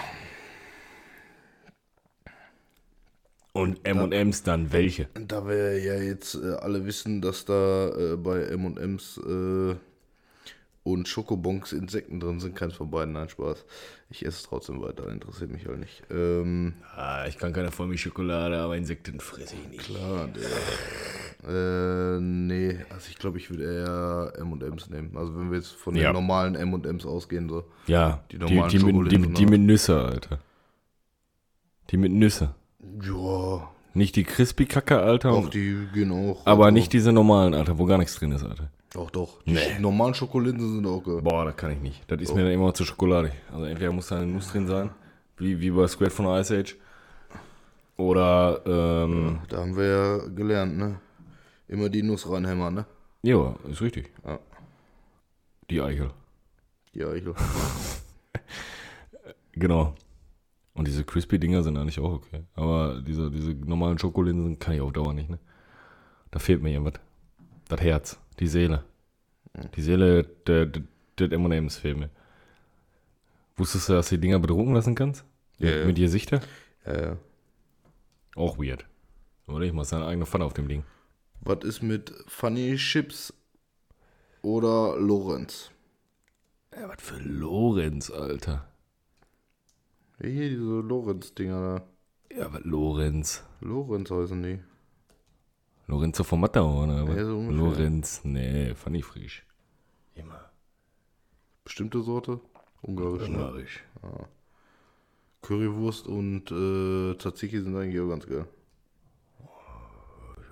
Und 3.53 3.87
M&M's 3.87 4.43
dann 4.43 4.73
welche? 4.73 5.11
Da 5.13 5.47
wir 5.47 5.79
ja 5.85 5.97
jetzt 5.97 6.35
äh, 6.35 6.55
alle 6.55 6.87
wissen, 6.87 7.21
dass 7.21 7.45
da 7.45 7.89
äh, 7.89 8.17
bei 8.17 8.45
M&M's 8.45 9.19
und 10.87 11.09
Schokobons 11.09 11.73
Insekten 11.73 12.21
drin 12.21 12.39
sind, 12.39 12.55
keins 12.55 12.75
von 12.75 12.91
beiden, 12.93 13.13
nein, 13.15 13.29
Spaß. 13.29 13.65
Ich 14.09 14.25
esse 14.25 14.37
es 14.37 14.43
trotzdem 14.45 14.81
weiter, 14.81 15.09
interessiert 15.11 15.51
mich 15.51 15.67
halt 15.67 15.81
nicht. 15.81 16.05
Ähm, 16.13 16.75
Ah, 16.95 17.27
ich 17.27 17.39
kann 17.39 17.53
keine 17.53 17.73
Vollmilchschokolade, 17.73 18.57
aber 18.57 18.77
Insekten 18.77 19.19
fresse 19.19 19.57
ich 19.57 19.69
nicht. 19.69 19.81
klar, 19.85 20.29
der, 20.29 22.17
äh, 22.17 22.21
nee, 22.21 22.79
also 22.91 23.09
ich 23.11 23.19
glaube, 23.19 23.39
ich 23.39 23.51
würde 23.51 23.65
eher 23.65 24.33
M&M's 24.41 24.89
nehmen. 24.89 25.17
Also 25.17 25.35
wenn 25.37 25.51
wir 25.51 25.57
jetzt 25.59 25.73
von 25.73 25.97
Ja. 25.97 26.05
den 26.11 26.13
normalen 26.13 26.55
M&M's 26.55 27.05
ausgehen, 27.05 27.49
so. 27.49 27.65
Ja, 27.89 28.23
Die 28.31 28.39
die, 28.39 28.43
normalen 28.45 28.71
die, 28.71 28.77
mit, 28.79 28.87
die, 28.87 28.91
Schokolinsen, 28.93 29.35
die 29.35 29.45
ne? 29.45 29.51
mit 29.51 29.61
Nüsse, 29.63 30.01
Alter. 30.05 30.39
Die 31.91 31.97
mit 31.97 32.13
Nüsse. 32.13 32.55
Ja, 33.03 33.69
Nicht 33.95 34.15
die 34.15 34.23
Crispy-Kacke, 34.25 35.01
Alter. 35.01 35.33
auch 35.33 35.49
die 35.51 35.89
gehen 35.93 36.13
auch. 36.13 36.47
aber 36.47 36.67
also, 36.67 36.75
nicht 36.75 36.93
diese 36.93 37.13
normalen, 37.13 37.55
Alter, 37.55 37.77
wo 37.79 37.87
gar 37.87 37.99
nichts 37.99 38.15
drin 38.15 38.31
ist, 38.31 38.45
Alter. 38.45 38.71
Doch, 38.93 39.11
doch. 39.11 39.43
Die 39.43 39.53
Nee. 39.53 39.79
normalen 39.79 40.15
Schokolinsen 40.15 40.75
sind 40.75 40.87
auch 40.87 41.03
geil. 41.03 41.21
Boah, 41.23 41.45
das 41.45 41.57
kann 41.57 41.73
ich 41.73 41.81
nicht. 41.81 42.11
Das 42.11 42.21
ist 42.21 42.35
mir 42.35 42.45
dann 42.45 42.53
immer 42.53 42.73
zu 42.73 42.85
schokoladig. 42.85 43.33
Also 43.53 43.65
entweder 43.67 43.93
muss 43.93 44.09
da 44.09 44.17
eine 44.17 44.27
Nuss 44.27 44.51
drin 44.53 44.67
sein, 44.67 44.91
wie, 45.39 45.61
wie 45.61 45.71
bei 45.71 45.87
Squid 45.87 46.13
von 46.13 46.27
Ice 46.27 46.57
Age. 46.59 46.77
Oder, 47.97 48.61
ähm, 48.67 49.41
Da 49.49 49.59
haben 49.59 49.77
wir 49.77 49.85
ja 49.87 50.19
gelernt, 50.29 50.77
ne? 50.77 51.01
Immer 51.69 51.89
die 51.89 52.03
Nuss 52.03 52.29
reinhämmern, 52.31 52.75
ne? 52.75 52.87
ja, 53.23 53.57
ist 53.69 53.81
richtig. 53.83 54.11
Ja. 54.25 54.39
Die 55.69 55.81
Eichel. 55.81 56.11
Ja, 56.93 57.13
ich 57.13 57.25
Genau. 59.53 59.95
Und 60.75 60.87
diese 60.87 61.05
Crispy-Dinger 61.05 61.63
sind 61.63 61.77
eigentlich 61.79 61.99
auch 61.99 62.13
okay. 62.13 62.43
Aber 62.55 63.01
diese, 63.01 63.31
diese 63.31 63.53
normalen 63.53 63.99
Schokolinsen 63.99 64.59
kann 64.59 64.75
ich 64.75 64.81
auf 64.81 64.93
Dauer 64.93 65.15
nicht, 65.15 65.31
ne? 65.31 65.39
Da 66.31 66.39
fehlt 66.39 66.63
mir 66.63 66.71
irgendwas. 66.71 67.01
Das 67.69 67.81
Herz, 67.81 68.19
die 68.41 68.47
Seele. 68.47 68.85
Die 69.75 69.83
Seele 69.83 70.25
der, 70.47 70.67
der, 70.67 70.83
der 71.19 71.33
M&M's 71.33 71.79
fehlt 71.79 71.97
mir. 71.97 72.11
Wusstest 73.57 73.89
du, 73.89 73.95
dass 73.95 74.09
du 74.11 74.17
die 74.17 74.21
Dinger 74.21 74.39
bedrucken 74.39 74.75
lassen 74.75 74.95
kannst? 74.95 75.25
Ja, 75.59 75.71
Mit- 75.71 75.79
ja. 75.81 75.87
Mit 75.87 75.97
Gesichter? 75.97 76.41
Ja, 76.85 77.01
ja. 77.01 77.17
Auch 78.35 78.59
weird. 78.59 78.85
Oder 79.47 79.65
ich 79.65 79.73
mach 79.73 79.85
seine 79.85 80.05
eigene 80.07 80.27
Pfanne 80.27 80.45
auf 80.45 80.53
dem 80.53 80.69
Ding. 80.69 80.85
Was 81.41 81.65
ist 81.65 81.83
mit 81.83 82.13
Funny 82.27 82.77
Chips 82.77 83.33
oder 84.43 84.97
Lorenz? 84.99 85.71
Ja, 86.75 86.89
was 86.89 87.01
für 87.01 87.19
Lorenz, 87.19 88.11
Alter. 88.11 88.69
Hier 90.21 90.49
diese 90.51 90.63
Lorenz-Dinger 90.81 91.79
da. 92.31 92.37
Ja, 92.37 92.53
was 92.53 92.65
Lorenz? 92.65 93.45
Lorenz 93.61 94.11
heißen 94.11 94.43
die. 94.43 94.59
Lorenzo 95.87 96.25
von 96.25 96.41
Matterhorn, 96.41 96.91
oder? 96.91 97.09
was? 97.09 97.17
Ja, 97.17 97.25
so. 97.25 97.41
Lorenz, 97.51 98.21
nee, 98.25 98.75
fand 98.75 98.97
ich 98.97 99.05
frisch. 99.05 99.45
Immer. 100.15 100.51
Bestimmte 101.65 102.03
Sorte? 102.03 102.41
Ungarisch, 102.83 103.29
ne? 103.29 103.39
Ungarisch. 103.39 103.85
Currywurst 105.43 106.09
und 106.09 106.51
äh, 106.51 107.17
Tzatziki 107.19 107.61
sind 107.61 107.77
eigentlich 107.77 108.01
auch 108.01 108.09
ganz 108.09 108.27
geil. 108.27 108.47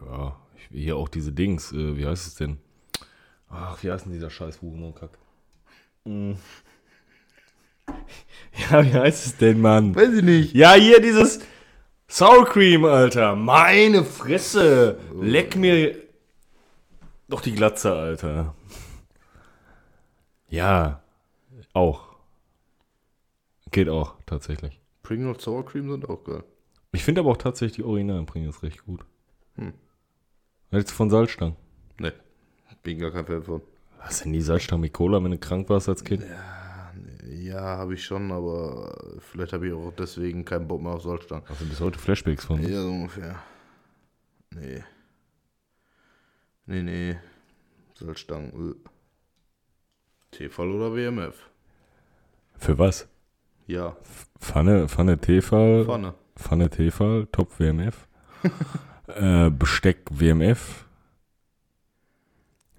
Ja, 0.06 0.36
ich, 0.56 0.68
hier 0.68 0.96
auch 0.96 1.08
diese 1.08 1.32
Dings, 1.32 1.72
äh, 1.72 1.96
wie 1.96 2.06
heißt 2.06 2.26
es 2.28 2.34
denn? 2.36 2.58
Ach, 3.48 3.82
wie 3.82 3.90
heißt 3.90 4.06
denn 4.06 4.12
dieser 4.12 4.30
scheiß 4.30 4.62
Hurenkack? 4.62 5.18
Mm. 6.04 6.32
Ja, 8.70 8.84
wie 8.84 8.94
heißt 8.94 9.26
es 9.26 9.36
denn, 9.36 9.60
Mann? 9.60 9.96
Weiß 9.96 10.14
ich 10.14 10.22
nicht. 10.22 10.54
Ja, 10.54 10.74
hier 10.74 11.00
dieses 11.00 11.40
Sour 12.16 12.44
Cream, 12.44 12.84
Alter. 12.84 13.34
Meine 13.34 14.04
Fresse. 14.04 15.00
Leck 15.20 15.56
mir 15.56 15.96
doch 17.26 17.40
die 17.40 17.50
Glatze, 17.50 17.92
Alter. 17.92 18.54
Ja, 20.48 21.02
auch. 21.72 22.14
Geht 23.72 23.88
auch, 23.88 24.14
tatsächlich. 24.26 24.80
Pringles 25.02 25.42
Sour 25.42 25.66
Cream 25.66 25.90
sind 25.90 26.08
auch 26.08 26.22
geil. 26.22 26.44
Ich 26.92 27.02
finde 27.02 27.22
aber 27.22 27.32
auch 27.32 27.36
tatsächlich 27.36 27.78
die 27.78 27.82
originalen 27.82 28.26
Pringles 28.26 28.62
recht 28.62 28.84
gut. 28.84 29.04
Hm. 29.56 29.72
Jetzt 30.70 30.92
von 30.92 31.10
Salzstangen. 31.10 31.56
Ne, 31.98 32.12
bin 32.84 33.00
gar 33.00 33.10
kein 33.10 33.26
Fan 33.26 33.42
von. 33.42 33.60
Was 33.98 34.22
denn 34.22 34.32
die 34.32 34.40
Salzstangen 34.40 34.82
mit 34.82 34.92
Cola, 34.92 35.20
wenn 35.20 35.32
du 35.32 35.38
krank 35.38 35.68
warst 35.68 35.88
als 35.88 36.04
Kind? 36.04 36.22
Ja, 36.22 36.63
habe 37.52 37.94
ich 37.94 38.04
schon, 38.04 38.30
aber 38.32 39.16
vielleicht 39.20 39.52
habe 39.52 39.66
ich 39.66 39.72
auch 39.72 39.92
deswegen 39.96 40.44
keinen 40.44 40.68
Bock 40.68 40.82
mehr 40.82 40.92
auf 40.92 41.02
Salzstangen. 41.02 41.44
Also 41.48 41.64
bis 41.64 41.80
heute 41.80 41.98
Flashbacks 41.98 42.44
von. 42.44 42.62
Ja, 42.62 42.82
so 42.82 42.88
ungefähr. 42.88 43.42
Nee. 44.50 44.84
Nee, 46.66 46.82
nee. 46.82 47.18
Salzstangen. 47.94 48.72
äh. 48.72 48.74
Tefal 50.30 50.68
oder 50.70 50.94
WMF? 50.94 51.48
Für 52.58 52.78
was? 52.78 53.08
Ja, 53.66 53.96
Pfanne, 54.38 54.88
Pfanne 54.88 55.18
Tefal, 55.18 55.84
Pfanne. 55.84 56.14
Pfanne 56.36 56.68
Tefal, 56.68 57.26
Top 57.32 57.58
WMF. 57.58 58.06
äh, 59.06 59.50
Besteck 59.50 60.02
WMF. 60.10 60.84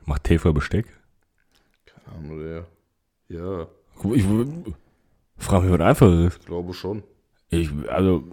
Macht 0.06 0.26
Tefal 0.26 0.54
Besteck? 0.54 0.86
Keine 1.86 2.18
Ahnung, 2.18 2.40
der. 2.40 2.66
Ja, 3.30 3.68
Ich 4.14 4.24
frage 5.44 5.66
mich, 5.66 5.80
was 5.80 5.82
einfacher 5.82 6.28
ist. 6.28 6.40
ich 6.40 6.46
glaube 6.46 6.74
schon. 6.74 7.04
Ich, 7.50 7.70
also, 7.90 8.24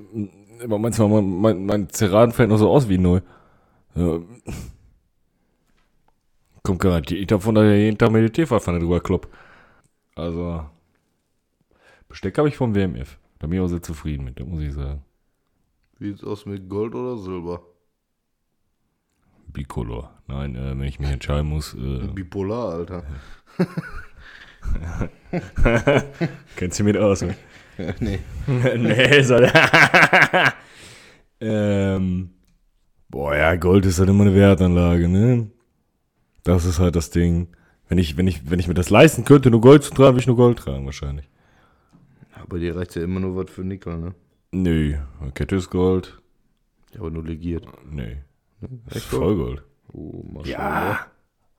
manchmal, 0.66 1.08
mein, 1.08 1.40
mein, 1.40 1.66
mein 1.66 1.88
Zeraden 1.88 2.32
fällt 2.32 2.48
noch 2.50 2.58
so 2.58 2.70
aus 2.70 2.88
wie 2.88 2.98
neu. 2.98 3.20
Ja. 3.94 4.20
Kommt 6.62 6.80
garantiert 6.80 7.30
davon, 7.30 7.54
dass 7.54 7.64
ich 7.64 7.78
jeden 7.78 7.98
Tag 7.98 8.10
mit 8.12 8.22
der 8.22 8.32
Tefalpfanne 8.32 8.78
drüber 8.78 9.00
klopp. 9.00 9.28
Also, 10.14 10.64
Besteck 12.08 12.38
habe 12.38 12.48
ich 12.48 12.56
vom 12.56 12.74
WMF. 12.74 13.18
Da 13.38 13.46
bin 13.46 13.58
ich 13.58 13.64
auch 13.64 13.68
sehr 13.68 13.82
zufrieden 13.82 14.24
mit, 14.24 14.38
muss 14.46 14.62
ich 14.62 14.72
sagen. 14.72 15.02
Wie 15.98 16.08
sieht's 16.10 16.24
aus 16.24 16.46
mit 16.46 16.68
Gold 16.68 16.94
oder 16.94 17.16
Silber? 17.16 17.62
Bicolor. 19.48 20.12
Nein, 20.26 20.54
äh, 20.54 20.78
wenn 20.78 20.84
ich 20.84 21.00
mich 21.00 21.10
entscheiden 21.10 21.48
muss. 21.48 21.74
Äh, 21.74 22.08
Bipolar, 22.14 22.74
Alter. 22.74 23.04
kennst 26.56 26.80
du 26.80 26.84
mit 26.84 26.96
aus? 26.96 27.22
Ne? 27.22 27.34
nee. 28.00 28.18
nee, 28.46 29.22
soll. 29.22 29.50
ähm, 31.40 32.30
Boah, 33.08 33.36
ja, 33.36 33.56
Gold 33.56 33.84
ist 33.86 33.98
halt 33.98 34.08
immer 34.08 34.24
eine 34.24 34.34
Wertanlage, 34.34 35.08
ne? 35.08 35.50
Das 36.44 36.64
ist 36.64 36.78
halt 36.78 36.96
das 36.96 37.10
Ding. 37.10 37.48
Wenn 37.88 37.98
ich, 37.98 38.16
wenn 38.16 38.26
ich, 38.26 38.50
wenn 38.50 38.58
ich 38.58 38.68
mir 38.68 38.74
das 38.74 38.88
leisten 38.88 39.24
könnte, 39.24 39.50
nur 39.50 39.60
Gold 39.60 39.82
zu 39.82 39.90
tragen, 39.90 40.14
würde 40.14 40.20
ich 40.20 40.26
nur 40.26 40.36
Gold 40.36 40.58
tragen, 40.58 40.86
wahrscheinlich. 40.86 41.28
Aber 42.34 42.58
dir 42.58 42.74
reicht 42.74 42.96
ja 42.96 43.02
immer 43.02 43.20
nur 43.20 43.36
was 43.36 43.50
für 43.50 43.62
Nickel, 43.62 43.98
ne? 43.98 44.14
Nö, 44.50 44.96
Kette 45.34 45.56
ist 45.56 45.70
Gold. 45.70 46.20
Ja, 46.94 47.00
aber 47.00 47.10
nur 47.10 47.24
legiert. 47.24 47.66
Nee. 47.90 48.18
Echt 48.90 49.04
voll 49.04 49.36
Gold. 49.36 49.62
Oh, 49.92 50.24
mal 50.30 50.46
Ja. 50.46 51.06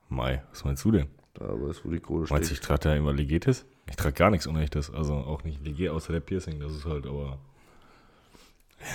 Mai, 0.08 0.42
was 0.50 0.64
meinst 0.64 0.84
du 0.84 0.90
denn? 0.90 1.06
Da 1.34 1.46
weißt 1.48 1.80
du, 1.80 1.88
wo 1.88 1.90
die 1.92 2.00
Kohle 2.00 2.26
Meinst 2.30 2.50
du, 2.50 2.54
steht. 2.54 2.58
ich 2.58 2.60
trage 2.60 2.80
da 2.80 2.94
immer 2.94 3.12
Legetes? 3.12 3.64
Ich 3.88 3.96
trage 3.96 4.14
gar 4.14 4.30
nichts 4.30 4.46
Unechtes. 4.46 4.90
Also 4.90 5.14
auch 5.14 5.44
nicht 5.44 5.64
Leget 5.64 5.90
außer 5.90 6.12
der 6.12 6.20
Piercing. 6.20 6.60
Das 6.60 6.72
ist 6.72 6.84
halt 6.84 7.06
aber. 7.06 7.38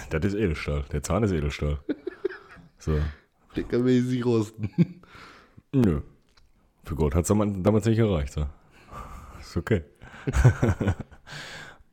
Das 0.09 0.23
ist 0.23 0.35
Edelstahl. 0.35 0.83
Der 0.91 1.03
Zahn 1.03 1.23
ist 1.23 1.31
Edelstahl. 1.31 1.79
So. 2.81 2.97
Den 3.57 3.67
kann 3.67 3.83
man 3.83 4.09
nicht 4.09 4.25
rosten. 4.25 4.69
Nö. 5.73 5.99
Für 6.85 6.95
Gold 6.95 7.13
hat 7.13 7.23
es 7.23 7.27
damals 7.27 7.85
nicht 7.85 7.99
erreicht. 7.99 8.31
So. 8.31 8.45
Ist 9.41 9.57
okay. 9.57 9.83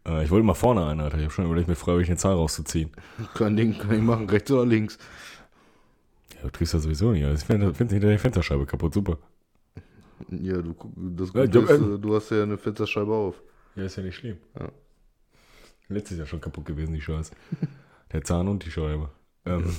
Äh, 0.06 0.22
ich 0.22 0.30
wollte 0.30 0.46
mal 0.46 0.54
vorne 0.54 0.86
ein, 0.86 1.00
Alter. 1.00 1.16
Ich 1.18 1.24
habe 1.24 1.32
schon 1.32 1.46
überlegt, 1.46 1.66
mir 1.66 1.74
freiwillig 1.74 2.08
eine 2.08 2.16
Zahl 2.16 2.34
rauszuziehen. 2.34 2.92
Kein 3.34 3.56
Ding, 3.56 3.76
kann 3.76 3.92
ich 3.92 4.00
machen, 4.00 4.30
rechts 4.30 4.48
oder 4.52 4.64
links. 4.64 4.98
Ja, 6.36 6.42
du 6.42 6.50
kriegst 6.50 6.74
das 6.74 6.84
sowieso 6.84 7.10
nicht. 7.10 7.24
Ich 7.26 7.44
finde 7.44 7.74
find 7.74 7.90
hinter 7.90 8.06
der 8.06 8.18
Fensterscheibe 8.20 8.66
kaputt. 8.66 8.94
Super. 8.94 9.18
Ja, 10.30 10.62
du, 10.62 10.74
das 10.96 11.32
Ja, 11.32 11.44
Gute 11.46 11.58
ist, 11.60 11.70
hab- 11.70 11.80
äh, 11.80 11.98
du 11.98 12.14
hast 12.14 12.30
ja 12.30 12.42
eine 12.42 12.58
Fensterscheibe 12.58 13.12
auf. 13.12 13.42
Ja, 13.74 13.84
ist 13.84 13.96
ja 13.96 14.02
nicht 14.02 14.16
schlimm. 14.16 14.38
Ja. 14.58 14.70
Letztes 15.88 16.18
Jahr 16.18 16.26
schon 16.26 16.40
kaputt 16.40 16.64
gewesen, 16.64 16.94
die 16.94 17.00
Scheiße. 17.00 17.32
Der 18.12 18.22
Zahn 18.22 18.48
und 18.48 18.64
die 18.64 18.70
Scheibe. 18.70 19.10
Ähm, 19.44 19.74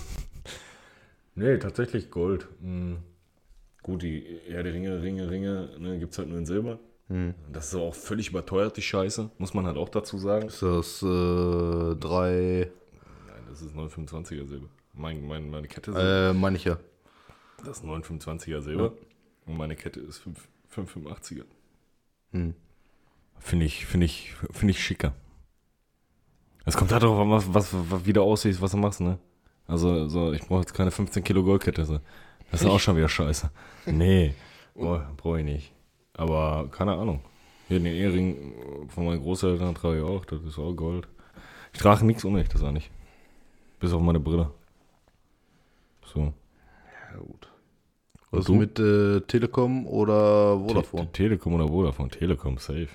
nee, 1.36 1.58
tatsächlich 1.58 2.12
Gold. 2.12 2.48
Hm. 2.62 2.98
Gut, 3.84 4.02
die 4.04 4.40
ja, 4.50 4.64
die 4.64 4.70
Ringe, 4.70 5.02
Ringe, 5.02 5.30
Ringe, 5.30 5.70
ne, 5.80 5.98
gibt 6.00 6.12
es 6.14 6.18
halt 6.20 6.28
nur 6.30 6.38
in 6.38 6.46
Silber. 6.46 6.80
Hm. 7.08 7.34
Das 7.52 7.68
ist 7.68 7.76
auch 7.76 7.96
völlig 7.96 8.30
überteuert, 8.30 8.76
die 8.76 8.82
Scheiße, 8.82 9.30
muss 9.38 9.54
man 9.54 9.66
halt 9.66 9.78
auch 9.78 9.88
dazu 9.90 10.18
sagen. 10.18 10.48
Ist 10.48 10.62
das 10.62 11.02
äh, 11.02 11.96
drei, 11.96 12.70
Nein, 13.28 13.44
das 13.50 13.62
ist 13.62 13.74
925er 13.76 14.46
Silber. 14.46 14.68
Mein, 14.94 15.26
mein, 15.26 15.50
meine 15.50 15.68
Kette 15.68 15.92
ist, 15.92 15.98
äh, 15.98 16.34
meine 16.34 16.58
ich 16.58 16.66
ja. 16.66 16.78
das 17.66 17.78
ist 17.80 17.86
925er 17.86 18.60
Silber. 18.62 18.94
Und 19.48 19.58
meine 19.58 19.76
Kette 19.76 20.00
ist 20.02 20.20
5, 20.20 20.48
585er. 20.74 21.46
Hm. 22.32 22.54
Finde 23.40 23.66
ich, 23.66 23.86
finde 23.86 24.06
ich, 24.06 24.34
finde 24.52 24.72
ich 24.72 24.84
schicker. 24.84 25.14
Es 26.66 26.76
kommt 26.76 26.92
halt 26.92 27.04
darauf 27.04 27.20
an, 27.20 27.32
was, 27.32 27.54
was, 27.54 27.74
was 27.90 28.06
wie 28.06 28.14
du 28.14 28.22
aussiehst, 28.22 28.62
was 28.62 28.72
du 28.72 28.78
machst, 28.78 29.00
ne? 29.00 29.18
Also, 29.68 30.10
so, 30.10 30.34
ich 30.34 30.42
brauche 30.42 30.62
jetzt 30.62 30.74
keine 30.74 30.92
15 30.92 31.24
Kilo 31.24 31.44
Goldkette. 31.44 31.86
So. 31.86 32.00
Das 32.52 32.62
ist 32.62 32.68
auch 32.68 32.80
schon 32.80 32.98
wieder 32.98 33.10
scheiße. 33.10 33.50
Nee, 33.86 34.34
brauche 34.76 35.08
brauch 35.16 35.38
ich 35.38 35.46
nicht. 35.46 35.74
Aber 36.14 36.68
keine 36.72 36.94
Ahnung. 36.94 37.22
Hier 37.68 37.80
den 37.80 37.94
Ehering 37.94 38.90
von 38.90 39.06
meinen 39.06 39.22
Großeltern 39.22 39.76
trage 39.76 39.98
ich 40.00 40.04
auch, 40.04 40.26
das 40.26 40.42
ist 40.44 40.58
auch 40.58 40.74
Gold. 40.74 41.08
Ich 41.74 41.80
trage 41.80 42.06
nichts 42.06 42.24
Unechtes 42.24 42.64
eigentlich. 42.64 42.90
Bis 43.80 43.94
auf 43.94 44.02
meine 44.02 44.20
Brille. 44.20 44.52
So. 46.06 46.34
Ja, 47.14 47.20
gut. 47.20 47.47
Was 48.32 48.46
du? 48.46 48.56
mit 48.56 48.78
äh, 48.80 49.22
Telekom 49.22 49.88
oder 49.88 50.60
Vodafone? 50.60 51.06
Te 51.08 51.24
Telekom 51.24 51.54
oder 51.54 51.68
Vodafone? 51.68 52.10
Telekom, 52.10 52.58
safe. 52.58 52.90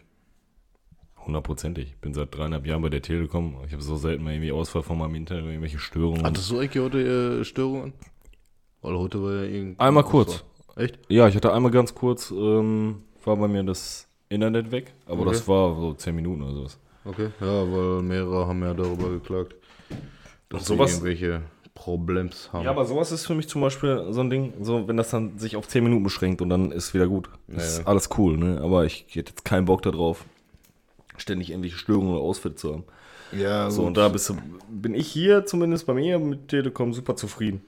Hundertprozentig. 1.26 1.88
Ich 1.90 1.96
bin 1.98 2.14
seit 2.14 2.34
dreieinhalb 2.36 2.66
Jahren 2.66 2.82
bei 2.82 2.88
der 2.88 3.00
Telekom. 3.02 3.56
Ich 3.66 3.72
habe 3.72 3.82
so 3.82 3.96
selten 3.96 4.24
mal 4.24 4.32
irgendwie 4.32 4.52
Ausfall 4.52 4.82
von 4.82 4.98
meinem 4.98 5.14
Internet, 5.14 5.44
irgendwelche 5.46 5.78
Störungen. 5.78 6.24
Hattest 6.24 6.50
du 6.50 6.58
eigentlich 6.58 6.82
heute 6.82 7.40
äh, 7.40 7.44
Störungen? 7.44 7.92
Weil 8.82 8.96
heute 8.98 9.22
war 9.22 9.32
ja 9.36 9.42
irgendwie. 9.44 9.78
Einmal 9.78 10.02
kurz. 10.04 10.44
Echt? 10.74 10.98
Ja, 11.08 11.28
ich 11.28 11.36
hatte 11.36 11.52
einmal 11.52 11.70
ganz 11.70 11.94
kurz, 11.94 12.30
ähm, 12.32 13.02
war 13.24 13.36
bei 13.36 13.46
mir 13.46 13.62
das 13.62 14.08
Internet 14.28 14.72
weg, 14.72 14.92
aber 15.06 15.20
Okay. 15.22 15.30
das 15.30 15.46
war 15.46 15.76
so 15.78 15.92
zehn 15.94 16.16
Minuten 16.16 16.42
oder 16.42 16.54
sowas. 16.54 16.78
Okay. 17.04 17.28
Ja, 17.40 17.46
weil 17.72 18.02
mehrere 18.02 18.46
haben 18.46 18.62
ja 18.62 18.72
darüber 18.74 19.10
geklagt, 19.10 19.54
dass 20.48 20.64
sowas- 20.66 20.92
irgendwelche 20.94 21.42
Problems 21.74 22.52
haben. 22.52 22.64
Ja, 22.64 22.70
aber 22.70 22.84
sowas 22.84 23.12
ist 23.12 23.26
für 23.26 23.34
mich 23.34 23.48
zum 23.48 23.60
Beispiel 23.62 24.06
so 24.10 24.20
ein 24.20 24.30
Ding, 24.30 24.52
so 24.60 24.86
wenn 24.88 24.96
das 24.96 25.10
dann 25.10 25.38
sich 25.38 25.56
auf 25.56 25.66
10 25.68 25.82
Minuten 25.84 26.02
beschränkt 26.04 26.42
und 26.42 26.50
dann 26.50 26.70
ist 26.70 26.92
wieder 26.94 27.06
gut. 27.08 27.28
Ist 27.48 27.78
Ja. 27.80 27.86
alles 27.86 28.10
cool, 28.18 28.36
ne? 28.36 28.60
Aber 28.62 28.84
ich 28.84 29.06
hätte 29.10 29.30
jetzt 29.30 29.44
keinen 29.44 29.64
Bock 29.64 29.82
darauf, 29.82 30.24
ständig 31.16 31.50
irgendwelche 31.50 31.78
Störungen 31.78 32.12
oder 32.12 32.20
Ausfälle 32.22 32.54
zu 32.54 32.72
haben. 32.72 32.84
ja, 33.32 33.70
So, 33.70 33.84
und 33.86 33.96
da 33.96 34.08
bist 34.08 34.28
du, 34.28 34.36
bin 34.70 34.94
ich 34.94 35.08
hier 35.08 35.46
zumindest 35.46 35.86
bei 35.86 35.94
mir 35.94 36.18
mit 36.18 36.48
Telekom 36.48 36.92
super 36.92 37.16
zufrieden. 37.16 37.62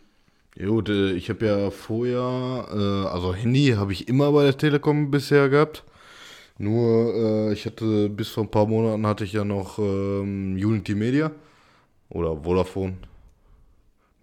Ja, 0.57 0.67
gut, 0.69 0.89
äh, 0.89 1.13
ich 1.13 1.31
habe 1.31 1.47
ja 1.47 1.71
vorher, 1.71 2.69
äh, 2.71 3.09
also 3.09 3.35
Handy 3.35 3.75
habe 3.77 3.93
ich 3.93 4.07
immer 4.09 4.31
bei 4.33 4.45
der 4.45 4.57
Telekom 4.57 5.11
bisher 5.11 5.49
gehabt. 5.49 5.83
Nur, 6.59 7.13
äh, 7.15 7.53
ich 7.53 7.67
hatte 7.67 8.09
bis 8.11 8.29
vor 8.29 8.45
ein 8.45 8.51
paar 8.51 8.67
Monaten 8.67 9.05
hatte 9.07 9.25
ich 9.25 9.33
ja 9.33 9.45
noch 9.45 9.79
ähm, 9.81 10.55
Unity 10.55 10.95
Media 10.95 11.33
oder 12.11 12.37
Vodafone 12.45 12.95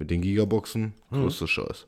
mit 0.02 0.10
den 0.10 0.22
Gigaboxen. 0.22 0.94
Größte 1.11 1.48
Scheiß. 1.48 1.86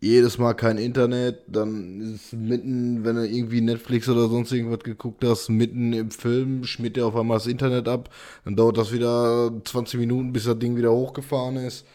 Jedes 0.00 0.38
Mal 0.38 0.54
kein 0.54 0.78
Internet, 0.78 1.40
dann 1.48 2.14
ist 2.14 2.32
mitten, 2.32 3.04
wenn 3.04 3.16
du 3.16 3.26
irgendwie 3.26 3.60
Netflix 3.60 4.08
oder 4.08 4.28
sonst 4.28 4.52
irgendwas 4.52 4.84
geguckt 4.84 5.24
hast, 5.24 5.48
mitten 5.48 5.92
im 5.92 6.12
Film 6.12 6.62
schmiert 6.64 6.96
der 6.96 7.06
auf 7.06 7.16
einmal 7.16 7.38
das 7.38 7.48
Internet 7.48 7.88
ab. 7.88 8.10
Dann 8.44 8.54
dauert 8.54 8.76
das 8.76 8.92
wieder 8.92 9.50
20 9.64 9.98
Minuten, 9.98 10.32
bis 10.32 10.44
das 10.44 10.58
Ding 10.60 10.76
wieder 10.76 10.92
hochgefahren 10.92 11.56
ist. 11.56 11.86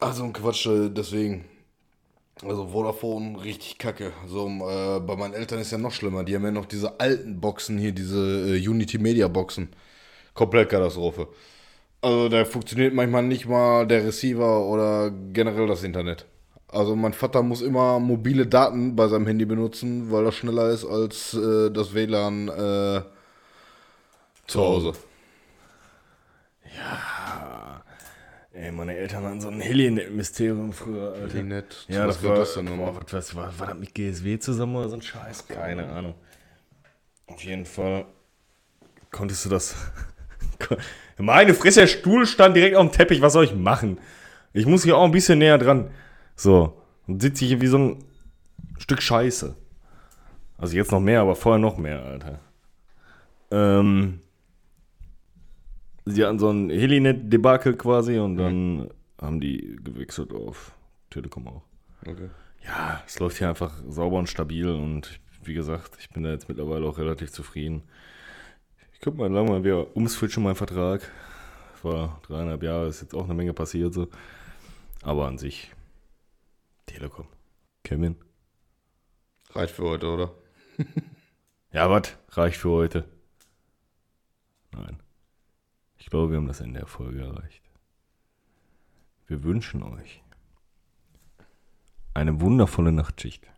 Also 0.00 0.24
ein 0.24 0.32
Quatsch, 0.34 0.66
äh, 0.66 0.90
deswegen. 0.90 1.46
Also 2.42 2.66
Vodafone 2.66 3.42
richtig 3.42 3.78
kacke. 3.78 4.12
So, 4.26 4.46
äh, 4.48 5.00
bei 5.00 5.16
meinen 5.16 5.34
Eltern 5.34 5.60
ist 5.60 5.70
ja 5.70 5.78
noch 5.78 5.92
schlimmer. 5.92 6.24
Die 6.24 6.34
haben 6.34 6.44
ja 6.44 6.50
noch 6.50 6.66
diese 6.66 7.00
alten 7.00 7.40
Boxen 7.40 7.78
hier, 7.78 7.92
diese 7.92 8.56
äh, 8.56 8.68
Unity 8.68 8.98
Media 8.98 9.28
Boxen. 9.28 9.68
Komplett 10.34 10.68
Katastrophe. 10.70 11.28
Also 12.02 12.28
da 12.28 12.44
funktioniert 12.44 12.94
manchmal 12.94 13.22
nicht 13.22 13.46
mal 13.46 13.86
der 13.86 14.04
Receiver 14.04 14.66
oder 14.66 15.10
generell 15.10 15.68
das 15.68 15.84
Internet. 15.84 16.26
Also 16.68 16.96
mein 16.96 17.12
Vater 17.12 17.42
muss 17.42 17.62
immer 17.62 18.00
mobile 18.00 18.46
Daten 18.46 18.96
bei 18.96 19.06
seinem 19.08 19.26
Handy 19.26 19.44
benutzen, 19.44 20.10
weil 20.10 20.24
das 20.24 20.34
schneller 20.34 20.70
ist 20.70 20.84
als 20.84 21.34
äh, 21.34 21.70
das 21.70 21.94
WLAN 21.94 22.48
äh, 22.48 23.02
zu 24.46 24.60
Hause. 24.60 24.94
Ey, 28.52 28.70
meine 28.72 28.94
Eltern 28.96 29.24
hatten 29.24 29.40
so 29.40 29.48
ein 29.48 29.60
Helinet-Mysterium 29.60 30.72
früher, 30.72 31.12
Alter. 31.14 31.28
Helinet. 31.34 31.84
Ja, 31.88 32.06
Was 32.06 32.20
das 32.20 32.24
war, 32.24 32.36
das 32.36 32.54
denn 32.54 32.66
nochmal? 32.66 32.92
boah, 32.92 33.02
was, 33.02 33.12
was, 33.12 33.34
war, 33.34 33.58
war 33.58 33.66
das 33.68 33.78
mit 33.78 33.94
GSW 33.94 34.38
zusammen 34.38 34.76
oder 34.76 34.88
so 34.88 34.96
ein 34.96 35.02
Scheiß? 35.02 35.48
Keine 35.48 35.86
Ahnung. 35.88 36.14
Auf 37.26 37.42
jeden 37.44 37.64
Fall 37.66 38.06
konntest 39.10 39.44
du 39.46 39.48
das. 39.48 39.74
Meine 41.18 41.54
Fresse, 41.54 41.80
der 41.80 41.86
Stuhl 41.86 42.26
stand 42.26 42.56
direkt 42.56 42.76
auf 42.76 42.86
dem 42.86 42.92
Teppich. 42.92 43.20
Was 43.20 43.32
soll 43.32 43.44
ich 43.44 43.54
machen? 43.54 43.98
Ich 44.52 44.66
muss 44.66 44.84
hier 44.84 44.96
auch 44.96 45.04
ein 45.04 45.12
bisschen 45.12 45.38
näher 45.38 45.58
dran. 45.58 45.90
So. 46.36 46.76
Und 47.06 47.22
sitze 47.22 47.44
hier 47.44 47.60
wie 47.60 47.66
so 47.66 47.78
ein 47.78 48.04
Stück 48.78 49.02
Scheiße. 49.02 49.54
Also 50.58 50.76
jetzt 50.76 50.92
noch 50.92 51.00
mehr, 51.00 51.20
aber 51.20 51.34
vorher 51.34 51.58
noch 51.58 51.76
mehr, 51.76 52.04
Alter. 52.04 52.40
Ähm. 53.50 54.20
Sie 56.04 56.24
hatten 56.24 56.38
so 56.38 56.50
ein 56.50 56.68
Helinet-Debakel 56.68 57.76
quasi 57.76 58.18
und 58.18 58.36
dann 58.36 58.88
haben 59.20 59.40
die 59.40 59.78
gewechselt 59.82 60.32
auf 60.32 60.72
Telekom 61.10 61.46
auch. 61.46 61.62
Okay. 62.04 62.28
Ja, 62.64 63.02
es 63.06 63.18
läuft 63.20 63.38
hier 63.38 63.48
einfach 63.48 63.72
sauber 63.88 64.18
und 64.18 64.28
stabil 64.28 64.68
und 64.68 65.20
wie 65.44 65.54
gesagt, 65.54 65.96
ich 66.00 66.10
bin 66.10 66.22
da 66.22 66.30
jetzt 66.30 66.48
mittlerweile 66.48 66.86
auch 66.86 66.98
relativ 66.98 67.30
zufrieden. 67.30 67.82
Könnte 69.02 69.18
mal 69.18 69.32
lang 69.32 69.48
mal 69.48 69.64
wieder 69.64 69.96
umswitchen, 69.96 70.44
meinen 70.44 70.54
Vertrag. 70.54 71.10
Vor 71.74 72.20
dreieinhalb 72.22 72.62
Jahren 72.62 72.88
ist 72.88 73.00
jetzt 73.00 73.16
auch 73.16 73.24
eine 73.24 73.34
Menge 73.34 73.52
passiert 73.52 73.92
so. 73.92 74.06
Aber 75.02 75.26
an 75.26 75.38
sich, 75.38 75.72
Telekom. 76.86 77.26
Kevin? 77.82 78.14
Reicht 79.50 79.74
für 79.74 79.82
heute, 79.82 80.06
oder? 80.08 80.32
Ja, 81.72 81.88
was? 81.88 82.14
Reicht 82.28 82.58
für 82.58 82.68
heute? 82.68 83.08
Nein. 84.72 85.02
Ich 85.96 86.10
glaube, 86.10 86.30
wir 86.30 86.36
haben 86.36 86.46
das 86.46 86.60
Ende 86.60 86.80
der 86.80 86.86
Folge 86.86 87.22
erreicht. 87.22 87.62
Wir 89.26 89.42
wünschen 89.42 89.82
euch 89.82 90.22
eine 92.12 92.42
wundervolle 92.42 92.92
Nachtschicht. 92.92 93.48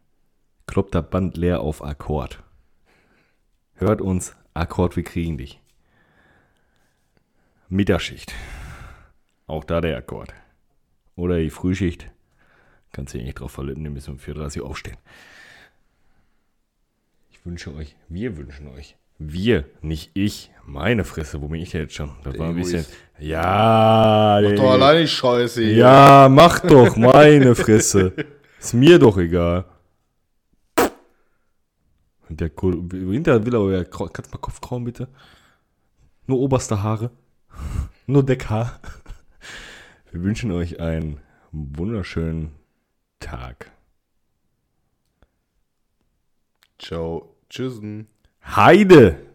Kloppt 0.66 0.94
das 0.94 1.10
Band 1.10 1.36
leer 1.36 1.60
auf 1.60 1.82
Akkord. 1.82 2.40
Hört 3.74 4.00
uns 4.00 4.36
Akkord, 4.54 4.96
wir 4.96 5.02
kriegen 5.02 5.36
dich. 5.38 5.60
Mittagsschicht. 7.68 8.32
Auch 9.46 9.64
da 9.64 9.80
der 9.80 9.96
Akkord. 9.96 10.32
Oder 11.16 11.38
die 11.38 11.50
Frühschicht. 11.50 12.08
Kannst 12.92 13.12
du 13.14 13.18
dich 13.18 13.26
nicht 13.26 13.40
drauf 13.40 13.52
verletzen, 13.52 13.84
ihr 13.84 13.90
müsst 13.90 14.08
um 14.08 14.16
4.30 14.16 14.60
Uhr 14.60 14.66
aufstehen. 14.70 14.96
Ich 17.32 17.44
wünsche 17.44 17.74
euch, 17.74 17.96
wir 18.08 18.36
wünschen 18.36 18.68
euch 18.68 18.96
Wir, 19.18 19.64
nicht 19.82 20.12
ich. 20.14 20.50
Meine 20.64 21.04
Fresse, 21.04 21.42
wo 21.42 21.48
bin 21.48 21.60
ich 21.60 21.72
jetzt 21.72 21.94
schon? 21.94 22.12
Das 22.22 22.32
Der 22.32 22.40
war 22.40 22.48
ein 22.50 22.54
bisschen. 22.56 22.80
Egoist. 22.80 22.96
Ja, 23.18 24.40
Mach 24.42 24.52
doch 24.54 24.70
alleine 24.70 25.00
die 25.02 25.08
Scheiße 25.08 25.62
hier. 25.62 25.74
ja, 25.74 26.28
mach 26.30 26.60
doch, 26.60 26.96
meine 26.96 27.54
Fresse. 27.54 28.12
Ist 28.58 28.74
mir 28.74 28.98
doch 28.98 29.18
egal. 29.18 29.64
Der 32.28 32.50
Kohl, 32.50 32.88
hinter 32.90 33.44
will 33.44 33.54
aber 33.54 33.72
ja, 33.72 33.84
kannst 33.84 34.26
du 34.26 34.30
mal 34.32 34.40
Kopf 34.40 34.60
kraulen, 34.60 34.84
bitte? 34.84 35.08
Nur 36.26 36.38
oberste 36.40 36.82
Haare. 36.82 37.10
Nur 38.06 38.24
Deckhaar. 38.24 38.80
Wir 40.10 40.22
wünschen 40.22 40.52
euch 40.52 40.80
einen 40.80 41.20
wunderschönen 41.52 42.52
Tag. 43.20 43.70
Ciao. 46.78 47.34
Tschüssen. 47.48 48.08
Heide! 48.44 49.33